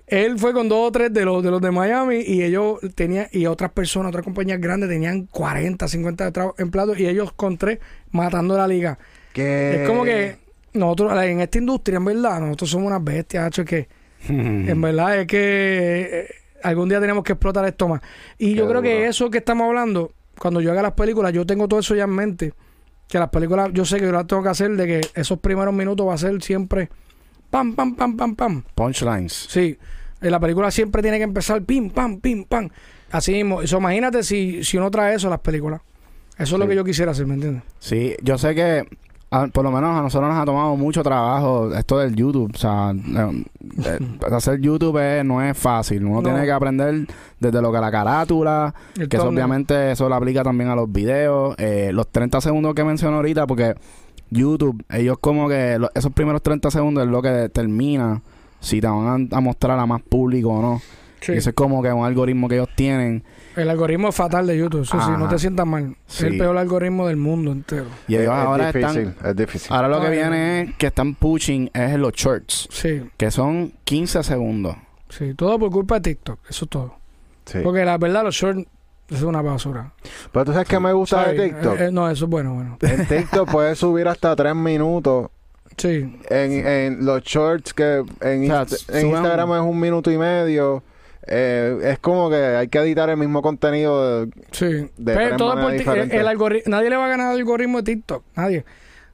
Él 0.06 0.38
fue 0.38 0.52
con 0.52 0.68
dos 0.68 0.88
o 0.88 0.92
tres 0.92 1.12
de 1.14 1.24
los 1.24 1.40
de 1.42 1.52
los 1.52 1.60
de 1.60 1.70
Miami 1.70 2.16
y 2.26 2.42
ellos 2.42 2.80
tenían, 2.96 3.28
y 3.30 3.46
otras 3.46 3.70
personas, 3.70 4.08
otras 4.10 4.24
compañías 4.24 4.60
grandes 4.60 4.88
tenían 4.90 5.26
40, 5.26 5.86
50 5.86 6.32
tra- 6.32 6.54
empleados 6.58 6.98
y 6.98 7.06
ellos 7.06 7.32
con 7.32 7.56
tres 7.56 7.78
matando 8.10 8.56
la 8.58 8.66
liga. 8.66 8.98
¿Qué? 9.32 9.82
Es 9.82 9.88
como 9.88 10.02
que 10.02 10.36
nosotros, 10.72 11.12
en 11.22 11.40
esta 11.40 11.58
industria, 11.58 11.98
en 11.98 12.04
verdad, 12.06 12.40
nosotros 12.40 12.70
somos 12.70 12.88
unas 12.88 13.04
bestias, 13.04 13.44
hacho, 13.44 13.64
que 13.64 13.88
en 14.28 14.80
verdad 14.80 15.20
es 15.20 15.26
que 15.28 16.08
eh, 16.12 16.28
algún 16.64 16.88
día 16.88 17.00
tenemos 17.00 17.22
que 17.22 17.34
explotar 17.34 17.64
esto 17.66 17.86
más. 17.86 18.00
Y 18.36 18.50
Qué 18.50 18.54
yo 18.56 18.68
creo 18.68 18.82
que 18.82 19.06
eso 19.06 19.30
que 19.30 19.38
estamos 19.38 19.68
hablando, 19.68 20.12
cuando 20.40 20.60
yo 20.60 20.72
haga 20.72 20.82
las 20.82 20.92
películas, 20.94 21.32
yo 21.32 21.46
tengo 21.46 21.68
todo 21.68 21.78
eso 21.78 21.94
ya 21.94 22.04
en 22.04 22.10
mente. 22.10 22.52
Que 23.08 23.18
las 23.20 23.28
películas, 23.28 23.70
yo 23.72 23.84
sé 23.84 23.98
que 23.98 24.06
yo 24.06 24.12
las 24.12 24.26
tengo 24.26 24.42
que 24.42 24.48
hacer 24.48 24.72
de 24.72 24.86
que 24.88 25.00
esos 25.14 25.38
primeros 25.38 25.72
minutos 25.72 26.06
va 26.06 26.14
a 26.14 26.18
ser 26.18 26.42
siempre 26.42 26.88
pam, 27.50 27.74
pam, 27.74 27.94
pam, 27.94 28.16
pam, 28.16 28.34
pam. 28.36 28.62
Punchlines. 28.74 29.46
Sí, 29.50 29.76
en 30.20 30.30
la 30.30 30.40
película 30.40 30.70
siempre 30.70 31.02
tiene 31.02 31.18
que 31.18 31.24
empezar 31.24 31.62
pim, 31.62 31.90
pam, 31.90 32.20
pim, 32.20 32.44
pam. 32.44 32.68
Así 33.10 33.32
mismo. 33.32 33.60
Eso, 33.62 33.78
imagínate 33.78 34.22
si, 34.22 34.62
si 34.64 34.76
uno 34.78 34.90
trae 34.90 35.14
eso 35.16 35.26
a 35.26 35.30
las 35.30 35.40
películas. 35.40 35.80
Eso 36.38 36.54
es 36.56 36.60
lo 36.60 36.66
que 36.68 36.74
yo 36.76 36.84
quisiera 36.84 37.10
hacer, 37.12 37.26
¿me 37.26 37.34
entiendes? 37.34 37.62
Sí, 37.80 38.14
yo 38.22 38.38
sé 38.38 38.54
que 38.54 38.86
a- 39.32 39.46
por 39.48 39.62
lo 39.62 39.70
menos 39.70 39.90
a 39.96 40.02
nosotros 40.02 40.30
nos 40.32 40.40
ha 40.40 40.44
tomado 40.44 40.74
mucho 40.76 41.02
trabajo 41.02 41.74
esto 41.74 41.98
del 41.98 42.14
YouTube. 42.16 42.50
O 42.54 42.58
sea, 42.58 42.92
eh, 42.92 43.44
eh, 43.84 43.98
hacer 44.32 44.58
YouTube 44.60 44.96
es- 44.98 45.24
no 45.24 45.42
es 45.42 45.56
fácil. 45.58 46.04
Uno 46.04 46.16
No. 46.16 46.22
tiene 46.22 46.44
que 46.44 46.52
aprender 46.52 47.06
desde 47.38 47.60
lo 47.60 47.70
que 47.72 47.78
la 47.78 47.90
carátula, 47.90 48.74
El 48.98 49.08
que 49.08 49.16
eso 49.18 49.28
obviamente 49.28 49.90
eso 49.92 50.08
lo 50.08 50.14
aplica 50.14 50.42
también 50.42 50.70
a 50.70 50.74
los 50.76 50.90
videos. 50.90 51.54
eh, 51.58 51.90
los 51.92 52.08
30 52.10 52.40
segundos 52.40 52.74
que 52.74 52.84
menciono 52.84 53.16
ahorita, 53.16 53.46
porque 53.46 53.74
YouTube, 54.30 54.84
ellos 54.90 55.18
como 55.20 55.48
que 55.48 55.78
lo- 55.78 55.90
esos 55.94 56.12
primeros 56.12 56.42
30 56.42 56.70
segundos 56.70 57.04
es 57.04 57.10
lo 57.10 57.20
que 57.22 57.28
determina 57.30 58.22
si 58.60 58.80
te 58.80 58.86
van 58.86 59.28
a, 59.32 59.36
a 59.36 59.40
mostrar 59.40 59.78
a 59.78 59.86
más 59.86 60.02
público 60.02 60.50
o 60.50 60.62
no. 60.62 60.82
Sí. 61.20 61.32
Y 61.32 61.36
Eso 61.36 61.50
es 61.50 61.54
como 61.56 61.82
que 61.82 61.92
un 61.92 62.04
algoritmo 62.06 62.48
que 62.48 62.54
ellos 62.54 62.68
tienen. 62.74 63.22
El 63.54 63.68
algoritmo 63.68 64.08
es 64.08 64.14
fatal 64.14 64.46
de 64.46 64.56
YouTube. 64.56 64.82
Eso 64.82 64.98
sí, 65.02 65.10
no 65.18 65.28
te 65.28 65.38
sientas 65.38 65.66
mal. 65.66 65.94
Sí. 66.06 66.24
Es 66.26 66.32
el 66.32 66.38
peor 66.38 66.56
algoritmo 66.56 67.06
del 67.06 67.16
mundo 67.16 67.52
entero. 67.52 67.86
Y 68.08 68.14
Es, 68.14 68.20
ellos 68.22 68.32
es 68.34 68.40
ahora 68.40 68.72
difícil, 68.72 69.08
están... 69.08 69.30
es 69.30 69.36
difícil. 69.36 69.72
Ahora 69.72 69.88
lo 69.88 70.00
que 70.00 70.08
viene 70.08 70.60
es 70.62 70.74
que 70.76 70.86
están 70.86 71.14
pushing 71.14 71.70
es 71.74 71.90
en 71.92 72.00
los 72.00 72.12
shorts. 72.14 72.68
Sí, 72.70 73.02
que 73.18 73.30
son 73.30 73.72
15 73.84 74.22
segundos. 74.22 74.76
sí. 75.10 75.34
Todo 75.34 75.58
por 75.58 75.70
culpa 75.70 75.96
de 75.96 76.00
TikTok. 76.14 76.38
Eso 76.48 76.64
es 76.64 76.70
todo. 76.70 76.94
Sí. 77.44 77.58
Porque 77.62 77.84
la 77.84 77.98
verdad, 77.98 78.22
los 78.24 78.34
shorts 78.34 78.64
es 79.10 79.22
una 79.22 79.42
basura. 79.42 79.92
Pero 80.32 80.44
tú 80.44 80.52
sabes 80.52 80.68
que 80.68 80.78
me 80.80 80.92
gusta 80.92 81.28
de. 81.28 81.48
TikTok. 81.48 81.80
Eh, 81.80 81.84
eh, 81.86 81.90
no, 81.92 82.08
eso 82.10 82.24
es 82.26 82.30
bueno, 82.30 82.54
bueno. 82.54 82.78
En 82.82 83.06
TikTok 83.06 83.50
puedes 83.50 83.78
subir 83.78 84.06
hasta 84.08 84.34
tres 84.36 84.54
minutos. 84.54 85.30
Sí. 85.76 86.18
En, 86.28 86.52
en 86.66 87.04
los 87.06 87.22
shorts 87.22 87.72
que 87.72 88.04
en, 88.20 88.44
O 88.44 88.46
sea, 88.46 88.66
Inst- 88.66 88.94
en 88.94 89.06
Instagram 89.08 89.52
es 89.54 89.60
un 89.62 89.80
minuto 89.80 90.10
y 90.10 90.18
medio. 90.18 90.82
Eh, 91.26 91.78
es 91.84 91.98
como 92.00 92.28
que 92.30 92.36
hay 92.36 92.68
que 92.68 92.78
editar 92.78 93.08
el 93.10 93.16
mismo 93.16 93.40
contenido. 93.42 94.26
de- 94.26 94.32
Sí. 94.52 94.66
De 94.96 95.14
Pero 95.14 95.18
tres 95.20 95.36
todo 95.36 95.54
por 95.60 95.98
el 95.98 96.26
algoritmo, 96.26 96.70
nadie 96.70 96.90
le 96.90 96.96
va 96.96 97.06
a 97.06 97.08
ganar 97.08 97.28
al 97.32 97.36
algoritmo 97.38 97.78
de 97.78 97.84
TikTok. 97.94 98.24
Nadie. 98.36 98.64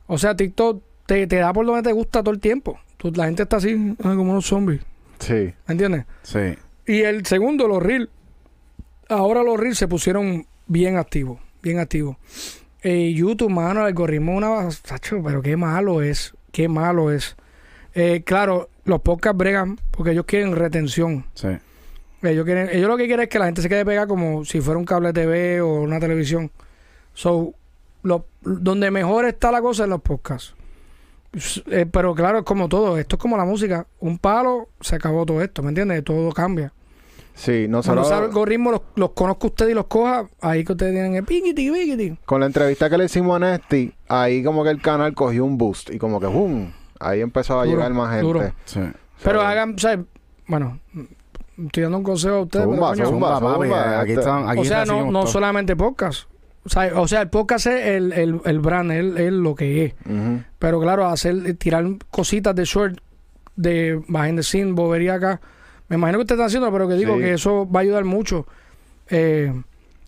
O 0.07 0.17
sea, 0.19 0.35
TikTok 0.35 0.83
te, 1.07 1.27
te 1.27 1.37
da 1.37 1.53
por 1.53 1.67
donde 1.67 1.83
te 1.83 1.93
gusta 1.93 2.23
todo 2.23 2.33
el 2.33 2.41
tiempo. 2.41 2.79
Tú- 2.97 3.13
la 3.15 3.27
gente 3.27 3.43
está 3.43 3.57
así, 3.59 3.95
como 4.03 4.23
unos 4.33 4.47
zombies. 4.47 4.81
Sí. 5.19 5.35
¿Me 5.67 5.73
entiendes? 5.73 6.05
Sí. 6.23 6.57
Y 6.87 7.03
el 7.03 7.27
segundo, 7.27 7.69
los 7.69 7.83
reels. 7.83 8.09
Ahora 9.09 9.43
los 9.43 9.59
reels 9.59 9.79
se 9.79 9.89
pusieron 9.89 10.47
bien 10.67 10.97
activos. 10.97 11.39
Bien 11.63 11.79
activos. 11.79 12.17
Eh, 12.83 13.13
YouTube, 13.15 13.51
mano, 13.51 13.81
el 13.81 13.87
algoritmo 13.87 14.33
es 14.33 14.37
una... 14.39 14.71
Sacho, 14.71 15.21
pero 15.25 15.43
qué 15.43 15.57
malo 15.57 16.03
es. 16.03 16.35
Qué 16.53 16.69
malo 16.69 17.11
es. 17.11 17.37
Eh, 17.95 18.23
claro, 18.25 18.69
los 18.85 19.01
podcasts 19.01 19.37
bregan 19.37 19.79
porque 19.91 20.13
ellos 20.13 20.25
quieren 20.27 20.55
retención. 20.55 21.25
Sí. 21.35 21.49
Ellos, 22.23 22.45
quieren, 22.45 22.69
ellos 22.73 22.89
lo 22.89 22.97
que 22.97 23.07
quieren 23.07 23.25
es 23.25 23.29
que 23.29 23.39
la 23.39 23.47
gente 23.47 23.63
se 23.63 23.69
quede 23.69 23.85
pegada 23.85 24.07
como 24.07 24.45
si 24.45 24.61
fuera 24.61 24.79
un 24.79 24.85
cable 24.85 25.13
TV 25.13 25.61
o 25.61 25.81
una 25.83 25.99
televisión. 26.01 26.51
So, 27.15 27.55
lo- 28.03 28.27
donde 28.43 28.91
mejor 28.91 29.25
está 29.27 29.51
la 29.51 29.61
cosa 29.61 29.85
en 29.85 29.91
los 29.91 30.01
podcasts. 30.03 30.55
Eh, 31.71 31.87
pero 31.91 32.15
claro, 32.15 32.39
es 32.39 32.45
como 32.45 32.69
todo. 32.69 32.99
Esto 32.99 33.17
es 33.17 33.23
como 33.23 33.37
la 33.37 33.45
música. 33.45 33.87
Un 34.01 34.19
palo, 34.19 34.69
se 34.81 34.97
acabó 34.97 35.27
todo 35.27 35.43
esto, 35.43 35.63
¿me 35.63 35.69
entiendes? 35.69 36.03
Todo 36.05 36.33
cambia. 36.33 36.73
Sí, 37.39 37.53
Cuando 37.69 37.79
nosotros 37.79 38.07
ese 38.07 38.15
algoritmo 38.15 38.71
los, 38.73 38.81
los 38.95 39.11
conozca 39.11 39.47
usted 39.49 39.69
y 39.69 39.75
los 39.75 39.87
coja, 39.87 40.27
ahí 40.41 40.65
que 40.65 40.73
ustedes 40.73 40.93
tienen 40.95 41.17
el 41.17 41.25
piquiti, 41.25 41.71
piquiti. 41.71 42.17
con 42.25 42.41
la 42.41 42.47
entrevista 42.47 42.89
que 42.89 42.97
le 42.97 43.05
hicimos 43.05 43.37
a 43.37 43.39
Nesty, 43.41 43.93
ahí 44.09 44.43
como 44.43 44.65
que 44.65 44.71
el 44.71 44.81
canal 44.81 45.13
cogió 45.15 45.45
un 45.45 45.59
boost 45.59 45.91
y 45.91 45.99
como 45.99 46.19
que 46.19 46.27
¡boom! 46.27 46.73
Ahí 46.99 47.21
empezó 47.21 47.61
a 47.61 47.65
Duro, 47.67 47.77
llegar 47.77 47.93
más 47.93 48.09
gente. 48.11 48.23
duro. 48.27 48.53
Sí. 48.65 48.81
Pero 49.23 49.41
¿Sabes? 49.41 49.53
hagan, 49.53 49.79
¿sabes? 49.79 50.07
Bueno, 50.47 50.81
estoy 51.63 51.83
dando 51.83 51.99
un 51.99 52.05
consejo 52.05 52.37
a 52.37 52.41
ustedes. 52.41 52.65
pero, 52.65 52.75
Zumba, 52.77 52.89
coño, 52.91 53.07
zumba. 53.07 53.39
Zumba, 53.39 53.53
zumba, 53.55 54.01
aquí 54.01 54.11
este- 54.13 54.21
están, 54.23 54.49
aquí 54.49 54.61
o 54.61 54.65
sea, 54.65 54.85
no, 54.87 55.11
no 55.11 55.27
solamente 55.27 55.77
podcast. 55.77 56.31
O 56.65 56.69
sea, 56.71 56.91
o 57.01 57.07
sea, 57.07 57.21
el 57.21 57.29
podcast 57.29 57.67
es 57.67 57.85
el, 57.87 58.13
el, 58.15 58.41
el 58.47 58.59
brand, 58.61 58.91
es, 58.93 59.21
es 59.21 59.33
lo 59.33 59.55
que 59.55 59.85
es. 59.85 59.95
Pero 60.59 60.81
claro, 60.81 61.07
hacer, 61.07 61.55
tirar 61.59 61.85
cositas 62.11 62.55
de 62.57 62.65
short, 62.65 62.99
de 63.57 64.03
behind 64.09 64.39
the 64.39 64.43
scene, 64.43 64.73
bobería 64.73 65.15
acá. 65.15 65.41
Me 65.89 65.97
imagino 65.97 66.19
que 66.19 66.23
ustedes 66.23 66.39
están 66.39 66.47
haciendo, 66.47 66.73
pero 66.73 66.89
que 66.89 66.95
digo 66.95 67.15
Sí. 67.15 67.21
que 67.21 67.33
eso 67.35 67.69
va 67.71 67.81
a 67.81 67.83
ayudar 67.83 68.05
mucho. 68.05 68.47
Eh, 69.11 69.53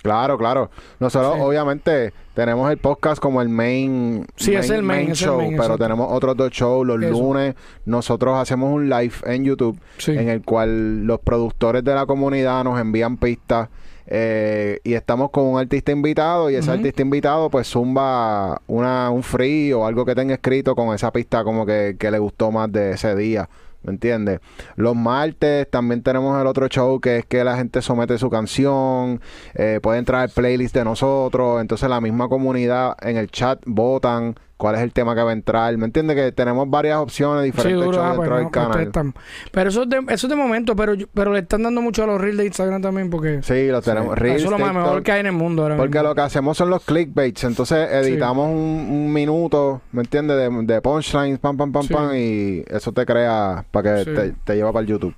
Claro, 0.00 0.38
claro. 0.38 0.70
Nosotros 1.00 1.34
Sí. 1.34 1.40
obviamente 1.42 2.12
tenemos 2.32 2.70
el 2.70 2.78
podcast 2.78 3.20
como 3.20 3.42
el 3.42 3.48
main, 3.48 4.24
Sí, 4.36 4.54
es 4.54 4.70
el 4.70 4.82
main, 4.84 5.10
es 5.10 5.20
el 5.20 5.26
show, 5.28 5.38
main, 5.38 5.50
pero 5.50 5.62
exacto. 5.64 5.82
tenemos 5.84 6.08
otros 6.12 6.36
dos 6.36 6.50
shows. 6.52 6.86
Los 6.86 7.02
Eso. 7.02 7.10
lunes 7.12 7.56
nosotros 7.84 8.36
hacemos 8.38 8.72
un 8.72 8.88
live 8.88 9.12
en 9.26 9.44
YouTube 9.44 9.78
sí. 9.98 10.12
en 10.12 10.28
el 10.28 10.42
cual 10.44 11.04
los 11.04 11.18
productores 11.18 11.82
de 11.82 11.94
la 11.96 12.06
comunidad 12.06 12.62
nos 12.62 12.80
envían 12.80 13.16
pistas 13.16 13.68
eh, 14.06 14.78
y 14.84 14.94
estamos 14.94 15.30
con 15.30 15.44
un 15.44 15.58
artista 15.58 15.90
invitado 15.90 16.48
y 16.48 16.54
ese 16.54 16.70
artista 16.70 17.02
invitado 17.02 17.50
pues 17.50 17.66
zumba 17.68 18.62
una, 18.68 19.10
un 19.10 19.22
free 19.24 19.72
o 19.72 19.84
algo 19.84 20.06
que 20.06 20.14
tenga 20.14 20.32
escrito 20.34 20.76
con 20.76 20.94
esa 20.94 21.10
pista 21.12 21.42
como 21.44 21.66
que, 21.66 21.96
que 21.98 22.10
le 22.12 22.18
gustó 22.20 22.52
más 22.52 22.70
de 22.72 22.92
ese 22.92 23.14
día. 23.16 23.48
¿Me 23.82 23.92
entiendes? 23.92 24.40
Los 24.76 24.96
martes 24.96 25.70
también 25.70 26.02
tenemos 26.02 26.40
el 26.40 26.46
otro 26.46 26.68
show 26.68 27.00
que 27.00 27.18
es 27.18 27.26
que 27.26 27.44
la 27.44 27.56
gente 27.56 27.80
somete 27.80 28.18
su 28.18 28.28
canción, 28.28 29.20
eh, 29.54 29.78
puede 29.82 29.98
entrar 29.98 30.22
al 30.22 30.30
playlist 30.30 30.74
de 30.74 30.84
nosotros, 30.84 31.60
entonces 31.60 31.88
la 31.88 32.00
misma 32.00 32.28
comunidad 32.28 32.96
en 33.00 33.16
el 33.16 33.30
chat 33.30 33.60
votan 33.66 34.34
cuál 34.58 34.74
es 34.74 34.82
el 34.82 34.92
tema 34.92 35.14
que 35.14 35.22
va 35.22 35.30
a 35.30 35.32
entrar. 35.32 35.74
¿Me 35.78 35.86
entiendes? 35.86 36.14
Que 36.16 36.32
tenemos 36.32 36.68
varias 36.68 36.98
opciones, 36.98 37.44
Sí, 37.44 37.50
diferentes 37.52 37.84
duro, 37.86 37.96
shows 37.96 38.04
ah, 38.04 38.08
dentro 38.10 38.18
bueno, 38.18 38.36
del 38.36 38.46
ustedes 38.46 38.66
canal. 38.68 38.86
están- 38.86 39.14
Pero 39.52 39.70
eso 39.70 39.82
es, 39.84 39.88
de, 39.88 39.96
eso 40.08 40.26
es 40.26 40.28
de 40.30 40.36
momento, 40.36 40.76
pero, 40.76 40.94
pero 41.14 41.32
le 41.32 41.38
están 41.38 41.62
dando 41.62 41.80
mucho 41.80 42.02
a 42.04 42.06
los 42.06 42.20
reels 42.20 42.36
de 42.38 42.46
Instagram 42.46 42.82
también 42.82 43.08
porque 43.08 43.40
Sí, 43.42 43.68
lo 43.68 43.80
tenemos. 43.80 44.14
Sí. 44.16 44.20
Reels, 44.20 44.36
eso 44.42 44.44
es 44.46 44.50
lo 44.50 44.58
más 44.58 44.74
mejor 44.74 45.02
que 45.02 45.12
hay 45.12 45.20
en 45.20 45.26
el 45.26 45.32
mundo 45.32 45.62
ahora 45.62 45.76
Porque 45.76 45.96
mismo. 45.98 46.08
lo 46.08 46.14
que 46.14 46.20
hacemos 46.20 46.56
son 46.58 46.70
los 46.70 46.84
clickbaits. 46.84 47.44
Entonces 47.44 47.88
editamos 47.90 48.48
un, 48.48 48.54
un 48.90 49.12
minuto, 49.12 49.80
¿me 49.92 50.02
entiendes? 50.02 50.36
De, 50.36 50.50
de 50.74 50.82
punchlines, 50.82 51.38
pam, 51.38 51.56
pam, 51.56 51.72
pam, 51.72 51.86
pam. 51.88 52.10
Y 52.16 52.64
eso 52.68 52.92
te 52.92 53.06
crea 53.06 53.64
para 53.70 54.04
que 54.04 54.10
te, 54.10 54.32
te 54.44 54.54
lleva 54.56 54.72
para 54.72 54.82
el 54.82 54.88
YouTube. 54.88 55.14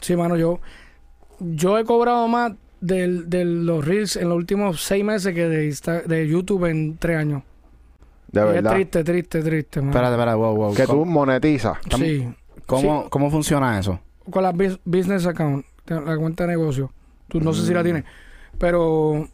Sí, 0.00 0.14
mano, 0.14 0.36
yo, 0.36 0.60
yo 1.40 1.76
he 1.78 1.84
cobrado 1.84 2.28
más 2.28 2.52
del- 2.80 3.28
de 3.28 3.44
los 3.44 3.84
reels 3.84 4.14
en 4.14 4.28
los 4.28 4.36
últimos 4.38 4.82
seis 4.84 5.02
meses 5.04 5.34
que 5.34 5.48
de, 5.48 5.66
Insta- 5.68 6.04
de 6.04 6.28
YouTube 6.28 6.66
en 6.66 6.96
tres 6.96 7.16
años. 7.18 7.42
De 8.30 8.44
verdad. 8.44 8.72
Es 8.72 8.76
triste, 8.90 9.04
triste, 9.04 9.42
triste, 9.42 9.80
mano. 9.80 9.90
Espérate, 9.92 10.14
espérate, 10.14 10.36
wow, 10.36 10.54
wow. 10.56 10.74
Que 10.74 10.82
tú 10.82 10.88
¿Cómo, 10.92 11.04
monetizas. 11.06 11.78
Sí, 11.96 12.28
cómo, 12.66 13.02
Sí. 13.04 13.08
cómo 13.10 13.30
funciona 13.30 13.78
eso? 13.78 14.00
con 14.30 14.42
la 14.42 14.52
bus- 14.52 14.78
business 14.84 15.26
account, 15.26 15.64
la 15.86 16.16
cuenta 16.18 16.44
de 16.44 16.50
negocio. 16.50 16.92
Tú 17.28 17.40
no 17.40 17.54
sé 17.54 17.66
si 17.66 17.72
la 17.72 17.80
Mm. 17.80 17.84
tienes, 17.84 18.04
pero 18.58 19.26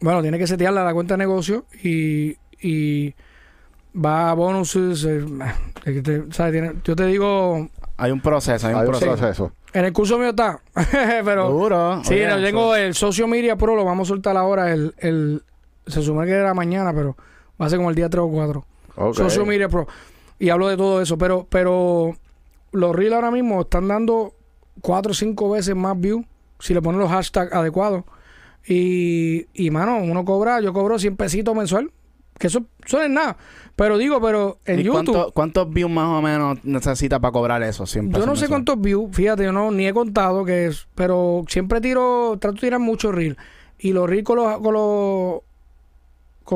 bueno, 0.00 0.22
tiene 0.22 0.38
que 0.38 0.46
setearla 0.48 0.82
la 0.84 0.92
cuenta 0.94 1.14
de 1.14 1.18
negocio 1.18 1.66
y, 1.82 2.36
y 2.60 3.14
va 3.94 4.30
a 4.30 4.34
bonuses. 4.34 5.04
eh, 5.04 5.24
eh, 5.84 6.02
te- 6.02 6.24
¿sabes? 6.32 6.52
Tiene- 6.52 6.72
yo 6.84 6.96
te 6.96 7.06
digo, 7.06 7.68
Hay 7.96 8.10
un 8.10 8.20
proceso, 8.20 8.66
hay 8.66 8.74
un 8.74 8.80
Hay 8.80 8.86
un 8.86 8.90
proceso. 8.90 9.16
proceso. 9.16 9.52
en 9.72 9.84
el 9.84 9.92
curso 9.92 10.18
mío 10.18 10.30
está, 10.30 10.58
pero 11.24 11.48
Duro. 11.50 12.02
sí, 12.02 12.14
oye, 12.14 12.26
no, 12.28 12.42
tengo 12.42 12.74
el 12.74 12.94
Socio 12.94 13.28
Media 13.28 13.54
Pro, 13.56 13.76
lo 13.76 13.84
vamos 13.84 14.08
a 14.08 14.10
soltar 14.10 14.36
ahora. 14.36 14.72
El, 14.72 14.92
el, 14.98 15.42
se 15.86 16.02
supone 16.02 16.26
que 16.26 16.32
era 16.32 16.52
mañana, 16.54 16.92
pero 16.92 17.16
va 17.60 17.66
a 17.66 17.68
ser 17.70 17.78
como 17.78 17.90
el 17.90 17.96
día 17.96 18.08
3 18.08 18.22
o 18.24 18.28
4. 18.28 18.64
Ok. 18.96 19.14
Social 19.16 19.46
Media 19.46 19.68
Pro. 19.68 19.86
Y 20.38 20.50
hablo 20.50 20.68
de 20.68 20.76
todo 20.76 21.00
eso, 21.00 21.16
pero, 21.18 21.46
pero 21.48 22.16
los 22.72 22.94
Reels 22.96 23.14
ahora 23.14 23.30
mismo 23.30 23.62
están 23.62 23.88
dando 23.88 24.34
cuatro 24.80 25.12
o 25.12 25.14
cinco 25.14 25.50
veces 25.50 25.74
más 25.76 25.98
views 25.98 26.24
si 26.58 26.74
le 26.74 26.82
ponen 26.82 27.00
los 27.00 27.10
hashtags 27.10 27.52
adecuados. 27.52 28.04
Y, 28.66 29.46
y 29.52 29.70
mano, 29.70 29.98
uno 29.98 30.24
cobra, 30.24 30.60
yo 30.60 30.72
cobro 30.72 30.98
100 30.98 31.16
pesitos 31.16 31.54
mensual, 31.54 31.92
que 32.38 32.46
eso, 32.46 32.64
eso 32.84 32.98
no 32.98 33.02
es 33.04 33.10
nada. 33.10 33.36
Pero 33.76 33.98
digo, 33.98 34.20
pero 34.20 34.58
en 34.64 34.80
¿Y 34.80 34.84
YouTube, 34.84 35.04
cuánto- 35.12 35.32
¿Cuántos 35.32 35.70
views 35.70 35.90
más 35.90 36.08
o 36.08 36.22
menos 36.22 36.58
necesita 36.64 37.20
para 37.20 37.32
cobrar 37.32 37.62
eso? 37.62 37.86
Siempre 37.86 38.18
yo 38.20 38.26
no 38.26 38.36
sé 38.36 38.48
cuántos 38.48 38.80
views, 38.80 39.14
fíjate, 39.14 39.44
yo 39.44 39.52
no 39.52 39.70
ni 39.70 39.86
he 39.86 39.92
contado 39.92 40.44
que 40.44 40.66
es, 40.66 40.86
pero 40.94 41.44
siempre 41.48 41.80
tiro, 41.80 42.36
trato 42.40 42.54
de 42.54 42.60
tirar 42.60 42.80
mucho 42.80 43.12
reel. 43.12 43.36
Y 43.78 43.92
los 43.92 44.08
reels 44.08 44.24
con 44.24 44.36
los, 44.36 44.58
con 44.60 44.72
los, 44.74 45.40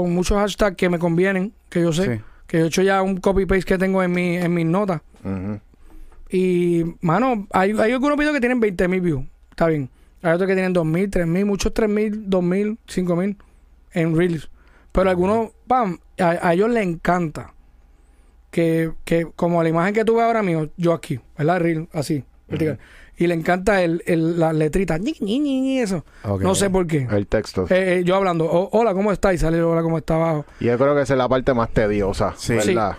con 0.03 0.15
muchos 0.15 0.37
hashtags 0.39 0.77
que 0.77 0.89
me 0.89 0.99
convienen, 0.99 1.53
que 1.69 1.81
yo 1.83 1.93
sé 1.93 2.17
Sí. 2.17 2.23
que 2.47 2.59
yo 2.59 2.65
he 2.65 2.69
hecho 2.69 2.83
ya 2.83 3.03
un 3.03 3.17
copy-paste 3.19 3.65
que 3.65 3.79
tengo 3.79 4.03
en, 4.03 4.13
mi, 4.13 4.37
en 4.37 4.53
mis 4.55 4.67
notas. 4.67 5.01
Y, 6.31 6.85
mano, 7.01 7.47
hay, 7.53 7.73
hay 7.79 7.93
algunos 7.93 8.19
videos 8.19 8.35
que 8.35 8.41
tienen 8.41 8.61
20 8.61 8.89
mil 8.89 9.01
views. 9.01 9.25
Está 9.51 9.67
bien. 9.67 9.89
Hay 10.23 10.33
otros 10.33 10.49
que 10.49 10.55
tienen 10.55 10.75
2.000, 10.75 11.11
3.000, 11.11 11.45
muchos 11.47 11.73
3.000, 11.73 12.27
2.000, 12.29 12.77
5.000 12.87 13.37
en 13.93 14.17
Reels. 14.17 14.51
Pero 14.93 15.11
algunos, 15.11 15.51
pam, 15.67 15.99
a, 16.19 16.49
a 16.49 16.55
ellos 16.55 16.71
les 16.71 16.85
encanta 16.87 17.53
que, 18.51 18.93
que, 19.05 19.27
como 19.37 19.63
la 19.63 19.69
imagen 19.69 19.95
que 19.95 20.05
tú 20.05 20.17
ves 20.17 20.25
ahora 20.25 20.43
mío, 20.43 20.71
yo 20.77 20.93
aquí, 20.93 21.21
¿verdad? 21.37 21.61
Reel, 21.61 21.89
así, 21.93 22.25
vertical. 22.49 22.79
Y 23.21 23.27
le 23.27 23.35
encanta 23.35 23.83
el, 23.83 24.03
el, 24.07 24.39
la 24.39 24.53
letrita, 24.53 24.97
ñi, 24.97 25.13
ñi, 25.21 25.39
ñi, 25.41 25.81
eso. 25.81 26.05
No 26.41 26.55
sé 26.55 26.71
por 26.71 26.87
qué. 26.87 27.09
El 27.11 27.27
texto. 27.27 27.65
Eh, 27.69 27.99
eh, 27.99 28.03
yo 28.05 28.15
hablando, 28.15 28.45
"Oh, 28.45 28.69
hola, 28.73 28.95
¿cómo 28.95 29.11
está? 29.11 29.35
Y 29.35 29.39
sale 29.39 29.61
hola, 29.61 29.83
¿cómo 29.83 29.99
está 29.99 30.15
abajo? 30.15 30.45
Y 30.61 30.67
yo 30.67 30.79
creo 30.79 30.95
que 30.95 31.03
esa 31.03 31.15
es 31.15 31.19
la 31.19 31.29
parte 31.29 31.53
más 31.53 31.69
tediosa, 31.71 32.35
Sí. 32.37 32.55
¿verdad? 32.55 32.97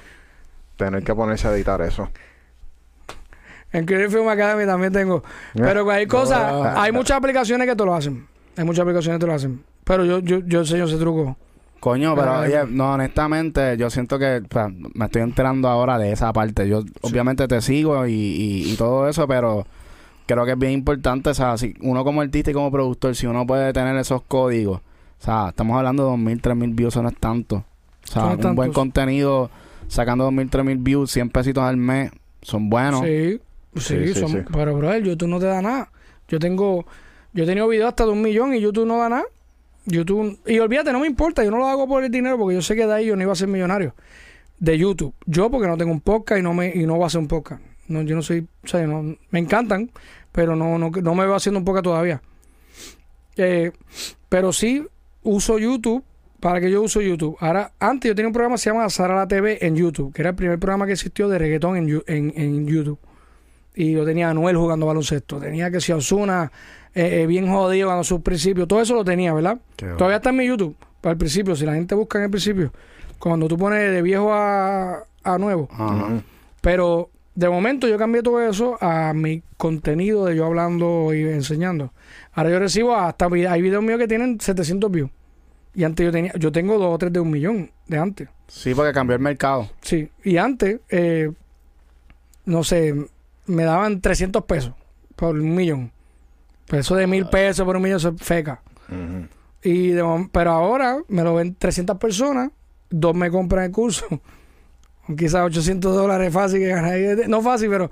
Tener 0.76 1.04
que 1.04 1.16
ponerse 1.16 1.48
a 1.48 1.54
editar 1.56 1.82
eso. 1.82 2.10
En 3.72 3.86
Creative 3.86 4.10
Film 4.10 4.28
Academy 4.28 4.66
también 4.66 4.92
tengo. 4.92 5.24
Pero 5.54 5.90
hay 5.90 6.08
cosas, 6.08 6.52
No. 6.52 6.64
hay 6.82 6.92
muchas 6.92 7.18
aplicaciones 7.18 7.68
que 7.68 7.76
te 7.76 7.86
lo 7.86 7.94
hacen. 7.96 8.28
Hay 8.58 8.64
muchas 8.66 8.82
aplicaciones 8.82 9.20
que 9.20 9.22
te 9.22 9.28
lo 9.28 9.34
hacen. 9.36 9.64
Pero 9.84 10.06
yo, 10.06 10.20
yo, 10.20 10.40
yo 10.40 10.60
enseño 10.60 10.86
ese 10.86 10.98
truco. 10.98 11.38
Coño, 11.80 12.14
pero 12.14 12.36
Ay, 12.40 12.52
oye, 12.54 12.66
no. 12.70 12.94
honestamente, 12.94 13.78
yo 13.78 13.90
siento 13.90 14.20
que 14.20 14.42
o 14.44 14.54
sea, 14.54 14.68
me 14.68 15.06
estoy 15.06 15.22
enterando 15.22 15.70
ahora 15.70 15.98
de 15.98 16.12
esa 16.12 16.34
parte. 16.34 16.68
Yo 16.68 16.84
obviamente 17.02 17.48
te 17.48 17.62
sigo 17.62 18.06
y, 18.06 18.12
y, 18.12 18.74
y 18.74 18.76
todo 18.76 19.08
eso, 19.08 19.26
pero 19.28 19.66
creo 20.34 20.46
que 20.46 20.52
es 20.52 20.58
bien 20.60 20.74
importante, 20.74 21.30
o 21.30 21.34
sea, 21.34 21.58
si 21.58 21.74
uno 21.82 22.04
como 22.04 22.22
artista 22.22 22.52
y 22.52 22.54
como 22.54 22.72
productor, 22.72 23.16
si 23.16 23.26
uno 23.28 23.46
puede 23.48 23.74
tener 23.74 23.96
esos 23.98 24.22
códigos, 24.24 24.78
o 24.80 25.24
sea, 25.24 25.50
estamos 25.50 25.76
hablando 25.78 26.06
de 26.06 26.12
2.000, 26.12 26.42
3.000 26.42 26.76
views, 26.76 26.94
eso 26.94 27.02
no 27.04 27.10
es 27.10 27.18
tanto. 27.18 27.58
O 27.58 28.08
sea, 28.08 28.26
un 28.28 28.56
buen 28.56 28.72
contenido, 28.72 29.50
sacando 29.88 30.30
2.000, 30.32 30.50
3.000 30.50 30.78
views, 30.84 31.12
100 31.12 31.30
pesitos 31.30 31.64
al 31.64 31.78
mes, 31.78 32.12
son 32.42 32.70
buenos. 32.70 33.02
Sí, 33.02 33.40
sí, 33.76 34.14
Sí, 34.14 34.14
son- 34.14 34.30
sí. 34.32 34.38
pero 34.52 34.76
bro, 34.78 34.96
YouTube 34.98 35.28
no 35.28 35.40
te 35.40 35.46
da 35.48 35.62
nada. 35.62 35.92
Yo 36.28 36.40
tengo, 36.40 36.86
yo 37.34 37.44
he 37.44 37.48
tenido 37.48 37.68
videos 37.68 37.90
hasta 37.90 38.06
de 38.06 38.12
un 38.12 38.22
millón 38.22 38.54
y 38.54 38.62
YouTube 38.62 38.86
no 38.88 38.98
da 38.98 39.10
nada. 39.10 39.24
YouTube, 39.86 40.40
y 40.46 40.60
olvídate, 40.60 40.94
no 40.94 41.00
me 41.00 41.08
importa, 41.08 41.44
yo 41.44 41.50
no 41.52 41.58
lo 41.58 41.68
hago 41.68 41.88
por 41.88 42.04
el 42.04 42.12
dinero 42.12 42.38
porque 42.38 42.56
yo 42.56 42.62
sé 42.62 42.76
que 42.76 42.86
de 42.86 42.94
ahí 42.94 43.06
yo 43.08 43.16
no 43.16 43.24
iba 43.24 43.32
a 43.32 43.36
ser 43.36 43.48
millonario. 43.48 43.96
De 44.60 44.78
YouTube. 44.78 45.14
Yo 45.26 45.50
porque 45.50 45.68
no 45.68 45.78
tengo 45.78 45.92
un 45.92 46.02
podcast 46.02 46.40
y 46.40 46.44
no 46.44 46.54
me 46.54 46.72
y 46.76 46.86
no 46.86 46.96
voy 46.96 47.04
a 47.04 47.08
hacer 47.08 47.20
un 47.20 47.28
podcast. 47.28 47.62
No, 47.90 48.02
yo 48.04 48.16
no 48.16 48.22
soy, 48.22 48.48
o 48.64 48.68
sea, 48.68 48.86
no, 48.88 49.18
me 49.32 49.40
encantan, 49.40 49.92
pero 50.32 50.56
no, 50.56 50.78
no, 50.78 50.90
no 50.90 51.16
me 51.16 51.26
veo 51.26 51.36
haciendo 51.36 51.60
un 51.60 51.66
podcast 51.66 51.84
todavía. 51.84 52.22
Eh, 53.36 53.72
pero 54.30 54.54
sí 54.54 54.86
uso 55.24 55.58
YouTube. 55.60 56.04
¿Para 56.40 56.62
que 56.62 56.72
yo 56.72 56.82
uso 56.82 57.02
YouTube? 57.02 57.36
Ahora, 57.42 57.74
antes 57.80 58.08
yo 58.08 58.16
tenía 58.16 58.28
un 58.28 58.34
programa 58.34 58.56
que 58.56 58.62
se 58.62 58.70
llama 58.70 58.90
Sara 58.90 59.14
la 59.14 59.28
TV 59.28 59.58
en 59.66 59.76
YouTube, 59.76 60.14
que 60.14 60.22
era 60.22 60.30
el 60.30 60.38
primer 60.38 60.58
programa 60.58 60.86
que 60.86 60.94
existió 60.94 61.28
de 61.28 61.38
reggaetón 61.38 61.76
en, 61.76 62.02
en, 62.08 62.34
en 62.34 62.66
YouTube. 62.66 62.98
Y 63.76 63.92
yo 63.92 64.06
tenía 64.06 64.28
a 64.28 64.32
Anuel 64.32 64.56
jugando 64.56 64.86
baloncesto. 64.86 65.38
Tenía 65.38 65.70
que 65.70 65.82
si 65.82 65.92
Osuna 65.92 66.50
eh, 66.94 67.22
eh, 67.22 67.28
bien 67.28 67.50
jodido 67.50 67.88
cuando 67.88 68.04
sus 68.04 68.22
principios. 68.22 68.68
Todo 68.68 68.82
eso 68.82 68.96
lo 68.96 69.04
tenía, 69.04 69.34
¿verdad? 69.34 69.60
Todavía 69.76 70.18
está 70.18 70.30
en 70.30 70.38
mi 70.38 70.48
YouTube. 70.48 70.76
Para 71.02 71.12
el 71.14 71.18
principio, 71.18 71.56
si 71.56 71.66
la 71.66 71.74
gente 71.74 71.94
busca 71.94 72.18
en 72.20 72.26
el 72.26 72.30
principio. 72.32 72.72
Cuando 73.20 73.48
tú 73.48 73.58
pones 73.58 73.92
de 73.92 74.02
viejo 74.02 74.34
a, 74.34 75.04
a 75.24 75.38
nuevo. 75.38 75.68
Ajá. 75.72 76.06
Ujú. 76.06 76.22
Pero 76.62 77.10
de 77.40 77.50
momento 77.50 77.88
yo 77.88 77.98
cambié 77.98 78.22
todo 78.22 78.42
eso 78.42 78.78
a 78.82 79.14
mi 79.14 79.42
contenido 79.56 80.26
de 80.26 80.36
yo 80.36 80.46
hablando 80.46 81.14
y 81.14 81.22
enseñando. 81.22 81.94
Ahora 82.34 82.50
yo 82.50 82.60
recibo 82.60 82.96
hasta 82.96 83.28
hay 83.28 83.62
videos 83.62 83.82
míos 83.82 83.98
que 83.98 84.10
tienen 84.10 84.42
700 84.42 84.92
views. 84.92 85.10
Y 85.74 85.86
antes 85.86 86.06
yo 86.06 86.12
tenía, 86.12 86.34
yo 86.38 86.52
tengo 86.52 86.78
dos 86.78 86.94
o 86.94 86.98
tres 86.98 87.14
de 87.14 87.22
un 87.22 87.32
millón 87.32 87.72
de 87.88 87.98
antes. 87.98 88.28
Sí, 88.50 88.76
porque 88.76 88.92
cambió 88.92 89.16
el 89.16 89.22
mercado. 89.22 89.70
Sí. 89.82 90.10
Y 90.22 90.36
antes, 90.36 90.82
eh, 90.90 91.32
no 92.44 92.66
sé, 92.66 92.94
me 93.46 93.64
daban 93.64 94.02
300 94.02 94.44
pesos 94.44 94.74
por 95.16 95.36
un 95.36 95.56
millón. 95.56 95.94
Pero 96.68 96.82
eso 96.82 96.96
de 96.96 97.08
mil 97.08 97.26
pesos 97.28 97.66
por 97.66 97.78
un 97.78 97.84
millón 97.84 97.98
eso 97.98 98.10
es 98.10 98.22
feca. 98.22 98.62
Y 99.64 99.90
de 99.90 100.28
pero 100.34 100.52
ahora 100.52 100.98
me 101.08 101.24
lo 101.24 101.36
ven 101.36 101.56
300 101.56 101.98
personas, 101.98 102.52
dos 102.90 103.16
me 103.16 103.32
compran 103.32 103.64
el 103.66 103.72
curso. 103.72 104.06
Quizás 105.18 105.42
800 105.46 105.96
dólares 105.96 106.32
fácil 106.34 106.60
que 106.60 106.68
ganar. 106.68 106.98
No 107.28 107.42
fácil, 107.42 107.70
pero 107.70 107.90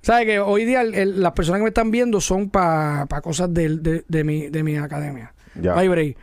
¿sabes 0.00 0.26
que 0.26 0.38
Hoy 0.38 0.64
día 0.64 0.80
el- 0.82 0.94
el- 0.94 1.22
las 1.22 1.32
personas 1.32 1.58
que 1.60 1.64
me 1.64 1.68
están 1.68 1.90
viendo 1.90 2.20
son 2.20 2.50
para 2.50 3.06
cosas 3.22 3.52
del- 3.52 3.82
de, 3.82 4.04
de 4.08 4.24
mi, 4.24 4.48
de 4.48 4.62
mi 4.62 4.76
academia. 4.76 5.34
Ya. 5.60 5.76
Hay 5.76 5.88
break. 5.88 6.16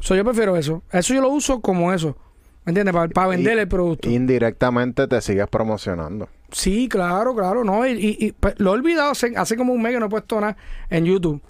So, 0.00 0.16
yo 0.16 0.24
prefiero 0.24 0.56
eso. 0.56 0.82
Eso 0.90 1.14
yo 1.14 1.20
lo 1.20 1.28
uso 1.28 1.60
como 1.60 1.92
eso. 1.92 2.16
¿Me 2.64 2.70
entiendes? 2.70 2.94
Para 3.12 3.26
vender 3.28 3.58
el 3.58 3.68
producto. 3.68 4.08
Indirectamente 4.08 5.06
te 5.08 5.20
sigues 5.20 5.46
promocionando. 5.48 6.28
Sí, 6.52 6.88
claro, 6.88 7.34
claro, 7.34 7.64
no, 7.64 7.86
y, 7.86 7.92
y- 7.92 8.16
y, 8.26 8.32
pues, 8.32 8.54
lo 8.58 8.70
he 8.70 8.74
olvidado 8.74 9.10
hace, 9.12 9.32
hace 9.36 9.56
como 9.56 9.72
un 9.72 9.82
mes 9.82 9.92
que 9.94 10.00
no 10.00 10.06
he 10.06 10.08
puesto 10.10 10.40
nada 10.40 10.56
en 10.90 11.04
YouTube. 11.04 11.40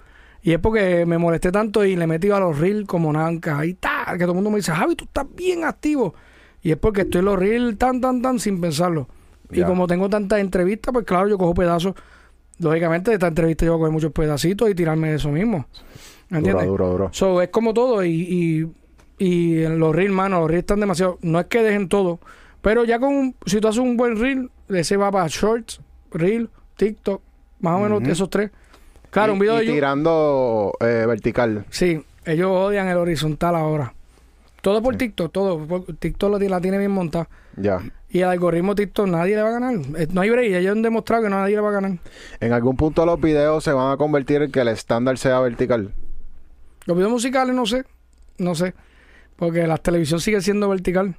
Y 0.41 0.53
es 0.53 0.59
porque 0.59 1.05
me 1.05 1.17
molesté 1.17 1.51
tanto 1.51 1.85
y 1.85 1.95
le 1.95 2.07
metido 2.07 2.35
a 2.35 2.39
los 2.39 2.57
reels 2.57 2.85
como 2.87 3.13
nanca 3.13 3.65
y 3.65 3.75
tal, 3.75 4.13
que 4.17 4.19
todo 4.23 4.31
el 4.31 4.35
mundo 4.35 4.49
me 4.49 4.57
dice, 4.57 4.71
Javi, 4.71 4.95
tú 4.95 5.05
estás 5.05 5.25
bien 5.35 5.63
activo. 5.65 6.13
Y 6.63 6.71
es 6.71 6.77
porque 6.77 7.01
estoy 7.01 7.19
en 7.19 7.25
los 7.25 7.37
reels 7.37 7.77
tan, 7.77 8.01
tan, 8.01 8.21
tan 8.21 8.39
sin 8.39 8.59
pensarlo. 8.61 9.07
Y 9.51 9.61
como 9.63 9.85
tengo 9.85 10.09
tantas 10.09 10.39
entrevistas, 10.39 10.91
pues 10.91 11.05
claro, 11.05 11.27
yo 11.27 11.37
cojo 11.37 11.53
pedazos. 11.53 11.93
Lógicamente, 12.59 13.11
de 13.11 13.15
esta 13.15 13.27
entrevista 13.27 13.65
yo 13.65 13.73
voy 13.73 13.77
a 13.77 13.81
coger 13.81 13.93
muchos 13.93 14.11
pedacitos 14.11 14.69
y 14.69 14.73
tirarme 14.75 15.09
de 15.09 15.15
eso 15.17 15.29
mismo. 15.29 15.67
¿Me 16.29 16.39
Duro, 16.39 16.49
entiendes? 16.51 16.67
duro, 16.67 16.89
duro. 16.89 17.09
So, 17.11 17.41
es 17.41 17.49
como 17.49 17.73
todo 17.73 18.03
y, 18.03 18.09
y, 19.19 19.23
y 19.23 19.67
los 19.67 19.93
reels, 19.95 20.13
mano, 20.13 20.39
los 20.39 20.47
reels 20.49 20.63
están 20.63 20.79
demasiado... 20.79 21.19
No 21.21 21.39
es 21.39 21.45
que 21.47 21.61
dejen 21.61 21.89
todo, 21.89 22.19
pero 22.61 22.85
ya 22.85 22.99
con... 22.99 23.13
un- 23.13 23.35
Si 23.45 23.59
tú 23.59 23.67
haces 23.67 23.79
un 23.81 23.97
buen 23.97 24.17
reel, 24.17 24.49
ese 24.69 24.97
va 24.97 25.11
para 25.11 25.27
shorts, 25.27 25.81
reel, 26.11 26.49
TikTok, 26.77 27.21
más 27.59 27.75
o 27.79 27.83
menos 27.83 28.01
esos 28.07 28.29
tres. 28.29 28.49
Claro, 29.11 29.33
Y- 29.33 29.35
un 29.35 29.39
video 29.39 29.61
y 29.61 29.67
de 29.67 29.73
tirando 29.73 30.73
eh, 30.79 31.03
vertical. 31.07 31.65
Sí, 31.69 32.01
ellos 32.25 32.49
odian 32.51 32.87
el 32.87 32.97
horizontal 32.97 33.55
ahora. 33.55 33.93
Todo 34.63 34.81
por 34.81 34.95
TikTok, 34.95 35.29
todo. 35.33 35.67
por- 35.67 35.83
TikTok 35.97 36.31
lo 36.31 36.39
la 36.39 36.61
tiene 36.61 36.77
bien 36.77 36.91
montada. 36.91 37.27
Ya. 37.57 37.79
Y 38.09 38.19
el 38.19 38.29
algoritmo 38.29 38.75
TikTok 38.75 39.07
nadie 39.09 39.35
le 39.35 39.41
va 39.41 39.49
a 39.49 39.51
ganar. 39.51 39.75
Eh, 39.97 40.07
No 40.13 40.21
hay 40.21 40.29
break. 40.29 40.53
Ellos 40.53 40.71
han 40.71 40.81
demostrado 40.81 41.21
que 41.23 41.29
nadie 41.29 41.55
le 41.55 41.61
va 41.61 41.67
a 41.67 41.73
ganar. 41.73 41.97
En 42.39 42.53
algún 42.53 42.77
punto 42.77 43.05
los 43.05 43.19
videos 43.19 43.61
se 43.61 43.73
van 43.73 43.91
a 43.91 43.97
convertir 43.97 44.41
en 44.41 44.51
que 44.53 44.61
el 44.61 44.69
estándar 44.69 45.17
sea 45.17 45.41
vertical. 45.41 45.93
Los 46.85 46.95
videos 46.95 47.11
musicales 47.11 47.53
no 47.53 47.65
sé. 47.65 47.83
No 48.37 48.55
sé. 48.55 48.73
Porque 49.35 49.67
la 49.67 49.77
televisión 49.77 50.21
sigue 50.21 50.39
siendo 50.39 50.69
vertical. 50.69 51.15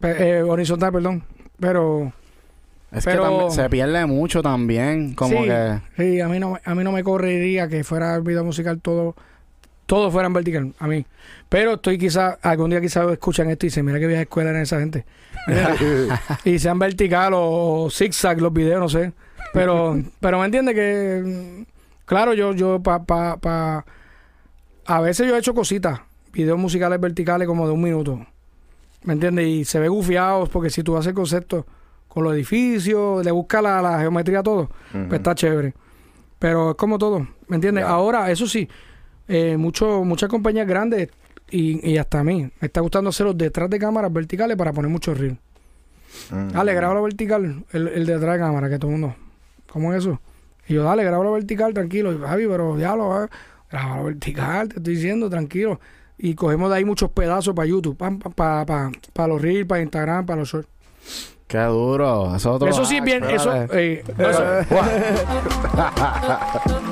Pe- 0.00 0.38
eh, 0.38 0.42
horizontal, 0.42 0.90
perdón. 0.92 1.22
Pero... 1.60 2.12
Es 2.90 3.04
Pero- 3.04 3.22
que 3.22 3.28
también 3.28 3.50
se 3.52 3.70
pierde 3.70 4.04
mucho 4.06 4.42
también, 4.42 5.14
como 5.14 5.38
sí, 5.42 5.44
que... 5.44 5.80
sí, 5.96 6.20
a 6.20 6.26
mí 6.28 6.40
no, 6.40 6.58
a 6.62 6.74
mí 6.74 6.82
no 6.84 6.90
me 6.92 7.04
correría 7.04 7.68
que 7.68 7.84
fuera 7.84 8.16
el 8.16 8.22
video 8.22 8.44
musical 8.44 8.80
todo, 8.82 9.14
todo 9.86 10.10
fuera 10.10 10.26
en 10.26 10.32
vertical, 10.32 10.72
a 10.78 10.86
mí. 10.86 11.04
Pero 11.48 11.74
estoy 11.74 11.98
quizá, 11.98 12.38
algún 12.42 12.70
día 12.70 12.80
quizás 12.80 13.10
escuchan 13.10 13.50
esto 13.50 13.66
y 13.66 13.68
dicen, 13.68 13.84
mira 13.84 13.98
qué 13.98 14.06
vieja 14.06 14.22
escuela 14.22 14.50
eran 14.50 14.62
esa 14.62 14.78
gente. 14.78 15.04
y 16.44 16.58
sean 16.58 16.78
vertical 16.78 17.34
o, 17.34 17.84
o 17.84 17.90
zigzag 17.90 18.40
los 18.40 18.52
videos, 18.52 18.80
no 18.80 18.88
sé. 18.88 19.12
Pero, 19.52 20.00
pero 20.20 20.38
me 20.38 20.46
entiende 20.46 20.74
que, 20.74 21.64
claro, 22.06 22.32
yo, 22.32 22.54
yo, 22.54 22.80
pa, 22.82 23.04
pa, 23.04 23.36
pa, 23.36 23.84
a 24.86 25.00
veces 25.00 25.26
yo 25.28 25.36
he 25.36 25.38
hecho 25.38 25.54
cositas, 25.54 26.00
videos 26.32 26.58
musicales 26.58 26.98
verticales 27.00 27.46
como 27.46 27.66
de 27.66 27.72
un 27.72 27.82
minuto. 27.82 28.24
¿Me 29.04 29.12
entiendes? 29.14 29.46
Y 29.46 29.64
se 29.64 29.78
ve 29.80 29.88
gufiados 29.88 30.48
porque 30.48 30.70
si 30.70 30.82
tú 30.82 30.96
haces 30.96 31.12
conceptos 31.12 31.64
con 32.08 32.24
los 32.24 32.34
edificios, 32.34 33.24
le 33.24 33.30
buscas 33.30 33.62
la, 33.62 33.82
la 33.82 33.98
geometría 34.00 34.38
a 34.40 34.42
todo, 34.42 34.70
Ujú. 34.94 35.08
pues 35.08 35.14
está 35.14 35.34
chévere. 35.34 35.74
Pero 36.38 36.70
es 36.70 36.76
como 36.76 36.98
todo, 36.98 37.26
¿me 37.48 37.56
entiendes? 37.56 37.84
Ahora, 37.84 38.30
eso 38.30 38.46
sí, 38.46 38.68
eh, 39.34 39.56
mucho, 39.56 40.04
muchas 40.04 40.28
compañías 40.28 40.66
grandes 40.66 41.08
y, 41.50 41.90
y 41.90 41.96
hasta 41.96 42.20
a 42.20 42.24
mí 42.24 42.42
me 42.42 42.66
está 42.66 42.82
gustando 42.82 43.08
hacerlos 43.08 43.38
detrás 43.38 43.70
de 43.70 43.78
cámaras 43.78 44.12
verticales 44.12 44.58
para 44.58 44.74
poner 44.74 44.90
mucho 44.90 45.14
reel. 45.14 45.38
Ujú. 46.30 46.52
Dale, 46.52 46.74
grábalo 46.74 47.02
vertical, 47.02 47.64
el, 47.72 47.88
el 47.88 48.04
detrás 48.04 48.34
de 48.34 48.40
cámara, 48.40 48.68
que 48.68 48.78
todo 48.78 48.90
el 48.90 48.98
mundo. 48.98 49.16
¿Cómo 49.70 49.94
es 49.94 50.00
eso? 50.00 50.20
Y 50.68 50.74
yo, 50.74 50.82
dale, 50.82 51.02
grábalo 51.02 51.32
vertical, 51.32 51.72
tranquilo. 51.72 52.12
Y 52.12 52.18
Javi, 52.18 52.46
pero 52.46 52.76
diablo, 52.76 53.24
eh, 53.24 53.28
grábalo 53.70 54.04
vertical, 54.04 54.68
te 54.68 54.76
estoy 54.76 54.96
diciendo, 54.96 55.30
tranquilo. 55.30 55.80
Y 56.18 56.34
cogemos 56.34 56.68
de 56.70 56.76
ahí 56.76 56.84
muchos 56.84 57.10
pedazos 57.10 57.54
para 57.54 57.66
YouTube, 57.66 57.96
para 57.96 58.18
pa, 58.18 58.66
pa, 58.66 58.90
pa 59.14 59.26
los 59.26 59.40
reels, 59.40 59.66
para 59.66 59.80
Instagram, 59.80 60.26
para 60.26 60.40
los 60.40 60.50
shorts. 60.50 60.68
Qué 61.46 61.58
duro. 61.58 62.36
Eso, 62.36 62.66
Eso 62.66 62.84
sí 62.84 62.96
hack, 62.96 63.04
bien, 63.04 63.24
eh, 63.24 63.34
eso, 63.34 63.52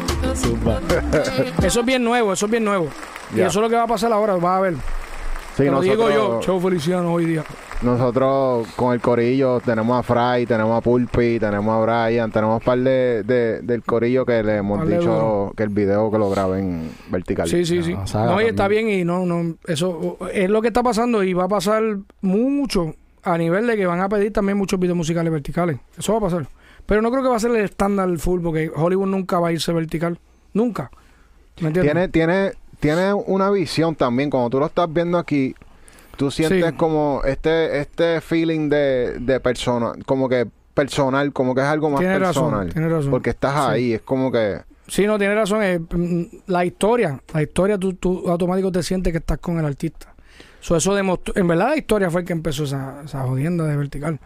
Zumba. 0.41 0.81
eso 1.63 1.81
es 1.81 1.87
bien 1.87 2.03
nuevo, 2.05 2.33
eso 2.33 2.47
es 2.47 2.51
bien 2.53 2.65
nuevo. 2.65 2.89
Y 3.35 3.39
Ya. 3.39 3.47
eso 3.47 3.59
es 3.61 3.63
lo 3.63 3.69
que 3.71 3.77
va 3.77 3.85
a 3.85 3.87
pasar 3.87 4.13
ahora, 4.13 4.35
vas 4.37 4.59
a 4.59 4.61
ver. 4.61 4.75
Sí, 5.57 5.65
Te 5.65 5.71
lo 5.71 5.81
digo 5.81 6.09
yo, 6.09 6.15
nosotros, 6.17 6.47
Chavo 6.47 6.61
Feliciano 6.61 7.13
hoy 7.13 7.25
día. 7.27 7.45
nosotros 7.83 8.69
con 8.77 8.95
el 8.95 9.01
corillo 9.01 9.61
tenemos 9.61 9.99
a 9.99 10.03
Fry, 10.03 10.47
tenemos 10.47 10.79
a 10.79 10.81
Pulpi, 10.81 11.39
tenemos 11.39 11.69
a 11.89 12.07
Brian, 12.07 12.31
tenemos 12.31 12.61
un 12.61 12.65
par 12.65 12.79
de, 12.79 13.23
de- 13.25 13.61
del 13.61 13.83
corillo 13.83 14.25
que 14.25 14.43
le 14.43 14.57
hemos 14.57 14.87
dicho 14.89 15.01
duro. 15.03 15.53
que 15.57 15.65
el 15.65 15.69
video 15.71 16.11
que 16.11 16.19
lo 16.19 16.31
graben 16.31 16.91
vertical. 17.11 17.49
Sí, 17.49 17.65
sí, 17.67 17.79
No, 17.79 17.85
sí. 17.85 17.97
Saga 18.07 18.33
No, 18.33 18.41
y 18.41 18.45
está 18.47 18.69
bien 18.69 18.89
y 18.89 19.05
no, 19.05 19.27
no, 19.27 19.57
eso 19.67 20.19
es 20.33 20.49
lo 20.49 20.63
que 20.63 20.69
está 20.69 20.83
pasando 20.83 21.23
y 21.25 21.35
va 21.35 21.45
a 21.45 21.49
pasar 21.49 21.83
mucho 22.23 22.95
a 23.23 23.37
nivel 23.37 23.67
de 23.67 23.77
que 23.77 23.87
van 23.87 24.01
a 24.01 24.09
pedir 24.09 24.33
también 24.33 24.57
muchos 24.57 24.79
videos 24.81 24.97
musicales 24.97 25.31
verticales. 25.33 25.79
Eso 25.99 26.13
va 26.13 26.19
a 26.19 26.23
pasar. 26.23 26.47
Pero 26.87 27.03
no 27.03 27.11
creo 27.11 27.23
que 27.23 27.29
va 27.29 27.37
a 27.37 27.41
ser 27.41 27.51
el 27.51 27.59
estándar 27.65 28.09
full, 28.19 28.41
porque 28.41 28.71
Hollywood 28.75 29.07
nunca 29.09 29.39
va 29.39 29.49
a 29.49 29.53
irse 29.53 29.73
vertical. 29.73 30.19
Nunca. 30.55 30.91
¿Me 31.61 31.69
entiendes? 31.69 31.93
Tiene, 31.93 32.09
tiene, 32.09 32.53
tiene 32.81 33.13
una 33.15 33.51
visión 33.51 33.95
también. 33.95 34.31
Cuando 34.31 34.51
tú 34.51 34.59
lo 34.59 34.67
estás 34.67 34.93
viendo 34.93 35.19
aquí, 35.19 35.55
tú 36.17 36.31
sientes 36.31 36.65
Sí. 36.71 36.77
como 36.77 37.23
este, 37.25 37.81
este 37.81 38.21
feeling 38.21 38.69
de, 38.69 39.19
de 39.21 39.41
persona, 39.41 39.93
como 40.07 40.29
que 40.29 40.47
personal, 40.75 41.33
como 41.33 41.55
que 41.55 41.61
es 41.61 41.67
algo 41.67 41.91
más 41.91 42.01
Tiene 42.01 42.19
razón, 42.19 42.45
personal. 42.51 42.73
tiene 42.73 42.89
razón. 42.89 43.11
Porque 43.11 43.31
estás 43.31 43.53
Sí. 43.67 43.71
ahí, 43.71 43.93
es 43.95 44.03
como 44.03 44.31
que. 44.33 44.61
Sí, 44.89 45.07
no, 45.07 45.19
tiene 45.19 45.35
razón. 45.35 45.63
eh, 45.63 45.81
la 46.47 46.65
historia, 46.65 47.21
la 47.35 47.43
historia, 47.43 47.79
tú, 47.79 47.93
tú 47.95 48.29
automático 48.29 48.73
te 48.73 48.83
sientes 48.83 49.13
que 49.13 49.19
estás 49.19 49.39
con 49.39 49.59
el 49.59 49.65
artista. 49.65 50.15
So, 50.61 50.77
eso 50.77 50.95
demostró, 50.95 51.35
en 51.37 51.47
verdad 51.49 51.69
la 51.71 51.77
historia 51.77 52.11
fue 52.11 52.23
el 52.23 52.27
que 52.27 52.33
empezó 52.33 52.65
esa, 52.65 53.03
esa 53.05 53.23
jodienda 53.23 53.65
de 53.67 53.77
vertical. 53.77 54.19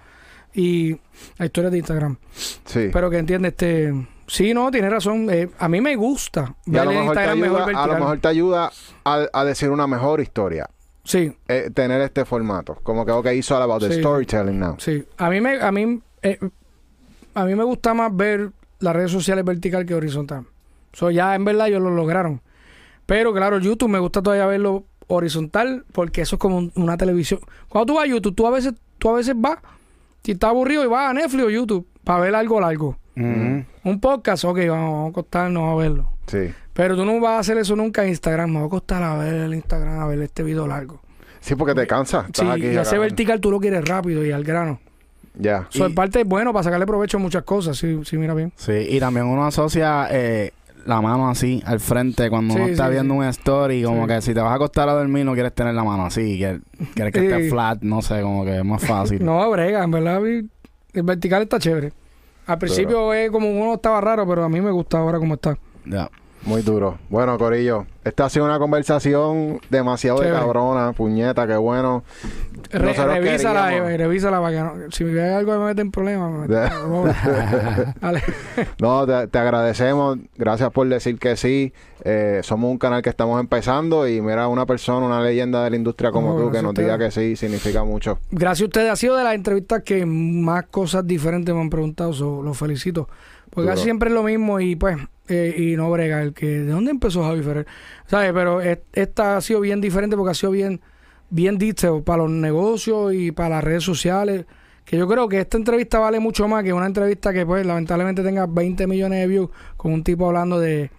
Y 0.54 0.96
la 1.38 1.46
historia 1.46 1.70
de 1.70 1.78
Instagram. 1.78 2.16
Sí. 2.64 2.88
Pero 2.92 3.10
que 3.10 3.18
entiende, 3.18 3.48
este... 3.48 3.92
Sí, 4.26 4.54
no, 4.54 4.70
tiene 4.70 4.88
razón. 4.90 5.28
eh, 5.30 5.48
a 5.58 5.68
mí 5.68 5.80
me 5.80 5.96
gusta 5.96 6.54
y 6.66 6.76
a 6.76 6.80
ver 6.80 6.84
lo, 6.84 6.90
en 6.92 6.98
mejor 7.00 7.14
te 7.16 7.20
Instagram 7.22 7.38
mejor 7.40 7.60
ayuda, 7.68 7.82
a 7.82 7.86
lo 7.86 7.94
mejor 7.94 8.18
te 8.20 8.28
ayuda 8.28 8.70
a, 9.04 9.26
a 9.32 9.44
decir 9.44 9.70
una 9.70 9.86
mejor 9.86 10.20
historia. 10.20 10.68
Sí, 11.04 11.36
eh, 11.48 11.70
tener 11.74 12.00
este 12.00 12.24
formato. 12.24 12.76
Como 12.82 13.04
que, 13.04 13.12
ok, 13.12 13.26
it's 13.34 13.50
all 13.50 13.60
about 13.62 13.82
the 13.82 13.92
Sí. 13.92 14.00
storytelling 14.00 14.58
now. 14.58 14.76
sí. 14.78 15.04
A 15.18 15.28
mí 15.28 15.40
me, 15.40 15.60
a 15.60 15.70
mí, 15.70 16.00
eh, 16.22 16.38
a 17.34 17.44
mí 17.44 17.54
me 17.54 17.64
gusta 17.64 17.92
más 17.92 18.16
ver 18.16 18.50
las 18.80 18.96
redes 18.96 19.10
sociales 19.10 19.44
vertical 19.44 19.84
que 19.84 19.94
horizontal. 19.94 20.46
So, 20.94 21.10
ya 21.10 21.34
en 21.34 21.44
verdad 21.44 21.68
ellos 21.68 21.82
lo 21.82 21.90
lograron. 21.90 22.40
Pero 23.06 23.34
claro, 23.34 23.58
YouTube 23.58 23.90
me 23.90 23.98
gusta 23.98 24.22
todavía 24.22 24.46
verlo 24.46 24.84
horizontal 25.08 25.84
porque 25.92 26.22
eso 26.22 26.36
es 26.36 26.40
como 26.40 26.56
un- 26.56 26.72
una 26.76 26.96
televisión. 26.96 27.40
Cuando 27.68 27.92
tú 27.92 27.94
vas 27.98 28.04
a 28.04 28.08
YouTube, 28.08 28.34
tú 28.34 28.46
a 28.46 28.50
veces, 28.50 28.72
tú 28.98 29.10
a 29.10 29.14
veces 29.14 29.34
vas, 29.36 29.58
si 30.22 30.32
estás 30.32 30.48
aburrido 30.50 30.82
y 30.84 30.86
vas 30.86 31.10
a 31.10 31.12
Netflix 31.12 31.44
o 31.44 31.50
YouTube 31.50 31.86
para 32.04 32.20
ver 32.20 32.34
algo 32.34 32.60
largo. 32.60 32.96
Ujú. 33.16 33.64
Un 33.84 34.00
podcast, 34.00 34.44
ok, 34.44 34.58
vamos, 34.68 34.90
vamos 34.90 35.06
a 35.06 35.10
acostarnos 35.10 35.70
a 35.72 35.74
verlo. 35.76 36.10
Sí. 36.26 36.52
Pero 36.72 36.96
tú 36.96 37.04
no 37.04 37.20
vas 37.20 37.32
a 37.32 37.38
hacer 37.40 37.58
eso 37.58 37.76
nunca 37.76 38.02
en 38.02 38.08
Instagram. 38.10 38.48
Me 38.50 38.56
voy 38.56 38.64
a 38.64 38.66
acostar 38.66 39.02
a 39.02 39.16
ver 39.16 39.34
el 39.34 39.54
Instagram, 39.54 39.98
a 40.00 40.06
ver 40.06 40.20
este 40.22 40.42
video 40.42 40.66
largo. 40.66 41.00
Sí, 41.40 41.54
porque 41.54 41.74
te 41.74 41.86
cansa. 41.86 42.26
Sí, 42.32 42.46
aquí 42.48 42.66
y 42.68 42.76
ese 42.76 42.98
vertical 42.98 43.40
tú 43.40 43.50
lo 43.50 43.60
quieres 43.60 43.84
rápido 43.86 44.24
y 44.24 44.32
al 44.32 44.42
grano. 44.44 44.80
Ya. 45.38 45.66
So, 45.68 45.84
Y- 45.84 45.86
en 45.88 45.94
parte 45.94 46.20
es 46.20 46.26
bueno 46.26 46.52
para 46.52 46.62
sacarle 46.62 46.86
provecho 46.86 47.18
a 47.18 47.20
muchas 47.20 47.42
cosas, 47.42 47.76
sí, 47.76 48.00
sí, 48.04 48.16
mira 48.16 48.32
bien. 48.34 48.52
Sí, 48.56 48.72
y 48.72 48.98
también 49.00 49.26
uno 49.26 49.44
asocia 49.44 50.06
eh, 50.10 50.52
la 50.86 51.00
mano 51.02 51.28
así 51.28 51.62
al 51.66 51.80
frente 51.80 52.30
cuando 52.30 52.54
Sí, 52.54 52.60
uno 52.60 52.68
está 52.70 52.86
sí, 52.86 52.92
viendo 52.92 53.14
sí. 53.14 53.18
un 53.18 53.24
story, 53.26 53.82
como 53.82 54.02
Sí. 54.02 54.08
que 54.14 54.22
si 54.22 54.32
te 54.34 54.40
vas 54.40 54.52
a 54.52 54.54
acostar 54.54 54.88
a 54.88 54.92
dormir 54.94 55.24
no 55.26 55.34
quieres 55.34 55.52
tener 55.54 55.74
la 55.74 55.84
mano 55.84 56.06
así, 56.06 56.38
quieres, 56.38 56.60
quieres 56.94 57.12
que 57.12 57.24
esté 57.26 57.50
flat, 57.50 57.82
no 57.82 58.00
sé, 58.00 58.22
como 58.22 58.44
que 58.44 58.56
es 58.58 58.64
más 58.64 58.82
fácil. 58.86 59.22
No, 59.24 59.50
brega, 59.50 59.82
en 59.84 59.90
verdad 59.90 60.24
el 60.26 61.02
vertical 61.02 61.42
está 61.42 61.58
chévere. 61.58 61.92
Al 62.46 62.58
principio 62.58 63.12
es 63.12 63.30
como 63.30 63.50
uno 63.50 63.74
estaba 63.74 64.00
raro, 64.00 64.26
pero 64.26 64.44
a 64.44 64.48
mí 64.48 64.60
me 64.60 64.70
gusta 64.70 64.98
ahora 64.98 65.18
como 65.18 65.34
está. 65.34 65.56
Ya. 65.86 66.10
Muy 66.46 66.60
duro. 66.62 66.98
Bueno, 67.08 67.38
Corillo, 67.38 67.86
esta 68.04 68.26
ha 68.26 68.28
sido 68.30 68.44
una 68.44 68.58
conversación 68.58 69.60
demasiado 69.70 70.20
de 70.20 70.30
cabrona, 70.30 70.92
puñeta, 70.92 71.46
qué 71.46 71.56
bueno. 71.56 72.04
Re- 72.70 72.92
revísala, 72.92 73.74
eh, 73.74 73.96
revísala 73.96 74.40
para 74.40 74.50
que 74.56 74.60
no, 74.62 74.90
si 74.90 75.04
me 75.04 75.12
ve 75.12 75.32
algo 75.32 75.52
que 75.52 75.58
me 75.58 75.64
mete 75.66 75.80
en 75.82 75.90
problemas. 75.90 76.48
No, 78.80 79.06
te, 79.06 79.26
te 79.28 79.38
agradecemos. 79.38 80.18
Gracias 80.36 80.70
por 80.70 80.88
decir 80.88 81.18
que 81.18 81.36
sí. 81.36 81.72
Eh, 82.04 82.40
somos 82.42 82.70
un 82.70 82.78
canal 82.78 83.00
que 83.02 83.08
estamos 83.10 83.40
empezando 83.40 84.06
y 84.06 84.20
mira, 84.20 84.48
una 84.48 84.66
persona, 84.66 85.06
una 85.06 85.22
leyenda 85.22 85.64
de 85.64 85.70
la 85.70 85.76
industria 85.76 86.10
como 86.10 86.34
No, 86.38 86.44
tú 86.44 86.50
que 86.50 86.62
nos 86.62 86.74
diga 86.74 86.98
que 86.98 87.10
sí, 87.10 87.36
significa 87.36 87.84
mucho. 87.84 88.18
Gracias 88.30 88.62
a 88.62 88.66
ustedes. 88.66 88.90
Ha 88.90 88.96
sido 88.96 89.16
de 89.16 89.24
las 89.24 89.34
entrevistas 89.34 89.82
que 89.82 90.04
más 90.04 90.66
cosas 90.66 91.06
diferentes 91.06 91.54
me 91.54 91.60
han 91.62 91.70
preguntado. 91.70 92.12
so, 92.12 92.42
los 92.42 92.56
felicito. 92.58 93.08
Porque 93.50 93.70
casi 93.70 93.84
siempre 93.84 94.08
es 94.10 94.14
lo 94.14 94.22
mismo 94.24 94.58
y 94.60 94.74
pues, 94.76 94.96
eh, 95.28 95.54
y 95.56 95.76
no 95.76 95.90
brega. 95.90 96.22
El 96.22 96.32
que, 96.34 96.46
¿de 96.46 96.70
dónde 96.72 96.90
empezó 96.90 97.22
Javi 97.22 97.42
Ferrer? 97.42 97.66
¿Sabes? 98.06 98.32
Pero 98.32 98.60
es- 98.60 98.78
esta 98.92 99.36
ha 99.36 99.40
sido 99.40 99.60
bien 99.60 99.80
diferente 99.80 100.16
porque 100.16 100.32
ha 100.32 100.34
sido 100.34 100.52
bien, 100.52 100.80
bien 101.30 101.58
detail 101.58 102.02
para 102.02 102.22
los 102.24 102.30
negocios 102.30 103.14
y 103.14 103.32
para 103.32 103.56
las 103.56 103.64
redes 103.64 103.82
sociales. 103.84 104.44
Que 104.84 104.98
yo 104.98 105.08
creo 105.08 105.28
que 105.28 105.40
esta 105.40 105.56
entrevista 105.56 105.98
vale 105.98 106.20
mucho 106.20 106.46
más 106.46 106.62
que 106.62 106.72
una 106.72 106.84
entrevista 106.86 107.32
que, 107.32 107.46
pues, 107.46 107.64
lamentablemente 107.64 108.22
tenga 108.22 108.46
20 108.46 108.86
millones 108.86 109.20
de 109.20 109.26
views 109.26 109.48
con 109.78 109.92
un 109.92 110.04
tipo 110.04 110.26
hablando 110.26 110.60
de, 110.60 110.90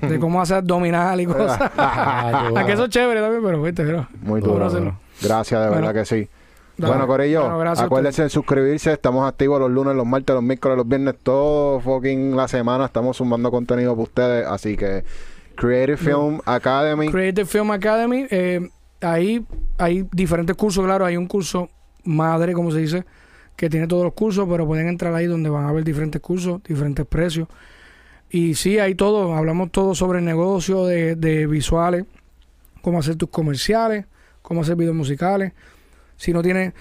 de 0.00 0.18
cómo 0.18 0.40
hacer 0.40 0.56
abdominal 0.58 1.20
y 1.20 1.26
cosas. 1.26 1.60
a 1.76 2.62
que 2.66 2.72
eso 2.72 2.84
es 2.84 2.90
chévere 2.90 3.20
también, 3.20 3.42
pero 3.44 3.62
viste, 3.62 3.84
pero. 3.84 4.08
Muy 4.22 4.40
Duro. 4.40 4.98
Gracias, 5.22 5.60
de 5.60 5.68
Bueno. 5.68 5.86
verdad 5.88 6.00
que 6.00 6.06
sí. 6.06 6.28
Dale. 6.76 6.92
Bueno, 6.92 7.06
Corillo, 7.06 7.54
Bueno, 7.54 7.70
acuérdense 7.70 8.24
de 8.24 8.30
suscribirse. 8.30 8.92
Estamos 8.92 9.28
activos 9.28 9.60
los 9.60 9.70
lunes, 9.70 9.94
los 9.94 10.06
martes, 10.06 10.34
los 10.34 10.42
miércoles, 10.42 10.76
los 10.76 10.88
viernes, 10.88 11.14
todo 11.22 11.80
fucking 11.80 12.34
la 12.36 12.48
semana. 12.48 12.86
Estamos 12.86 13.16
sumando 13.16 13.50
contenido 13.50 13.92
para 13.92 14.02
ustedes. 14.02 14.46
Así 14.46 14.76
que 14.76 15.04
Creative 15.54 15.96
Film 15.96 16.40
Academy. 16.44 17.10
Creative 17.10 17.46
Film 17.46 17.70
Academy, 17.70 18.26
eh, 18.30 18.68
ahí 19.00 19.44
hay 19.78 20.06
diferentes 20.12 20.56
cursos, 20.56 20.84
claro, 20.84 21.04
hay 21.04 21.16
un 21.16 21.26
curso 21.26 21.68
madre, 22.04 22.52
como 22.52 22.70
se 22.70 22.78
dice, 22.78 23.04
que 23.56 23.70
tiene 23.70 23.86
todos 23.86 24.04
los 24.04 24.14
cursos, 24.14 24.46
pero 24.50 24.66
pueden 24.66 24.88
entrar 24.88 25.14
ahí 25.14 25.26
donde 25.26 25.48
van 25.48 25.66
a 25.66 25.72
ver 25.72 25.84
diferentes 25.84 26.20
cursos, 26.20 26.62
diferentes 26.64 27.06
precios. 27.06 27.48
Y 28.30 28.54
sí, 28.54 28.78
hay 28.78 28.94
todo, 28.94 29.34
hablamos 29.34 29.70
todo 29.70 29.94
sobre 29.94 30.18
el 30.18 30.24
negocio 30.24 30.86
de, 30.86 31.14
de 31.14 31.46
visuales, 31.46 32.04
cómo 32.82 32.98
hacer 32.98 33.16
tus 33.16 33.28
comerciales, 33.28 34.06
cómo 34.42 34.62
hacer 34.62 34.76
videos 34.76 34.96
musicales. 34.96 35.52
Si 36.16 36.32
no 36.32 36.42
tienen, 36.42 36.74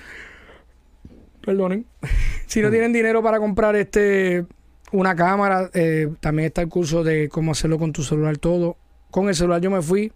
perdonen, 1.42 1.86
si 2.48 2.62
no 2.62 2.70
tienen 2.70 2.94
dinero 2.94 3.22
para 3.24 3.40
comprar 3.40 3.76
este 3.76 4.46
una 4.92 5.16
cámara, 5.16 5.70
eh, 5.74 6.10
también 6.20 6.48
está 6.48 6.62
el 6.62 6.70
curso 6.70 7.04
de 7.04 7.28
cómo 7.28 7.52
hacerlo 7.52 7.80
con 7.80 7.92
tu 7.92 8.04
celular 8.04 8.38
todo. 8.38 8.78
Con 9.10 9.28
el 9.28 9.36
celular 9.36 9.60
yo 9.60 9.72
me 9.72 9.82
fui, 9.82 10.12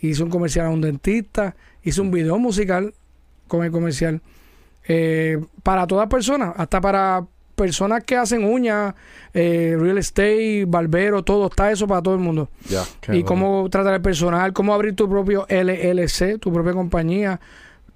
hice 0.00 0.22
un 0.22 0.30
comercial 0.30 0.66
a 0.66 0.70
un 0.70 0.80
dentista, 0.80 1.54
hice 1.82 2.00
un 2.00 2.10
video 2.10 2.38
musical 2.38 2.94
con 3.46 3.64
el 3.64 3.70
comercial. 3.70 4.22
Eh, 4.88 5.38
para 5.62 5.86
todas 5.86 6.08
personas, 6.08 6.54
hasta 6.56 6.80
para 6.80 7.26
personas 7.54 8.02
que 8.04 8.16
hacen 8.16 8.44
uñas, 8.44 8.94
eh, 9.34 9.76
real 9.78 9.98
estate, 9.98 10.64
barbero, 10.66 11.22
todo, 11.22 11.46
está 11.46 11.70
eso 11.70 11.86
para 11.86 12.02
todo 12.02 12.14
el 12.14 12.20
mundo. 12.20 12.48
Y 13.12 13.22
cómo 13.22 13.68
tratar 13.70 13.94
el 13.94 14.02
personal, 14.02 14.52
cómo 14.52 14.74
abrir 14.74 14.96
tu 14.96 15.08
propio 15.08 15.46
LLC, 15.48 16.38
tu 16.38 16.52
propia 16.52 16.72
compañía, 16.72 17.38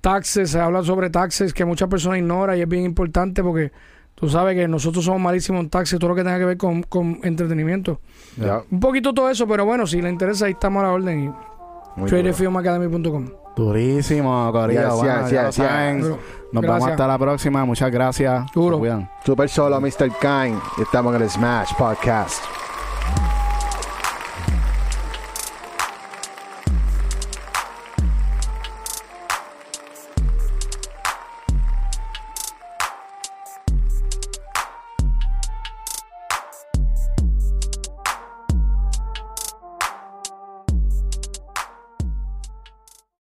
taxes, 0.07 0.51
se 0.53 0.61
habla 0.61 0.85
sobre 0.85 1.11
taxes 1.11 1.53
que 1.53 1.65
muchas 1.65 1.89
personas 1.89 2.19
ignoran 2.19 2.57
y 2.57 2.61
es 2.61 2.69
bien 2.69 2.85
importante 2.85 3.43
porque 3.43 3.73
tú 4.15 4.29
sabes 4.29 4.55
que 4.55 4.69
nosotros 4.69 5.05
somos 5.05 5.21
malísimos 5.21 5.63
en 5.63 5.69
taxes, 5.69 5.99
todo 5.99 6.11
lo 6.11 6.15
que 6.15 6.23
tenga 6.23 6.39
que 6.39 6.45
ver 6.45 6.57
con, 6.57 6.85
con 6.85 7.19
entretenimiento. 7.25 8.01
Un 8.71 8.79
poquito 8.79 9.13
todo 9.13 9.29
eso, 9.29 9.49
pero 9.49 9.65
bueno, 9.65 9.85
si 9.85 10.01
le 10.01 10.09
interesa, 10.09 10.47
ahí 10.47 10.53
estamos 10.53 10.85
a 10.85 10.87
la 10.87 10.93
orden 10.93 11.35
y 11.99 12.07
tradefilmacademy.com. 12.07 13.31
Durísimo. 13.57 14.47
Yes, 14.69 14.91
Bueno, 14.93 15.29
ya 15.29 15.43
lo 15.43 15.53
saben. 15.53 16.01
Nos 16.01 16.09
Gracias. 16.09 16.63
vemos 16.63 16.89
hasta 16.89 17.07
la 17.09 17.19
próxima. 17.19 17.65
Muchas 17.65 17.91
gracias. 17.91 18.47
Duro. 18.55 18.81
Super 19.25 19.49
solo, 19.49 19.81
Mr. 19.81 20.11
Kind. 20.21 20.61
Estamos 20.81 21.17
en 21.17 21.23
el 21.23 21.31
Smash 21.31 21.75
Podcast. 21.77 22.45